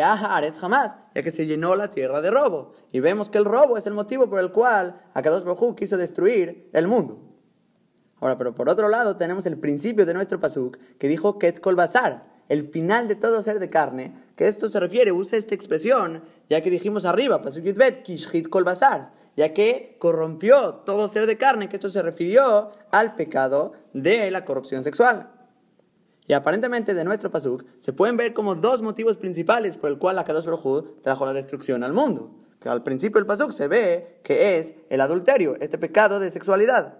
aretz 0.02 0.58
jamás, 0.58 0.96
ya 1.14 1.22
que 1.22 1.30
se 1.30 1.46
llenó 1.46 1.76
la 1.76 1.92
tierra 1.92 2.20
de 2.20 2.32
robo. 2.32 2.72
Y 2.90 2.98
vemos 2.98 3.30
que 3.30 3.38
el 3.38 3.44
robo 3.44 3.76
es 3.76 3.86
el 3.86 3.94
motivo 3.94 4.28
por 4.28 4.40
el 4.40 4.50
cual 4.50 5.00
Akadosh 5.14 5.44
Baruj 5.44 5.76
quiso 5.76 5.96
destruir 5.96 6.68
el 6.72 6.88
mundo. 6.88 7.27
Ahora, 8.20 8.36
pero 8.36 8.54
por 8.54 8.68
otro 8.68 8.88
lado 8.88 9.16
tenemos 9.16 9.46
el 9.46 9.58
principio 9.58 10.06
de 10.06 10.14
nuestro 10.14 10.40
Pasuk, 10.40 10.76
que 10.98 11.08
dijo 11.08 11.38
que 11.38 11.52
kol 11.54 11.76
basar, 11.76 12.26
el 12.48 12.68
final 12.68 13.08
de 13.08 13.14
todo 13.14 13.42
ser 13.42 13.58
de 13.58 13.68
carne, 13.68 14.14
que 14.36 14.48
esto 14.48 14.68
se 14.68 14.80
refiere, 14.80 15.12
usa 15.12 15.38
esta 15.38 15.54
expresión, 15.54 16.22
ya 16.48 16.60
que 16.60 16.70
dijimos 16.70 17.04
arriba, 17.04 17.42
Pasuk 17.42 17.64
Yudbet, 17.64 18.02
kishit 18.02 18.48
kol 18.48 18.64
basar, 18.64 19.12
ya 19.36 19.52
que 19.52 19.96
corrompió 19.98 20.74
todo 20.86 21.08
ser 21.08 21.26
de 21.26 21.36
carne, 21.36 21.68
que 21.68 21.76
esto 21.76 21.90
se 21.90 22.02
refirió 22.02 22.72
al 22.90 23.14
pecado 23.14 23.72
de 23.92 24.30
la 24.30 24.44
corrupción 24.44 24.82
sexual. 24.82 25.30
Y 26.28 26.34
aparentemente 26.34 26.92
de 26.92 27.04
nuestro 27.04 27.30
pasuk 27.30 27.64
se 27.78 27.94
pueden 27.94 28.18
ver 28.18 28.34
como 28.34 28.54
dos 28.54 28.82
motivos 28.82 29.16
principales 29.16 29.78
por 29.78 29.88
el 29.88 29.98
cual 29.98 30.16
la 30.16 30.24
Kadosh 30.24 30.44
Baruj 30.44 31.00
trajo 31.00 31.24
la 31.24 31.32
destrucción 31.32 31.82
al 31.82 31.94
mundo. 31.94 32.30
Que 32.60 32.68
al 32.68 32.82
principio 32.82 33.18
del 33.18 33.26
pasuk 33.26 33.50
se 33.50 33.66
ve 33.66 34.20
que 34.22 34.58
es 34.58 34.74
el 34.90 35.00
adulterio, 35.00 35.56
este 35.58 35.78
pecado 35.78 36.20
de 36.20 36.30
sexualidad. 36.30 36.98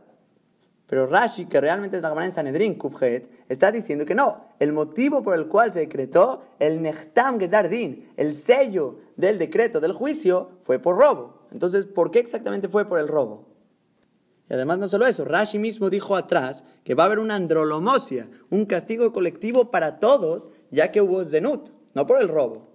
Pero 0.89 1.07
Rashi, 1.07 1.45
que 1.45 1.61
realmente 1.61 1.99
es 1.99 2.03
la 2.03 2.09
Gemara 2.09 2.27
en 2.27 2.33
Sanedrin, 2.33 2.75
Kufjet, 2.75 3.29
está 3.51 3.71
diciendo 3.71 4.07
que 4.07 4.15
no. 4.15 4.47
El 4.59 4.73
motivo 4.73 5.23
por 5.23 5.37
el 5.37 5.47
cual 5.47 5.73
se 5.73 5.81
decretó 5.81 6.43
el 6.59 6.81
Nechtam 6.81 7.39
Gezardin, 7.39 8.09
el 8.17 8.35
sello 8.35 8.99
del 9.17 9.39
decreto 9.39 9.81
del 9.81 9.93
juicio, 9.93 10.53
fue 10.63 10.79
por 10.79 10.97
robo. 10.97 11.43
Entonces, 11.53 11.85
¿por 11.85 12.11
qué 12.11 12.21
exactamente 12.21 12.69
fue 12.69 12.89
por 12.89 12.99
el 12.99 13.07
robo? 13.07 13.47
Y 14.49 14.55
además 14.55 14.79
no 14.79 14.89
solo 14.89 15.07
eso, 15.07 15.27
Rashi 15.27 15.59
mismo 15.59 15.91
dijo 15.91 16.17
atrás 16.17 16.65
que 16.85 16.95
va 16.95 17.03
a 17.03 17.07
haber 17.07 17.19
una 17.19 17.35
androlomosia, 17.35 18.31
un 18.49 18.65
castigo 18.65 19.13
colectivo 19.13 19.71
para 19.71 19.99
todos, 19.99 20.49
ya 20.71 20.91
que 20.91 21.03
hubo 21.03 21.23
zenut, 21.23 21.69
no 21.95 22.07
por 22.07 22.19
el 22.19 22.29
robo. 22.29 22.67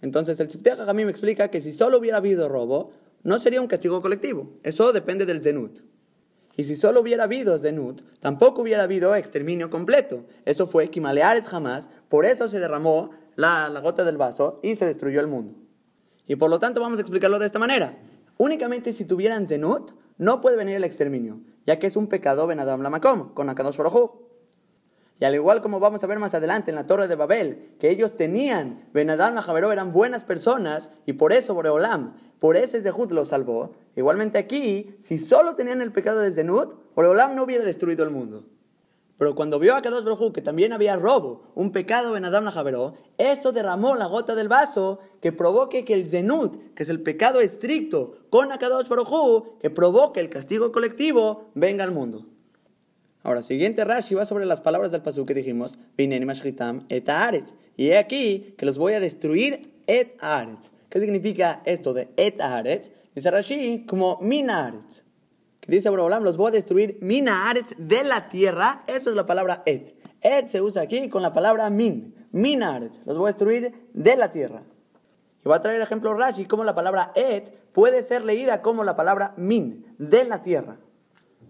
Entonces 0.00 0.40
el 0.40 0.80
a 0.80 0.92
mí 0.94 1.04
me 1.04 1.10
explica 1.10 1.48
que 1.48 1.60
si 1.60 1.72
solo 1.72 1.98
hubiera 1.98 2.16
habido 2.16 2.48
robo, 2.48 2.92
no 3.22 3.38
sería 3.38 3.60
un 3.60 3.66
castigo 3.66 4.00
colectivo. 4.00 4.54
Eso 4.62 4.94
depende 4.94 5.26
del 5.26 5.42
zenut. 5.42 5.80
Y 6.58 6.64
si 6.64 6.74
solo 6.74 7.02
hubiera 7.02 7.22
habido 7.22 7.56
zenut, 7.56 8.02
tampoco 8.18 8.62
hubiera 8.62 8.82
habido 8.82 9.14
exterminio 9.14 9.70
completo. 9.70 10.24
Eso 10.44 10.66
fue 10.66 10.90
Kimaleares 10.90 11.46
jamás, 11.46 11.88
por 12.08 12.26
eso 12.26 12.48
se 12.48 12.58
derramó 12.58 13.10
la, 13.36 13.68
gota 13.80 14.04
del 14.04 14.16
vaso 14.16 14.58
y 14.60 14.74
se 14.74 14.84
destruyó 14.84 15.20
el 15.20 15.28
mundo. 15.28 15.54
Y 16.26 16.34
por 16.34 16.50
lo 16.50 16.58
tanto 16.58 16.80
vamos 16.80 16.98
a 16.98 17.02
explicarlo 17.02 17.38
de 17.38 17.46
esta 17.46 17.60
manera. 17.60 17.96
Únicamente 18.38 18.92
si 18.92 19.04
tuvieran 19.04 19.46
zenut, 19.46 19.92
no 20.16 20.40
puede 20.40 20.56
venir 20.56 20.74
el 20.74 20.82
exterminio, 20.82 21.38
ya 21.64 21.78
que 21.78 21.86
es 21.86 21.94
un 21.94 22.08
pecado 22.08 22.48
Ben 22.48 22.58
Adam 22.58 22.82
Lamakom, 22.82 23.34
con 23.34 23.48
Akadosh 23.48 23.76
Baruj 23.76 24.27
Y 25.20 25.24
al 25.24 25.34
igual 25.34 25.62
como 25.62 25.80
vamos 25.80 26.04
a 26.04 26.06
ver 26.06 26.18
más 26.18 26.34
adelante 26.34 26.70
en 26.70 26.76
la 26.76 26.84
Torre 26.84 27.08
de 27.08 27.16
Babel, 27.16 27.74
que 27.80 27.90
ellos 27.90 28.16
tenían, 28.16 28.88
Ben 28.92 29.10
Adam 29.10 29.36
Javeró 29.36 29.72
eran 29.72 29.92
buenas 29.92 30.24
personas 30.24 30.90
y 31.06 31.14
por 31.14 31.32
eso 31.32 31.54
Boreolam, 31.54 32.14
por 32.38 32.56
ese 32.56 32.80
Zehut 32.80 33.10
los 33.10 33.28
salvó. 33.28 33.72
Igualmente 33.96 34.38
aquí, 34.38 34.96
si 35.00 35.18
solo 35.18 35.56
tenían 35.56 35.80
el 35.80 35.90
pecado 35.90 36.20
de 36.20 36.30
Zenut, 36.30 36.94
Boreolam 36.94 37.34
no 37.34 37.42
hubiera 37.42 37.64
destruido 37.64 38.04
el 38.04 38.10
mundo. 38.10 38.44
Pero 39.18 39.34
cuando 39.34 39.58
vio 39.58 39.74
a 39.74 39.82
Kadosh 39.82 40.04
Baruj 40.04 40.32
que 40.32 40.42
también 40.42 40.72
había 40.72 40.94
robo, 40.94 41.50
un 41.56 41.72
pecado 41.72 42.16
en 42.16 42.24
Adam 42.24 42.48
Javeró, 42.52 42.94
eso 43.18 43.50
derramó 43.50 43.96
la 43.96 44.06
gota 44.06 44.36
del 44.36 44.46
vaso 44.46 45.00
que 45.20 45.32
provoque 45.32 45.84
que 45.84 45.94
el 45.94 46.08
zenut, 46.08 46.74
que 46.74 46.84
es 46.84 46.88
el 46.88 47.02
pecado 47.02 47.40
estricto 47.40 48.14
con 48.30 48.52
Akadosh 48.52 48.86
Baruj 48.86 49.58
que 49.58 49.70
provoque 49.70 50.20
el 50.20 50.30
castigo 50.30 50.70
colectivo, 50.70 51.50
venga 51.54 51.82
al 51.82 51.90
mundo. 51.90 52.26
Ahora, 53.28 53.42
siguiente 53.42 53.84
Rashi 53.84 54.14
va 54.14 54.24
sobre 54.24 54.46
las 54.46 54.62
palabras 54.62 54.90
del 54.90 55.02
pasú 55.02 55.26
que 55.26 55.34
dijimos, 55.34 55.78
et 55.98 57.12
Y 57.76 57.90
he 57.90 57.98
aquí 57.98 58.54
que 58.56 58.64
los 58.64 58.78
voy 58.78 58.94
a 58.94 59.00
destruir 59.00 59.70
et 59.86 60.16
aretz. 60.18 60.70
¿Qué 60.88 60.98
significa 60.98 61.60
esto 61.66 61.92
de 61.92 62.08
et 62.16 62.40
aretz? 62.40 62.90
Dice 63.14 63.30
Rashi 63.30 63.84
como 63.86 64.18
min 64.22 64.48
Dice 65.66 65.90
Borobolam, 65.90 66.24
los 66.24 66.38
voy 66.38 66.48
a 66.48 66.52
destruir 66.52 66.96
mina 67.02 67.52
de 67.76 68.02
la 68.02 68.30
tierra. 68.30 68.82
Esa 68.86 69.10
es 69.10 69.16
la 69.16 69.26
palabra 69.26 69.62
et. 69.66 69.94
Et 70.22 70.48
se 70.48 70.62
usa 70.62 70.80
aquí 70.80 71.10
con 71.10 71.20
la 71.20 71.34
palabra 71.34 71.68
min. 71.68 72.14
minaret. 72.32 72.98
Los 73.04 73.18
voy 73.18 73.26
a 73.26 73.32
destruir 73.32 73.74
de 73.92 74.16
la 74.16 74.32
tierra. 74.32 74.62
Y 75.44 75.48
voy 75.48 75.54
a 75.54 75.60
traer 75.60 75.82
ejemplo 75.82 76.14
Rashi 76.14 76.46
como 76.46 76.64
la 76.64 76.74
palabra 76.74 77.12
et 77.14 77.52
puede 77.74 78.02
ser 78.02 78.24
leída 78.24 78.62
como 78.62 78.84
la 78.84 78.96
palabra 78.96 79.34
min, 79.36 79.84
de 79.98 80.24
la 80.24 80.40
tierra. 80.40 80.78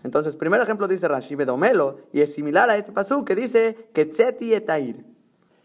Entonces, 0.04 0.36
primer 0.36 0.60
ejemplo 0.60 0.86
dice 0.86 1.08
Rashi, 1.08 1.34
Bedomelo, 1.34 1.98
y 2.12 2.20
es 2.20 2.32
similar 2.34 2.70
a 2.70 2.76
este 2.76 2.92
pasuk 2.92 3.26
que 3.26 3.34
dice 3.34 3.88
Ketzeti 3.92 4.54
etair. 4.54 5.04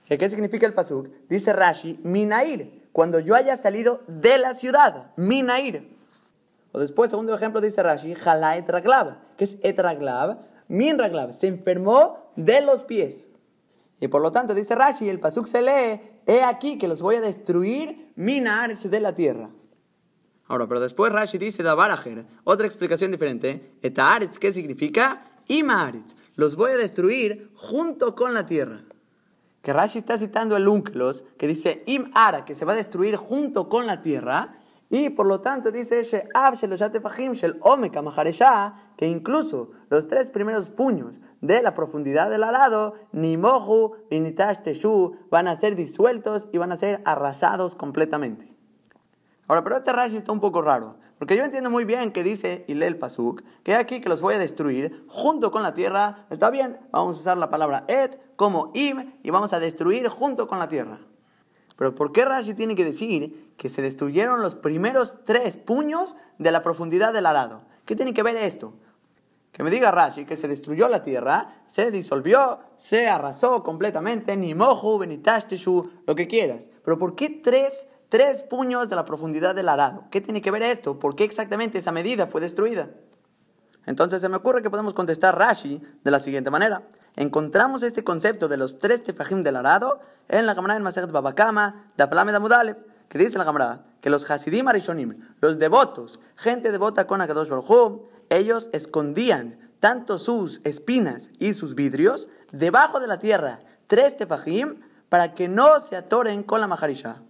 ¿Qué 0.07 0.30
significa 0.30 0.65
el 0.65 0.73
pasuk? 0.73 1.10
Dice 1.30 1.53
Rashi, 1.53 1.99
minair, 2.03 2.88
cuando 2.91 3.19
yo 3.19 3.35
haya 3.35 3.57
salido 3.57 4.01
de 4.07 4.38
la 4.38 4.53
ciudad, 4.53 5.11
minair. 5.15 5.95
O 6.72 6.80
después, 6.80 7.10
segundo 7.10 7.34
ejemplo, 7.34 7.61
dice 7.61 7.81
Rashi, 7.81 8.15
Jalá 8.15 8.57
etraglav, 8.57 9.18
que 9.38 9.45
es 9.45 9.57
etraglav, 9.61 10.39
min 10.68 10.97
raglav, 10.97 11.34
se 11.34 11.47
enfermó 11.47 12.31
de 12.35 12.61
los 12.61 12.84
pies. 12.84 13.27
Y 13.99 14.07
por 14.07 14.22
lo 14.22 14.31
tanto, 14.31 14.53
dice 14.53 14.76
Rashi, 14.76 15.10
el 15.10 15.19
pasuk 15.19 15.47
se 15.47 15.61
lee, 15.61 16.01
he 16.26 16.43
aquí 16.43 16.77
que 16.77 16.88
los 16.88 17.01
voy 17.01 17.15
a 17.15 17.22
destruir, 17.22 18.11
minares 18.15 18.89
de 18.89 18.99
la 18.99 19.15
tierra. 19.15 19.49
Ahora, 20.48 20.68
pero 20.68 20.80
después 20.80 21.11
Rashi 21.11 21.38
dice 21.38 21.64
Dabarajer, 21.64 22.26
otra 22.44 22.68
explicación 22.68 23.11
diferente. 23.11 23.78
Etaaretz, 23.82 24.40
¿qué 24.40 24.52
significa? 24.52 25.24
Imaaretz. 25.48 26.15
Los 26.36 26.56
voy 26.56 26.72
a 26.72 26.78
destruir 26.78 27.52
junto 27.56 28.15
con 28.15 28.34
la 28.34 28.45
tierra. 28.45 28.84
Que 29.61 29.72
Rashi 29.72 29.99
está 29.99 30.18
citando 30.18 30.57
el 30.57 30.68
Unkelos, 30.68 31.24
que 31.38 31.48
dice 31.48 31.84
Im 31.86 32.11
Ara, 32.14 32.44
que 32.44 32.56
se 32.56 32.65
va 32.65 32.74
a 32.74 32.76
destruir 32.76 33.15
junto 33.15 33.70
con 33.70 33.88
la 33.88 34.02
tierra. 34.02 34.57
Y 34.90 35.10
por 35.10 35.26
lo 35.26 35.40
tanto 35.41 35.72
dice 35.72 36.03
que 38.98 39.07
incluso 39.07 39.72
los 39.90 40.07
tres 40.07 40.30
primeros 40.30 40.70
puños 40.70 41.22
de 41.41 41.61
la 41.64 41.74
profundidad 41.74 42.30
del 42.30 42.44
arado, 42.44 42.94
ni 43.11 43.36
teshu, 44.34 45.18
van 45.32 45.48
a 45.48 45.56
ser 45.56 45.76
disueltos 45.76 46.49
y 46.52 46.57
van 46.57 46.72
a 46.72 46.78
ser 46.78 47.02
arrasados 47.06 47.74
completamente. 47.74 48.52
Ahora, 49.48 49.64
pero 49.64 49.78
este 49.78 49.91
Rashi 49.91 50.18
está 50.18 50.32
un 50.32 50.40
poco 50.40 50.61
raro, 50.61 50.95
porque 51.20 51.36
yo 51.36 51.44
entiendo 51.44 51.70
muy 51.70 51.86
bien 51.86 52.11
que 52.11 52.24
dice 52.24 52.64
Ilel 52.68 52.98
Pasuk, 52.98 53.44
que 53.64 53.76
aquí 53.76 53.99
que 53.99 54.10
los 54.10 54.22
voy 54.22 54.36
a 54.36 54.40
destruir 54.40 55.06
junto 55.07 55.52
con 55.52 55.64
la 55.64 55.74
tierra, 55.74 56.26
está 56.30 56.49
bien, 56.49 56.78
vamos 56.91 57.18
a 57.18 57.20
usar 57.20 57.38
la 57.38 57.49
palabra 57.49 57.84
et 57.88 58.20
como 58.36 58.72
im 58.74 59.14
y 59.22 59.30
vamos 59.32 59.53
a 59.53 59.60
destruir 59.60 60.07
junto 60.07 60.48
con 60.48 60.60
la 60.60 60.70
tierra. 60.70 60.99
Pero 61.76 61.95
¿por 61.95 62.11
qué 62.11 62.24
Rashi 62.24 62.53
tiene 62.53 62.76
que 62.76 62.86
decir 62.86 63.53
que 63.57 63.70
se 63.70 63.82
destruyeron 63.82 64.41
los 64.41 64.56
primeros 64.56 65.18
tres 65.26 65.57
puños 65.57 66.15
de 66.38 66.52
la 66.52 66.61
profundidad 66.61 67.14
del 67.14 67.26
arado? 67.26 67.64
¿Qué 67.86 67.95
tiene 67.95 68.14
que 68.14 68.24
ver 68.24 68.38
esto? 68.38 68.74
Que 69.52 69.64
me 69.64 69.70
diga 69.70 69.91
Rashi 69.91 70.26
que 70.26 70.38
se 70.38 70.48
destruyó 70.48 70.88
la 70.88 71.03
tierra, 71.03 71.61
se 71.68 71.91
disolvió, 71.91 72.60
se 72.78 73.07
arrasó 73.07 73.64
completamente, 73.64 74.36
ni 74.38 74.56
moju, 74.56 74.99
benitashtishu, 74.99 75.90
lo 76.07 76.15
que 76.15 76.28
quieras. 76.28 76.70
Pero 76.84 76.98
¿por 76.98 77.15
qué 77.15 77.30
tres 77.30 77.88
tres 78.14 78.44
puños 78.44 78.90
de 78.90 78.95
la 78.95 79.06
profundidad 79.06 79.56
del 79.56 79.68
arado. 79.68 80.03
¿Qué 80.11 80.22
tiene 80.22 80.40
que 80.40 80.52
ver 80.52 80.61
esto? 80.61 80.99
¿Por 80.99 81.15
qué 81.15 81.23
exactamente 81.23 81.80
esa 81.80 81.91
medida 81.91 82.27
fue 82.27 82.41
destruida? 82.41 82.91
Entonces 83.88 84.22
se 84.22 84.30
me 84.30 84.38
ocurre 84.38 84.61
que 84.61 84.69
podemos 84.69 84.94
contestar 84.94 85.35
Rashi 85.35 85.81
de 86.03 86.11
la 86.11 86.19
siguiente 86.19 86.52
manera. 86.52 86.84
Encontramos 87.15 87.81
este 87.81 88.03
concepto 88.03 88.48
de 88.48 88.57
los 88.57 88.77
tres 88.77 89.02
tefajim 89.02 89.41
del 89.41 89.56
arado 89.56 89.99
en 90.27 90.45
la 90.45 90.53
cámara 90.53 90.76
del 90.76 90.84
Masechet 90.84 91.11
Babakama, 91.11 91.91
de 91.98 92.03
Apalame 92.03 92.38
Mudalev, 92.38 92.77
que 93.10 93.18
dice 93.18 93.40
la 93.40 93.45
cámara 93.45 93.84
que 93.99 94.11
los 94.11 94.30
Hasidim 94.30 94.68
Arishonim, 94.68 95.18
los 95.41 95.57
devotos, 95.57 96.19
gente 96.35 96.72
devota 96.72 97.07
con 97.07 97.19
Akadosh 97.19 97.49
Baruj 97.49 98.03
ellos 98.30 98.69
escondían 98.73 99.72
tanto 99.80 100.19
sus 100.19 100.61
espinas 100.65 101.31
y 101.40 101.53
sus 101.53 101.73
vidrios 101.73 102.27
debajo 102.52 102.99
de 102.99 103.07
la 103.07 103.18
tierra, 103.18 103.57
tres 103.88 104.15
tefajim, 104.15 104.81
para 105.10 105.34
que 105.34 105.48
no 105.48 105.80
se 105.80 105.95
atoren 105.95 106.44
con 106.44 106.61
la 106.61 106.68
maharisha 106.68 107.23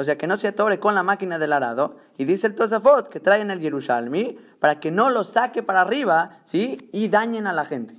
o 0.00 0.04
sea, 0.04 0.16
que 0.16 0.26
no 0.26 0.38
se 0.38 0.48
atore 0.48 0.80
con 0.80 0.94
la 0.94 1.02
máquina 1.02 1.38
del 1.38 1.52
arado. 1.52 1.96
Y 2.16 2.24
dice 2.24 2.46
el 2.46 2.54
Tosafot 2.54 3.08
que 3.08 3.20
traen 3.20 3.50
el 3.50 3.60
Yerushalmi 3.60 4.38
para 4.58 4.80
que 4.80 4.90
no 4.90 5.10
lo 5.10 5.24
saque 5.24 5.62
para 5.62 5.82
arriba, 5.82 6.40
¿sí? 6.44 6.88
Y 6.92 7.08
dañen 7.08 7.46
a 7.46 7.52
la 7.52 7.66
gente. 7.66 7.94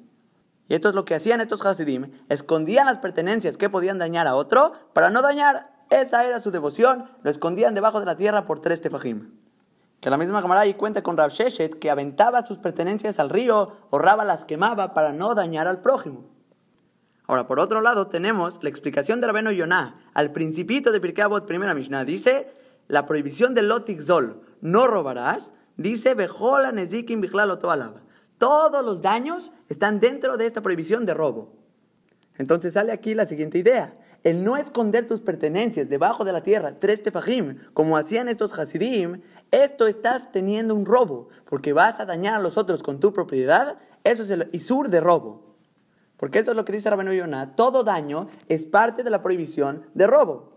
Y 0.67 0.73
esto 0.73 0.89
es 0.89 0.95
lo 0.95 1.05
que 1.05 1.13
hacían 1.13 1.41
estos 1.41 1.63
Hasidim, 1.63 2.11
escondían 2.29 2.87
las 2.87 2.97
pertenencias 2.97 3.55
que 3.55 3.69
podían 3.69 3.99
dañar 3.99 4.25
a 4.25 4.35
otro 4.35 4.73
para 4.93 5.11
no 5.11 5.21
dañar. 5.21 5.69
Esa 5.91 6.25
era 6.25 6.39
su 6.39 6.49
devoción, 6.49 7.05
lo 7.21 7.29
escondían 7.29 7.75
debajo 7.75 7.99
de 7.99 8.07
la 8.07 8.17
tierra 8.17 8.45
por 8.45 8.61
tres 8.61 8.81
tefajim. 8.81 9.37
Que 9.99 10.09
la 10.09 10.17
misma 10.17 10.41
camarada 10.41 10.63
ahí 10.63 10.73
cuenta 10.73 11.03
con 11.03 11.17
Rav 11.17 11.29
Sheshet 11.29 11.77
que 11.77 11.91
aventaba 11.91 12.41
sus 12.41 12.57
pertenencias 12.57 13.19
al 13.19 13.29
río 13.29 13.77
o 13.91 13.99
Raba 13.99 14.25
las 14.25 14.45
quemaba 14.45 14.95
para 14.95 15.11
no 15.13 15.35
dañar 15.35 15.67
al 15.67 15.81
prójimo. 15.81 16.23
Ahora, 17.31 17.47
por 17.47 17.61
otro 17.61 17.79
lado, 17.79 18.07
tenemos 18.07 18.61
la 18.61 18.67
explicación 18.67 19.21
de 19.21 19.27
Rabeno 19.27 19.53
Yonah 19.53 19.95
al 20.13 20.33
principito 20.33 20.91
de 20.91 20.99
Pirkei 20.99 21.23
Avot, 21.23 21.45
primera 21.45 21.73
Mishnah. 21.73 22.03
Dice, 22.03 22.53
la 22.89 23.05
prohibición 23.05 23.53
del 23.53 23.69
Lotik 23.69 24.01
Zol, 24.01 24.41
no 24.59 24.85
robarás, 24.85 25.53
dice, 25.77 26.13
Bejola 26.13 26.73
Nezikim 26.73 27.21
Todos 28.37 28.83
los 28.85 29.01
daños 29.01 29.53
están 29.69 30.01
dentro 30.01 30.35
de 30.35 30.45
esta 30.45 30.59
prohibición 30.59 31.05
de 31.05 31.13
robo. 31.13 31.53
Entonces 32.37 32.73
sale 32.73 32.91
aquí 32.91 33.13
la 33.15 33.25
siguiente 33.25 33.59
idea. 33.59 33.93
El 34.25 34.43
no 34.43 34.57
esconder 34.57 35.07
tus 35.07 35.21
pertenencias 35.21 35.87
debajo 35.87 36.25
de 36.25 36.33
la 36.33 36.43
tierra, 36.43 36.81
tres 36.81 37.01
tefajim, 37.01 37.59
como 37.73 37.95
hacían 37.95 38.27
estos 38.27 38.59
hasidim, 38.59 39.21
esto 39.51 39.87
estás 39.87 40.33
teniendo 40.33 40.75
un 40.75 40.85
robo, 40.85 41.29
porque 41.49 41.71
vas 41.71 42.01
a 42.01 42.05
dañar 42.05 42.33
a 42.33 42.39
los 42.41 42.57
otros 42.57 42.83
con 42.83 42.99
tu 42.99 43.13
propiedad, 43.13 43.77
eso 44.03 44.23
es 44.23 44.29
el 44.31 44.49
isur 44.51 44.89
de 44.89 44.99
robo. 44.99 45.50
Porque 46.21 46.37
eso 46.37 46.51
es 46.51 46.55
lo 46.55 46.63
que 46.65 46.73
dice 46.73 46.87
Rabenu 46.87 47.13
Yonah. 47.13 47.55
Todo 47.55 47.83
daño 47.83 48.29
es 48.47 48.67
parte 48.67 49.01
de 49.01 49.09
la 49.09 49.23
prohibición 49.23 49.87
de 49.95 50.05
robo. 50.05 50.53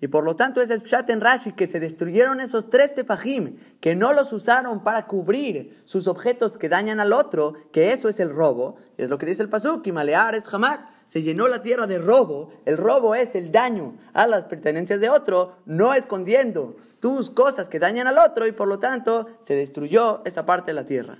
Y 0.00 0.08
por 0.08 0.24
lo 0.24 0.34
tanto 0.34 0.62
es 0.62 0.70
Pshat 0.70 1.10
en 1.10 1.20
Rashi 1.20 1.52
que 1.52 1.66
se 1.66 1.78
destruyeron 1.78 2.40
esos 2.40 2.70
tres 2.70 2.94
tefajim, 2.94 3.58
que 3.80 3.94
no 3.94 4.14
los 4.14 4.32
usaron 4.32 4.82
para 4.82 5.06
cubrir 5.06 5.82
sus 5.84 6.08
objetos 6.08 6.56
que 6.56 6.70
dañan 6.70 7.00
al 7.00 7.12
otro, 7.12 7.52
que 7.70 7.92
eso 7.92 8.08
es 8.08 8.18
el 8.18 8.30
robo. 8.30 8.76
Y 8.96 9.02
es 9.02 9.10
lo 9.10 9.18
que 9.18 9.26
dice 9.26 9.42
el 9.42 9.50
Pasuk, 9.50 9.86
y 9.86 9.90
es 9.90 10.44
jamás. 10.44 10.88
Se 11.04 11.22
llenó 11.22 11.48
la 11.48 11.60
tierra 11.60 11.86
de 11.86 11.98
robo. 11.98 12.48
El 12.64 12.78
robo 12.78 13.14
es 13.14 13.34
el 13.34 13.52
daño 13.52 13.98
a 14.14 14.26
las 14.26 14.46
pertenencias 14.46 15.00
de 15.00 15.10
otro, 15.10 15.58
no 15.66 15.92
escondiendo 15.92 16.76
tus 16.98 17.28
cosas 17.28 17.68
que 17.68 17.78
dañan 17.78 18.06
al 18.06 18.16
otro, 18.16 18.46
y 18.46 18.52
por 18.52 18.68
lo 18.68 18.78
tanto 18.78 19.26
se 19.46 19.54
destruyó 19.54 20.22
esa 20.24 20.46
parte 20.46 20.70
de 20.70 20.74
la 20.76 20.86
tierra. 20.86 21.18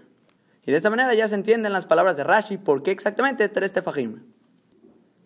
Y 0.69 0.71
de 0.71 0.77
esta 0.77 0.91
manera 0.91 1.15
ya 1.15 1.27
se 1.27 1.35
entienden 1.35 1.73
las 1.73 1.87
palabras 1.87 2.19
de 2.19 2.25
Rashi, 2.25 2.59
por 2.59 2.83
qué 2.83 2.91
exactamente 2.91 3.49
tres 3.49 3.73
tefajim. 3.73 4.21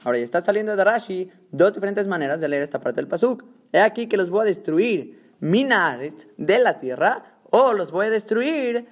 Ahora 0.05 0.19
ya 0.19 0.25
está 0.25 0.41
saliendo 0.41 0.77
de 0.77 0.85
Rashi 0.85 1.33
dos 1.51 1.73
diferentes 1.73 2.07
maneras 2.07 2.41
de 2.41 2.47
leer 2.47 2.63
esta 2.63 2.79
parte 2.79 3.01
del 3.01 3.09
pasuk. 3.09 3.43
He 3.73 3.81
aquí 3.81 4.07
que 4.07 4.17
los 4.17 4.31
voy 4.31 4.43
a 4.43 4.45
destruir 4.45 5.33
minares 5.41 6.29
de 6.37 6.61
la 6.61 6.79
tierra 6.79 7.41
o 7.51 7.73
los 7.73 7.91
voy 7.91 8.07
a 8.07 8.11
destruir 8.11 8.87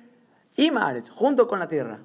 imares 0.57 1.09
junto 1.11 1.47
con 1.47 1.61
la 1.61 1.69
tierra. 1.69 2.01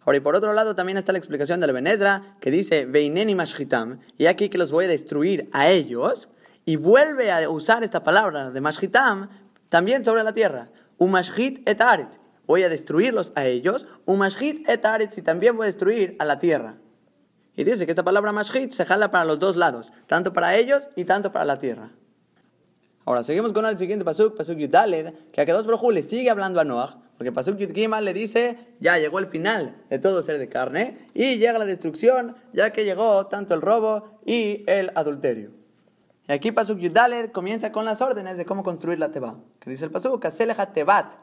Ahora, 0.00 0.16
y 0.16 0.20
por 0.20 0.34
otro 0.34 0.54
lado 0.54 0.74
también 0.74 0.96
está 0.96 1.12
la 1.12 1.18
explicación 1.18 1.60
del 1.60 1.74
Benezra 1.74 2.38
que 2.40 2.50
dice 2.50 2.86
Veineni 2.86 3.34
Mashhitam, 3.34 4.00
y 4.16 4.26
aquí 4.28 4.48
que 4.48 4.56
los 4.56 4.72
voy 4.72 4.86
a 4.86 4.88
destruir 4.88 5.50
a 5.52 5.68
ellos, 5.68 6.30
y 6.64 6.76
vuelve 6.76 7.30
a 7.30 7.50
usar 7.50 7.84
esta 7.84 8.02
palabra 8.02 8.50
de 8.50 8.62
Mashhitam 8.62 9.28
también 9.68 10.06
sobre 10.06 10.24
la 10.24 10.32
tierra. 10.32 10.70
Umashhit 10.96 11.68
et 11.68 11.82
aret, 11.82 12.18
voy 12.52 12.64
a 12.64 12.68
destruirlos 12.68 13.32
a 13.34 13.46
ellos, 13.46 13.86
un 14.04 14.18
mashit 14.18 14.68
et 14.68 14.84
y 15.16 15.22
también 15.22 15.56
voy 15.56 15.64
a 15.64 15.68
destruir 15.68 16.16
a 16.18 16.26
la 16.26 16.38
tierra. 16.38 16.76
Y 17.56 17.64
dice 17.64 17.86
que 17.86 17.92
esta 17.92 18.02
palabra 18.02 18.30
mashit 18.30 18.72
se 18.72 18.84
jala 18.84 19.10
para 19.10 19.24
los 19.24 19.38
dos 19.38 19.56
lados, 19.56 19.90
tanto 20.06 20.34
para 20.34 20.54
ellos 20.56 20.90
y 20.94 21.06
tanto 21.06 21.32
para 21.32 21.46
la 21.46 21.58
tierra. 21.58 21.92
Ahora 23.06 23.24
seguimos 23.24 23.54
con 23.54 23.64
el 23.64 23.78
siguiente 23.78 24.04
pasuk, 24.04 24.36
pasuk 24.36 24.58
Yudaled, 24.58 25.14
que 25.32 25.40
a 25.40 25.46
dos 25.46 25.66
Brojú 25.66 25.90
le 25.92 26.02
sigue 26.02 26.28
hablando 26.28 26.60
a 26.60 26.64
Noah, 26.64 27.00
porque 27.16 27.32
pasuk 27.32 27.56
Yudgimal 27.56 28.04
le 28.04 28.12
dice, 28.12 28.58
ya 28.80 28.98
llegó 28.98 29.18
el 29.18 29.28
final 29.28 29.74
de 29.88 29.98
todo 29.98 30.22
ser 30.22 30.36
de 30.36 30.50
carne, 30.50 31.08
y 31.14 31.38
llega 31.38 31.58
la 31.58 31.64
destrucción, 31.64 32.36
ya 32.52 32.68
que 32.68 32.84
llegó 32.84 33.28
tanto 33.28 33.54
el 33.54 33.62
robo 33.62 34.20
y 34.26 34.62
el 34.70 34.92
adulterio. 34.94 35.52
Y 36.28 36.32
aquí 36.32 36.52
pasuk 36.52 36.78
Yudaled 36.78 37.30
comienza 37.30 37.72
con 37.72 37.86
las 37.86 38.02
órdenes 38.02 38.36
de 38.36 38.44
cómo 38.44 38.62
construir 38.62 38.98
la 38.98 39.10
teba, 39.10 39.38
que 39.58 39.70
dice 39.70 39.86
el 39.86 39.90
pasuk, 39.90 40.22
Aseleja 40.26 40.74
tebat, 40.74 41.14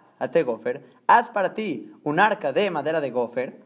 gofer, 0.45 0.85
haz 1.07 1.29
para 1.29 1.53
ti 1.53 1.91
un 2.03 2.19
arca 2.19 2.51
de 2.51 2.69
madera 2.69 3.01
de 3.01 3.11
gofer, 3.11 3.63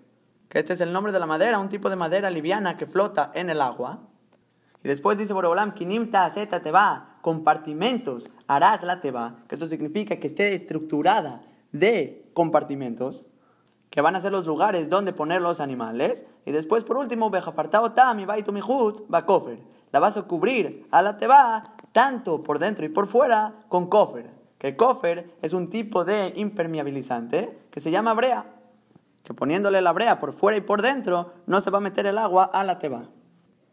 que 0.49 0.59
este 0.59 0.73
es 0.73 0.81
el 0.81 0.93
nombre 0.93 1.11
de 1.11 1.19
la 1.19 1.25
madera, 1.25 1.59
un 1.59 1.69
tipo 1.69 1.89
de 1.89 1.95
madera 1.95 2.29
liviana 2.29 2.77
que 2.77 2.85
flota 2.85 3.31
en 3.33 3.49
el 3.49 3.61
agua. 3.61 4.01
Y 4.83 4.87
después 4.87 5.17
dice 5.17 5.33
Borobolam, 5.33 5.73
kinimta 5.73 6.25
azeta 6.25 6.61
te 6.61 6.71
va, 6.71 7.17
compartimentos, 7.21 8.29
harás 8.47 8.83
la 8.83 9.01
teba, 9.01 9.37
que 9.47 9.55
esto 9.55 9.67
significa 9.67 10.17
que 10.17 10.27
esté 10.27 10.53
estructurada 10.53 11.41
de 11.71 12.29
compartimentos, 12.33 13.25
que 13.89 14.01
van 14.01 14.15
a 14.15 14.21
ser 14.21 14.31
los 14.31 14.45
lugares 14.45 14.89
donde 14.89 15.13
poner 15.13 15.41
los 15.41 15.59
animales. 15.59 16.25
Y 16.45 16.51
después, 16.51 16.83
por 16.83 16.97
último, 16.97 17.29
bejafartao 17.29 17.91
tam 17.91 18.19
y 18.19 18.25
baitu 18.25 18.51
va 18.51 19.25
kofer. 19.25 19.59
La 19.91 19.99
vas 19.99 20.17
a 20.17 20.23
cubrir 20.23 20.87
a 20.91 21.01
la 21.01 21.17
teba, 21.17 21.75
tanto 21.91 22.41
por 22.41 22.57
dentro 22.57 22.85
y 22.85 22.89
por 22.89 23.07
fuera, 23.07 23.53
con 23.69 23.87
kofer 23.87 24.42
que 24.63 24.77
kofer 24.77 25.29
es 25.41 25.51
un 25.51 25.69
tipo 25.69 26.05
de 26.05 26.31
impermeabilizante 26.37 27.53
que 27.69 27.81
se 27.81 27.91
llama 27.91 28.13
brea, 28.13 28.45
que 29.21 29.33
poniéndole 29.33 29.81
la 29.81 29.91
brea 29.91 30.19
por 30.19 30.31
fuera 30.31 30.57
y 30.57 30.61
por 30.61 30.81
dentro 30.81 31.33
no 31.47 31.59
se 31.59 31.69
va 31.69 31.79
a 31.79 31.81
meter 31.81 32.05
el 32.05 32.17
agua 32.17 32.45
a 32.45 32.63
la 32.63 32.79
teba. 32.79 33.09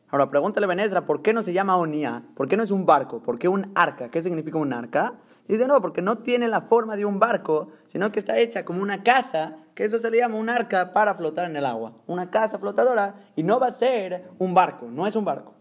Ahora 0.09 0.29
pregúntale 0.31 0.67
a 0.67 1.07
¿por 1.07 1.23
qué 1.23 1.33
no 1.33 1.45
se 1.45 1.53
llama 1.53 1.77
Onía? 1.77 2.25
¿Por 2.35 2.49
qué 2.49 2.57
no 2.57 2.65
es 2.65 2.73
un 2.73 2.87
barco? 2.87 3.23
¿Por 3.23 3.39
qué 3.39 3.47
un 3.47 3.71
arca? 3.77 4.09
¿Qué 4.09 4.21
significa 4.21 4.59
un 4.59 4.73
arca? 4.73 5.15
Dice, 5.47 5.69
no, 5.69 5.81
porque 5.81 6.03
no 6.03 6.19
tiene 6.19 6.49
la 6.49 6.63
forma 6.63 6.97
de 6.97 7.05
un 7.05 7.21
barco, 7.21 7.69
sino 7.87 8.11
que 8.11 8.19
está 8.19 8.37
hecha 8.39 8.65
como 8.65 8.83
una 8.83 9.05
casa, 9.05 9.59
que 9.77 9.85
eso 9.85 10.01
se 10.01 10.11
le 10.11 10.19
llama 10.19 10.39
un 10.39 10.49
arca 10.49 10.93
para 10.93 11.15
flotar 11.15 11.49
en 11.49 11.55
el 11.55 11.67
agua. 11.67 11.93
Una 12.09 12.33
casa 12.33 12.59
flotadora 12.59 13.15
y 13.37 13.45
no 13.45 13.61
va 13.61 13.69
a 13.69 13.73
ser 13.73 14.29
un 14.41 14.55
barco, 14.55 14.89
no 14.91 15.07
es 15.07 15.15
un 15.15 15.25
barco. 15.25 15.55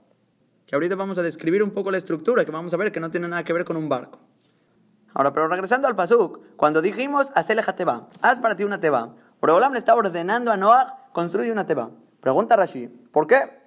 Que 0.65 0.75
ahorita 0.75 0.95
vamos 0.95 1.19
a 1.19 1.21
describir 1.21 1.61
un 1.61 1.69
poco 1.69 1.91
la 1.91 1.99
estructura, 1.99 2.43
que 2.45 2.51
vamos 2.51 2.73
a 2.73 2.77
ver 2.77 2.91
que 2.91 2.99
no 2.99 3.11
tiene 3.11 3.27
nada 3.27 3.43
que 3.43 3.53
ver 3.53 3.63
con 3.63 3.77
un 3.77 3.89
barco. 3.89 4.28
Ahora, 5.13 5.33
pero 5.33 5.47
regresando 5.47 5.87
al 5.87 5.95
pasuk, 5.95 6.39
cuando 6.55 6.81
dijimos, 6.81 7.31
hacele 7.35 7.63
teba, 7.63 8.07
haz 8.21 8.39
para 8.39 8.55
ti 8.55 8.63
una 8.63 8.79
teba. 8.79 9.15
Boreolam 9.41 9.73
le 9.73 9.79
está 9.79 9.95
ordenando 9.95 10.51
a 10.51 10.57
Noah 10.57 11.09
construir 11.13 11.51
una 11.51 11.65
teba. 11.65 11.89
Pregunta 12.21 12.55
Rashi, 12.55 12.87
¿por 12.87 13.27
qué? 13.27 13.59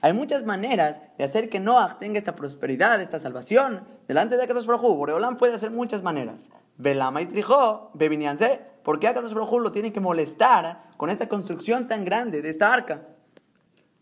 Hay 0.00 0.12
muchas 0.12 0.44
maneras 0.44 1.00
de 1.18 1.24
hacer 1.24 1.48
que 1.48 1.60
Noah 1.60 1.98
tenga 1.98 2.18
esta 2.18 2.34
prosperidad, 2.34 3.00
esta 3.00 3.20
salvación 3.20 3.84
delante 4.08 4.36
de 4.36 4.44
Akadosh 4.44 4.66
Baruj 4.66 4.96
Boreolam 4.96 5.36
puede 5.36 5.54
hacer 5.54 5.70
muchas 5.70 6.02
maneras. 6.02 6.50
Belama 6.78 7.20
y 7.22 7.26
Trijó, 7.26 7.90
Bebinianse, 7.94 8.60
¿por 8.82 8.98
qué 8.98 9.08
Akadosh 9.08 9.34
Baruj 9.34 9.60
lo 9.60 9.72
tiene 9.72 9.92
que 9.92 10.00
molestar 10.00 10.84
con 10.96 11.10
esta 11.10 11.28
construcción 11.28 11.88
tan 11.88 12.04
grande 12.04 12.42
de 12.42 12.50
esta 12.50 12.72
arca? 12.72 13.02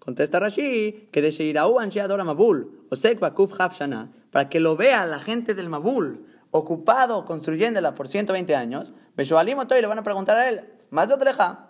Contesta 0.00 0.40
Rashi 0.40 1.08
que 1.12 1.20
de 1.20 1.30
Sheiraú 1.30 1.78
Ansheadora 1.78 2.24
Mabul, 2.24 2.86
o 2.90 2.96
Sekba 2.96 3.34
Kuf 3.34 3.52
Shana, 3.72 4.10
para 4.32 4.48
que 4.48 4.58
lo 4.58 4.74
vea 4.74 5.04
la 5.04 5.20
gente 5.20 5.54
del 5.54 5.68
Mabul, 5.68 6.26
ocupado 6.50 7.24
construyéndola 7.26 7.94
por 7.94 8.08
120 8.08 8.56
años, 8.56 8.94
Beshoalim 9.14 9.58
y 9.60 9.80
le 9.80 9.86
van 9.86 9.98
a 9.98 10.02
preguntar 10.02 10.38
a 10.38 10.48
él, 10.48 10.64
más 10.90 11.08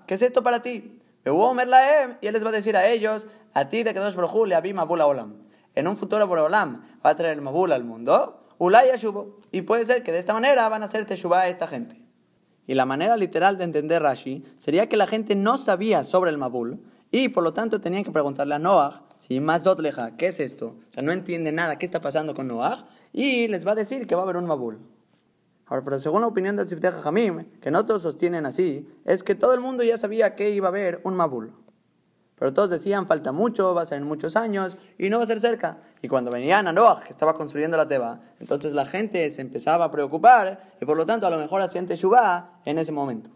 ¿qué 0.06 0.14
es 0.14 0.22
esto 0.22 0.42
para 0.42 0.62
ti? 0.62 1.00
Y 1.24 1.28
él 1.28 2.32
les 2.32 2.44
va 2.44 2.48
a 2.48 2.52
decir 2.52 2.76
a 2.76 2.88
ellos, 2.88 3.26
a 3.52 3.68
ti 3.68 3.82
de 3.82 3.92
Kadosh 3.92 4.14
Baruj 4.14 4.46
le 4.46 4.54
abim 4.54 4.76
Mabul 4.76 5.00
Olam. 5.00 5.34
En 5.74 5.88
un 5.88 5.96
futuro 5.96 6.24
Olam 6.24 6.82
va 7.04 7.10
a 7.10 7.16
traer 7.16 7.34
el 7.34 7.42
Mabul 7.42 7.72
al 7.72 7.84
mundo, 7.84 8.46
Ulay 8.58 8.90
Y 9.50 9.62
puede 9.62 9.86
ser 9.86 10.02
que 10.04 10.12
de 10.12 10.18
esta 10.18 10.34
manera 10.34 10.68
van 10.68 10.82
a 10.82 10.86
hacer 10.86 11.04
Teshuvah 11.04 11.40
a 11.40 11.48
esta 11.48 11.66
gente. 11.66 12.00
Y 12.66 12.74
la 12.74 12.86
manera 12.86 13.16
literal 13.16 13.58
de 13.58 13.64
entender 13.64 14.02
Rashi 14.02 14.44
sería 14.58 14.88
que 14.88 14.96
la 14.96 15.06
gente 15.06 15.34
no 15.34 15.58
sabía 15.58 16.04
sobre 16.04 16.30
el 16.30 16.38
Mabul 16.38 16.80
y 17.10 17.28
por 17.28 17.44
lo 17.44 17.52
tanto 17.52 17.80
tenían 17.80 18.04
que 18.04 18.12
preguntarle 18.12 18.54
a 18.54 18.58
Noah 18.58 19.04
si 19.18 19.38
más 19.38 19.64
Zotleja, 19.64 20.16
¿qué 20.16 20.28
es 20.28 20.40
esto? 20.40 20.76
O 20.88 20.92
sea, 20.92 21.02
no 21.02 21.12
entiende 21.12 21.52
nada, 21.52 21.76
¿qué 21.76 21.84
está 21.84 22.00
pasando 22.00 22.34
con 22.34 22.48
Noah? 22.48 22.86
Y 23.12 23.48
les 23.48 23.66
va 23.66 23.72
a 23.72 23.74
decir 23.74 24.06
que 24.06 24.14
va 24.14 24.22
a 24.22 24.24
haber 24.24 24.36
un 24.36 24.46
Mabul. 24.46 24.78
Ahora, 25.66 25.84
pero 25.84 25.98
según 25.98 26.22
la 26.22 26.26
opinión 26.26 26.56
del 26.56 26.66
Sifteh 26.66 26.90
Jamim, 26.90 27.44
que 27.60 27.70
no 27.70 27.84
todos 27.84 28.02
sostienen 28.02 28.46
así, 28.46 28.88
es 29.04 29.22
que 29.22 29.34
todo 29.34 29.52
el 29.52 29.60
mundo 29.60 29.84
ya 29.84 29.98
sabía 29.98 30.34
que 30.34 30.50
iba 30.50 30.68
a 30.68 30.70
haber 30.70 31.00
un 31.04 31.14
Mabul. 31.16 31.52
Pero 32.36 32.54
todos 32.54 32.70
decían, 32.70 33.06
falta 33.06 33.32
mucho, 33.32 33.74
va 33.74 33.82
a 33.82 33.86
ser 33.86 33.98
en 33.98 34.04
muchos 34.04 34.34
años 34.34 34.78
y 34.98 35.10
no 35.10 35.18
va 35.18 35.24
a 35.24 35.26
ser 35.26 35.40
cerca. 35.40 35.82
Y 36.00 36.08
cuando 36.08 36.30
venían 36.30 36.66
a 36.66 36.72
Noah, 36.72 37.02
que 37.04 37.12
estaba 37.12 37.34
construyendo 37.34 37.76
la 37.76 37.86
Teba, 37.86 38.22
entonces 38.40 38.72
la 38.72 38.86
gente 38.86 39.30
se 39.30 39.42
empezaba 39.42 39.84
a 39.84 39.90
preocupar 39.90 40.72
y 40.80 40.86
por 40.86 40.96
lo 40.96 41.04
tanto 41.04 41.26
a 41.26 41.30
lo 41.30 41.36
mejor 41.36 41.60
hacían 41.60 41.86
Teshuvah 41.86 42.62
en 42.64 42.78
ese 42.78 42.92
momento. 42.92 43.30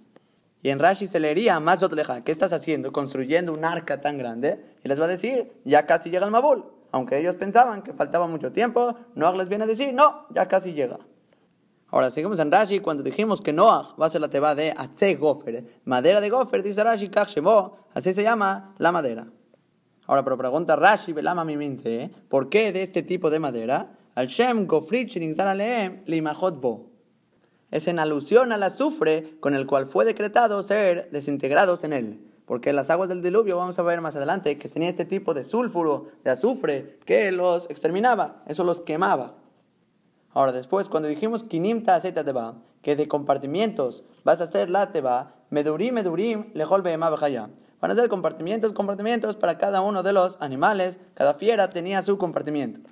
Y 0.64 0.70
en 0.70 0.78
Rashi 0.78 1.06
se 1.06 1.20
leería 1.20 1.60
más 1.60 1.82
Otleja, 1.82 2.24
¿qué 2.24 2.32
estás 2.32 2.54
haciendo? 2.54 2.90
Construyendo 2.90 3.52
un 3.52 3.66
arca 3.66 4.00
tan 4.00 4.16
grande. 4.16 4.64
Y 4.82 4.88
les 4.88 4.98
va 4.98 5.04
a 5.04 5.08
decir, 5.08 5.52
ya 5.66 5.84
casi 5.84 6.08
llega 6.08 6.24
el 6.24 6.32
Mabul. 6.32 6.64
Aunque 6.90 7.18
ellos 7.18 7.34
pensaban 7.34 7.82
que 7.82 7.92
faltaba 7.92 8.26
mucho 8.26 8.50
tiempo, 8.50 8.96
Noah 9.14 9.36
les 9.36 9.50
viene 9.50 9.64
a 9.64 9.66
decir, 9.66 9.92
no, 9.92 10.24
ya 10.30 10.48
casi 10.48 10.72
llega. 10.72 11.00
Ahora, 11.88 12.10
seguimos 12.10 12.38
en 12.38 12.50
Rashi 12.50 12.80
cuando 12.80 13.02
dijimos 13.02 13.42
que 13.42 13.52
Noah 13.52 13.94
va 14.00 14.06
a 14.06 14.08
ser 14.08 14.22
la 14.22 14.28
teba 14.28 14.54
de 14.54 14.72
Atze 14.74 15.16
Gofer. 15.16 15.82
Madera 15.84 16.22
de 16.22 16.30
Gofer, 16.30 16.62
dice 16.62 16.82
Rashi, 16.82 17.10
así 17.92 18.14
se 18.14 18.22
llama 18.22 18.74
la 18.78 18.90
madera. 18.90 19.26
Ahora, 20.06 20.24
pero 20.24 20.38
pregunta 20.38 20.76
Rashi, 20.76 21.12
Belama 21.12 21.44
¿eh? 21.46 22.10
¿por 22.30 22.48
qué 22.48 22.72
de 22.72 22.82
este 22.82 23.02
tipo 23.02 23.28
de 23.28 23.38
madera? 23.38 23.98
Al 24.14 24.28
Shem 24.28 24.66
Gofrit 24.66 25.14
Limachot 26.06 26.58
Bo. 26.58 26.93
Es 27.74 27.88
en 27.88 27.98
alusión 27.98 28.52
al 28.52 28.62
azufre 28.62 29.34
con 29.40 29.56
el 29.56 29.66
cual 29.66 29.88
fue 29.88 30.04
decretado 30.04 30.62
ser 30.62 31.10
desintegrados 31.10 31.82
en 31.82 31.92
él. 31.92 32.20
Porque 32.46 32.72
las 32.72 32.88
aguas 32.88 33.08
del 33.08 33.20
diluvio, 33.20 33.56
vamos 33.56 33.76
a 33.80 33.82
ver 33.82 34.00
más 34.00 34.14
adelante, 34.14 34.58
que 34.58 34.68
tenía 34.68 34.88
este 34.88 35.04
tipo 35.04 35.34
de 35.34 35.42
sulfuro, 35.42 36.06
de 36.22 36.30
azufre, 36.30 37.00
que 37.04 37.32
los 37.32 37.68
exterminaba, 37.68 38.44
eso 38.46 38.62
los 38.62 38.80
quemaba. 38.80 39.34
Ahora 40.32 40.52
después, 40.52 40.88
cuando 40.88 41.08
dijimos 41.08 41.42
kinimta 41.42 41.96
aceita 41.96 42.22
teba, 42.22 42.54
que 42.80 42.94
de 42.94 43.08
compartimientos 43.08 44.04
vas 44.22 44.40
a 44.40 44.44
hacer 44.44 44.70
la 44.70 44.92
teba, 44.92 45.34
medurim, 45.50 45.94
medurim, 45.94 46.52
lejol 46.54 46.82
behaya. 46.82 47.50
Van 47.80 47.90
a 47.90 47.96
ser 47.96 48.08
compartimientos, 48.08 48.72
compartimientos 48.72 49.34
para 49.34 49.58
cada 49.58 49.80
uno 49.80 50.04
de 50.04 50.12
los 50.12 50.36
animales, 50.40 51.00
cada 51.14 51.34
fiera 51.34 51.70
tenía 51.70 52.02
su 52.02 52.18
compartimiento. 52.18 52.88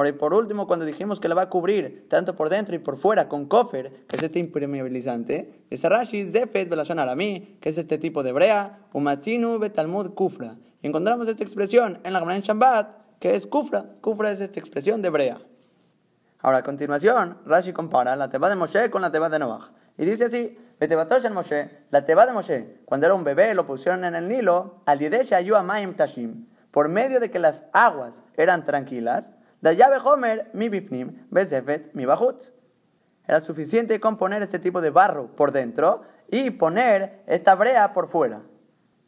Ahora, 0.00 0.08
y 0.08 0.12
por 0.12 0.32
último, 0.32 0.66
cuando 0.66 0.86
dijimos 0.86 1.20
que 1.20 1.28
la 1.28 1.34
va 1.34 1.42
a 1.42 1.48
cubrir 1.50 2.08
tanto 2.08 2.34
por 2.34 2.48
dentro 2.48 2.74
y 2.74 2.78
por 2.78 2.96
fuera 2.96 3.28
con 3.28 3.44
kofer, 3.44 4.06
que 4.08 4.16
es 4.16 4.22
este 4.22 4.38
impermeabilizante, 4.38 5.66
es 5.68 5.84
Rashi 5.84 6.24
Zefet 6.24 6.70
Belashon 6.70 6.96
que 6.96 7.68
es 7.68 7.76
este 7.76 7.98
tipo 7.98 8.22
de 8.22 8.32
brea, 8.32 8.78
Umatzinu 8.94 9.58
Betalmud 9.58 10.14
Kufra. 10.14 10.56
Y 10.80 10.86
encontramos 10.86 11.28
esta 11.28 11.44
expresión 11.44 12.00
en 12.02 12.14
la 12.14 12.20
Gemara 12.20 12.36
en 12.36 12.40
Shabbat, 12.40 13.18
que 13.18 13.34
es 13.34 13.46
Kufra. 13.46 13.84
Kufra 14.00 14.32
es 14.32 14.40
esta 14.40 14.58
expresión 14.58 15.02
de 15.02 15.10
brea. 15.10 15.42
Ahora, 16.38 16.56
a 16.56 16.62
continuación, 16.62 17.36
Rashi 17.44 17.74
compara 17.74 18.16
la 18.16 18.30
teba 18.30 18.48
de 18.48 18.56
Moshe 18.56 18.88
con 18.88 19.02
la 19.02 19.12
teba 19.12 19.28
de 19.28 19.38
Noah. 19.38 19.70
Y 19.98 20.06
dice 20.06 20.24
así, 20.24 20.56
Moshe, 21.30 21.70
la 21.90 22.06
teba 22.06 22.24
de 22.24 22.32
Moshe, 22.32 22.78
cuando 22.86 23.04
era 23.04 23.14
un 23.14 23.24
bebé 23.24 23.52
lo 23.52 23.66
pusieron 23.66 24.06
en 24.06 24.14
el 24.14 24.28
Nilo, 24.28 24.80
al 24.86 24.98
Tashim, 25.94 26.46
por 26.70 26.88
medio 26.88 27.20
de 27.20 27.30
que 27.30 27.38
las 27.38 27.66
aguas 27.74 28.22
eran 28.38 28.64
tranquilas, 28.64 29.34
llave 29.62 29.98
Homer 30.02 30.50
mi 30.52 30.68
bifnim, 30.68 31.26
bezefet 31.30 31.92
mi 31.94 32.06
bajutz. 32.06 32.52
Era 33.26 33.40
suficiente 33.40 34.00
con 34.00 34.16
poner 34.16 34.42
este 34.42 34.58
tipo 34.58 34.80
de 34.80 34.90
barro 34.90 35.28
por 35.36 35.52
dentro 35.52 36.02
y 36.30 36.50
poner 36.50 37.22
esta 37.26 37.54
brea 37.54 37.92
por 37.92 38.08
fuera. 38.08 38.42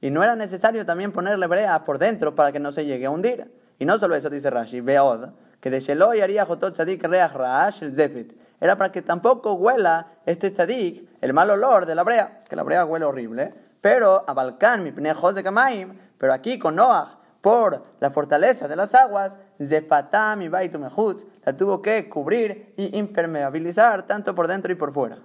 Y 0.01 0.11
no 0.11 0.23
era 0.23 0.37
necesario 0.37 0.85
también 0.85 1.13
ponerle 1.13 1.47
brea 1.47 1.85
por 1.85 1.99
dentro 1.99 2.35
para 2.35 2.53
que 2.53 2.61
no 2.61 2.73
se 2.73 2.85
llegue 2.85 3.07
a 3.07 3.11
hundir. 3.11 3.51
Y 3.79 3.85
no 3.85 3.99
solo 3.99 4.15
eso 4.15 4.31
dice 4.31 4.51
Rashi, 4.51 4.81
Beod, 4.81 5.31
que 5.61 5.71
de 5.71 5.81
Sheloy 5.81 6.21
haría 6.21 6.45
Jotot 6.45 6.75
Tzadik 6.75 7.05
Reach 7.05 7.33
Raash 7.33 7.83
el 7.83 7.95
Zefet. 7.95 8.37
Era 8.61 8.77
para 8.77 8.93
que 8.93 9.03
tampoco 9.03 9.55
huela 9.55 10.09
este 10.25 10.51
tzadik 10.51 11.09
el 11.21 11.33
mal 11.33 11.51
olor 11.51 11.85
de 11.85 11.97
la 11.97 12.05
brea, 12.05 12.45
que 12.49 12.55
la 12.55 12.63
brea 12.63 12.85
huele 12.85 13.05
horrible. 13.05 13.53
Pero 13.81 14.23
a 14.25 14.33
Balkan, 14.35 14.85
mi 14.85 14.93
de 14.93 15.43
Kamaim, 15.43 15.99
pero 16.17 16.33
aquí 16.33 16.61
con 16.61 16.77
Noach, 16.77 17.17
por 17.41 17.83
la 17.99 18.11
fortaleza 18.11 18.69
de 18.69 18.77
las 18.77 18.95
aguas, 18.95 19.37
Zefatam 19.69 20.43
y 20.43 20.49
Baitu 20.49 20.79
la 20.79 21.57
tuvo 21.57 21.83
que 21.83 22.09
cubrir 22.09 22.73
y 22.77 22.97
impermeabilizar 22.99 24.07
tanto 24.07 24.35
por 24.35 24.49
dentro 24.49 24.73
y 24.73 24.77
por 24.77 24.93
fuera. 24.93 25.19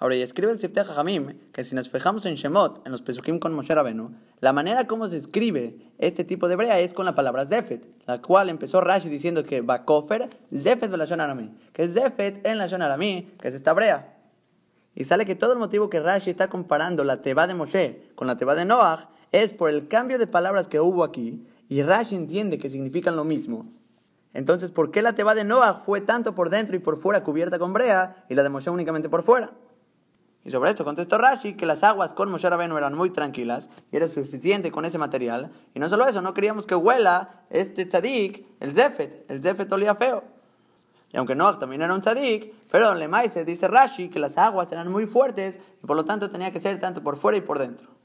Ahora, 0.00 0.16
y 0.16 0.22
escribe 0.22 0.50
el 0.50 0.58
Sifteh 0.58 0.82
Jamim 0.82 1.38
que 1.52 1.62
si 1.62 1.74
nos 1.74 1.90
fijamos 1.90 2.24
en 2.24 2.34
Shemot, 2.34 2.86
en 2.86 2.92
los 2.92 3.02
Pesukim 3.02 3.38
con 3.38 3.52
Moshe 3.52 3.74
Rabenu, 3.74 4.12
la 4.40 4.54
manera 4.54 4.86
como 4.86 5.06
se 5.08 5.18
escribe 5.18 5.76
este 5.98 6.24
tipo 6.24 6.48
de 6.48 6.54
hebrea 6.54 6.80
es 6.80 6.94
con 6.94 7.04
la 7.04 7.14
palabra 7.14 7.44
Zefet, 7.44 7.86
la 8.06 8.22
cual 8.22 8.48
empezó 8.48 8.80
Rashi 8.80 9.10
diciendo 9.10 9.44
que 9.44 9.60
Bakofer, 9.60 10.30
Zefet 10.56 10.90
la 10.90 11.04
Arami, 11.04 11.54
que 11.74 11.82
es 11.82 11.92
Zefet 11.92 12.46
en 12.46 12.56
la 12.56 12.64
Arami, 12.64 13.30
que 13.38 13.48
es 13.48 13.54
esta 13.54 13.72
hebrea. 13.72 14.16
Y 14.94 15.04
sale 15.04 15.26
que 15.26 15.34
todo 15.34 15.52
el 15.52 15.58
motivo 15.58 15.90
que 15.90 16.00
Rashi 16.00 16.30
está 16.30 16.48
comparando 16.48 17.04
la 17.04 17.20
Teba 17.20 17.46
de 17.46 17.52
Moshe 17.52 18.10
con 18.14 18.26
la 18.26 18.38
Teba 18.38 18.54
de 18.54 18.64
Noach 18.64 19.06
es 19.32 19.52
por 19.52 19.68
el 19.68 19.86
cambio 19.86 20.18
de 20.18 20.26
palabras 20.26 20.66
que 20.66 20.80
hubo 20.80 21.04
aquí, 21.04 21.46
y 21.70 21.84
Rashi 21.84 22.16
entiende 22.16 22.58
que 22.58 22.68
significan 22.68 23.14
lo 23.14 23.24
mismo. 23.24 23.64
Entonces, 24.34 24.72
¿por 24.72 24.90
qué 24.90 25.02
la 25.02 25.14
Teba 25.14 25.36
de 25.36 25.44
Noach 25.44 25.84
fue 25.84 26.00
tanto 26.00 26.34
por 26.34 26.50
dentro 26.50 26.74
y 26.74 26.80
por 26.80 26.98
fuera 26.98 27.22
cubierta 27.22 27.60
con 27.60 27.72
brea 27.72 28.24
y 28.28 28.34
la 28.34 28.42
de 28.42 28.70
únicamente 28.70 29.08
por 29.08 29.22
fuera? 29.22 29.52
Y 30.44 30.50
sobre 30.50 30.70
esto 30.70 30.84
contestó 30.84 31.16
Rashi 31.16 31.54
que 31.54 31.66
las 31.66 31.84
aguas 31.84 32.12
con 32.12 32.28
Moshe 32.28 32.50
Rabenu 32.50 32.76
eran 32.76 32.96
muy 32.96 33.10
tranquilas 33.10 33.70
y 33.92 33.96
era 33.96 34.08
suficiente 34.08 34.72
con 34.72 34.84
ese 34.84 34.98
material. 34.98 35.52
Y 35.72 35.78
no 35.78 35.88
solo 35.88 36.08
eso, 36.08 36.20
no 36.20 36.34
queríamos 36.34 36.66
que 36.66 36.74
huela 36.74 37.44
este 37.50 37.86
tzadik, 37.86 38.44
el 38.58 38.74
zefet. 38.74 39.30
El 39.30 39.40
zefet 39.40 39.70
olía 39.70 39.94
feo. 39.94 40.24
Y 41.12 41.18
aunque 41.18 41.36
Noach 41.36 41.60
también 41.60 41.82
era 41.82 41.94
un 41.94 42.00
tzadik, 42.00 42.52
pero 42.68 43.00
en 43.00 43.30
se 43.30 43.44
dice 43.44 43.68
Rashi 43.68 44.08
que 44.08 44.18
las 44.18 44.38
aguas 44.38 44.72
eran 44.72 44.90
muy 44.90 45.06
fuertes 45.06 45.60
y 45.80 45.86
por 45.86 45.94
lo 45.94 46.04
tanto 46.04 46.30
tenía 46.30 46.50
que 46.50 46.60
ser 46.60 46.80
tanto 46.80 47.00
por 47.00 47.16
fuera 47.16 47.38
y 47.38 47.42
por 47.42 47.60
dentro. 47.60 47.99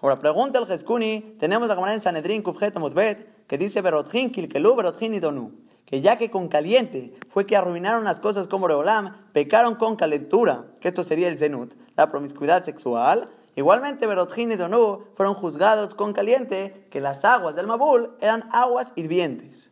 Ahora 0.00 0.18
pregunta 0.18 0.58
el 0.58 0.66
Jeskuni, 0.66 1.36
tenemos 1.38 1.68
la 1.68 1.74
camarada 1.74 1.94
en 1.96 2.02
Sanedrin 2.02 2.42
Kufjet 2.42 2.76
Mutbet, 2.78 3.46
que 3.46 3.58
dice 3.58 3.80
Berotjin 3.80 4.30
Kilkelu 4.30 4.76
Berotjin 4.76 5.14
y 5.14 5.20
Donu 5.20 5.66
que 5.86 6.02
ya 6.02 6.16
que 6.18 6.30
con 6.30 6.48
caliente 6.48 7.14
fue 7.30 7.46
que 7.46 7.56
arruinaron 7.56 8.04
las 8.04 8.20
cosas 8.20 8.48
como 8.48 8.68
Reolam, 8.68 9.16
pecaron 9.32 9.76
con 9.76 9.96
calentura, 9.96 10.66
que 10.80 10.88
esto 10.88 11.04
sería 11.04 11.28
el 11.28 11.38
zenut, 11.38 11.74
la 11.96 12.10
promiscuidad 12.10 12.64
sexual. 12.64 13.30
Igualmente, 13.54 14.06
Berotjin 14.06 14.52
y 14.52 14.56
Donú 14.56 15.04
fueron 15.14 15.34
juzgados 15.34 15.94
con 15.94 16.12
caliente, 16.12 16.86
que 16.90 17.00
las 17.00 17.24
aguas 17.24 17.54
del 17.56 17.68
Mabul 17.68 18.10
eran 18.20 18.48
aguas 18.52 18.92
hirvientes. 18.96 19.70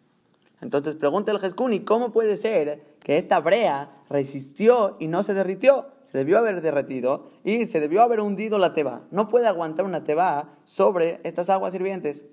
Entonces 0.63 0.95
pregunta 0.95 1.33
el 1.33 1.41
Jeskuni, 1.41 1.81
¿cómo 1.81 2.13
puede 2.13 2.37
ser 2.37 2.97
que 3.01 3.19
esta 3.19 3.41
brea 3.41 3.91
resistió 4.09 4.97
y 5.01 5.09
no 5.09 5.23
se 5.25 5.35
derritió? 5.35 5.89
Se 6.15 6.19
debió 6.19 6.39
haber 6.39 6.63
derretido 6.63 7.33
y 7.43 7.67
se 7.67 7.81
debió 7.81 8.01
haber 8.01 8.21
hundido 8.21 8.57
la 8.57 8.73
teba. 8.73 9.01
No 9.11 9.29
puede 9.29 9.49
aguantar 9.49 9.85
una 9.85 10.05
teba 10.05 10.51
sobre 10.63 11.19
estas 11.25 11.51
aguas 11.51 11.75
hirvientes. 11.75 12.25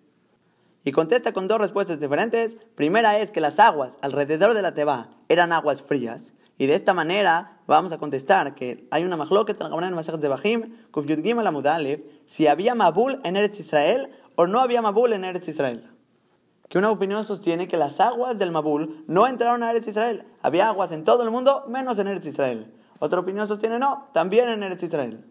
Y 0.83 0.91
contesta 0.91 1.33
con 1.33 1.47
dos 1.47 1.57
respuestas 1.59 1.99
diferentes. 1.99 2.57
Primera 2.75 3.17
es 3.17 3.31
que 3.31 3.41
las 3.41 3.57
aguas 3.57 3.97
alrededor 4.03 4.53
de 4.53 4.61
la 4.61 4.75
teba 4.75 5.09
eran 5.29 5.51
aguas 5.51 5.81
frías. 5.81 6.35
Y 6.59 6.67
de 6.67 6.75
esta 6.75 6.93
manera 6.93 7.57
vamos 7.65 7.91
a 7.91 7.97
contestar 7.97 8.53
que 8.53 8.87
hay 8.91 9.03
una 9.03 9.17
mahloket 9.17 9.59
en 9.59 10.19
de 10.19 10.27
Bajim, 10.27 10.75
si 12.27 12.45
había 12.45 12.75
Mabul 12.75 13.19
en 13.23 13.35
Eretz 13.35 13.61
Israel 13.61 14.11
o 14.35 14.45
no 14.45 14.59
había 14.59 14.83
Mabul 14.83 15.13
en 15.13 15.23
Eretz 15.23 15.47
Israel. 15.47 15.89
Que 16.69 16.77
una 16.77 16.91
opinión 16.91 17.25
sostiene 17.25 17.67
que 17.67 17.77
las 17.77 17.99
aguas 17.99 18.37
del 18.37 18.51
Mabul 18.51 19.03
no 19.07 19.25
entraron 19.25 19.63
a 19.63 19.71
Eretz 19.71 19.87
Israel. 19.87 20.25
Había 20.43 20.67
aguas 20.67 20.91
en 20.91 21.03
todo 21.03 21.23
el 21.23 21.31
mundo 21.31 21.65
menos 21.67 21.97
en 21.97 22.09
Eretz 22.09 22.27
Israel. 22.27 22.71
Otra 23.03 23.19
opinión 23.19 23.47
sostiene 23.47 23.79
no, 23.79 24.09
también 24.13 24.47
en 24.47 24.61
Eretz 24.61 24.83
Israel. 24.83 25.25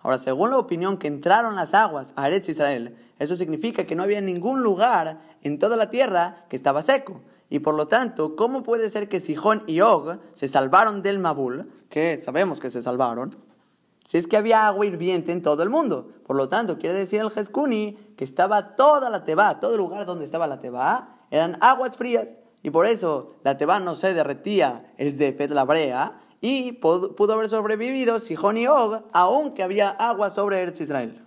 Ahora, 0.00 0.18
según 0.18 0.50
la 0.50 0.58
opinión 0.58 0.98
que 0.98 1.06
entraron 1.06 1.54
las 1.54 1.72
aguas 1.72 2.12
a 2.16 2.26
Eretz 2.26 2.48
Israel, 2.48 2.96
eso 3.20 3.36
significa 3.36 3.84
que 3.84 3.94
no 3.94 4.02
había 4.02 4.20
ningún 4.20 4.64
lugar 4.64 5.20
en 5.42 5.60
toda 5.60 5.76
la 5.76 5.88
tierra 5.88 6.46
que 6.48 6.56
estaba 6.56 6.82
seco. 6.82 7.20
Y 7.48 7.60
por 7.60 7.76
lo 7.76 7.86
tanto, 7.86 8.34
¿cómo 8.34 8.64
puede 8.64 8.90
ser 8.90 9.08
que 9.08 9.20
Sijón 9.20 9.62
y 9.68 9.82
Og 9.82 10.18
se 10.34 10.48
salvaron 10.48 11.00
del 11.00 11.20
Mabul, 11.20 11.70
que 11.90 12.16
sabemos 12.16 12.58
que 12.58 12.72
se 12.72 12.82
salvaron, 12.82 13.36
si 14.04 14.18
es 14.18 14.26
que 14.26 14.36
había 14.36 14.66
agua 14.66 14.84
hirviente 14.84 15.30
en 15.30 15.42
todo 15.42 15.62
el 15.62 15.70
mundo? 15.70 16.08
Por 16.26 16.34
lo 16.34 16.48
tanto, 16.48 16.76
quiere 16.76 16.98
decir 16.98 17.20
el 17.20 17.30
Jeskuni 17.30 18.14
que 18.16 18.24
estaba 18.24 18.74
toda 18.74 19.10
la 19.10 19.24
Teba, 19.24 19.60
todo 19.60 19.74
el 19.74 19.78
lugar 19.78 20.06
donde 20.06 20.24
estaba 20.24 20.48
la 20.48 20.58
Teba, 20.58 21.20
eran 21.30 21.56
aguas 21.60 21.96
frías. 21.96 22.36
Y 22.64 22.70
por 22.70 22.86
eso 22.86 23.36
la 23.44 23.56
Teba 23.56 23.78
no 23.78 23.94
se 23.94 24.12
derretía 24.12 24.92
el 24.98 25.14
Zefet, 25.14 25.52
la 25.52 25.64
brea, 25.64 26.20
y 26.40 26.72
pudo 26.72 27.32
haber 27.32 27.48
sobrevivido 27.48 28.20
Sijón 28.20 28.56
y 28.56 28.66
Og, 28.66 29.02
aunque 29.12 29.62
había 29.62 29.90
agua 29.90 30.30
sobre 30.30 30.60
Eretz 30.60 30.80
Israel 30.80 31.26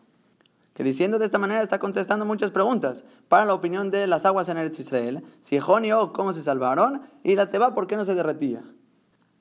que 0.74 0.84
diciendo 0.84 1.20
de 1.20 1.26
esta 1.26 1.38
manera 1.38 1.62
está 1.62 1.80
contestando 1.80 2.26
muchas 2.26 2.52
preguntas 2.52 3.06
para 3.28 3.46
la 3.46 3.54
opinión 3.54 3.92
de 3.92 4.08
las 4.08 4.26
aguas 4.26 4.50
en 4.50 4.58
Eretz 4.58 4.80
Israel, 4.80 5.24
si 5.40 5.56
Ejón 5.56 5.86
y 5.86 5.92
cómo 6.14 6.34
se 6.34 6.42
salvaron, 6.42 7.04
y 7.24 7.36
la 7.36 7.50
Teba 7.50 7.76
por 7.76 7.88
qué 7.88 7.96
no 7.96 8.06
se 8.06 8.16
derretía. 8.16 8.64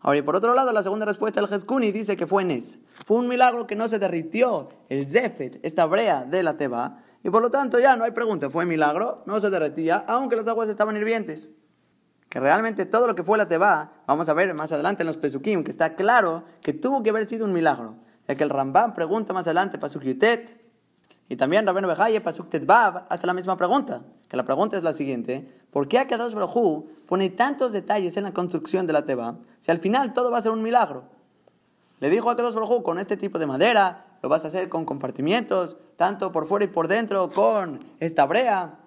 Ahora, 0.00 0.18
y 0.18 0.22
por 0.22 0.36
otro 0.36 0.54
lado, 0.54 0.72
la 0.72 0.82
segunda 0.82 1.06
respuesta 1.06 1.40
del 1.40 1.48
Jeskuni 1.48 1.92
dice 1.92 2.16
que 2.16 2.26
fue 2.26 2.44
Nes. 2.44 2.80
Fue 3.04 3.16
un 3.16 3.28
milagro 3.28 3.66
que 3.66 3.76
no 3.76 3.88
se 3.88 3.98
derritió 3.98 4.68
el 4.88 5.08
Zefet, 5.08 5.64
esta 5.64 5.86
brea 5.86 6.24
de 6.24 6.42
la 6.42 6.56
Teba, 6.56 7.02
y 7.22 7.30
por 7.30 7.40
lo 7.40 7.50
tanto 7.50 7.78
ya 7.78 7.96
no 7.96 8.04
hay 8.04 8.10
pregunta, 8.10 8.50
fue 8.50 8.66
milagro, 8.66 9.22
no 9.26 9.40
se 9.40 9.48
derretía, 9.48 10.02
aunque 10.08 10.36
las 10.36 10.48
aguas 10.48 10.68
estaban 10.68 10.96
hirvientes. 10.96 11.50
Que 12.32 12.40
realmente 12.40 12.86
todo 12.86 13.06
lo 13.06 13.14
que 13.14 13.22
fue 13.22 13.36
la 13.36 13.46
Teba, 13.46 13.92
vamos 14.06 14.26
a 14.30 14.32
ver 14.32 14.54
más 14.54 14.72
adelante 14.72 15.02
en 15.02 15.06
los 15.06 15.18
Pesukim, 15.18 15.62
que 15.62 15.70
está 15.70 15.96
claro 15.96 16.44
que 16.62 16.72
tuvo 16.72 17.02
que 17.02 17.10
haber 17.10 17.28
sido 17.28 17.44
un 17.44 17.52
milagro. 17.52 17.96
Ya 18.26 18.36
que 18.36 18.42
el 18.42 18.48
Rambam 18.48 18.94
pregunta 18.94 19.34
más 19.34 19.46
adelante, 19.46 19.76
Pasuk 19.76 20.02
Yutet, 20.02 20.58
y 21.28 21.36
también 21.36 21.66
Rabenu 21.66 21.88
Bejaye, 21.88 22.22
Pasuk 22.22 22.48
Tetbav, 22.48 23.04
hace 23.10 23.26
la 23.26 23.34
misma 23.34 23.58
pregunta. 23.58 24.00
Que 24.30 24.38
la 24.38 24.46
pregunta 24.46 24.78
es 24.78 24.82
la 24.82 24.94
siguiente: 24.94 25.46
¿Por 25.70 25.88
qué 25.88 25.98
Akadosh 25.98 26.32
Baruj 26.32 26.86
pone 27.06 27.28
tantos 27.28 27.70
detalles 27.70 28.16
en 28.16 28.24
la 28.24 28.32
construcción 28.32 28.86
de 28.86 28.94
la 28.94 29.04
Teba 29.04 29.36
si 29.60 29.70
al 29.70 29.80
final 29.80 30.14
todo 30.14 30.30
va 30.30 30.38
a 30.38 30.40
ser 30.40 30.52
un 30.52 30.62
milagro? 30.62 31.04
Le 32.00 32.08
dijo 32.08 32.30
a 32.30 32.32
Akadosh 32.32 32.54
Baruj 32.54 32.82
con 32.82 32.98
este 32.98 33.18
tipo 33.18 33.38
de 33.38 33.44
madera, 33.44 34.06
lo 34.22 34.30
vas 34.30 34.46
a 34.46 34.48
hacer 34.48 34.70
con 34.70 34.86
compartimientos, 34.86 35.76
tanto 35.96 36.32
por 36.32 36.48
fuera 36.48 36.64
y 36.64 36.68
por 36.68 36.88
dentro, 36.88 37.28
con 37.28 37.84
esta 38.00 38.24
brea. 38.24 38.78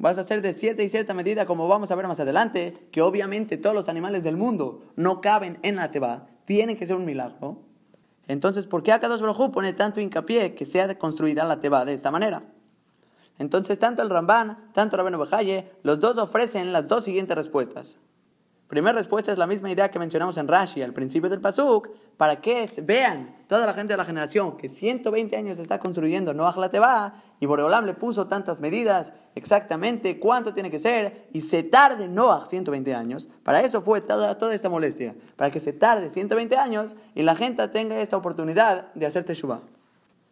Vas 0.00 0.16
a 0.16 0.22
hacer 0.22 0.40
de 0.40 0.54
cierta 0.54 0.82
y 0.82 0.88
cierta 0.88 1.12
medida, 1.12 1.44
como 1.44 1.68
vamos 1.68 1.90
a 1.90 1.94
ver 1.94 2.08
más 2.08 2.18
adelante, 2.18 2.88
que 2.90 3.02
obviamente 3.02 3.58
todos 3.58 3.76
los 3.76 3.90
animales 3.90 4.24
del 4.24 4.38
mundo 4.38 4.82
no 4.96 5.20
caben 5.20 5.58
en 5.60 5.76
la 5.76 5.90
Teba. 5.90 6.26
Tiene 6.46 6.78
que 6.78 6.86
ser 6.86 6.96
un 6.96 7.04
milagro. 7.04 7.58
Entonces, 8.26 8.66
¿por 8.66 8.82
qué 8.82 8.92
Akadosh 8.92 9.20
Baruj 9.20 9.52
pone 9.52 9.74
tanto 9.74 10.00
hincapié 10.00 10.54
que 10.54 10.64
sea 10.64 10.98
construida 10.98 11.44
la 11.44 11.60
Teba 11.60 11.84
de 11.84 11.92
esta 11.92 12.10
manera? 12.10 12.44
Entonces, 13.38 13.78
tanto 13.78 14.00
el 14.00 14.08
Ramban, 14.08 14.70
tanto 14.72 14.96
Rabenu 14.96 15.18
Bejaye, 15.18 15.70
los 15.82 16.00
dos 16.00 16.16
ofrecen 16.16 16.72
las 16.72 16.88
dos 16.88 17.04
siguientes 17.04 17.36
respuestas. 17.36 17.98
Primera 18.70 18.96
respuesta 18.96 19.32
es 19.32 19.38
la 19.38 19.48
misma 19.48 19.68
idea 19.68 19.90
que 19.90 19.98
mencionamos 19.98 20.36
en 20.36 20.46
Rashi 20.46 20.80
al 20.80 20.92
principio 20.92 21.28
del 21.28 21.40
Pasuk, 21.40 21.88
para 22.16 22.40
que 22.40 22.70
vean 22.84 23.36
toda 23.48 23.66
la 23.66 23.74
gente 23.74 23.94
de 23.94 23.96
la 23.96 24.04
generación 24.04 24.56
que 24.56 24.68
120 24.68 25.36
años 25.36 25.58
está 25.58 25.80
construyendo 25.80 26.34
Noach 26.34 26.56
la 26.56 26.70
Teba 26.70 27.14
y 27.40 27.46
Boreolam 27.46 27.84
le 27.84 27.94
puso 27.94 28.28
tantas 28.28 28.60
medidas, 28.60 29.12
exactamente 29.34 30.20
cuánto 30.20 30.54
tiene 30.54 30.70
que 30.70 30.78
ser, 30.78 31.26
y 31.32 31.40
se 31.40 31.64
tarde 31.64 32.06
Noach 32.06 32.46
120 32.46 32.94
años. 32.94 33.28
Para 33.42 33.60
eso 33.62 33.82
fue 33.82 34.02
toda, 34.02 34.38
toda 34.38 34.54
esta 34.54 34.68
molestia, 34.68 35.16
para 35.34 35.50
que 35.50 35.58
se 35.58 35.72
tarde 35.72 36.08
120 36.08 36.56
años 36.56 36.94
y 37.16 37.24
la 37.24 37.34
gente 37.34 37.66
tenga 37.66 38.00
esta 38.00 38.16
oportunidad 38.16 38.94
de 38.94 39.04
hacer 39.04 39.24
Teshuvah. 39.24 39.62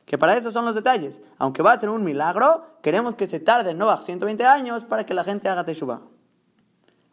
Que 0.07 0.17
para 0.17 0.37
eso 0.37 0.53
son 0.53 0.65
los 0.65 0.77
detalles. 0.77 1.23
Aunque 1.39 1.65
va 1.65 1.73
a 1.73 1.81
ser 1.81 1.89
un 1.89 2.05
milagro, 2.05 2.67
queremos 2.83 3.17
que 3.17 3.27
se 3.27 3.41
tarde 3.41 3.75
Noach 3.75 4.03
120 4.03 4.47
años 4.47 4.85
para 4.85 5.05
que 5.05 5.13
la 5.13 5.25
gente 5.25 5.49
haga 5.49 5.65
Teshuvah. 5.65 6.03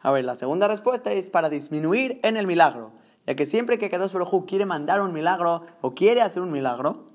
A 0.06 0.12
ver, 0.12 0.24
la 0.24 0.36
segunda 0.36 0.68
respuesta 0.68 1.10
es 1.10 1.30
para 1.30 1.48
disminuir 1.48 2.20
en 2.22 2.36
el 2.36 2.46
milagro, 2.46 2.92
ya 3.26 3.34
que 3.34 3.44
siempre 3.44 3.76
que 3.76 3.90
Kadosh 3.90 4.12
Baruj 4.12 4.46
quiere 4.46 4.64
mandar 4.64 5.00
un 5.00 5.12
milagro 5.12 5.62
o 5.80 5.96
quiere 5.96 6.22
hacer 6.22 6.42
un 6.42 6.52
milagro, 6.52 7.10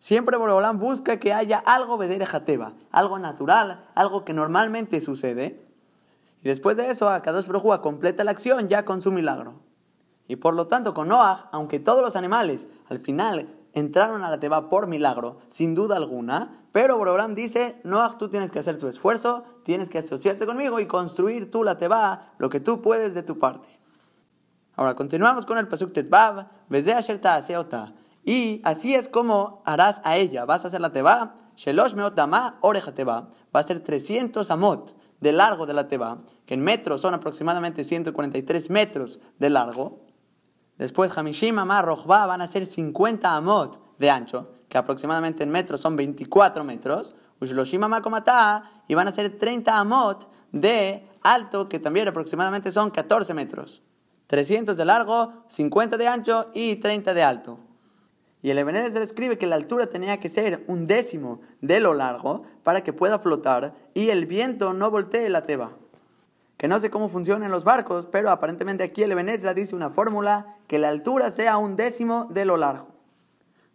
siempre 0.00 0.36
Boreolam 0.36 0.80
busca 0.80 1.20
que 1.20 1.32
haya 1.32 1.58
algo 1.58 1.96
de 1.98 2.26
Jateba, 2.26 2.74
algo 2.90 3.20
natural, 3.20 3.86
algo 3.94 4.24
que 4.24 4.32
normalmente 4.32 5.00
sucede. 5.00 5.64
Y 6.42 6.48
después 6.48 6.76
de 6.76 6.90
eso, 6.90 7.06
Kadosh 7.22 7.46
Baruj 7.46 7.80
completa 7.80 8.24
la 8.24 8.32
acción 8.32 8.66
ya 8.66 8.84
con 8.84 9.02
su 9.02 9.12
milagro. 9.12 9.60
Y 10.26 10.34
por 10.34 10.54
lo 10.54 10.66
tanto, 10.66 10.94
con 10.94 11.06
Noah, 11.06 11.48
aunque 11.52 11.78
todos 11.78 12.02
los 12.02 12.16
animales 12.16 12.66
al 12.88 12.98
final 12.98 13.54
entraron 13.72 14.24
a 14.24 14.30
la 14.30 14.40
Teba 14.40 14.68
por 14.68 14.88
milagro, 14.88 15.38
sin 15.46 15.76
duda 15.76 15.94
alguna, 15.94 16.65
pero 16.76 16.98
Borolam 16.98 17.34
dice, 17.34 17.80
Noah, 17.84 18.18
tú 18.18 18.28
tienes 18.28 18.50
que 18.50 18.58
hacer 18.58 18.76
tu 18.76 18.86
esfuerzo, 18.86 19.44
tienes 19.64 19.88
que 19.88 19.96
asociarte 19.96 20.44
conmigo 20.44 20.78
y 20.78 20.84
construir 20.84 21.50
tú 21.50 21.64
la 21.64 21.78
Teba, 21.78 22.34
lo 22.36 22.50
que 22.50 22.60
tú 22.60 22.82
puedes 22.82 23.14
de 23.14 23.22
tu 23.22 23.38
parte. 23.38 23.80
Ahora 24.74 24.94
continuamos 24.94 25.46
con 25.46 25.56
el 25.56 25.68
Pasuk 25.68 25.94
Seota. 27.40 27.94
Y 28.26 28.60
así 28.62 28.94
es 28.94 29.08
como 29.08 29.62
harás 29.64 30.02
a 30.04 30.18
ella, 30.18 30.44
vas 30.44 30.66
a 30.66 30.68
hacer 30.68 30.82
la 30.82 30.92
Teba, 30.92 31.36
Shelosh 31.56 31.94
Meotama 31.94 32.58
Oreja 32.60 32.92
Teba, 32.92 33.30
va 33.56 33.60
a 33.60 33.62
ser 33.62 33.80
300 33.80 34.50
amot 34.50 34.94
de 35.22 35.32
largo 35.32 35.64
de 35.64 35.72
la 35.72 35.88
Teba, 35.88 36.18
que 36.44 36.52
en 36.52 36.60
metros 36.60 37.00
son 37.00 37.14
aproximadamente 37.14 37.84
143 37.84 38.68
metros 38.68 39.18
de 39.38 39.48
largo, 39.48 40.02
Después 40.76 41.16
Hamishim 41.16 41.58
Amar 41.58 41.86
van 42.06 42.42
a 42.42 42.46
ser 42.46 42.66
50 42.66 43.34
amot 43.34 43.80
de 43.98 44.10
ancho, 44.10 44.55
aproximadamente 44.76 45.42
en 45.42 45.50
metros 45.50 45.80
son 45.80 45.96
24 45.96 46.64
metros. 46.64 47.14
Y 47.40 48.94
van 48.94 49.08
a 49.08 49.12
ser 49.12 49.36
30 49.36 49.78
amot 49.78 50.28
de 50.52 51.06
alto, 51.22 51.68
que 51.68 51.78
también 51.78 52.08
aproximadamente 52.08 52.72
son 52.72 52.90
14 52.90 53.34
metros. 53.34 53.82
300 54.26 54.76
de 54.76 54.84
largo, 54.84 55.44
50 55.48 55.96
de 55.96 56.08
ancho 56.08 56.46
y 56.54 56.76
30 56.76 57.14
de 57.14 57.22
alto. 57.22 57.58
Y 58.42 58.50
el 58.50 58.58
Ebenezer 58.58 59.02
escribe 59.02 59.38
que 59.38 59.46
la 59.46 59.56
altura 59.56 59.88
tenía 59.88 60.18
que 60.18 60.30
ser 60.30 60.64
un 60.66 60.86
décimo 60.86 61.40
de 61.60 61.80
lo 61.80 61.94
largo 61.94 62.44
para 62.62 62.82
que 62.82 62.92
pueda 62.92 63.18
flotar 63.18 63.74
y 63.94 64.10
el 64.10 64.26
viento 64.26 64.72
no 64.72 64.90
voltee 64.90 65.28
la 65.28 65.42
teba 65.42 65.72
que 66.56 66.68
no 66.68 66.80
sé 66.80 66.90
cómo 66.90 67.08
funcionan 67.08 67.50
los 67.50 67.64
barcos, 67.64 68.08
pero 68.10 68.30
aparentemente 68.30 68.84
aquí 68.84 69.02
el 69.02 69.12
Ebenezer 69.12 69.54
dice 69.54 69.76
una 69.76 69.90
fórmula 69.90 70.56
que 70.66 70.78
la 70.78 70.88
altura 70.88 71.30
sea 71.30 71.58
un 71.58 71.76
décimo 71.76 72.26
de 72.30 72.44
lo 72.44 72.56
largo. 72.56 72.88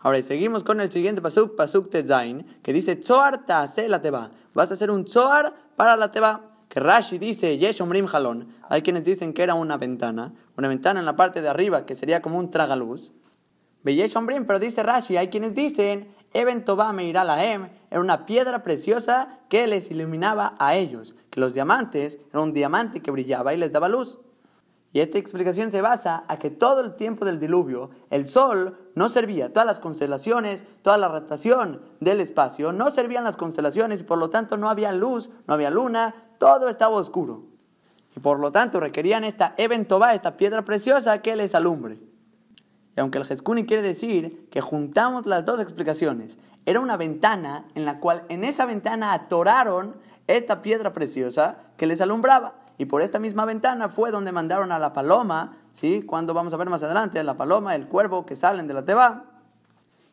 Ahora, 0.03 0.21
seguimos 0.23 0.63
con 0.63 0.81
el 0.81 0.91
siguiente 0.91 1.21
pasuk, 1.21 1.55
pasuk 1.55 1.89
tezain, 1.89 2.45
que 2.63 2.73
dice, 2.73 2.95
Tzoar 2.95 3.45
ta'ase 3.45 3.87
la 3.87 4.01
teba. 4.01 4.31
Vas 4.53 4.71
a 4.71 4.73
hacer 4.73 4.89
un 4.89 5.05
tzoar 5.05 5.53
para 5.75 5.95
la 5.95 6.11
teba. 6.11 6.41
Que 6.69 6.79
Rashi 6.79 7.19
dice, 7.19 7.57
Yesh 7.57 7.81
omrim 7.81 8.07
jalón. 8.07 8.47
Hay 8.69 8.81
quienes 8.81 9.03
dicen 9.03 9.33
que 9.33 9.43
era 9.43 9.53
una 9.53 9.77
ventana, 9.77 10.33
una 10.57 10.67
ventana 10.67 10.99
en 10.99 11.05
la 11.05 11.15
parte 11.15 11.41
de 11.41 11.49
arriba, 11.49 11.85
que 11.85 11.95
sería 11.95 12.21
como 12.21 12.39
un 12.39 12.49
tragaluz. 12.49 13.13
Yesh 13.83 14.15
omrim, 14.15 14.45
pero 14.45 14.57
dice 14.57 14.81
Rashi, 14.81 15.17
hay 15.17 15.27
quienes 15.27 15.53
dicen, 15.53 16.15
Eben 16.33 16.63
Meirá 16.93 17.23
Lahem 17.25 17.69
era 17.89 17.99
una 17.99 18.25
piedra 18.25 18.63
preciosa 18.63 19.39
que 19.49 19.67
les 19.67 19.91
iluminaba 19.91 20.55
a 20.59 20.75
ellos, 20.75 21.15
que 21.29 21.41
los 21.41 21.53
diamantes 21.53 22.19
era 22.29 22.41
un 22.41 22.53
diamante 22.53 23.01
que 23.01 23.11
brillaba 23.11 23.53
y 23.53 23.57
les 23.57 23.73
daba 23.73 23.89
luz. 23.89 24.19
Y 24.93 24.99
esta 24.99 25.17
explicación 25.17 25.71
se 25.71 25.81
basa 25.81 26.25
a 26.27 26.37
que 26.37 26.49
todo 26.49 26.81
el 26.81 26.95
tiempo 26.95 27.23
del 27.23 27.39
diluvio 27.39 27.91
el 28.09 28.27
sol 28.27 28.77
no 28.93 29.07
servía, 29.07 29.53
todas 29.53 29.65
las 29.65 29.79
constelaciones, 29.79 30.65
toda 30.81 30.97
la 30.97 31.07
rotación 31.07 31.81
del 32.01 32.19
espacio, 32.19 32.73
no 32.73 32.91
servían 32.91 33.23
las 33.23 33.37
constelaciones 33.37 34.01
y 34.01 34.03
por 34.03 34.17
lo 34.17 34.29
tanto 34.29 34.57
no 34.57 34.69
había 34.69 34.91
luz, 34.91 35.29
no 35.47 35.53
había 35.53 35.69
luna, 35.69 36.15
todo 36.39 36.67
estaba 36.67 36.95
oscuro. 36.95 37.45
Y 38.17 38.19
por 38.19 38.39
lo 38.39 38.51
tanto 38.51 38.81
requerían 38.81 39.23
esta 39.23 39.53
Eben 39.57 39.87
esta 40.13 40.35
piedra 40.35 40.65
preciosa 40.65 41.21
que 41.21 41.37
les 41.37 41.55
alumbre. 41.55 41.99
Y 42.97 42.99
aunque 42.99 43.17
el 43.17 43.25
Jeskuni 43.25 43.65
quiere 43.65 43.83
decir 43.83 44.49
que 44.51 44.59
juntamos 44.59 45.25
las 45.25 45.45
dos 45.45 45.61
explicaciones, 45.61 46.37
era 46.65 46.81
una 46.81 46.97
ventana 46.97 47.65
en 47.75 47.85
la 47.85 47.99
cual 47.99 48.23
en 48.27 48.43
esa 48.43 48.65
ventana 48.65 49.13
atoraron 49.13 49.95
esta 50.27 50.61
piedra 50.61 50.91
preciosa 50.91 51.57
que 51.77 51.87
les 51.87 52.01
alumbraba. 52.01 52.60
Y 52.81 52.85
por 52.85 53.03
esta 53.03 53.19
misma 53.19 53.45
ventana 53.45 53.89
fue 53.89 54.09
donde 54.09 54.31
mandaron 54.31 54.71
a 54.71 54.79
la 54.79 54.91
paloma, 54.91 55.55
¿sí? 55.71 56.01
Cuando 56.01 56.33
vamos 56.33 56.51
a 56.51 56.57
ver 56.57 56.67
más 56.67 56.81
adelante, 56.81 57.23
la 57.23 57.37
paloma, 57.37 57.75
el 57.75 57.87
cuervo 57.87 58.25
que 58.25 58.35
salen 58.35 58.65
de 58.65 58.73
la 58.73 58.85
teba. 58.85 59.25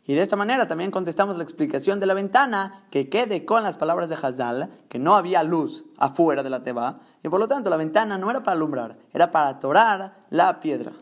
Y 0.05 0.13
de 0.13 0.21
esta 0.21 0.37
manera 0.37 0.69
también 0.69 0.91
contestamos 0.91 1.39
la 1.39 1.45
explicación 1.45 1.99
de 1.99 2.05
la 2.05 2.13
ventana 2.13 2.85
que 2.91 3.09
quede 3.09 3.47
con 3.47 3.63
las 3.63 3.79
palabras 3.79 4.11
de 4.11 4.17
Hazal, 4.17 4.69
que 4.91 4.99
no 4.99 5.17
había 5.17 5.43
luz 5.45 5.87
afuera 5.97 6.43
de 6.43 6.51
la 6.51 6.63
teba, 6.63 6.99
y 7.25 7.31
por 7.31 7.41
lo 7.41 7.49
tanto 7.49 7.71
la 7.71 7.79
ventana 7.79 8.19
no 8.19 8.31
era 8.31 8.43
para 8.43 8.59
alumbrar, 8.59 8.99
era 9.15 9.31
para 9.31 9.49
atorar 9.49 10.27
la 10.29 10.61
piedra. 10.61 10.93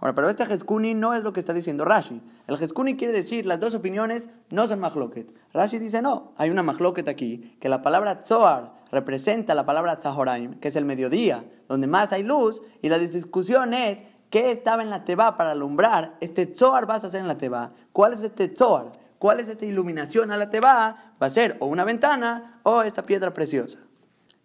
Ahora, 0.00 0.14
pero 0.14 0.30
este 0.30 0.46
Jeskuni 0.46 0.94
no 0.94 1.14
es 1.14 1.22
lo 1.22 1.32
que 1.32 1.40
está 1.40 1.52
diciendo 1.52 1.84
Rashi. 1.84 2.22
El 2.46 2.56
Jeskuni 2.56 2.96
quiere 2.96 3.12
decir 3.12 3.44
las 3.46 3.60
dos 3.60 3.74
opiniones 3.74 4.30
no 4.48 4.66
son 4.66 4.80
mahloket. 4.80 5.32
Rashi 5.52 5.78
dice 5.78 6.00
no, 6.00 6.32
hay 6.36 6.50
una 6.50 6.62
mahloket 6.62 7.08
aquí, 7.08 7.56
que 7.60 7.68
la 7.68 7.82
palabra 7.82 8.22
tzoar 8.22 8.72
representa 8.90 9.54
la 9.54 9.66
palabra 9.66 9.98
tzahoraim, 9.98 10.58
que 10.58 10.68
es 10.68 10.76
el 10.76 10.84
mediodía, 10.86 11.44
donde 11.68 11.86
más 11.86 12.12
hay 12.12 12.22
luz, 12.22 12.62
y 12.82 12.88
la 12.88 12.98
discusión 12.98 13.74
es 13.74 14.04
¿Qué 14.30 14.52
estaba 14.52 14.82
en 14.82 14.90
la 14.90 15.04
Teba 15.04 15.36
para 15.36 15.50
alumbrar? 15.50 16.16
Este 16.20 16.46
Tzoar 16.46 16.86
vas 16.86 17.02
a 17.02 17.08
hacer 17.08 17.20
en 17.20 17.26
la 17.26 17.36
Teba. 17.36 17.72
¿Cuál 17.92 18.12
es 18.12 18.22
este 18.22 18.46
Tzoar? 18.48 18.92
¿Cuál 19.18 19.40
es 19.40 19.48
esta 19.48 19.66
iluminación 19.66 20.30
a 20.30 20.36
la 20.36 20.50
Teba? 20.50 21.14
Va 21.20 21.26
a 21.26 21.30
ser 21.30 21.56
o 21.58 21.66
una 21.66 21.82
ventana 21.82 22.60
o 22.62 22.82
esta 22.82 23.04
piedra 23.06 23.34
preciosa. 23.34 23.80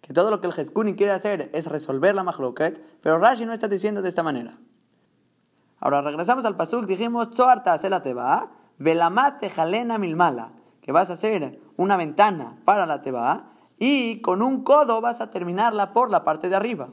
Que 0.02 0.12
todo 0.12 0.30
lo 0.30 0.40
que 0.40 0.48
el 0.48 0.52
Jeskuni 0.52 0.96
quiere 0.96 1.12
hacer 1.12 1.50
es 1.52 1.66
resolver 1.66 2.16
la 2.16 2.24
Mahloket, 2.24 2.80
pero 3.00 3.18
Rashi 3.18 3.46
no 3.46 3.52
está 3.52 3.68
diciendo 3.68 4.02
de 4.02 4.08
esta 4.08 4.24
manera. 4.24 4.58
Ahora 5.78 6.02
regresamos 6.02 6.44
al 6.44 6.56
Pasuk, 6.56 6.86
dijimos 6.86 7.30
Tzoar 7.30 7.62
te 7.62 7.70
hace 7.70 7.90
la 7.90 8.02
Teba, 8.02 8.50
velamate 8.78 9.50
jalena 9.50 9.98
milmala, 9.98 10.52
que 10.80 10.92
vas 10.92 11.10
a 11.10 11.14
hacer 11.14 11.60
una 11.76 11.96
ventana 11.96 12.58
para 12.64 12.86
la 12.86 13.02
Teba 13.02 13.50
y 13.78 14.20
con 14.20 14.42
un 14.42 14.64
codo 14.64 15.00
vas 15.00 15.20
a 15.20 15.30
terminarla 15.30 15.92
por 15.92 16.10
la 16.10 16.24
parte 16.24 16.48
de 16.48 16.56
arriba 16.56 16.88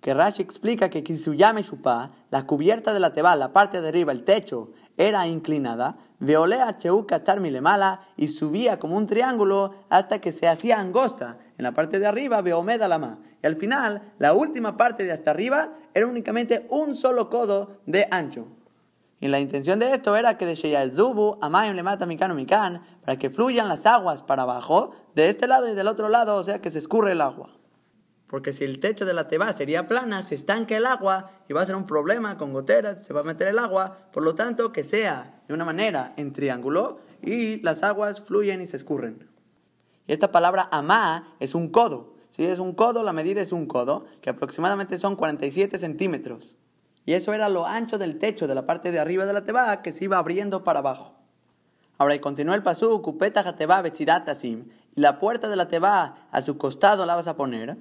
que 0.00 0.14
Rashi 0.14 0.42
explica 0.42 0.88
que 0.88 1.02
Kisuyame 1.02 1.62
Shupa, 1.62 2.12
la 2.30 2.46
cubierta 2.46 2.92
de 2.92 3.00
la 3.00 3.12
teba, 3.12 3.34
la 3.34 3.52
parte 3.52 3.80
de 3.80 3.88
arriba, 3.88 4.12
el 4.12 4.24
techo, 4.24 4.70
era 4.96 5.26
inclinada, 5.26 5.96
veolea 6.20 6.76
cheuka 6.76 7.20
mala 7.60 8.00
y 8.16 8.28
subía 8.28 8.78
como 8.78 8.96
un 8.96 9.06
triángulo 9.06 9.74
hasta 9.88 10.20
que 10.20 10.32
se 10.32 10.48
hacía 10.48 10.78
angosta. 10.78 11.38
En 11.56 11.64
la 11.64 11.72
parte 11.72 11.98
de 11.98 12.06
arriba, 12.06 12.40
veomeda 12.42 12.86
lama. 12.88 13.18
Y 13.42 13.46
al 13.46 13.56
final, 13.56 14.12
la 14.18 14.34
última 14.34 14.76
parte 14.76 15.04
de 15.04 15.12
hasta 15.12 15.30
arriba 15.32 15.70
era 15.98 16.06
únicamente 16.06 16.66
un 16.70 16.96
solo 16.96 17.28
codo 17.28 17.80
de 17.86 18.06
ancho. 18.10 18.46
Y 19.20 19.28
la 19.28 19.40
intención 19.40 19.80
de 19.80 19.92
esto 19.92 20.16
era 20.16 20.38
que 20.38 20.46
de 20.46 20.54
Sheyal 20.54 20.94
Zubu, 20.94 21.38
Amayim 21.40 21.74
le 21.74 21.82
mata 21.82 22.06
Mikano 22.06 22.34
Mikan, 22.34 22.82
para 23.04 23.16
que 23.16 23.30
fluyan 23.30 23.68
las 23.68 23.84
aguas 23.84 24.22
para 24.22 24.42
abajo, 24.42 24.92
de 25.14 25.28
este 25.28 25.48
lado 25.48 25.68
y 25.68 25.74
del 25.74 25.88
otro 25.88 26.08
lado, 26.08 26.36
o 26.36 26.42
sea 26.44 26.60
que 26.60 26.70
se 26.70 26.78
escurre 26.78 27.12
el 27.12 27.20
agua. 27.20 27.50
Porque 28.28 28.52
si 28.52 28.64
el 28.64 28.78
techo 28.78 29.06
de 29.06 29.14
la 29.14 29.26
teba 29.26 29.52
sería 29.52 29.88
plana, 29.88 30.22
se 30.22 30.34
estanca 30.34 30.76
el 30.76 30.86
agua 30.86 31.30
y 31.48 31.54
va 31.54 31.62
a 31.62 31.66
ser 31.66 31.74
un 31.74 31.86
problema 31.86 32.36
con 32.36 32.52
goteras, 32.52 33.04
se 33.04 33.12
va 33.12 33.22
a 33.22 33.24
meter 33.24 33.48
el 33.48 33.58
agua. 33.58 34.10
Por 34.12 34.22
lo 34.22 34.34
tanto, 34.34 34.70
que 34.70 34.84
sea 34.84 35.40
de 35.48 35.54
una 35.54 35.64
manera 35.64 36.12
en 36.16 36.32
triángulo 36.32 36.98
y 37.22 37.60
las 37.62 37.82
aguas 37.82 38.20
fluyen 38.20 38.60
y 38.60 38.66
se 38.66 38.76
escurren. 38.76 39.28
Y 40.06 40.12
esta 40.12 40.30
palabra 40.30 40.68
amá 40.70 41.34
es 41.40 41.54
un 41.54 41.70
codo. 41.70 42.17
Si 42.38 42.44
es 42.44 42.60
un 42.60 42.72
codo, 42.72 43.02
la 43.02 43.12
medida 43.12 43.40
es 43.40 43.50
un 43.50 43.66
codo, 43.66 44.06
que 44.20 44.30
aproximadamente 44.30 44.96
son 45.00 45.16
47 45.16 45.76
centímetros. 45.76 46.56
Y 47.04 47.14
eso 47.14 47.32
era 47.32 47.48
lo 47.48 47.66
ancho 47.66 47.98
del 47.98 48.16
techo 48.16 48.46
de 48.46 48.54
la 48.54 48.64
parte 48.64 48.92
de 48.92 49.00
arriba 49.00 49.26
de 49.26 49.32
la 49.32 49.44
teba 49.44 49.82
que 49.82 49.90
se 49.90 50.04
iba 50.04 50.18
abriendo 50.18 50.62
para 50.62 50.78
abajo. 50.78 51.16
Ahora, 51.98 52.14
y 52.14 52.20
continúa 52.20 52.54
el 52.54 52.62
pasú, 52.62 53.02
cupeta 53.02 53.42
jateba 53.42 53.82
y 53.84 54.64
la 54.94 55.18
puerta 55.18 55.48
de 55.48 55.56
la 55.56 55.66
teba 55.66 56.28
a 56.30 56.40
su 56.40 56.58
costado 56.58 57.06
la 57.06 57.16
vas 57.16 57.26
a 57.26 57.34
poner. 57.34 57.76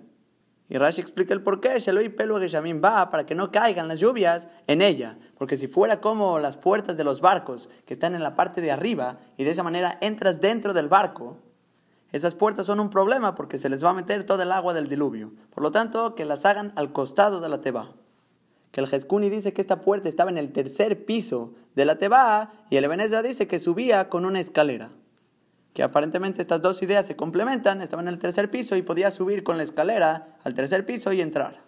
Y 0.70 0.80
Rashi 0.80 1.02
explica 1.02 1.36
el 1.36 1.44
porqué, 1.44 1.80
Sheloi 1.80 2.10
Pelu 2.10 2.40
Geshamim 2.40 2.82
va 2.84 3.12
para 3.12 3.28
que 3.28 3.36
no 3.36 3.52
caigan 3.52 3.88
las 3.88 4.00
lluvias 4.00 4.48
en 4.66 4.82
ella. 4.82 5.20
Porque 5.38 5.58
si 5.58 5.68
fuera 5.68 6.02
como 6.02 6.40
las 6.40 6.58
puertas 6.58 6.98
de 6.98 7.04
los 7.04 7.22
barcos 7.22 7.70
que 7.86 7.94
están 7.94 8.16
en 8.16 8.24
la 8.24 8.36
parte 8.36 8.62
de 8.62 8.72
arriba 8.72 9.20
y 9.38 9.44
de 9.44 9.52
esa 9.52 9.62
manera 9.62 10.00
entras 10.02 10.42
dentro 10.42 10.74
del 10.74 10.88
barco, 10.88 11.38
esas 12.12 12.36
puertas 12.36 12.66
son 12.66 12.80
un 12.80 12.90
problema 12.90 13.36
porque 13.36 13.58
se 13.58 13.70
les 13.70 13.84
va 13.84 13.90
a 13.90 13.94
meter 13.94 14.24
toda 14.24 14.44
el 14.44 14.52
agua 14.52 14.74
del 14.74 14.88
diluvio. 14.88 15.34
Por 15.54 15.64
lo 15.64 15.72
tanto, 15.72 16.16
que 16.16 16.26
las 16.26 16.46
hagan 16.46 16.72
al 16.76 16.94
costado 16.94 17.42
de 17.42 17.50
la 17.50 17.62
teba. 17.62 17.94
Que 18.72 18.82
el 18.82 18.88
Jeskuni 18.88 19.30
dice 19.30 19.54
que 19.54 19.62
esta 19.62 19.82
puerta 19.82 20.10
estaba 20.10 20.32
en 20.32 20.38
el 20.38 20.52
tercer 20.52 21.06
piso 21.06 21.54
de 21.76 21.86
la 21.86 21.98
teba 21.98 22.54
y 22.70 22.78
el 22.78 22.86
Ebenezer 22.86 23.26
dice 23.26 23.48
que 23.48 23.60
subía 23.60 24.10
con 24.10 24.26
una 24.26 24.40
escalera 24.40 24.92
que 25.78 25.84
aparentemente 25.84 26.42
estas 26.42 26.60
dos 26.64 26.82
ideas 26.82 27.06
se 27.06 27.16
complementan, 27.16 27.84
estaba 27.84 28.02
en 28.02 28.08
el 28.08 28.18
tercer 28.18 28.50
piso 28.50 28.76
y 28.76 28.82
podía 28.82 29.12
subir 29.12 29.44
con 29.44 29.58
la 29.58 29.64
escalera 29.64 30.36
al 30.44 30.56
tercer 30.56 30.88
piso 30.88 31.14
y 31.14 31.22
entrar. 31.22 31.62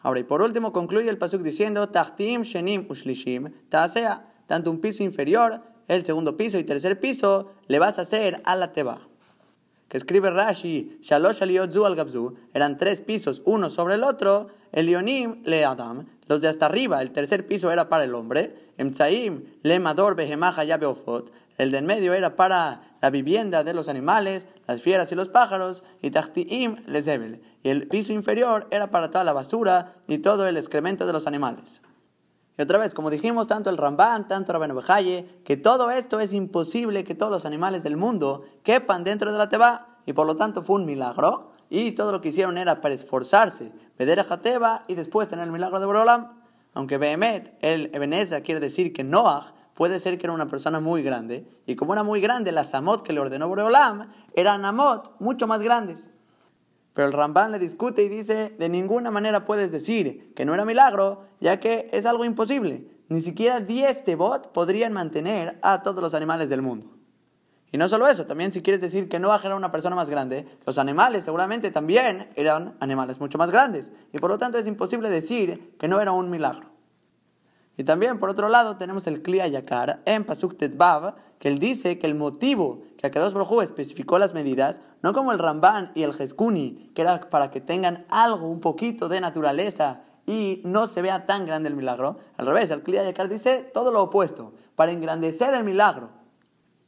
Ahora, 0.00 0.20
y 0.20 0.24
por 0.24 0.42
último 0.42 0.70
concluye 0.70 1.08
el 1.08 1.16
pasuk 1.16 1.40
diciendo, 1.40 1.88
Tachtim, 1.88 2.42
Shenim, 2.42 2.84
Ushlishim, 2.90 3.54
Taasea, 3.70 4.34
tanto 4.46 4.70
un 4.70 4.82
piso 4.82 5.02
inferior, 5.02 5.62
el 5.88 6.04
segundo 6.04 6.36
piso 6.36 6.58
y 6.58 6.64
tercer 6.64 7.00
piso, 7.00 7.54
le 7.68 7.78
vas 7.78 7.98
a 7.98 8.02
hacer 8.02 8.42
a 8.44 8.54
la 8.54 8.74
teba. 8.74 9.08
Que 9.88 9.96
escribe 9.96 10.30
Rashi, 10.30 10.98
Shalosh 11.02 11.42
al 11.42 11.96
Gabzu, 11.96 12.34
eran 12.54 12.76
tres 12.76 13.00
pisos, 13.00 13.42
uno 13.44 13.70
sobre 13.70 13.94
el 13.94 14.04
otro, 14.04 14.48
Elionim 14.72 15.42
le 15.44 15.64
Adam, 15.64 16.06
los 16.26 16.40
de 16.40 16.48
hasta 16.48 16.66
arriba, 16.66 17.00
el 17.02 17.12
tercer 17.12 17.46
piso 17.46 17.70
era 17.70 17.88
para 17.88 18.04
el 18.04 18.14
hombre, 18.14 18.72
Emtsaim 18.78 19.44
le 19.62 19.78
Mador 19.78 20.16
Behemaja 20.16 20.64
Yabeofot, 20.64 21.30
el 21.58 21.70
de 21.70 21.78
en 21.78 21.86
medio 21.86 22.12
era 22.14 22.36
para 22.36 22.82
la 23.00 23.10
vivienda 23.10 23.64
de 23.64 23.72
los 23.74 23.88
animales, 23.88 24.46
las 24.66 24.82
fieras 24.82 25.10
y 25.12 25.14
los 25.14 25.28
pájaros, 25.28 25.84
y 26.02 26.10
Tachtiim 26.10 26.82
Lezebel. 26.86 27.40
Y 27.62 27.70
el 27.70 27.88
piso 27.88 28.12
inferior 28.12 28.66
era 28.70 28.90
para 28.90 29.10
toda 29.10 29.24
la 29.24 29.32
basura 29.32 29.94
y 30.06 30.18
todo 30.18 30.46
el 30.46 30.56
excremento 30.56 31.06
de 31.06 31.12
los 31.12 31.26
animales. 31.26 31.82
Y 32.58 32.62
otra 32.62 32.78
vez, 32.78 32.94
como 32.94 33.10
dijimos, 33.10 33.46
tanto 33.46 33.68
el 33.68 33.76
Ramban, 33.76 34.28
tanto 34.28 34.58
Bejaye, 34.58 35.42
que 35.44 35.56
todo 35.56 35.90
esto 35.90 36.20
es 36.20 36.32
imposible 36.32 37.04
que 37.04 37.14
todos 37.14 37.30
los 37.30 37.44
animales 37.44 37.82
del 37.82 37.96
mundo 37.96 38.44
quepan 38.62 39.04
dentro 39.04 39.30
de 39.30 39.38
la 39.38 39.48
Teba, 39.48 39.98
y 40.06 40.12
por 40.14 40.26
lo 40.26 40.36
tanto 40.36 40.62
fue 40.62 40.76
un 40.76 40.86
milagro, 40.86 41.52
y 41.68 41.92
todo 41.92 42.12
lo 42.12 42.20
que 42.20 42.30
hicieron 42.30 42.56
era 42.56 42.80
para 42.80 42.94
esforzarse, 42.94 43.72
pedir 43.96 44.20
a 44.20 44.24
Jateba 44.24 44.84
y 44.88 44.94
después 44.94 45.28
tener 45.28 45.44
el 45.44 45.52
milagro 45.52 45.80
de 45.80 45.86
Borolam. 45.86 46.40
Aunque 46.74 46.96
Behemet, 46.96 47.58
el 47.60 47.90
Ebenezer 47.92 48.42
quiere 48.42 48.60
decir 48.60 48.92
que 48.92 49.04
Noah 49.04 49.52
puede 49.74 50.00
ser 50.00 50.16
que 50.16 50.26
era 50.26 50.32
una 50.32 50.48
persona 50.48 50.80
muy 50.80 51.02
grande, 51.02 51.46
y 51.66 51.76
como 51.76 51.92
era 51.92 52.02
muy 52.02 52.20
grande, 52.20 52.52
las 52.52 52.74
amot 52.74 53.02
que 53.02 53.12
le 53.12 53.20
ordenó 53.20 53.48
Boreolam 53.48 54.10
eran 54.34 54.64
amot 54.64 55.14
mucho 55.20 55.46
más 55.46 55.62
grandes. 55.62 56.08
Pero 56.96 57.08
el 57.08 57.12
Ramban 57.12 57.52
le 57.52 57.58
discute 57.58 58.02
y 58.02 58.08
dice, 58.08 58.56
de 58.58 58.70
ninguna 58.70 59.10
manera 59.10 59.44
puedes 59.44 59.70
decir 59.70 60.32
que 60.34 60.46
no 60.46 60.54
era 60.54 60.64
milagro, 60.64 61.24
ya 61.40 61.60
que 61.60 61.90
es 61.92 62.06
algo 62.06 62.24
imposible. 62.24 62.88
Ni 63.10 63.20
siquiera 63.20 63.60
10 63.60 64.02
tebot 64.02 64.50
podrían 64.52 64.94
mantener 64.94 65.58
a 65.60 65.82
todos 65.82 66.02
los 66.02 66.14
animales 66.14 66.48
del 66.48 66.62
mundo. 66.62 66.86
Y 67.70 67.76
no 67.76 67.90
solo 67.90 68.08
eso, 68.08 68.24
también 68.24 68.50
si 68.50 68.62
quieres 68.62 68.80
decir 68.80 69.10
que 69.10 69.18
Noah 69.18 69.42
era 69.44 69.56
una 69.56 69.70
persona 69.70 69.94
más 69.94 70.08
grande, 70.08 70.48
los 70.64 70.78
animales 70.78 71.26
seguramente 71.26 71.70
también 71.70 72.30
eran 72.34 72.78
animales 72.80 73.20
mucho 73.20 73.36
más 73.36 73.50
grandes. 73.50 73.92
Y 74.14 74.18
por 74.18 74.30
lo 74.30 74.38
tanto 74.38 74.56
es 74.56 74.66
imposible 74.66 75.10
decir 75.10 75.76
que 75.78 75.88
no 75.88 76.00
era 76.00 76.12
un 76.12 76.30
milagro. 76.30 76.70
Y 77.76 77.84
también, 77.84 78.18
por 78.18 78.30
otro 78.30 78.48
lado, 78.48 78.78
tenemos 78.78 79.06
el 79.06 79.22
Kli 79.22 79.50
Yakar 79.50 80.00
en 80.06 80.24
Pasuk 80.24 80.56
Tetbav, 80.56 81.16
que 81.38 81.48
él 81.48 81.58
dice 81.58 81.98
que 81.98 82.06
el 82.06 82.14
motivo 82.14 82.82
que 82.96 83.06
Akadosh 83.06 83.32
Baruj 83.32 83.62
especificó 83.62 84.18
las 84.18 84.34
medidas, 84.34 84.80
no 85.02 85.12
como 85.12 85.32
el 85.32 85.38
Ramban 85.38 85.92
y 85.94 86.02
el 86.02 86.14
Jeskuni, 86.14 86.90
que 86.94 87.02
era 87.02 87.28
para 87.28 87.50
que 87.50 87.60
tengan 87.60 88.06
algo, 88.08 88.48
un 88.48 88.60
poquito 88.60 89.08
de 89.08 89.20
naturaleza 89.20 90.02
y 90.26 90.62
no 90.64 90.86
se 90.86 91.02
vea 91.02 91.26
tan 91.26 91.46
grande 91.46 91.68
el 91.68 91.76
milagro. 91.76 92.18
Al 92.36 92.46
revés, 92.46 92.70
el 92.70 92.82
Kli 92.82 92.96
Yakar 92.96 93.28
dice 93.28 93.70
todo 93.74 93.90
lo 93.90 94.02
opuesto, 94.02 94.52
para 94.74 94.92
engrandecer 94.92 95.54
el 95.54 95.64
milagro. 95.64 96.10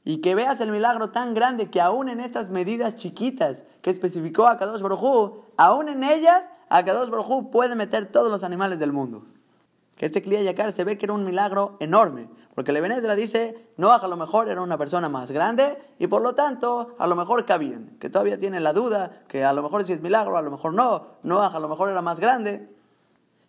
Y 0.05 0.19
que 0.19 0.35
veas 0.35 0.61
el 0.61 0.71
milagro 0.71 1.11
tan 1.11 1.35
grande 1.35 1.71
que 1.71 1.81
aún 1.81 2.09
en 2.09 2.21
estas 2.21 2.49
medidas 2.49 2.97
chiquitas 2.97 3.65
que 3.83 3.91
especificó 3.91 4.47
Akadosh 4.47 4.81
Baruj 4.81 5.45
aún 5.57 5.89
en 5.89 6.03
ellas, 6.03 6.49
Akadosh 6.71 7.11
Baruj 7.11 7.51
puede 7.51 7.77
meter 7.77 8.07
todos 8.07 8.31
los 8.31 8.43
animales 8.43 8.79
del 8.79 8.93
mundo 8.93 9.25
que 9.99 10.07
este 10.07 10.23
Kliya 10.23 10.43
Yakar 10.43 10.73
se 10.73 10.85
ve 10.85 10.97
que 10.97 11.07
era 11.07 11.13
un 11.13 11.25
milagro 11.25 11.77
enorme, 11.81 12.29
porque 12.59 12.73
el 12.73 12.79
Ebenezer 12.79 13.15
dice, 13.15 13.69
no, 13.77 13.93
a 13.93 14.09
lo 14.09 14.17
mejor 14.17 14.49
era 14.49 14.61
una 14.61 14.77
persona 14.77 15.09
más 15.09 15.31
grande 15.31 15.81
y 16.01 16.09
por 16.09 16.23
lo 16.23 16.35
tanto 16.35 16.97
a 16.99 17.07
lo 17.07 17.15
mejor 17.15 17.47
cabían, 17.47 17.97
que 18.01 18.11
todavía 18.11 18.37
tiene 18.37 18.59
la 18.59 18.73
duda, 18.73 19.23
que 19.29 19.45
a 19.45 19.53
lo 19.53 19.63
mejor 19.63 19.85
si 19.85 19.93
es 19.93 20.01
milagro, 20.01 20.37
a 20.37 20.43
lo 20.43 20.51
mejor 20.51 20.75
no, 20.75 21.07
no, 21.23 21.41
a 21.41 21.61
lo 21.61 21.69
mejor 21.69 21.89
era 21.89 22.03
más 22.03 22.19
grande. 22.19 22.69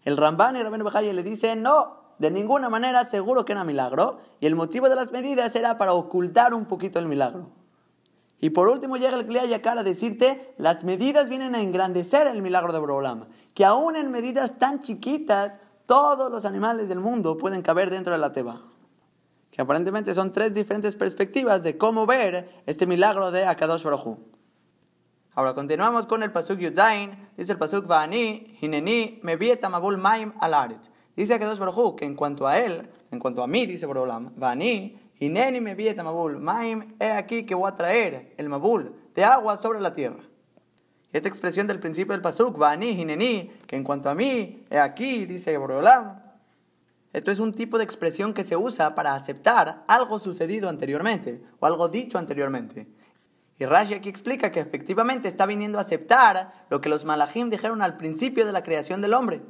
El 0.03 0.15
Ramban 0.15 0.57
y 0.57 0.61
Rabén 0.61 0.84
Bejaye 0.84 1.11
le 1.11 1.23
dice, 1.23 1.56
no, 1.56 2.02
de 2.19 2.30
ninguna 2.30 2.69
manera 2.69 3.03
seguro 3.03 3.45
que 3.45 3.53
era 3.53 3.64
milagro, 3.64 4.19
y 4.40 4.45
el 4.45 4.56
motivo 4.56 4.90
de 4.90 4.95
las 4.95 5.11
medidas 5.11 5.56
era 5.56 5.80
para 5.80 5.94
ocultar 5.94 6.53
un 6.53 6.65
poquito 6.65 6.99
el 6.99 7.07
milagro. 7.07 7.49
Y 8.40 8.52
por 8.52 8.68
último 8.68 8.98
llega 8.98 9.18
el 9.18 9.26
Kliya 9.26 9.45
Yakar 9.45 9.80
a 9.80 9.84
decirte, 9.84 10.53
las 10.60 10.84
medidas 10.84 11.30
vienen 11.30 11.56
a 11.56 11.61
engrandecer 11.61 12.27
el 12.27 12.44
milagro 12.44 12.73
de 12.73 12.77
Borolam, 12.77 13.26
que 13.56 13.65
aún 13.65 13.95
en 13.95 14.11
medidas 14.11 14.60
tan 14.60 14.81
chiquitas 14.81 15.57
todos 15.88 16.31
los 16.31 16.45
animales 16.45 16.90
del 16.90 16.99
mundo 16.99 17.40
pueden 17.40 17.64
caber 17.64 17.90
dentro 17.90 18.14
de 18.14 18.19
la 18.19 18.34
teba. 18.34 18.69
Que 19.60 19.64
aparentemente 19.64 20.15
son 20.15 20.31
tres 20.31 20.53
diferentes 20.53 20.95
perspectivas 20.95 21.61
de 21.64 21.77
cómo 21.77 22.06
ver 22.06 22.49
este 22.65 22.86
milagro 22.88 23.30
de 23.30 23.45
Akadosh 23.45 23.84
Baruj 23.84 24.18
Ahora 25.34 25.53
continuamos 25.53 26.06
con 26.06 26.23
el 26.23 26.31
Pasuk 26.31 26.60
Yudzain. 26.60 27.27
dice 27.36 27.52
el 27.52 27.57
pasuk 27.57 27.86
Vani, 27.86 28.57
Hineni, 28.61 29.19
Mevieta 29.22 29.68
Mabul 29.68 29.98
Maim 29.98 30.31
Alaret. 30.40 30.90
Dice 31.14 31.38
dos 31.40 31.60
Baruj 31.60 31.98
que 31.98 32.06
en 32.06 32.15
cuanto 32.15 32.48
a 32.48 32.57
él, 32.57 32.88
en 33.11 33.19
cuanto 33.19 33.44
a 33.44 33.48
mí, 33.48 33.65
dice 33.65 33.86
Borolam, 33.86 34.31
Vani, 34.38 34.98
Hineni 35.19 35.60
Mevieta 35.60 36.03
Mabul 36.06 36.40
Maim, 36.40 36.95
he 36.98 37.11
aquí 37.11 37.45
que 37.45 37.53
voy 37.53 37.69
a 37.69 37.76
traer 37.76 38.34
el 38.38 38.48
Mabul 38.48 38.95
de 39.14 39.26
agua 39.26 39.57
sobre 39.57 39.81
la 39.81 39.91
tierra. 39.91 40.23
Esta 41.11 41.27
expresión 41.27 41.68
del 41.68 41.81
principio 41.81 42.14
del 42.14 42.22
pasuk, 42.22 42.57
Vani, 42.57 42.91
Hineni, 42.91 43.52
que 43.68 43.76
en 43.76 43.84
cuanto 43.84 44.10
a 44.10 44.15
mí, 44.15 44.65
he 44.69 44.80
aquí, 44.80 45.26
dice 45.26 45.57
Borolam, 45.57 46.28
esto 47.11 47.31
es 47.31 47.40
un 47.40 47.53
tipo 47.53 47.77
de 47.77 47.84
expresión 47.84 48.34
que 48.34 48.44
se 48.44 48.56
usa 48.56 48.94
para 48.94 49.15
aceptar 49.15 49.84
algo 49.88 50.19
sucedido 50.19 50.69
anteriormente 50.69 51.41
o 51.60 51.65
algo 51.65 51.90
dicho 51.90 52.19
anteriormente. 52.19 52.88
Y 53.57 53.65
Rashi 53.65 53.95
aquí 53.95 54.10
explica 54.10 54.52
que 54.52 54.60
efectivamente 54.60 55.27
está 55.27 55.45
viniendo 55.45 55.80
a 55.80 55.81
aceptar 55.81 56.65
lo 56.69 56.80
que 56.81 56.90
los 56.90 57.06
malachim 57.06 57.49
dijeron 57.49 57.81
al 57.81 57.98
principio 57.98 58.45
de 58.45 58.53
la 58.53 58.64
creación 58.64 59.02
del 59.02 59.15
hombre. 59.15 59.41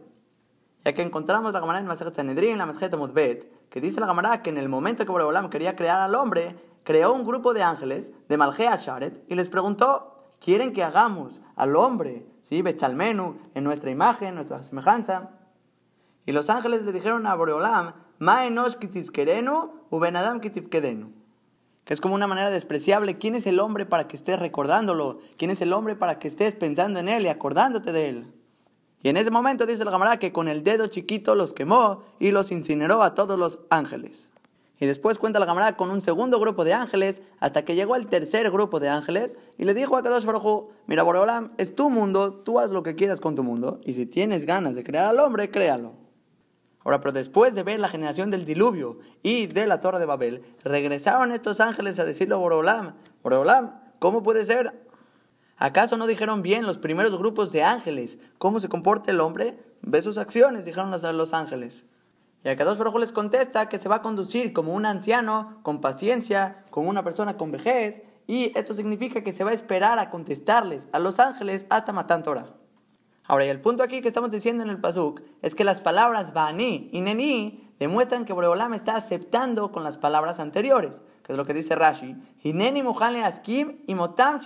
Ya 0.86 0.94
que 0.94 1.02
encontramos 1.02 1.52
la 1.52 1.60
Gemara 1.60 1.80
en 1.80 1.86
Masechet 1.86 2.16
Sanedrin, 2.16 2.58
la 2.58 2.66
Medjeta 2.66 2.96
Mudbet, 2.96 3.68
que 3.70 3.82
dice 3.82 4.00
la 4.00 4.08
Gemara 4.08 4.42
que 4.42 4.50
en 4.50 4.58
el 4.58 4.70
momento 4.70 5.06
que 5.06 5.12
Boreolam 5.12 5.50
quería 5.50 5.76
crear 5.76 6.00
al 6.02 6.16
hombre, 6.16 6.56
creó 6.84 7.14
un 7.14 7.26
grupo 7.26 7.54
de 7.54 7.62
ángeles 7.62 8.14
de 8.30 8.38
Malgea 8.38 8.78
Sharet 8.78 9.24
y 9.28 9.36
les 9.36 9.50
preguntó, 9.50 10.34
¿quieren 10.40 10.72
que 10.72 10.84
hagamos 10.84 11.42
al 11.56 11.76
hombre, 11.76 12.26
sí, 12.42 12.62
Betzalmenu, 12.62 13.38
en 13.54 13.64
nuestra 13.66 13.92
imagen, 13.92 14.36
nuestra 14.36 14.64
semejanza? 14.64 15.32
Y 16.30 16.32
los 16.32 16.48
ángeles 16.52 16.84
le 16.84 16.92
dijeron 16.92 17.26
a 17.26 17.34
Boreolam, 17.34 17.94
Ma 18.20 18.46
enosh 18.46 18.76
ubenadam 19.90 20.40
kedenu. 20.40 21.12
Que 21.84 21.94
es 21.96 22.02
como 22.02 22.14
una 22.14 22.28
manera 22.28 22.52
despreciable. 22.52 23.18
¿Quién 23.18 23.34
es 23.34 23.48
el 23.48 23.60
hombre 23.60 23.88
para 23.88 24.08
que 24.08 24.16
estés 24.16 24.38
recordándolo? 24.38 25.22
¿Quién 25.40 25.50
es 25.50 25.60
el 25.62 25.74
hombre 25.74 25.96
para 25.96 26.20
que 26.20 26.28
estés 26.28 26.54
pensando 26.54 27.00
en 27.00 27.10
él 27.10 27.24
y 27.24 27.30
acordándote 27.30 27.92
de 27.92 28.10
él? 28.10 28.34
Y 29.02 29.10
en 29.10 29.18
ese 29.18 29.32
momento 29.32 29.66
dice 29.66 29.84
la 29.84 29.90
camarada 29.90 30.20
que 30.20 30.32
con 30.32 30.48
el 30.48 30.64
dedo 30.64 30.86
chiquito 30.86 31.34
los 31.34 31.56
quemó 31.56 32.04
y 32.20 32.30
los 32.30 32.52
incineró 32.52 33.02
a 33.02 33.16
todos 33.16 33.40
los 33.40 33.64
ángeles. 33.72 34.30
Y 34.80 34.86
después 34.86 35.18
cuenta 35.18 35.40
la 35.40 35.48
camarada 35.48 35.78
con 35.78 35.90
un 35.90 36.04
segundo 36.04 36.40
grupo 36.40 36.64
de 36.64 36.76
ángeles 36.76 37.24
hasta 37.40 37.66
que 37.66 37.74
llegó 37.74 37.96
el 37.96 38.06
tercer 38.06 38.52
grupo 38.52 38.80
de 38.80 38.90
ángeles 38.90 39.36
y 39.58 39.66
le 39.66 39.74
dijo 39.74 39.98
a 39.98 40.04
Kadosh 40.04 40.26
Baruj 40.26 40.68
mira 40.86 41.02
Boreolam, 41.02 41.50
es 41.58 41.74
tu 41.74 41.90
mundo, 41.90 42.34
tú 42.34 42.60
haz 42.60 42.70
lo 42.70 42.84
que 42.84 42.94
quieras 42.94 43.20
con 43.20 43.34
tu 43.34 43.44
mundo 43.44 43.80
y 43.84 43.94
si 43.96 44.06
tienes 44.06 44.46
ganas 44.46 44.76
de 44.76 44.84
crear 44.84 45.06
al 45.06 45.20
hombre, 45.22 45.50
créalo. 45.50 45.99
Ahora, 46.84 47.02
pero 47.02 47.12
después 47.12 47.54
de 47.56 47.64
ver 47.64 47.80
la 47.80 47.90
generación 47.90 48.32
del 48.32 48.46
diluvio 48.46 49.00
y 49.22 49.48
de 49.48 49.68
la 49.68 49.82
torre 49.82 50.00
de 50.00 50.06
Babel, 50.06 50.44
regresaron 50.64 51.32
estos 51.32 51.60
ángeles 51.60 52.00
a 52.00 52.06
decirle 52.06 52.36
a 52.36 52.38
Borolam, 52.38 52.96
Borolam, 53.22 53.80
¿cómo 54.00 54.24
puede 54.24 54.46
ser? 54.46 54.74
¿Acaso 55.58 55.98
no 55.98 56.08
dijeron 56.08 56.42
bien 56.42 56.66
los 56.66 56.78
primeros 56.78 57.18
grupos 57.18 57.52
de 57.52 57.64
ángeles 57.64 58.18
cómo 58.38 58.62
se 58.62 58.70
comporta 58.70 59.12
el 59.12 59.20
hombre? 59.20 59.60
Ve 59.82 60.02
sus 60.02 60.18
acciones, 60.18 60.64
dijeron 60.64 60.90
los 60.92 61.34
ángeles. 61.34 61.86
Y 62.46 62.56
dos 62.56 62.78
Baruj 62.78 62.98
les 63.00 63.12
contesta 63.12 63.68
que 63.68 63.80
se 63.80 63.90
va 63.90 63.98
a 63.98 64.02
conducir 64.02 64.54
como 64.54 64.74
un 64.74 64.86
anciano, 64.86 65.60
con 65.62 65.82
paciencia, 65.82 66.64
como 66.70 66.90
una 66.90 67.04
persona 67.04 67.36
con 67.36 67.52
vejez, 67.52 68.02
y 68.28 68.58
esto 68.58 68.74
significa 68.74 69.22
que 69.22 69.34
se 69.34 69.44
va 69.44 69.52
a 69.52 69.54
esperar 69.54 70.00
a 70.00 70.10
contestarles 70.10 70.88
a 70.94 71.00
los 71.00 71.20
ángeles 71.20 71.66
hasta 71.70 71.92
Matan 71.92 72.24
Torah. 72.24 72.59
Ahora, 73.30 73.46
y 73.46 73.50
el 73.50 73.62
punto 73.62 73.84
aquí 73.84 74.02
que 74.02 74.08
estamos 74.08 74.32
diciendo 74.32 74.64
en 74.64 74.72
el 74.72 74.82
Pasuk 74.82 75.22
es 75.44 75.54
que 75.54 75.64
las 75.64 75.82
palabras 75.82 76.34
Bani 76.34 76.90
y 76.92 77.02
Neni 77.02 77.76
demuestran 77.78 78.26
que 78.26 78.34
Boreolam 78.34 78.74
está 78.74 78.96
aceptando 78.96 79.72
con 79.72 79.84
las 79.84 80.00
palabras 80.00 80.40
anteriores, 80.40 81.04
que 81.22 81.34
es 81.34 81.38
lo 81.38 81.46
que 81.46 81.54
dice 81.54 81.76
Rashi, 81.76 82.16
Hineni 82.42 82.82
Askim 83.24 83.76
y 83.86 83.94
Motam 83.94 84.40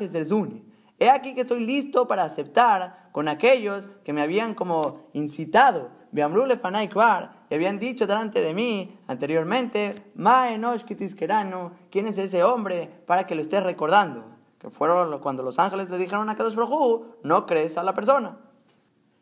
He 0.99 1.10
aquí 1.10 1.34
que 1.34 1.41
estoy 1.41 1.65
listo 1.65 2.10
para 2.10 2.26
aceptar 2.26 3.07
con 3.14 3.30
aquellos 3.30 3.88
que 4.03 4.11
me 4.11 4.22
habían 4.22 4.53
como 4.53 5.07
incitado, 5.14 5.89
y 6.11 6.19
habían 6.19 7.80
dicho 7.80 8.05
delante 8.05 8.41
de 8.41 8.53
mí 8.53 8.99
anteriormente, 9.07 10.11
Ma 10.14 10.51
Enosh 10.51 10.84
¿quién 10.84 12.07
es 12.07 12.18
ese 12.18 12.43
hombre 12.43 12.89
para 13.07 13.26
que 13.26 13.35
lo 13.35 13.43
estés 13.43 13.64
recordando? 13.64 14.26
Que 14.60 14.69
fueron 14.69 15.18
cuando 15.19 15.41
los 15.41 15.57
ángeles 15.57 15.89
le 15.89 15.97
dijeron 15.97 16.30
a 16.30 16.35
Kadosh 16.35 16.55
Baruj 16.55 17.05
no 17.23 17.45
crees 17.45 17.77
a 17.77 17.84
la 17.84 17.93
persona. 17.93 18.39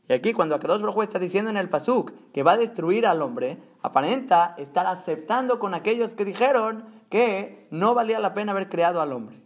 Y 0.10 0.14
aquí 0.14 0.34
cuando 0.34 0.56
Akadosh 0.56 0.82
Baruj 0.82 1.03
está 1.03 1.19
diciendo 1.19 1.49
en 1.49 1.57
el 1.57 1.69
Pasuk 1.69 2.11
que 2.34 2.44
va 2.44 2.53
a 2.53 2.57
destruir 2.57 3.07
al 3.07 3.22
hombre, 3.22 3.61
aparenta 3.82 4.56
estar 4.57 4.88
aceptando 4.88 5.60
con 5.60 5.73
aquellos 5.73 6.15
que 6.15 6.26
dijeron 6.26 6.86
que 7.10 7.68
no 7.72 7.94
valía 7.94 8.19
la 8.19 8.34
pena 8.34 8.52
haber 8.52 8.69
creado 8.69 9.02
al 9.02 9.14
hombre. 9.14 9.41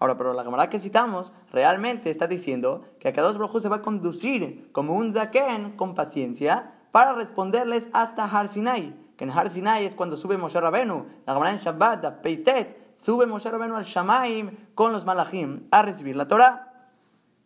Ahora, 0.00 0.16
pero 0.16 0.32
la 0.32 0.44
camarada 0.44 0.70
que 0.70 0.78
citamos 0.78 1.32
realmente 1.52 2.10
está 2.10 2.26
diciendo 2.26 2.84
que 3.00 3.08
Akadosh 3.08 3.36
Baruj 3.36 3.60
se 3.60 3.68
va 3.68 3.76
a 3.76 3.82
conducir 3.82 4.70
como 4.72 4.94
un 4.94 5.12
zaken 5.12 5.72
con 5.76 5.94
paciencia 5.94 6.74
para 6.92 7.14
responderles 7.14 7.88
hasta 7.92 8.24
Har 8.24 8.48
Sinai, 8.48 8.94
que 9.16 9.24
en 9.24 9.30
Har 9.30 9.48
Sinai 9.50 9.84
es 9.84 9.94
cuando 9.94 10.16
sube 10.16 10.38
Moshe 10.38 10.60
Rabenu, 10.60 11.06
la 11.26 11.34
camarada 11.34 11.56
en 11.56 11.62
Shabbat, 11.62 12.20
Peitet, 12.22 12.94
sube 12.94 13.26
Moshe 13.26 13.50
Rabenu 13.50 13.76
al 13.76 13.84
Shamaim 13.84 14.56
con 14.74 14.92
los 14.92 15.04
Malachim 15.04 15.60
a 15.70 15.82
recibir 15.82 16.16
la 16.16 16.28
Torah. 16.28 16.67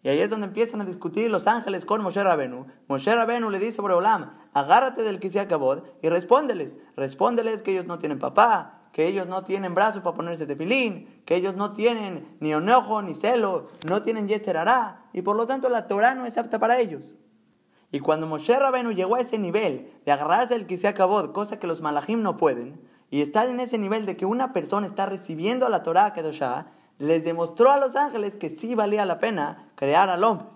Y 0.02 0.08
ahí 0.08 0.20
es 0.20 0.30
donde 0.30 0.48
empiezan 0.48 0.80
a 0.80 0.84
discutir 0.84 1.30
los 1.30 1.46
ángeles 1.46 1.84
con 1.84 2.02
Moshe 2.02 2.22
Rabenu. 2.22 2.66
Moshe 2.88 3.14
Rabenu 3.14 3.50
le 3.50 3.60
dice 3.60 3.80
a 3.80 3.82
Boreolam, 3.82 4.32
agárrate 4.52 5.02
del 5.02 5.20
Kisiakabod 5.20 5.84
y 6.02 6.08
respóndeles. 6.08 6.76
Respóndeles 6.96 7.62
que 7.62 7.70
ellos 7.70 7.86
no 7.86 8.00
tienen 8.00 8.18
papá, 8.18 8.88
que 8.92 9.06
ellos 9.06 9.28
no 9.28 9.44
tienen 9.44 9.74
brazo 9.74 10.02
para 10.02 10.16
ponerse 10.16 10.46
tefilín, 10.46 11.22
que 11.24 11.36
ellos 11.36 11.54
no 11.54 11.72
tienen 11.72 12.36
ni 12.40 12.52
enojo 12.52 13.00
ni 13.00 13.14
celo, 13.14 13.68
no 13.86 14.02
tienen 14.02 14.26
yetzerará, 14.26 15.06
y 15.12 15.22
por 15.22 15.36
lo 15.36 15.46
tanto 15.46 15.68
la 15.68 15.86
Torah 15.86 16.16
no 16.16 16.26
es 16.26 16.36
apta 16.36 16.58
para 16.58 16.80
ellos. 16.80 17.14
Y 17.92 18.00
cuando 18.00 18.26
Moshe 18.26 18.58
Rabenu 18.58 18.90
llegó 18.92 19.14
a 19.14 19.20
ese 19.20 19.38
nivel 19.38 19.92
de 20.04 20.12
agarrarse 20.12 20.54
del 20.54 20.66
Kisiakabod, 20.66 21.30
cosa 21.32 21.60
que 21.60 21.68
los 21.68 21.80
malachim 21.80 22.22
no 22.22 22.36
pueden, 22.36 22.80
y 23.10 23.20
estar 23.20 23.48
en 23.48 23.60
ese 23.60 23.78
nivel 23.78 24.04
de 24.04 24.16
que 24.16 24.26
una 24.26 24.52
persona 24.52 24.86
está 24.86 25.06
recibiendo 25.06 25.66
a 25.66 25.68
la 25.68 25.82
Torah 25.82 26.12
Kedoshah, 26.12 26.66
les 27.02 27.24
demostró 27.24 27.70
a 27.70 27.78
los 27.78 27.96
ángeles 27.96 28.36
que 28.36 28.48
sí 28.48 28.74
valía 28.74 29.04
la 29.04 29.18
pena 29.18 29.70
crear 29.74 30.08
al 30.08 30.24
hombre. 30.24 30.46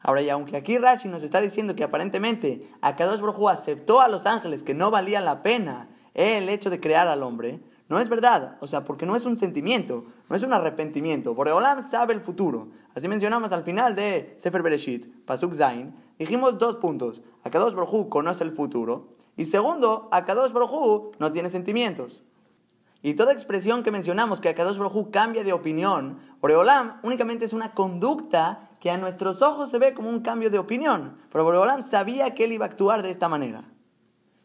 Ahora, 0.00 0.20
y 0.20 0.28
aunque 0.28 0.56
aquí 0.56 0.76
Rashi 0.76 1.08
nos 1.08 1.22
está 1.22 1.40
diciendo 1.40 1.74
que 1.74 1.84
aparentemente 1.84 2.68
Akadosh 2.82 3.20
Baruj 3.20 3.48
aceptó 3.48 4.00
a 4.00 4.08
los 4.08 4.26
ángeles 4.26 4.62
que 4.62 4.74
no 4.74 4.90
valía 4.90 5.20
la 5.20 5.42
pena 5.42 5.88
el 6.12 6.48
hecho 6.48 6.68
de 6.68 6.80
crear 6.80 7.08
al 7.08 7.22
hombre, 7.22 7.60
no 7.88 8.00
es 8.00 8.08
verdad, 8.08 8.56
o 8.60 8.66
sea, 8.66 8.84
porque 8.84 9.06
no 9.06 9.14
es 9.14 9.24
un 9.24 9.36
sentimiento, 9.36 10.04
no 10.28 10.36
es 10.36 10.42
un 10.42 10.52
arrepentimiento. 10.52 11.34
Boreolam 11.34 11.82
sabe 11.82 12.14
el 12.14 12.20
futuro. 12.20 12.68
Así 12.94 13.08
mencionamos 13.08 13.52
al 13.52 13.62
final 13.62 13.94
de 13.94 14.34
Sefer 14.36 14.62
Bereshit, 14.62 15.06
Pasuk 15.24 15.54
Zain, 15.54 15.94
dijimos 16.18 16.58
dos 16.58 16.76
puntos. 16.76 17.22
Akadosh 17.44 17.74
Baruj 17.74 18.08
conoce 18.08 18.42
el 18.42 18.52
futuro 18.52 19.14
y 19.36 19.44
segundo, 19.44 20.08
Akadosh 20.10 20.52
Baruj 20.52 21.12
no 21.18 21.30
tiene 21.30 21.48
sentimientos. 21.48 22.23
Y 23.04 23.12
toda 23.12 23.34
expresión 23.34 23.82
que 23.82 23.90
mencionamos 23.90 24.40
que 24.40 24.48
Akadosh 24.48 24.78
Baruj 24.78 25.10
cambia 25.10 25.44
de 25.44 25.52
opinión, 25.52 26.20
Boreolam 26.40 27.00
únicamente 27.02 27.44
es 27.44 27.52
una 27.52 27.74
conducta 27.74 28.70
que 28.80 28.90
a 28.90 28.96
nuestros 28.96 29.42
ojos 29.42 29.68
se 29.68 29.78
ve 29.78 29.92
como 29.92 30.08
un 30.08 30.20
cambio 30.20 30.48
de 30.48 30.58
opinión. 30.58 31.18
Pero 31.30 31.44
Boreolam 31.44 31.82
sabía 31.82 32.34
que 32.34 32.44
él 32.44 32.52
iba 32.52 32.64
a 32.64 32.70
actuar 32.70 33.02
de 33.02 33.10
esta 33.10 33.28
manera. 33.28 33.70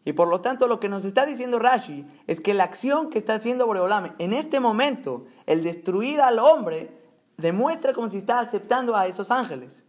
Y 0.03 0.11
por 0.11 0.27
lo 0.27 0.41
tanto 0.41 0.67
lo 0.67 0.81
que 0.81 0.89
nos 0.89 1.05
está 1.05 1.25
diciendo 1.25 1.57
Rashi 1.57 2.05
es 2.27 2.41
que 2.41 2.53
la 2.53 2.65
acción 2.65 3.09
que 3.09 3.17
está 3.17 3.35
haciendo 3.35 3.65
Boreolam 3.65 4.09
en 4.17 4.33
este 4.33 4.59
momento, 4.59 5.25
el 5.45 5.63
destruir 5.63 6.19
al 6.19 6.37
hombre, 6.37 6.91
demuestra 7.37 7.93
como 7.93 8.09
si 8.09 8.17
está 8.17 8.39
aceptando 8.39 8.93
a 8.93 9.07
esos 9.07 9.31
ángeles. 9.31 9.85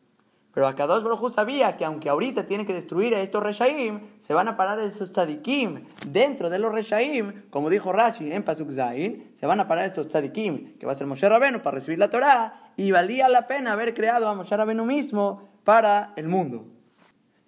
Pero 0.53 0.67
Akadosh 0.67 1.03
Baruj 1.03 1.33
sabía 1.33 1.77
que 1.77 1.85
aunque 1.85 2.09
ahorita 2.09 2.45
tiene 2.45 2.67
que 2.67 2.75
destruir 2.75 3.15
a 3.15 3.21
estos 3.21 3.43
Reshaim, 3.43 4.01
se 4.19 4.35
van 4.35 4.49
a 4.49 4.57
parar 4.57 4.81
esos 4.81 5.13
Tzadikim 5.13 5.85
dentro 6.09 6.51
de 6.51 6.59
los 6.59 6.73
Reshaim, 6.73 7.45
como 7.51 7.71
dijo 7.71 7.93
Rashi 7.93 8.33
en 8.33 8.43
Pasuk 8.43 8.73
Zain, 8.73 9.31
se 9.35 9.47
van 9.47 9.61
a 9.61 9.69
parar 9.69 9.85
estos 9.85 10.09
Tzadikim, 10.09 10.77
que 10.79 10.87
va 10.87 10.93
a 10.93 10.95
ser 10.97 11.07
Moshe 11.07 11.29
Rabenu 11.29 11.63
para 11.63 11.77
recibir 11.77 11.99
la 11.99 12.11
Torah, 12.11 12.73
y 12.77 12.91
valía 12.91 13.29
la 13.29 13.47
pena 13.47 13.73
haber 13.73 13.95
creado 13.95 14.29
a 14.29 14.35
Moshe 14.35 14.57
Rabenu 14.57 14.85
mismo 14.85 15.51
para 15.65 16.13
el 16.17 16.29
mundo. 16.29 16.80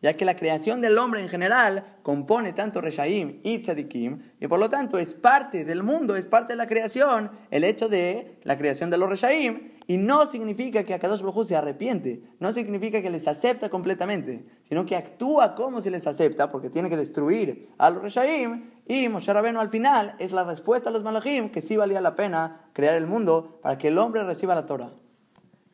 Ya 0.02 0.16
que 0.16 0.24
la 0.24 0.36
creación 0.36 0.80
del 0.80 0.98
hombre 0.98 1.22
en 1.22 1.28
general 1.28 1.96
compone 2.02 2.52
tanto 2.52 2.80
Reshaim 2.80 3.40
y 3.44 3.60
Tzadikim, 3.60 4.20
y 4.40 4.48
por 4.48 4.58
lo 4.58 4.68
tanto 4.68 4.98
es 4.98 5.14
parte 5.14 5.64
del 5.64 5.84
mundo, 5.84 6.16
es 6.16 6.26
parte 6.26 6.54
de 6.54 6.56
la 6.56 6.66
creación, 6.66 7.30
el 7.50 7.62
hecho 7.62 7.88
de 7.88 8.40
la 8.42 8.58
creación 8.58 8.90
de 8.90 8.98
los 8.98 9.08
Reshaim, 9.08 9.70
y 9.86 9.98
no 9.98 10.26
significa 10.26 10.82
que 10.82 10.94
Akadosh 10.94 11.22
Baruj 11.22 11.46
se 11.46 11.56
arrepiente, 11.56 12.22
no 12.40 12.52
significa 12.52 13.00
que 13.00 13.10
les 13.10 13.28
acepta 13.28 13.68
completamente, 13.68 14.44
sino 14.62 14.84
que 14.84 14.96
actúa 14.96 15.54
como 15.54 15.80
si 15.80 15.88
les 15.88 16.06
acepta, 16.08 16.50
porque 16.50 16.68
tiene 16.68 16.90
que 16.90 16.96
destruir 16.96 17.68
a 17.78 17.88
los 17.90 18.02
Reshaim, 18.02 18.70
y 18.88 19.08
Moshe 19.08 19.32
Rabenu 19.32 19.60
al 19.60 19.70
final 19.70 20.16
es 20.18 20.32
la 20.32 20.42
respuesta 20.42 20.88
a 20.88 20.92
los 20.92 21.04
Malachim, 21.04 21.50
que 21.50 21.60
sí 21.60 21.76
valía 21.76 22.00
la 22.00 22.16
pena 22.16 22.68
crear 22.72 22.96
el 22.96 23.06
mundo 23.06 23.60
para 23.62 23.78
que 23.78 23.88
el 23.88 23.98
hombre 23.98 24.24
reciba 24.24 24.56
la 24.56 24.66
Torah. 24.66 24.92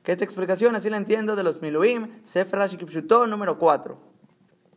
Que 0.03 0.13
esta 0.13 0.25
explicación 0.25 0.77
así 0.77 0.91
la 0.91 0.99
entiendo 0.99 1.35
de 1.35 1.43
los 1.43 1.63
Miluim, 1.63 2.23
Sefer 2.25 2.59
Rashi 2.59 2.79
número 3.27 3.59
4. 3.59 4.18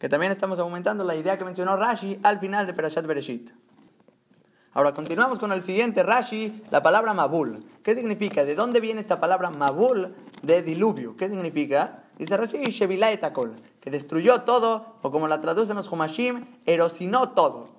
Que 0.01 0.09
también 0.09 0.31
estamos 0.31 0.57
aumentando 0.57 1.03
la 1.03 1.15
idea 1.15 1.37
que 1.37 1.45
mencionó 1.45 1.77
Rashi 1.77 2.19
al 2.23 2.39
final 2.39 2.65
de 2.65 2.73
Perashat 2.73 3.05
Bereshit. 3.05 3.51
Ahora 4.73 4.95
continuamos 4.95 5.37
con 5.37 5.51
el 5.51 5.63
siguiente 5.63 6.01
Rashi, 6.01 6.63
la 6.71 6.81
palabra 6.81 7.13
Mabul. 7.13 7.63
¿Qué 7.83 7.93
significa? 7.93 8.43
¿De 8.43 8.55
dónde 8.55 8.79
viene 8.79 8.99
esta 8.99 9.19
palabra 9.19 9.51
Mabul 9.51 10.15
de 10.41 10.63
diluvio? 10.63 11.15
¿Qué 11.17 11.29
significa? 11.29 12.05
Dice 12.17 12.35
Rashi, 12.35 12.63
Shevilá 12.63 13.11
etakol, 13.11 13.53
que 13.79 13.91
destruyó 13.91 14.41
todo, 14.41 14.95
o 15.03 15.11
como 15.11 15.27
la 15.27 15.39
traducen 15.39 15.75
los 15.75 15.91
Humashim, 15.91 16.47
erosinó 16.65 17.29
todo. 17.33 17.69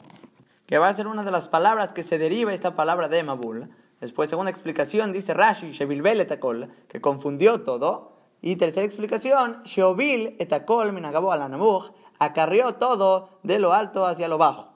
Que 0.66 0.78
va 0.78 0.90
a 0.90 0.94
ser 0.94 1.08
una 1.08 1.24
de 1.24 1.32
las 1.32 1.48
palabras 1.48 1.90
que 1.90 2.04
se 2.04 2.18
deriva 2.18 2.54
esta 2.54 2.76
palabra 2.76 3.08
de 3.08 3.24
Mabul. 3.24 3.68
Después, 4.00 4.30
segunda 4.30 4.52
explicación, 4.52 5.12
dice 5.12 5.34
Rashi, 5.34 5.72
Shevilbel 5.72 6.20
etakol, 6.20 6.68
que 6.86 7.00
confundió 7.00 7.62
todo. 7.62 8.12
Y 8.44 8.56
tercera 8.56 8.84
explicación, 8.84 9.62
Sheovil 9.64 10.34
etakol 10.40 10.92
minagabo 10.92 11.30
alanamuch, 11.30 11.92
acarrió 12.24 12.74
todo 12.74 13.40
de 13.42 13.58
lo 13.58 13.72
alto 13.72 14.06
hacia 14.06 14.28
lo 14.28 14.38
bajo. 14.38 14.72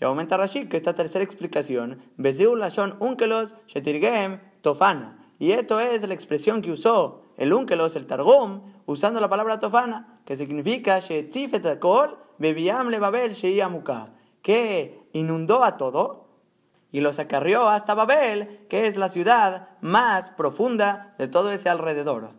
Y 0.00 0.04
aumenta 0.04 0.36
Rashi 0.36 0.68
que 0.68 0.76
esta 0.76 0.94
tercera 0.94 1.24
explicación, 1.24 2.02
Lashon 2.16 2.96
Unkelos 3.00 3.54
Shetirgem 3.66 4.40
Tofana. 4.60 5.18
Y 5.38 5.52
esto 5.52 5.80
es 5.80 6.06
la 6.06 6.14
expresión 6.14 6.62
que 6.62 6.72
usó 6.72 7.22
el 7.36 7.52
Unkelos, 7.52 7.96
el 7.96 8.06
Targum, 8.06 8.62
usando 8.86 9.20
la 9.20 9.28
palabra 9.28 9.60
Tofana, 9.60 10.20
que 10.24 10.36
significa 10.36 10.98
Shetzifetakol 11.00 12.18
Bebiam 12.38 12.90
Babel 13.00 13.34
Sheiamuka, 13.34 14.14
que 14.42 15.08
inundó 15.12 15.64
a 15.64 15.76
todo 15.76 16.28
y 16.90 17.00
los 17.00 17.18
acarrió 17.18 17.68
hasta 17.68 17.94
Babel, 17.94 18.66
que 18.68 18.86
es 18.86 18.96
la 18.96 19.08
ciudad 19.08 19.68
más 19.80 20.30
profunda 20.30 21.14
de 21.18 21.28
todo 21.28 21.50
ese 21.50 21.68
alrededor. 21.68 22.30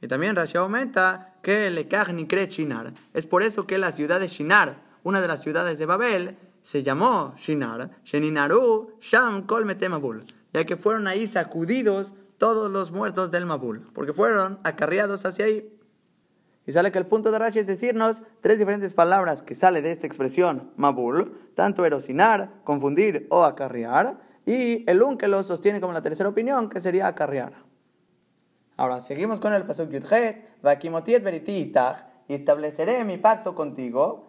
Y 0.00 0.08
también 0.08 0.36
Rashi 0.36 0.56
aumenta 0.56 1.27
que 1.42 1.70
le 1.70 1.88
cree 1.88 2.46
Shinar. 2.46 2.92
Es 3.14 3.26
por 3.26 3.42
eso 3.42 3.66
que 3.66 3.78
la 3.78 3.92
ciudad 3.92 4.20
de 4.20 4.28
Shinar, 4.28 4.82
una 5.02 5.20
de 5.20 5.28
las 5.28 5.42
ciudades 5.42 5.78
de 5.78 5.86
Babel, 5.86 6.36
se 6.62 6.82
llamó 6.82 7.34
Shinar, 7.36 7.90
Sheninaru 8.04 8.94
Sham 9.00 9.46
Kol 9.46 9.64
Mabul, 9.64 10.24
ya 10.52 10.64
que 10.64 10.76
fueron 10.76 11.06
ahí 11.06 11.26
sacudidos 11.26 12.12
todos 12.36 12.70
los 12.70 12.92
muertos 12.92 13.30
del 13.30 13.46
Mabul, 13.46 13.86
porque 13.94 14.12
fueron 14.12 14.58
acarreados 14.64 15.24
hacia 15.24 15.46
ahí. 15.46 15.74
Y 16.66 16.72
sale 16.72 16.92
que 16.92 16.98
el 16.98 17.06
punto 17.06 17.30
de 17.30 17.38
Rashi 17.38 17.60
es 17.60 17.66
decirnos 17.66 18.22
tres 18.42 18.58
diferentes 18.58 18.92
palabras 18.92 19.42
que 19.42 19.54
sale 19.54 19.80
de 19.80 19.90
esta 19.90 20.06
expresión 20.06 20.70
Mabul, 20.76 21.32
tanto 21.54 21.86
erosinar, 21.86 22.60
confundir 22.64 23.26
o 23.30 23.44
acarrear, 23.44 24.18
y 24.44 24.84
el 24.90 25.02
un 25.02 25.18
que 25.18 25.28
lo 25.28 25.42
sostiene 25.42 25.80
como 25.80 25.92
la 25.92 26.02
tercera 26.02 26.28
opinión, 26.28 26.68
que 26.68 26.80
sería 26.80 27.06
acarrear. 27.06 27.67
Ahora, 28.78 29.00
seguimos 29.00 29.40
con 29.40 29.52
el 29.52 29.64
pasuk 29.64 29.90
Yudhet, 29.90 30.62
Vakimotiet 30.62 31.20
Veriti 31.24 31.72
y 32.28 32.34
estableceré 32.34 33.02
mi 33.02 33.18
pacto 33.18 33.56
contigo, 33.56 34.28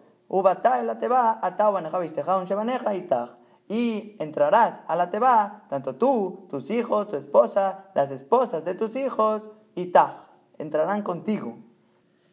y 3.68 4.16
entrarás 4.18 4.80
a 4.88 4.96
la 4.96 5.10
teba, 5.10 5.66
tanto 5.70 5.94
tú, 5.94 6.48
tus 6.50 6.68
hijos, 6.72 7.08
tu 7.08 7.16
esposa, 7.16 7.84
las 7.94 8.10
esposas 8.10 8.64
de 8.64 8.74
tus 8.74 8.96
hijos, 8.96 9.48
y 9.76 9.86
taj, 9.86 10.14
entrarán 10.58 11.02
contigo. 11.04 11.56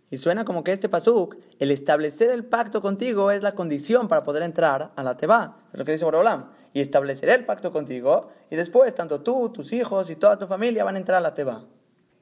Y 0.09 0.17
suena 0.17 0.43
como 0.43 0.63
que 0.63 0.71
este 0.71 0.89
pasuk, 0.89 1.35
el 1.59 1.69
establecer 1.69 2.31
el 2.31 2.45
pacto 2.45 2.81
contigo 2.81 3.29
es 3.29 3.43
la 3.43 3.53
condición 3.53 4.07
para 4.07 4.23
poder 4.23 4.41
entrar 4.41 4.89
a 4.95 5.03
la 5.03 5.17
teba. 5.17 5.57
Es 5.71 5.77
lo 5.77 5.85
que 5.85 5.91
dice 5.91 6.05
Borolam. 6.05 6.49
Y 6.73 6.81
estableceré 6.81 7.35
el 7.35 7.45
pacto 7.45 7.71
contigo, 7.71 8.29
y 8.49 8.55
después 8.55 8.95
tanto 8.95 9.21
tú, 9.21 9.49
tus 9.49 9.71
hijos 9.71 10.09
y 10.09 10.15
toda 10.15 10.39
tu 10.39 10.47
familia 10.47 10.83
van 10.83 10.95
a 10.95 10.97
entrar 10.97 11.19
a 11.19 11.21
la 11.21 11.35
teba. 11.35 11.65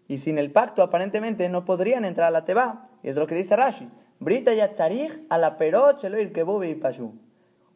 Y 0.08 0.20
sin 0.20 0.38
el 0.38 0.52
pacto 0.52 0.84
aparentemente 0.84 1.50
no 1.50 1.66
podrían 1.66 2.06
entrar 2.06 2.28
a 2.28 2.32
la 2.32 2.46
teba. 2.46 2.90
Y 3.04 3.10
es 3.10 3.16
lo 3.16 3.28
que 3.28 3.36
dice 3.36 3.56
Rashi. 3.56 3.90
Brita 4.20 4.54
yatzarich 4.54 5.26
a 5.30 5.38
la 5.38 5.58
perot 5.58 6.04
y 6.04 6.76
pashu. 6.76 7.14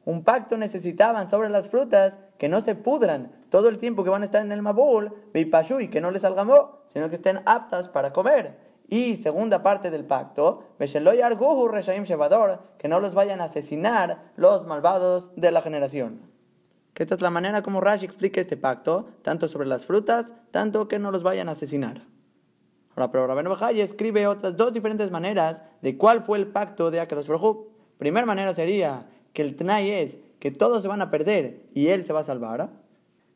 Un 0.05 0.23
pacto 0.23 0.57
necesitaban 0.57 1.29
sobre 1.29 1.49
las 1.49 1.69
frutas 1.69 2.17
que 2.37 2.49
no 2.49 2.61
se 2.61 2.75
pudran 2.75 3.31
todo 3.49 3.67
el 3.67 3.77
tiempo 3.77 4.03
que 4.03 4.09
van 4.09 4.21
a 4.21 4.25
estar 4.25 4.43
en 4.43 4.51
el 4.51 4.61
mabul, 4.61 5.13
y 5.33 5.87
que 5.89 6.01
no 6.01 6.11
les 6.11 6.21
salgamó, 6.21 6.79
sino 6.85 7.09
que 7.09 7.15
estén 7.15 7.41
aptas 7.45 7.89
para 7.89 8.13
comer. 8.13 8.69
Y 8.87 9.17
segunda 9.17 9.61
parte 9.61 9.91
del 9.91 10.05
pacto, 10.05 10.63
que 10.79 12.87
no 12.87 12.99
los 12.99 13.13
vayan 13.13 13.41
a 13.41 13.43
asesinar 13.43 14.31
los 14.35 14.65
malvados 14.65 15.29
de 15.35 15.51
la 15.51 15.61
generación. 15.61 16.21
Esta 16.95 17.15
es 17.15 17.21
la 17.21 17.29
manera 17.29 17.61
como 17.61 17.79
Rashi 17.79 18.05
explica 18.05 18.41
este 18.41 18.57
pacto, 18.57 19.07
tanto 19.21 19.47
sobre 19.47 19.67
las 19.67 19.85
frutas, 19.85 20.33
tanto 20.51 20.87
que 20.87 20.99
no 20.99 21.11
los 21.11 21.23
vayan 21.23 21.47
a 21.47 21.53
asesinar. 21.53 22.08
Ahora, 22.95 23.11
pero 23.11 23.27
Rabenu 23.27 23.49
Bajay 23.49 23.81
escribe 23.81 24.27
otras 24.27 24.57
dos 24.57 24.73
diferentes 24.73 25.11
maneras 25.11 25.63
de 25.81 25.97
cuál 25.97 26.23
fue 26.23 26.37
el 26.37 26.47
pacto 26.47 26.91
de 26.91 26.99
Akadosh 26.99 27.27
Baruj 27.27 27.69
Primera 27.99 28.25
manera 28.25 28.53
sería 28.53 29.09
que 29.33 29.41
el 29.41 29.57
Tnai 29.57 29.91
es 29.91 30.19
que 30.39 30.51
todos 30.51 30.81
se 30.81 30.87
van 30.87 31.01
a 31.01 31.11
perder 31.11 31.63
y 31.73 31.87
él 31.87 32.05
se 32.05 32.13
va 32.13 32.21
a 32.21 32.23
salvar. 32.23 32.69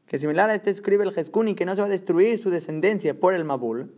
Que 0.06 0.18
similar 0.18 0.50
a 0.50 0.56
este 0.56 0.70
escribe 0.70 1.04
el 1.04 1.12
Jeskuni 1.12 1.54
que 1.54 1.66
no 1.66 1.76
se 1.76 1.82
va 1.82 1.88
a 1.88 1.90
destruir 1.90 2.38
su 2.40 2.50
descendencia 2.50 3.20
por 3.20 3.34
el 3.34 3.44
Mabul. 3.44 3.94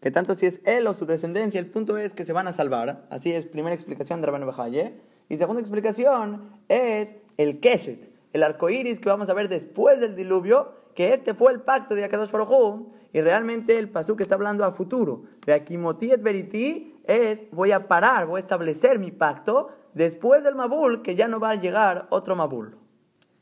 Que 0.00 0.10
tanto 0.10 0.34
si 0.34 0.46
es 0.46 0.60
él 0.64 0.88
o 0.88 0.94
su 0.94 1.06
descendencia, 1.06 1.60
el 1.60 1.68
punto 1.68 1.98
es 1.98 2.14
que 2.14 2.24
se 2.24 2.32
van 2.32 2.48
a 2.48 2.52
salvar. 2.52 3.06
Así 3.10 3.32
es, 3.32 3.46
primera 3.46 3.76
explicación 3.76 4.20
de 4.20 4.26
Rabenu 4.26 4.46
Bajaye. 4.46 4.94
Y 5.28 5.36
segunda 5.36 5.60
explicación 5.60 6.50
es 6.68 7.14
el 7.36 7.60
Keshet, 7.60 8.10
el 8.32 8.42
arco 8.42 8.70
iris 8.70 8.98
que 8.98 9.08
vamos 9.08 9.28
a 9.28 9.34
ver 9.34 9.48
después 9.48 10.00
del 10.00 10.16
diluvio, 10.16 10.72
que 10.96 11.14
este 11.14 11.32
fue 11.32 11.52
el 11.52 11.60
pacto 11.60 11.94
de 11.94 12.02
Akadosh 12.02 12.32
Baruj 12.32 12.88
y 13.12 13.20
realmente 13.20 13.78
el 13.78 13.90
pasú 13.90 14.16
que 14.16 14.22
está 14.22 14.36
hablando 14.36 14.64
a 14.64 14.72
futuro. 14.72 15.24
De 15.44 15.52
Akimotiet 15.52 16.22
Veriti 16.22 17.00
es 17.04 17.44
voy 17.50 17.72
a 17.72 17.86
parar, 17.86 18.26
voy 18.26 18.38
a 18.38 18.40
establecer 18.40 18.98
mi 18.98 19.10
pacto 19.10 19.68
después 19.92 20.42
del 20.42 20.54
Mabul, 20.54 21.02
que 21.02 21.14
ya 21.14 21.28
no 21.28 21.38
va 21.38 21.50
a 21.50 21.54
llegar 21.56 22.06
otro 22.10 22.36
Mabul. 22.36 22.78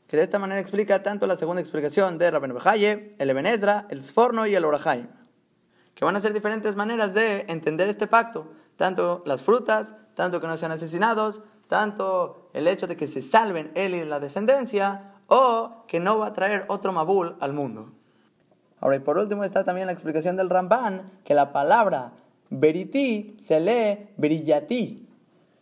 Que 0.07 0.17
de 0.17 0.23
esta 0.23 0.39
manera 0.39 0.59
explica 0.59 1.03
tanto 1.03 1.25
la 1.25 1.37
segunda 1.37 1.61
explicación 1.61 2.17
de 2.17 2.29
Rabben 2.29 2.53
Bejaye, 2.53 3.15
el 3.17 3.29
Eben 3.29 3.45
el 3.45 4.03
Sforno 4.03 4.45
y 4.45 4.55
el 4.55 4.65
Orahaim. 4.65 5.07
Que 5.95 6.03
van 6.03 6.17
a 6.17 6.21
ser 6.21 6.33
diferentes 6.33 6.75
maneras 6.75 7.13
de 7.13 7.45
entender 7.47 7.87
este 7.87 8.07
pacto. 8.07 8.51
Tanto 8.75 9.23
las 9.25 9.41
frutas, 9.41 9.95
tanto 10.15 10.41
que 10.41 10.47
no 10.47 10.57
sean 10.57 10.73
asesinados, 10.73 11.41
tanto 11.67 12.49
el 12.53 12.67
hecho 12.67 12.87
de 12.87 12.97
que 12.97 13.07
se 13.07 13.21
salven 13.21 13.71
él 13.75 13.95
y 13.95 14.03
la 14.03 14.19
descendencia, 14.19 15.13
o 15.27 15.85
que 15.87 16.01
no 16.01 16.17
va 16.17 16.27
a 16.27 16.33
traer 16.33 16.65
otro 16.67 16.91
Mabul 16.91 17.37
al 17.39 17.53
mundo. 17.53 17.93
Ahora, 18.81 18.95
y 18.95 18.99
por 18.99 19.17
último 19.19 19.43
está 19.43 19.63
también 19.63 19.85
la 19.85 19.93
explicación 19.93 20.35
del 20.35 20.49
Ramban, 20.49 21.11
que 21.23 21.35
la 21.35 21.53
palabra 21.53 22.13
veriti 22.49 23.37
se 23.39 23.59
lee 23.59 24.09
brillati, 24.17 25.07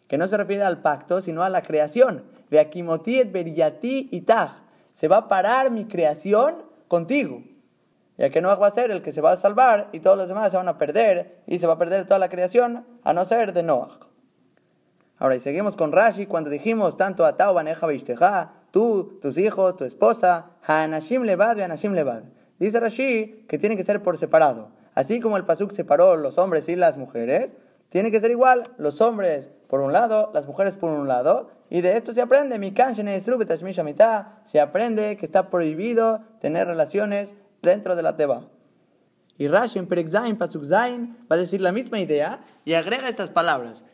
que 0.07 0.17
no 0.17 0.27
se 0.27 0.37
refiere 0.37 0.63
al 0.63 0.81
pacto, 0.81 1.21
sino 1.21 1.43
a 1.43 1.49
la 1.49 1.61
creación. 1.61 2.23
Veakimotiet 2.49 3.31
beriyati 3.31 4.07
itach. 4.11 4.51
Se 4.93 5.07
va 5.07 5.17
a 5.17 5.27
parar 5.27 5.69
mi 5.69 5.85
creación 5.85 6.63
contigo. 6.87 7.43
Ya 8.17 8.29
que 8.29 8.41
Noah 8.41 8.55
va 8.55 8.67
a 8.67 8.71
ser 8.71 8.89
el 8.89 9.01
que 9.01 9.11
se 9.11 9.21
va 9.21 9.33
a 9.33 9.37
salvar 9.37 9.89
y 9.91 9.99
todos 9.99 10.17
los 10.17 10.27
demás 10.27 10.51
se 10.51 10.57
van 10.57 10.67
a 10.67 10.77
perder 10.77 11.41
y 11.45 11.59
se 11.59 11.67
va 11.67 11.73
a 11.73 11.77
perder 11.77 12.05
toda 12.05 12.19
la 12.19 12.29
creación 12.29 12.85
a 13.03 13.13
no 13.13 13.23
ser 13.25 13.53
de 13.53 13.63
Noah. 13.63 13.99
Ahora, 15.19 15.35
y 15.35 15.41
seguimos 15.41 15.75
con 15.75 15.91
Rashi 15.91 16.25
cuando 16.25 16.49
dijimos 16.49 16.95
tanto 16.95 17.25
a 17.25 17.35
Tau, 17.35 17.53
Baneja, 17.53 18.53
tú, 18.71 19.19
tus 19.21 19.37
hijos, 19.37 19.75
tu 19.75 19.83
esposa, 19.83 20.51
Hanashim 20.65 21.23
Levad, 21.23 21.59
Hanashim 21.59 21.93
Levad. 21.93 22.23
Dice 22.59 22.79
Rashi 22.79 23.45
que 23.47 23.57
tiene 23.57 23.77
que 23.77 23.83
ser 23.83 24.03
por 24.03 24.17
separado. 24.17 24.71
Así 24.93 25.19
como 25.19 25.37
el 25.37 25.45
Pasuk 25.45 25.71
separó 25.71 26.17
los 26.17 26.37
hombres 26.37 26.67
y 26.67 26.75
las 26.75 26.97
mujeres, 26.97 27.55
tiene 27.89 28.11
que 28.11 28.19
ser 28.19 28.31
igual 28.31 28.63
los 28.77 29.01
hombres 29.01 29.49
por 29.67 29.79
un 29.81 29.93
lado, 29.93 30.29
las 30.33 30.45
mujeres 30.45 30.75
por 30.75 30.91
un 30.91 31.07
lado. 31.07 31.49
Y 31.69 31.81
de 31.81 31.97
esto 31.97 32.13
se 32.13 32.21
aprende, 32.21 32.59
se 34.43 34.59
aprende 34.59 35.17
que 35.17 35.25
está 35.25 35.49
prohibido 35.49 36.21
tener 36.39 36.67
relaciones 36.67 37.35
dentro 37.61 37.95
de 37.95 38.03
la 38.03 38.17
teba. 38.17 38.49
Y 39.37 39.47
Rashi 39.47 39.79
en 39.79 39.87
Perek 39.87 40.37
Pasuk 40.37 40.65
Zain, 40.65 41.17
va 41.31 41.37
a 41.37 41.39
decir 41.39 41.61
la 41.61 41.71
misma 41.71 41.99
idea 41.99 42.41
y 42.65 42.73
agrega 42.73 43.07
estas 43.07 43.29
palabras. 43.29 43.85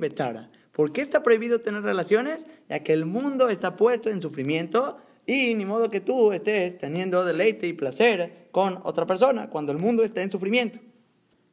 Betara. 0.00 0.50
¿Por 0.72 0.92
qué 0.92 1.02
está 1.02 1.22
prohibido 1.22 1.60
tener 1.60 1.82
relaciones? 1.82 2.46
Ya 2.68 2.80
que 2.80 2.92
el 2.92 3.04
mundo 3.04 3.50
está 3.50 3.76
puesto 3.76 4.10
en 4.10 4.22
sufrimiento 4.22 4.96
y 5.26 5.54
ni 5.54 5.64
modo 5.64 5.90
que 5.90 6.00
tú 6.00 6.32
estés 6.32 6.78
teniendo 6.78 7.24
deleite 7.24 7.66
y 7.66 7.72
placer 7.72 8.48
con 8.50 8.80
otra 8.84 9.06
persona 9.06 9.50
cuando 9.50 9.72
el 9.72 9.78
mundo 9.78 10.02
está 10.02 10.22
en 10.22 10.30
sufrimiento. 10.30 10.80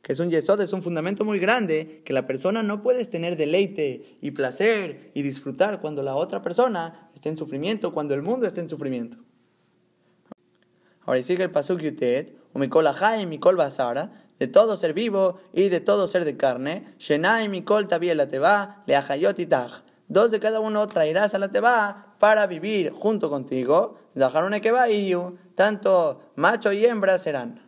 Que 0.02 0.14
es 0.14 0.20
un 0.20 0.30
yesod, 0.30 0.62
es 0.62 0.74
un 0.74 0.82
fundamento 0.82 1.26
muy 1.26 1.40
grande, 1.40 2.02
que 2.06 2.14
la 2.14 2.26
persona 2.26 2.64
no 2.64 2.82
puede 2.82 3.04
tener 3.06 3.36
deleite 3.36 4.18
y 4.22 4.32
placer 4.32 5.12
y 5.14 5.22
disfrutar 5.22 5.82
cuando 5.82 6.04
la 6.04 6.16
otra 6.16 6.42
persona 6.42 7.10
está 7.14 7.30
en 7.30 7.38
sufrimiento, 7.38 7.94
cuando 7.94 8.14
el 8.14 8.22
mundo 8.22 8.48
está 8.48 8.62
en 8.62 8.70
sufrimiento. 8.70 9.18
Ahora 11.02 11.22
sigue 11.22 11.44
el 11.44 11.52
pasuk 11.52 11.82
yutet, 11.82 12.36
o 12.54 12.60
mikol 12.60 12.86
y 13.20 13.26
mikol 13.26 13.56
basara, 13.56 14.26
de 14.40 14.48
todo 14.48 14.78
ser 14.78 14.94
vivo 14.94 15.38
y 15.54 15.68
de 15.68 15.82
todo 15.82 16.08
ser 16.08 16.24
de 16.24 16.38
carne, 16.38 16.94
shenai 16.98 17.50
mikol 17.50 17.88
tabiela 17.88 18.30
teba, 18.30 18.84
leachayot 18.88 19.38
itach. 19.40 19.84
Dos 20.10 20.32
de 20.32 20.42
cada 20.42 20.60
uno 20.60 20.88
traerás 20.88 21.34
a 21.34 21.40
la 21.40 21.48
teba 21.52 22.16
para 22.20 22.46
vivir 22.48 22.92
junto 22.92 23.30
contigo, 23.30 23.96
tanto 25.56 26.22
macho 26.36 26.74
y 26.74 26.86
hembra 26.86 27.18
serán. 27.18 27.62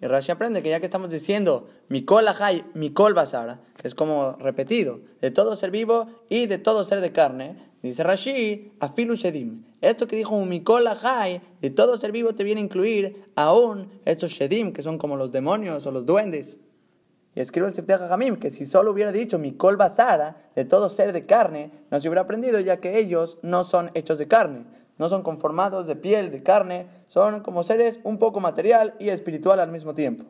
Y 0.00 0.06
Rashi 0.06 0.32
aprende 0.32 0.62
que 0.62 0.70
ya 0.70 0.80
que 0.80 0.86
estamos 0.86 1.10
diciendo 1.10 1.68
Mikol 1.88 2.26
Ajay, 2.28 2.64
Mikol 2.72 3.12
Basara, 3.12 3.60
es 3.82 3.94
como 3.94 4.32
repetido, 4.38 5.00
de 5.20 5.30
todo 5.30 5.56
ser 5.56 5.70
vivo 5.70 6.06
y 6.30 6.46
de 6.46 6.56
todo 6.56 6.84
ser 6.84 7.02
de 7.02 7.12
carne, 7.12 7.70
Dice 7.82 8.02
Rashi, 8.02 8.72
afilu 8.78 9.14
shedim. 9.14 9.64
Esto 9.80 10.06
que 10.06 10.16
dijo 10.16 10.44
Mikol 10.44 10.86
Ahai, 10.86 11.40
de 11.62 11.70
todo 11.70 11.96
ser 11.96 12.12
vivo 12.12 12.34
te 12.34 12.44
viene 12.44 12.60
a 12.60 12.64
incluir 12.64 13.24
aún 13.36 13.88
estos 14.04 14.32
shedim, 14.32 14.72
que 14.72 14.82
son 14.82 14.98
como 14.98 15.16
los 15.16 15.32
demonios 15.32 15.86
o 15.86 15.90
los 15.90 16.04
duendes. 16.04 16.58
Y 17.34 17.40
escribe 17.40 17.68
el 17.68 17.74
Sefteh 17.74 17.98
Jamim 17.98 18.36
que 18.36 18.50
si 18.50 18.66
solo 18.66 18.90
hubiera 18.90 19.12
dicho 19.12 19.38
Mikol 19.38 19.76
Basara, 19.76 20.36
de 20.54 20.64
todo 20.64 20.88
ser 20.88 21.12
de 21.12 21.26
carne, 21.26 21.70
no 21.90 22.00
se 22.00 22.08
hubiera 22.08 22.22
aprendido, 22.22 22.58
ya 22.60 22.78
que 22.78 22.98
ellos 22.98 23.38
no 23.42 23.64
son 23.64 23.90
hechos 23.94 24.18
de 24.18 24.26
carne, 24.26 24.64
no 24.98 25.08
son 25.08 25.22
conformados 25.22 25.86
de 25.86 25.96
piel, 25.96 26.30
de 26.30 26.42
carne, 26.42 26.86
son 27.06 27.40
como 27.40 27.62
seres 27.62 28.00
un 28.02 28.18
poco 28.18 28.40
material 28.40 28.94
y 28.98 29.10
espiritual 29.10 29.60
al 29.60 29.70
mismo 29.70 29.94
tiempo. 29.94 30.24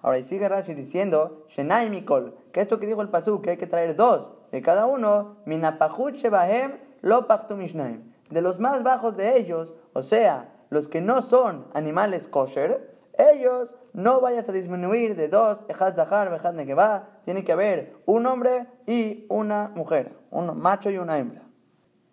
Ahora, 0.00 0.18
y 0.18 0.24
sigue 0.24 0.48
Rashi 0.48 0.74
diciendo, 0.74 1.46
Shenai 1.48 1.90
Mikol, 1.90 2.36
que 2.52 2.60
esto 2.60 2.78
que 2.78 2.86
dijo 2.86 3.02
el 3.02 3.08
Pasú, 3.08 3.42
que 3.42 3.50
hay 3.50 3.56
que 3.56 3.66
traer 3.66 3.96
dos 3.96 4.30
de 4.52 4.62
cada 4.62 4.86
uno, 4.86 5.38
Minapachut 5.44 6.14
Shebahem 6.14 6.78
Lo 7.02 7.26
Mishnaim. 7.56 8.12
De 8.30 8.40
los 8.40 8.60
más 8.60 8.82
bajos 8.82 9.16
de 9.16 9.36
ellos, 9.36 9.74
o 9.92 10.02
sea, 10.02 10.52
los 10.70 10.88
que 10.88 11.00
no 11.00 11.22
son 11.22 11.66
animales 11.74 12.28
kosher, 12.28 12.96
ellos 13.18 13.74
no 13.96 14.20
vayas 14.20 14.46
a 14.46 14.52
disminuir 14.52 15.16
de 15.16 15.28
dos, 15.28 15.64
Ejad 15.68 15.96
Zahar, 15.96 16.30
Ejad 16.34 16.52
Negeba, 16.52 17.08
tiene 17.24 17.44
que 17.44 17.52
haber 17.52 17.94
un 18.04 18.26
hombre 18.26 18.66
y 18.86 19.24
una 19.30 19.68
mujer, 19.74 20.12
un 20.30 20.60
macho 20.60 20.90
y 20.90 20.98
una 20.98 21.16
hembra. 21.16 21.40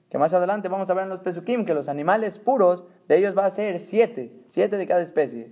Que 0.09 0.17
más 0.17 0.33
adelante 0.33 0.69
vamos 0.69 0.89
a 0.89 0.93
ver 0.93 1.03
en 1.03 1.09
los 1.09 1.19
Pesukim 1.19 1.65
que 1.65 1.73
los 1.73 1.89
animales 1.89 2.39
puros, 2.39 2.85
de 3.09 3.17
ellos 3.17 3.37
va 3.37 3.47
a 3.47 3.51
ser 3.51 3.81
siete, 3.81 4.45
siete 4.47 4.77
de 4.77 4.87
cada 4.87 5.01
especie. 5.01 5.51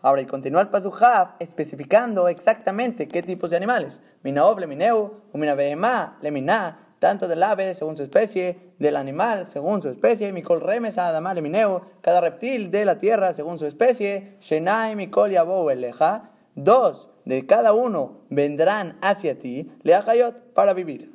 Ahora, 0.00 0.22
y 0.22 0.26
continúa 0.26 0.60
el 0.60 0.68
Pasujav 0.68 1.34
especificando 1.40 2.28
exactamente 2.28 3.08
qué 3.08 3.20
tipos 3.20 3.50
de 3.50 3.56
animales. 3.56 4.00
Minaob, 4.22 4.60
lemineu, 4.60 5.22
umina 5.32 6.78
tanto 7.00 7.26
del 7.26 7.42
ave 7.42 7.74
según 7.74 7.96
su 7.96 8.04
especie, 8.04 8.71
del 8.82 8.96
animal 8.96 9.46
según 9.46 9.80
su 9.80 9.88
especie, 9.88 10.32
mikol 10.32 10.60
remes, 10.60 10.98
adamá, 10.98 11.32
lemineu, 11.32 11.82
cada 12.00 12.20
reptil 12.20 12.70
de 12.72 12.84
la 12.84 12.98
tierra 12.98 13.32
según 13.32 13.56
su 13.56 13.66
especie, 13.66 14.36
shenai, 14.40 14.96
mikol, 14.96 15.30
yabou, 15.30 15.70
eleja, 15.70 16.32
dos 16.56 17.08
de 17.24 17.46
cada 17.46 17.72
uno 17.72 18.18
vendrán 18.28 18.98
hacia 19.00 19.38
ti, 19.38 19.70
leachayot, 19.84 20.52
para 20.52 20.74
vivir. 20.74 21.14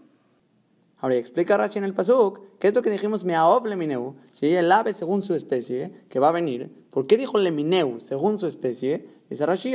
Ahora 1.00 1.16
explica 1.16 1.58
Rashi 1.58 1.78
en 1.78 1.84
el 1.84 1.94
Pasuk 1.94 2.58
que 2.58 2.70
esto 2.70 2.82
que 2.82 2.90
dijimos 2.90 3.26
Meaov 3.26 3.68
Lemineu, 3.68 4.16
si 4.32 4.56
el 4.56 4.72
ave 4.72 4.94
según 4.94 5.22
su 5.22 5.36
especie, 5.36 5.92
que 6.10 6.20
va 6.20 6.30
a 6.30 6.32
venir, 6.32 6.72
¿por 6.90 7.06
qué 7.06 7.18
dijo 7.18 7.38
Lemineu 7.38 8.00
según 8.00 8.40
su 8.40 8.48
especie? 8.48 9.06
Dice 9.30 9.46
Rashi, 9.46 9.74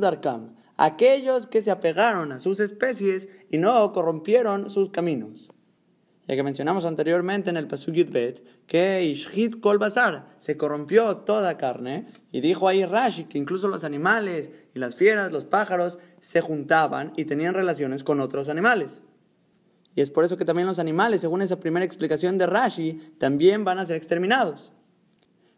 Darkam, 0.00 0.56
aquellos 0.78 1.46
que 1.46 1.60
se 1.60 1.70
apegaron 1.70 2.32
a 2.32 2.40
sus 2.40 2.58
especies 2.58 3.28
y 3.50 3.58
no 3.58 3.92
corrompieron 3.92 4.70
sus 4.70 4.88
caminos. 4.88 5.50
Ya 6.28 6.36
que 6.36 6.42
mencionamos 6.42 6.84
anteriormente 6.84 7.48
en 7.48 7.56
el 7.56 7.66
Pasuk 7.66 7.94
Yudbet 7.94 8.66
que 8.66 9.02
Ishit 9.02 9.60
Kol 9.60 9.78
Bazar 9.78 10.26
se 10.38 10.58
corrompió 10.58 11.16
toda 11.16 11.56
carne 11.56 12.06
y 12.30 12.42
dijo 12.42 12.68
ahí 12.68 12.84
Rashi 12.84 13.24
que 13.24 13.38
incluso 13.38 13.66
los 13.66 13.82
animales 13.82 14.50
y 14.74 14.78
las 14.78 14.94
fieras, 14.94 15.32
los 15.32 15.46
pájaros, 15.46 15.98
se 16.20 16.42
juntaban 16.42 17.14
y 17.16 17.24
tenían 17.24 17.54
relaciones 17.54 18.04
con 18.04 18.20
otros 18.20 18.50
animales. 18.50 19.00
Y 19.94 20.02
es 20.02 20.10
por 20.10 20.22
eso 20.22 20.36
que 20.36 20.44
también 20.44 20.68
los 20.68 20.78
animales, 20.78 21.22
según 21.22 21.40
esa 21.40 21.60
primera 21.60 21.86
explicación 21.86 22.36
de 22.36 22.46
Rashi, 22.46 23.14
también 23.18 23.64
van 23.64 23.78
a 23.78 23.86
ser 23.86 23.96
exterminados. 23.96 24.70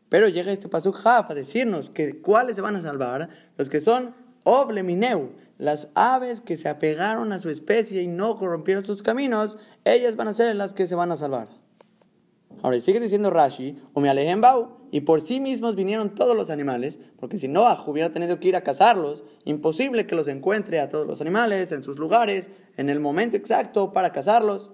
Pero 0.08 0.28
llega 0.28 0.52
este 0.52 0.68
Pasuk 0.68 1.04
Haf 1.04 1.32
a 1.32 1.34
decirnos 1.34 1.90
que 1.90 2.20
cuáles 2.20 2.54
se 2.54 2.62
van 2.62 2.76
a 2.76 2.80
salvar, 2.80 3.28
los 3.58 3.68
que 3.68 3.80
son 3.80 4.14
Oblemineu, 4.44 5.32
las 5.60 5.88
aves 5.94 6.40
que 6.40 6.56
se 6.56 6.70
apegaron 6.70 7.32
a 7.32 7.38
su 7.38 7.50
especie 7.50 8.02
y 8.02 8.06
no 8.06 8.38
corrompieron 8.38 8.82
sus 8.82 9.02
caminos, 9.02 9.58
ellas 9.84 10.16
van 10.16 10.28
a 10.28 10.34
ser 10.34 10.56
las 10.56 10.72
que 10.72 10.88
se 10.88 10.94
van 10.94 11.12
a 11.12 11.16
salvar. 11.16 11.48
Ahora, 12.62 12.80
sigue 12.80 12.98
diciendo 12.98 13.28
Rashi, 13.28 13.78
o 13.92 14.00
me 14.00 14.08
alejen 14.08 14.40
bau, 14.40 14.78
y 14.90 15.02
por 15.02 15.20
sí 15.20 15.38
mismos 15.38 15.76
vinieron 15.76 16.14
todos 16.14 16.34
los 16.34 16.48
animales, 16.48 16.98
porque 17.18 17.36
si 17.36 17.46
Noah 17.46 17.84
hubiera 17.86 18.10
tenido 18.10 18.40
que 18.40 18.48
ir 18.48 18.56
a 18.56 18.62
cazarlos, 18.62 19.24
imposible 19.44 20.06
que 20.06 20.14
los 20.14 20.28
encuentre 20.28 20.80
a 20.80 20.88
todos 20.88 21.06
los 21.06 21.20
animales 21.20 21.72
en 21.72 21.84
sus 21.84 21.98
lugares, 21.98 22.48
en 22.78 22.88
el 22.88 22.98
momento 22.98 23.36
exacto 23.36 23.92
para 23.92 24.12
cazarlos. 24.12 24.70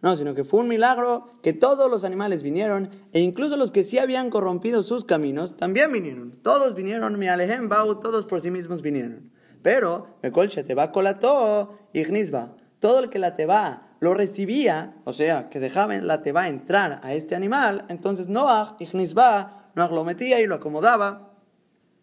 No, 0.00 0.16
sino 0.16 0.34
que 0.34 0.44
fue 0.44 0.60
un 0.60 0.68
milagro 0.68 1.26
que 1.42 1.52
todos 1.52 1.90
los 1.90 2.04
animales 2.04 2.42
vinieron, 2.42 2.88
e 3.12 3.20
incluso 3.20 3.58
los 3.58 3.72
que 3.72 3.84
sí 3.84 3.98
habían 3.98 4.30
corrompido 4.30 4.82
sus 4.82 5.04
caminos, 5.04 5.56
también 5.56 5.92
vinieron. 5.92 6.38
Todos 6.42 6.74
vinieron, 6.74 7.18
me 7.18 7.28
alejen 7.28 7.68
bau, 7.68 8.00
todos 8.00 8.24
por 8.24 8.40
sí 8.40 8.50
mismos 8.50 8.80
vinieron. 8.80 9.36
Pero, 9.62 10.18
te 10.20 10.74
va 10.74 10.92
colató, 10.92 11.78
ignisba. 11.92 12.54
Todo 12.80 13.00
el 13.00 13.10
que 13.10 13.18
la 13.18 13.34
teba 13.34 13.88
lo 14.00 14.14
recibía, 14.14 14.94
o 15.04 15.12
sea, 15.12 15.48
que 15.48 15.58
dejaba 15.58 15.94
la 15.96 16.22
teba 16.22 16.48
entrar 16.48 17.00
a 17.02 17.12
este 17.12 17.34
animal, 17.34 17.84
entonces 17.88 18.28
Noah, 18.28 18.76
ignisba, 18.78 19.70
Noah 19.74 19.90
lo 19.90 20.04
metía 20.04 20.40
y 20.40 20.46
lo 20.46 20.56
acomodaba. 20.56 21.32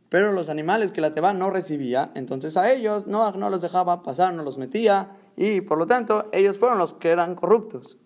Pero 0.10 0.32
los 0.34 0.50
animales 0.50 0.92
que 0.92 1.02
la 1.02 1.14
teba 1.14 1.34
no 1.34 1.50
recibía, 1.50 2.12
entonces 2.16 2.58
a 2.58 2.72
ellos 2.72 3.08
Noah 3.08 3.34
no 3.38 3.50
los 3.50 3.62
dejaba 3.62 4.04
pasar, 4.04 4.34
no 4.34 4.44
los 4.44 4.58
metía, 4.58 5.12
y 5.36 5.62
por 5.62 5.78
lo 5.78 5.88
tanto 5.88 6.26
ellos 6.32 6.58
fueron 6.58 6.78
los 6.78 6.94
que 6.94 7.10
eran 7.10 7.36
corruptos. 7.36 7.98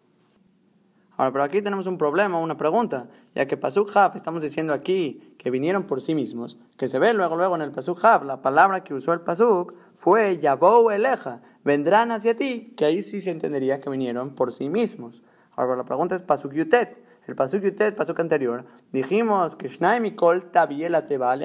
Ahora, 1.19 1.33
pero 1.33 1.43
aquí 1.43 1.61
tenemos 1.61 1.85
un 1.85 1.97
problema, 1.97 2.39
una 2.39 2.55
pregunta, 2.55 3.09
ya 3.35 3.45
que 3.45 3.57
Pasuk 3.57 3.91
Haf, 3.93 4.15
estamos 4.15 4.41
diciendo 4.41 4.73
aquí 4.73 5.35
que 5.37 5.51
vinieron 5.51 5.83
por 5.83 6.01
sí 6.01 6.15
mismos, 6.15 6.57
que 6.77 6.87
se 6.87 6.97
ve 6.97 7.13
luego, 7.13 7.35
luego 7.35 7.57
en 7.57 7.61
el 7.61 7.73
Pasuk 7.73 7.99
Haf, 8.05 8.23
la 8.23 8.41
palabra 8.41 8.85
que 8.85 8.93
usó 8.93 9.11
el 9.11 9.19
Pasuk 9.19 9.73
fue 9.95 10.39
Yabou 10.39 10.91
Eleja, 10.91 11.41
vendrán 11.65 12.13
hacia 12.13 12.37
ti, 12.37 12.73
que 12.77 12.85
ahí 12.85 13.01
sí 13.01 13.19
se 13.19 13.31
entendería 13.31 13.81
que 13.81 13.89
vinieron 13.89 14.33
por 14.33 14.53
sí 14.53 14.69
mismos. 14.69 15.21
Ahora, 15.57 15.75
la 15.75 15.83
pregunta 15.83 16.15
es 16.15 16.21
Pasuk 16.21 16.53
Yutet. 16.53 17.03
El 17.27 17.35
Pasuk 17.35 17.63
Yutet, 17.63 17.97
Pasuk 17.97 18.17
anterior, 18.21 18.63
dijimos 18.93 19.57
que 19.57 19.67
Shnai 19.67 19.99
Mikol 19.99 20.45
Tabiela 20.51 21.05
Teba 21.05 21.35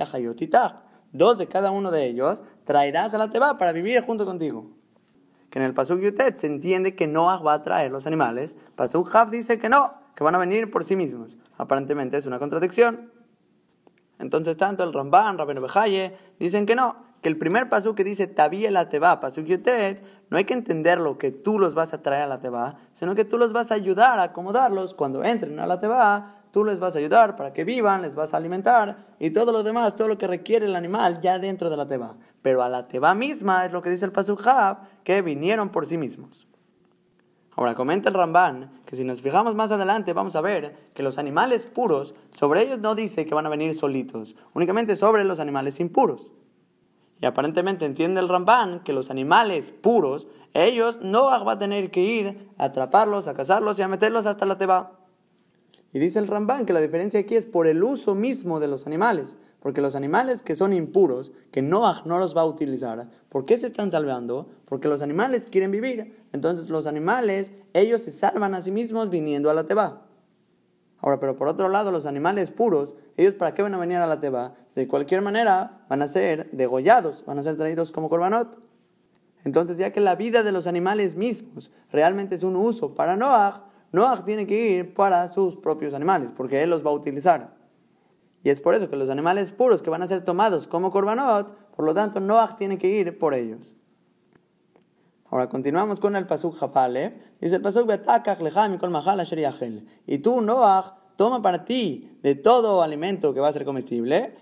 Dos 1.11 1.39
de 1.39 1.49
cada 1.49 1.73
uno 1.73 1.91
de 1.91 2.07
ellos 2.07 2.45
traerás 2.63 3.13
a 3.13 3.19
la 3.19 3.29
Teba 3.29 3.59
para 3.59 3.73
vivir 3.73 4.01
junto 4.03 4.25
contigo 4.25 4.71
que 5.55 5.61
en 5.61 5.67
el 5.67 5.73
Pasuk 5.73 6.01
Yutet 6.01 6.35
se 6.35 6.49
entiende 6.49 6.97
que 6.97 7.07
Noah 7.07 7.37
va 7.37 7.53
a 7.53 7.63
traer 7.63 7.93
los 7.93 8.09
animales. 8.09 8.57
Pasuk 8.75 9.15
Hav 9.15 9.31
dice 9.31 9.57
que 9.57 9.69
no, 9.69 9.95
que 10.17 10.25
van 10.25 10.35
a 10.35 10.39
venir 10.39 10.69
por 10.69 10.83
sí 10.83 10.97
mismos. 10.97 11.39
Aparentemente 11.57 12.17
es 12.17 12.27
una 12.27 12.41
contradicción. 12.41 13.13
Entonces, 14.19 14.57
tanto 14.57 14.83
el 14.83 14.93
Ramban, 14.93 15.39
Rabben 15.39 15.63
Bejaye, 15.63 16.19
dicen 16.41 16.67
que 16.67 16.75
no, 16.75 16.97
que 17.23 17.29
el 17.29 17.39
primer 17.39 17.69
pasuk 17.69 17.97
que 17.97 18.03
dice 18.03 18.27
Tabí 18.27 18.69
la 18.69 18.89
Teba, 18.89 19.21
pasuk 19.21 19.45
Yutet, 19.45 20.03
no 20.29 20.39
hay 20.39 20.45
que 20.45 20.55
entenderlo 20.55 21.19
que 21.19 21.31
tú 21.31 21.61
los 21.61 21.77
vas 21.77 21.95
a 21.95 22.03
traer 22.03 22.25
a 22.25 22.27
la 22.27 22.41
Teba, 22.41 22.79
sino 22.91 23.15
que 23.15 23.25
tú 23.25 23.39
los 23.39 23.53
vas 23.53 23.71
a 23.71 23.75
ayudar 23.75 24.19
a 24.19 24.25
acomodarlos 24.25 24.93
cuando 24.93 25.23
entren 25.23 25.61
a 25.61 25.69
la 25.69 25.79
Teba 25.79 26.35
tú 26.55 26.65
les 26.65 26.79
vas 26.79 26.95
a 26.95 27.01
ayudar 27.01 27.35
para 27.35 27.53
que 27.53 27.65
vivan, 27.65 28.01
les 28.01 28.15
vas 28.15 28.33
a 28.33 28.37
alimentar 28.37 29.07
y 29.19 29.31
todo 29.31 29.51
lo 29.51 29.65
demás, 29.65 29.97
todo 29.97 30.07
lo 30.07 30.17
que 30.17 30.29
requiere 30.29 30.67
el 30.67 30.77
animal 30.77 31.21
ya 31.21 31.41
dentro 31.41 31.69
de 31.69 31.77
la 31.77 31.89
teba. 31.89 32.15
Pero 32.45 32.63
a 32.63 32.69
la 32.69 32.89
teba 32.89 33.15
misma 33.15 33.65
es 33.65 33.73
lo 33.73 33.81
que 33.81 33.89
dice 33.89 34.05
el 34.05 34.13
Pasujab, 34.13 34.77
que 35.03 35.23
vinieron 35.23 35.71
por 35.71 35.87
sí 35.87 35.97
mismos. 35.97 36.47
Ahora 37.57 37.75
comenta 37.75 38.11
el 38.11 38.15
Ramban 38.15 38.83
que 38.85 38.97
si 38.97 39.03
nos 39.03 39.23
fijamos 39.23 39.55
más 39.55 39.73
adelante 39.73 40.13
vamos 40.13 40.37
a 40.37 40.43
ver 40.43 40.91
que 40.93 41.03
los 41.03 41.17
animales 41.17 41.67
puros, 41.67 42.15
sobre 42.33 42.61
ellos 42.61 42.81
no 42.81 42.95
dice 42.95 43.25
que 43.25 43.35
van 43.35 43.47
a 43.47 43.49
venir 43.49 43.75
solitos, 43.75 44.37
únicamente 44.53 44.95
sobre 44.95 45.25
los 45.25 45.41
animales 45.41 45.81
impuros. 45.81 46.33
Y 47.23 47.25
aparentemente 47.25 47.87
entiende 47.87 48.21
el 48.21 48.29
Ramban 48.29 48.81
que 48.81 48.93
los 48.93 49.11
animales 49.11 49.73
puros, 49.73 50.29
ellos 50.53 50.99
no 51.01 51.25
van 51.25 51.49
a 51.49 51.59
tener 51.59 51.91
que 51.91 52.03
ir 52.03 52.51
a 52.59 52.65
atraparlos, 52.65 53.27
a 53.27 53.33
cazarlos 53.33 53.79
y 53.79 53.83
a 53.83 53.89
meterlos 53.89 54.27
hasta 54.27 54.45
la 54.45 54.59
teba. 54.59 54.99
Y 55.95 55.99
dice 55.99 56.19
el 56.19 56.29
Ramban 56.29 56.67
que 56.67 56.75
la 56.75 56.83
diferencia 56.83 57.21
aquí 57.21 57.37
es 57.37 57.47
por 57.47 57.67
el 57.67 57.83
uso 57.83 58.15
mismo 58.15 58.61
de 58.61 58.69
los 58.69 58.87
animales. 58.87 59.39
Porque 59.65 59.81
los 59.81 59.97
animales 59.97 60.43
que 60.43 60.57
son 60.57 60.75
impuros, 60.75 61.33
que 61.51 61.63
Noah 61.63 62.03
no 62.05 62.19
los 62.19 62.37
va 62.37 62.43
a 62.43 62.45
utilizar, 62.45 63.09
¿por 63.31 63.47
qué 63.47 63.57
se 63.57 63.67
están 63.67 63.91
salvando? 63.91 64.51
Porque 64.67 64.89
los 64.89 65.01
animales 65.01 65.49
quieren 65.51 65.71
vivir. 65.71 66.23
Entonces 66.35 66.69
los 66.69 66.87
animales, 66.87 67.51
ellos 67.73 68.03
se 68.03 68.11
salvan 68.11 68.55
a 68.55 68.61
sí 68.61 68.71
mismos 68.71 69.09
viniendo 69.09 69.51
a 69.51 69.55
la 69.55 69.65
Teba. 69.65 70.03
Ahora, 70.99 71.19
pero 71.19 71.37
por 71.37 71.49
otro 71.49 71.71
lado, 71.71 71.91
los 71.91 72.05
animales 72.05 72.51
puros, 72.51 72.95
ellos 73.17 73.33
para 73.33 73.55
qué 73.55 73.63
van 73.63 73.73
a 73.73 73.79
venir 73.79 73.97
a 73.97 74.07
la 74.07 74.21
Teba? 74.21 74.55
De 74.75 74.87
cualquier 74.87 75.23
manera, 75.23 75.87
van 75.89 76.03
a 76.03 76.09
ser 76.09 76.51
degollados, 76.51 77.25
van 77.25 77.39
a 77.39 77.43
ser 77.43 77.57
traídos 77.57 77.91
como 77.91 78.11
corbanot. 78.11 78.61
Entonces, 79.45 79.79
ya 79.79 79.95
que 79.95 80.01
la 80.01 80.15
vida 80.15 80.43
de 80.43 80.53
los 80.53 80.67
animales 80.67 81.17
mismos 81.17 81.71
realmente 81.91 82.35
es 82.35 82.43
un 82.43 82.57
uso 82.57 82.95
para 82.95 83.17
Noah, 83.17 83.65
Noah 83.93 84.27
tiene 84.27 84.47
que 84.47 84.73
ir 84.73 84.93
para 84.93 85.27
sus 85.29 85.57
propios 85.57 85.95
animales, 85.95 86.33
porque 86.37 86.63
él 86.63 86.69
los 86.69 86.85
va 86.85 86.91
a 86.91 86.95
utilizar. 86.95 87.64
Y 88.45 88.51
es 88.51 88.61
por 88.61 88.75
eso 88.75 88.91
que 88.91 88.97
los 88.97 89.09
animales 89.09 89.51
puros 89.53 89.83
que 89.83 89.89
van 89.89 90.03
a 90.03 90.07
ser 90.07 90.21
tomados 90.21 90.69
como 90.69 90.93
korbanot, 90.93 91.57
por 91.75 91.87
lo 91.87 91.95
tanto 91.95 92.21
Noah 92.21 92.57
tiene 92.57 92.77
que 92.77 92.89
ir 92.89 93.19
por 93.19 93.33
ellos. 93.33 93.75
Ahora 95.31 95.49
continuamos 95.49 95.99
con 95.99 96.15
el 96.15 96.27
pasuk 96.27 96.55
Jafale. 96.55 97.19
Dice 97.41 97.57
el 97.57 97.63
pasuk 97.63 97.91
Y 100.07 100.19
tú, 100.19 100.41
Noah, 100.43 100.99
toma 101.17 101.41
para 101.41 101.65
ti 101.65 102.19
de 102.23 102.35
todo 102.35 102.83
alimento 102.83 103.33
que 103.33 103.41
va 103.41 103.49
a 103.49 103.53
ser 103.53 103.65
comestible, 103.65 104.37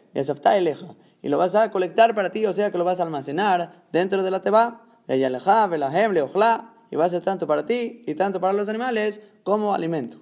y 1.23 1.29
lo 1.29 1.39
vas 1.39 1.55
a 1.55 1.71
colectar 1.71 2.15
para 2.17 2.31
ti, 2.31 2.45
o 2.45 2.53
sea 2.53 2.73
que 2.73 2.79
lo 2.79 2.85
vas 2.85 2.99
a 2.99 3.05
almacenar 3.05 3.85
dentro 3.93 4.25
de 4.25 4.31
la 4.33 4.43
teba, 4.43 4.83
y 5.09 6.97
va 6.97 7.05
a 7.05 7.11
ser 7.11 7.21
tanto 7.23 7.47
para 7.47 7.65
ti 7.67 8.03
y 8.07 8.15
tanto 8.17 8.41
para 8.41 8.53
los 8.53 8.69
animales 8.69 9.21
como 9.45 9.73
alimento. 9.73 10.19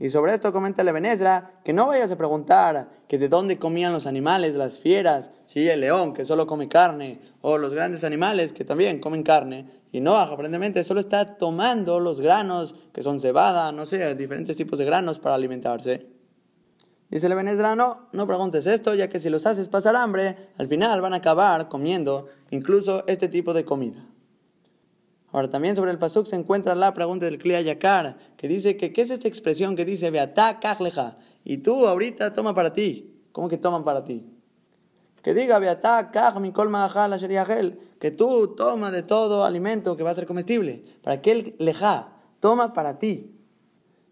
Y 0.00 0.08
sobre 0.08 0.32
esto 0.32 0.50
comenta 0.50 0.82
Levenezra 0.82 1.60
que 1.62 1.74
no 1.74 1.86
vayas 1.86 2.10
a 2.10 2.16
preguntar 2.16 2.88
que 3.06 3.18
de 3.18 3.28
dónde 3.28 3.58
comían 3.58 3.92
los 3.92 4.06
animales, 4.06 4.56
las 4.56 4.78
fieras, 4.78 5.30
si 5.44 5.68
el 5.68 5.80
león 5.80 6.14
que 6.14 6.24
solo 6.24 6.46
come 6.46 6.68
carne, 6.68 7.20
o 7.42 7.58
los 7.58 7.74
grandes 7.74 8.02
animales 8.02 8.54
que 8.54 8.64
también 8.64 8.98
comen 8.98 9.22
carne. 9.22 9.66
Y 9.92 10.00
no, 10.00 10.16
aparentemente 10.16 10.84
solo 10.84 11.00
está 11.00 11.36
tomando 11.36 12.00
los 12.00 12.22
granos 12.22 12.74
que 12.94 13.02
son 13.02 13.20
cebada, 13.20 13.72
no 13.72 13.84
sé, 13.84 14.14
diferentes 14.14 14.56
tipos 14.56 14.78
de 14.78 14.86
granos 14.86 15.18
para 15.18 15.34
alimentarse. 15.34 16.06
Dice 17.10 17.28
Levenezra, 17.28 17.76
no, 17.76 18.08
no 18.12 18.26
preguntes 18.26 18.66
esto, 18.66 18.94
ya 18.94 19.08
que 19.08 19.20
si 19.20 19.28
los 19.28 19.44
haces 19.44 19.68
pasar 19.68 19.96
hambre, 19.96 20.48
al 20.56 20.68
final 20.68 21.02
van 21.02 21.12
a 21.12 21.16
acabar 21.16 21.68
comiendo 21.68 22.26
incluso 22.50 23.04
este 23.06 23.28
tipo 23.28 23.52
de 23.52 23.66
comida. 23.66 24.06
Ahora 25.32 25.48
también 25.48 25.76
sobre 25.76 25.92
el 25.92 25.98
pasuk 25.98 26.26
se 26.26 26.36
encuentra 26.36 26.74
la 26.74 26.92
pregunta 26.92 27.26
del 27.26 27.38
Kliya 27.38 27.60
Yakar, 27.60 28.16
que 28.36 28.48
dice 28.48 28.76
que 28.76 28.92
qué 28.92 29.02
es 29.02 29.10
esta 29.10 29.28
expresión 29.28 29.76
que 29.76 29.84
dice 29.84 30.10
Beatá 30.10 30.58
kajleja, 30.58 31.18
y 31.44 31.58
tú 31.58 31.86
ahorita 31.86 32.32
toma 32.32 32.54
para 32.54 32.72
ti. 32.72 33.14
¿Cómo 33.32 33.48
que 33.48 33.56
toman 33.56 33.84
para 33.84 34.04
ti? 34.04 34.26
Que 35.22 35.34
diga 35.34 35.58
Beatá 35.58 36.10
kaj 36.10 36.40
mikol 36.40 36.70
la 36.72 37.18
que 38.00 38.10
tú 38.10 38.54
toma 38.56 38.90
de 38.90 39.02
todo 39.02 39.44
alimento 39.44 39.96
que 39.96 40.02
va 40.02 40.10
a 40.10 40.14
ser 40.14 40.26
comestible. 40.26 40.84
¿Para 41.02 41.20
qué 41.20 41.32
el 41.32 41.56
leja? 41.58 42.12
Toma 42.40 42.72
para 42.72 42.98
ti. 42.98 43.36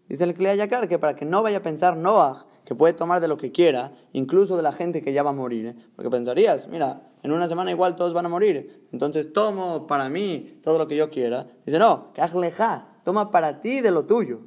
Dice 0.07 0.23
el 0.23 0.35
Kliya 0.35 0.55
Yakar 0.55 0.87
que 0.87 0.99
para 0.99 1.15
que 1.15 1.25
no 1.25 1.43
vaya 1.43 1.57
a 1.57 1.61
pensar 1.63 1.97
Noah 1.97 2.45
que 2.69 2.75
puede 2.75 2.93
tomar 2.93 3.19
de 3.19 3.27
lo 3.27 3.37
que 3.37 3.51
quiera, 3.51 3.93
incluso 4.13 4.55
de 4.55 4.61
la 4.61 4.71
gente 4.71 5.01
que 5.01 5.11
ya 5.11 5.23
va 5.23 5.31
a 5.31 5.33
morir. 5.33 5.65
¿eh? 5.65 5.75
Porque 5.95 6.11
pensarías, 6.11 6.67
mira, 6.67 7.01
en 7.21 7.31
una 7.31 7.47
semana 7.47 7.71
igual 7.71 7.95
todos 7.95 8.13
van 8.13 8.25
a 8.25 8.29
morir, 8.29 8.87
entonces 8.91 9.33
tomo 9.33 9.87
para 9.87 10.09
mí 10.09 10.59
todo 10.63 10.77
lo 10.77 10.87
que 10.87 10.95
yo 10.95 11.09
quiera. 11.09 11.47
Dice, 11.65 11.79
no, 11.79 12.11
leja, 12.35 12.87
toma 13.03 13.31
para 13.31 13.59
ti 13.59 13.81
de 13.81 13.91
lo 13.91 14.05
tuyo. 14.05 14.39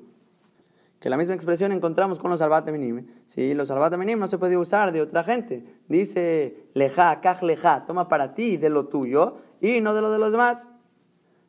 Que 0.99 1.11
la 1.11 1.17
misma 1.17 1.35
expresión 1.35 1.73
encontramos 1.73 2.21
con 2.21 2.31
los 2.31 2.39
salvat 2.39 2.71
minim. 2.71 3.09
Sí, 3.27 3.55
los 3.55 3.69
salvat 3.69 3.97
minim 3.97 4.21
no 4.21 4.29
se 4.29 4.39
puede 4.39 4.57
usar 4.57 4.93
de 4.93 5.03
otra 5.03 5.25
gente. 5.25 5.65
Dice, 5.89 6.69
leja, 6.75 7.21
leja, 7.43 7.85
toma 7.87 8.09
para 8.09 8.35
ti 8.35 8.57
de 8.57 8.71
lo 8.71 8.87
tuyo 8.87 9.39
y 9.61 9.81
no 9.81 9.95
de 9.95 10.01
lo 10.01 10.13
de 10.13 10.19
los 10.19 10.31
demás. 10.31 10.69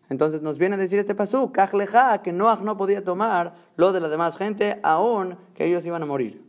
Entonces 0.09 0.41
nos 0.41 0.57
viene 0.57 0.75
a 0.75 0.77
decir 0.77 0.99
este 0.99 1.15
pasú, 1.15 1.51
leja, 1.73 2.21
que 2.21 2.33
Noah 2.33 2.59
no 2.63 2.77
podía 2.77 3.03
tomar 3.03 3.55
lo 3.75 3.93
de 3.93 3.99
la 3.99 4.09
demás 4.09 4.37
gente, 4.37 4.79
aún 4.83 5.37
que 5.53 5.65
ellos 5.65 5.85
iban 5.85 6.03
a 6.03 6.05
morir. 6.05 6.43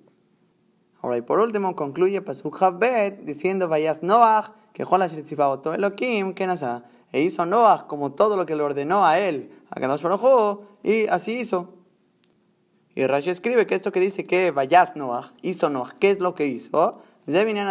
Ahora, 1.01 1.19
y 1.19 1.21
por 1.21 1.39
último, 1.39 1.77
concluye 1.77 2.23
Pasuk 2.23 2.63
Havbet 2.63 3.25
diciendo, 3.25 3.69
Vayas 3.69 4.03
Noach, 4.03 4.53
que 4.75 4.85
todo 4.85 5.73
Elohim, 5.73 6.35
que 6.35 6.47
nasa. 6.47 6.83
E 7.13 7.23
hizo 7.23 7.47
Noach 7.47 7.87
como 7.87 8.13
todo 8.13 8.37
lo 8.37 8.45
que 8.45 8.57
le 8.57 8.65
ordenó 8.65 9.07
a 9.07 9.21
él, 9.21 9.51
a 9.71 9.81
Kadosh 9.81 10.03
Baruj 10.03 10.63
y 10.83 11.07
así 11.07 11.39
hizo. 11.39 11.75
Y 12.97 13.07
Rashi 13.07 13.31
escribe 13.31 13.67
que 13.67 13.77
esto 13.77 13.93
que 13.93 14.01
dice 14.01 14.27
que 14.27 14.51
Vayas 14.51 14.97
Noach, 14.97 15.33
hizo 15.43 15.71
Noach, 15.71 15.93
¿qué 16.01 16.11
es 16.11 16.19
lo 16.19 16.35
que 16.35 16.47
hizo? 16.47 17.03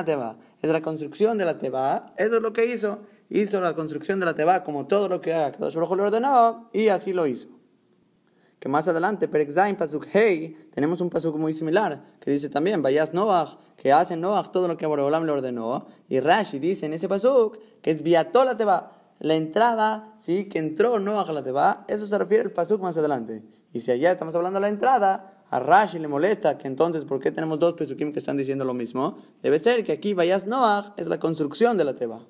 Teba. 0.06 0.38
Es 0.62 0.70
la 0.72 0.82
construcción 0.82 1.38
de 1.38 1.44
la 1.44 1.60
Teba, 1.60 2.14
eso 2.18 2.38
es 2.38 2.42
lo 2.42 2.54
que 2.54 2.66
hizo. 2.66 3.00
Hizo 3.30 3.60
la 3.60 3.74
construcción 3.74 4.22
de 4.22 4.26
la 4.26 4.34
Teba 4.34 4.64
como 4.64 4.88
todo 4.88 5.10
lo 5.10 5.20
que 5.20 5.32
Kadosh 5.52 5.76
Baruj 5.76 5.98
le 5.98 6.04
ordenó, 6.04 6.70
y 6.72 6.88
así 6.88 7.12
lo 7.12 7.28
hizo 7.28 7.50
que 8.64 8.70
más 8.70 8.88
adelante, 8.88 9.28
Perek 9.28 9.78
Pasuk 9.78 10.08
Hey, 10.10 10.70
tenemos 10.74 11.02
un 11.02 11.10
pasuk 11.10 11.36
muy 11.36 11.52
similar, 11.52 12.02
que 12.22 12.32
dice 12.32 12.48
también, 12.48 12.82
Vayas 12.82 13.14
Noach, 13.14 13.58
que 13.76 13.92
hace 13.92 14.16
Noach 14.16 14.54
todo 14.54 14.70
lo 14.70 14.78
que 14.78 14.86
Boreolam 14.86 15.26
le 15.26 15.34
ordenó, 15.34 15.88
y 16.08 16.22
Rashi 16.22 16.60
dice 16.60 16.86
en 16.86 16.94
ese 16.94 17.10
pasuk 17.10 17.58
que 17.82 17.92
es 17.92 18.02
Viató 18.02 18.46
la 18.46 18.56
Teba, 18.56 18.94
la 19.20 19.36
entrada, 19.36 20.14
sí, 20.18 20.46
que 20.46 20.60
entró 20.60 20.98
Noach 20.98 21.28
la 21.32 21.44
Teba, 21.44 21.84
eso 21.90 22.08
se 22.08 22.18
refiere 22.18 22.44
al 22.44 22.52
pasuk 22.52 22.82
más 22.82 22.96
adelante. 22.96 23.44
Y 23.74 23.82
si 23.82 23.92
allá 23.92 24.14
estamos 24.14 24.34
hablando 24.34 24.62
de 24.62 24.62
la 24.62 24.70
entrada, 24.70 25.44
a 25.50 25.60
Rashi 25.60 26.00
le 26.00 26.08
molesta 26.08 26.58
que 26.58 26.70
entonces, 26.70 27.04
¿por 27.04 27.20
qué 27.20 27.32
tenemos 27.32 27.60
dos 27.60 27.74
pesukim 27.74 28.14
que 28.14 28.20
están 28.20 28.38
diciendo 28.38 28.64
lo 28.64 28.74
mismo? 28.74 29.18
Debe 29.42 29.60
ser 29.60 29.84
que 29.84 29.92
aquí 29.92 30.14
Vayas 30.14 30.48
Noach 30.48 30.94
es 30.96 31.08
la 31.08 31.20
construcción 31.20 31.78
de 31.78 31.84
la 31.84 31.98
Teba. 31.98 32.22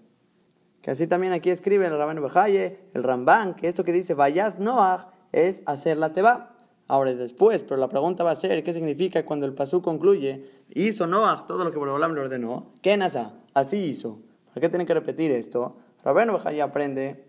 Que 0.81 0.89
así 0.89 1.05
también 1.05 1.31
aquí 1.31 1.51
escribe 1.51 1.85
el 1.85 1.95
Rabban 1.95 2.19
Bajaye, 2.19 2.89
el 2.95 3.03
Ramban, 3.03 3.53
que 3.53 3.67
esto 3.67 3.83
que 3.83 3.91
dice 3.91 4.15
Vayas 4.15 4.57
Noach 4.57 5.12
es 5.33 5.63
hacer 5.65 5.97
la 5.97 6.13
teba. 6.13 6.51
Ahora 6.87 7.13
después, 7.13 7.63
pero 7.63 7.77
la 7.77 7.89
pregunta 7.89 8.23
va 8.23 8.31
a 8.31 8.35
ser, 8.35 8.63
¿qué 8.63 8.73
significa 8.73 9.25
cuando 9.25 9.45
el 9.45 9.53
pasú 9.53 9.81
concluye? 9.81 10.45
Hizo 10.69 11.07
Noah 11.07 11.45
todo 11.47 11.63
lo 11.63 11.71
que 11.71 11.79
Borobolam 11.79 12.13
le 12.13 12.21
ordenó. 12.21 12.71
¿Qué 12.81 12.95
nasa? 12.97 13.33
Así 13.53 13.77
hizo. 13.77 14.19
¿Por 14.53 14.61
qué 14.61 14.69
tienen 14.69 14.85
que 14.85 14.93
repetir 14.93 15.31
esto? 15.31 15.77
Rabén 16.03 16.29
ya 16.55 16.65
aprende 16.65 17.25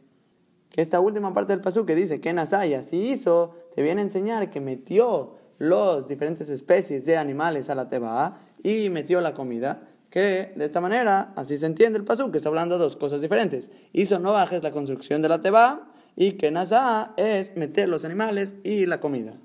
que 0.70 0.82
esta 0.82 1.01
última 1.01 1.32
parte 1.32 1.52
del 1.52 1.62
pasú 1.62 1.86
que 1.86 1.94
dice 1.94 2.20
que 2.20 2.32
nasa 2.32 2.66
y 2.66 2.74
así 2.74 3.01
hizo, 3.01 3.55
te 3.74 3.82
viene 3.82 4.01
a 4.01 4.05
enseñar 4.05 4.51
que 4.51 4.60
metió 4.60 5.36
los 5.59 6.09
diferentes 6.09 6.51
especies 6.51 7.06
de 7.06 7.16
animales 7.16 7.70
a 7.70 7.76
la 7.76 7.89
teba 7.89 8.40
y 8.62 8.90
metió 8.90 9.20
la 9.20 9.35
comida. 9.35 9.89
Que 10.10 10.52
de 10.56 10.64
esta 10.64 10.81
manera, 10.81 11.32
así 11.36 11.59
se 11.59 11.66
entiende 11.66 11.98
el 11.98 12.05
pasú, 12.05 12.31
que 12.31 12.39
está 12.39 12.48
hablando 12.48 12.76
de 12.76 12.85
dos 12.85 12.97
cosas 12.97 13.20
diferentes. 13.20 13.70
Hizo 13.93 14.18
Noah 14.18 14.48
es 14.51 14.62
la 14.62 14.72
construcción 14.72 15.22
de 15.22 15.28
la 15.28 15.40
teba 15.40 15.94
y 16.16 16.32
que 16.32 16.51
Nasa 16.51 17.12
es 17.16 17.57
meter 17.57 17.89
los 17.89 18.05
animales 18.05 18.55
y 18.65 18.86
la 18.86 19.01
comida. 19.01 19.39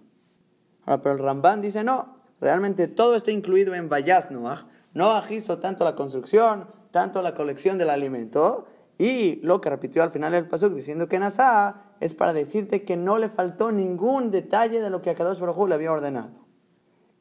Ahora, 0.86 1.02
pero 1.02 1.16
el 1.16 1.22
Ramban 1.22 1.62
dice 1.62 1.84
no, 1.84 2.18
realmente 2.40 2.88
todo 2.88 3.16
está 3.16 3.32
incluido 3.32 3.76
en 3.76 3.90
Vayas 3.90 4.32
Noah. 4.32 4.68
Noah 4.94 5.26
hizo 5.32 5.60
tanto 5.60 5.84
la 5.84 5.96
construcción, 5.96 6.68
tanto 6.91 7.22
la 7.22 7.34
colección 7.34 7.78
del 7.78 7.90
alimento, 7.90 8.68
y 8.98 9.38
lo 9.44 9.62
que 9.62 9.70
repitió 9.70 10.04
al 10.04 10.12
final 10.12 10.34
del 10.34 10.48
pasuk 10.48 10.74
diciendo 10.74 11.08
que 11.08 11.20
Nasa 11.20 11.84
es 12.02 12.14
para 12.14 12.34
decirte 12.34 12.84
que 12.84 12.98
no 12.98 13.18
le 13.18 13.30
faltó 13.30 13.72
ningún 13.72 14.30
detalle 14.30 14.82
de 14.82 14.90
lo 14.90 15.02
que 15.02 15.10
a 15.10 15.16
Kadosh 15.16 15.40
Baruj 15.40 15.70
le 15.70 15.76
había 15.76 15.91
ordenado. 15.91 16.46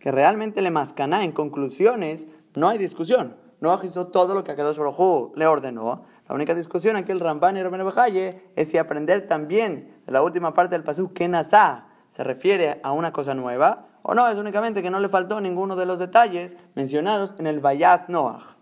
Que 0.00 0.10
realmente 0.10 0.60
le 0.60 0.70
mascaná 0.70 1.24
en 1.24 1.32
conclusiones, 1.32 2.26
no 2.54 2.68
hay 2.68 2.78
discusión. 2.78 3.36
Noah 3.60 3.80
hizo 3.84 4.08
todo 4.08 4.34
lo 4.34 4.42
que 4.42 4.52
a 4.52 4.56
Kadosh 4.56 4.78
Baruj 4.78 5.36
le 5.36 5.46
ordenó. 5.46 6.04
La 6.28 6.34
única 6.34 6.54
discusión 6.54 6.96
aquí 6.96 7.10
el 7.10 7.20
Ramban 7.20 7.56
y 7.56 7.62
Rabben 7.62 7.84
Bajaye 7.84 8.42
es 8.54 8.70
si 8.70 8.78
aprender 8.78 9.26
también 9.26 10.02
de 10.04 10.12
la 10.12 10.22
última 10.22 10.52
parte 10.52 10.74
del 10.74 10.84
pasú 10.84 11.12
que 11.12 11.26
Nasá 11.26 11.86
se 12.10 12.22
refiere 12.22 12.80
a 12.82 12.92
una 12.92 13.12
cosa 13.12 13.34
nueva 13.34 13.86
o 14.02 14.14
no, 14.14 14.28
es 14.28 14.36
únicamente 14.36 14.82
que 14.82 14.90
no 14.90 15.00
le 15.00 15.08
faltó 15.08 15.40
ninguno 15.40 15.76
de 15.76 15.84
los 15.84 15.98
detalles 15.98 16.56
mencionados 16.74 17.34
en 17.38 17.46
el 17.46 17.60
Vayaz 17.60 18.08
Noach. 18.08 18.56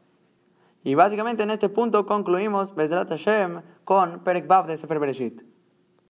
Y 0.83 0.95
básicamente 0.95 1.43
en 1.43 1.51
este 1.51 1.69
punto 1.69 2.07
concluimos 2.07 2.75
Bezrat 2.75 3.09
Hashem 3.09 3.63
con 3.85 4.25
Perek 4.25 4.47
Bav 4.47 4.67
de 4.67 4.77
Sefer 4.77 4.99
Bereshit. 4.99 5.56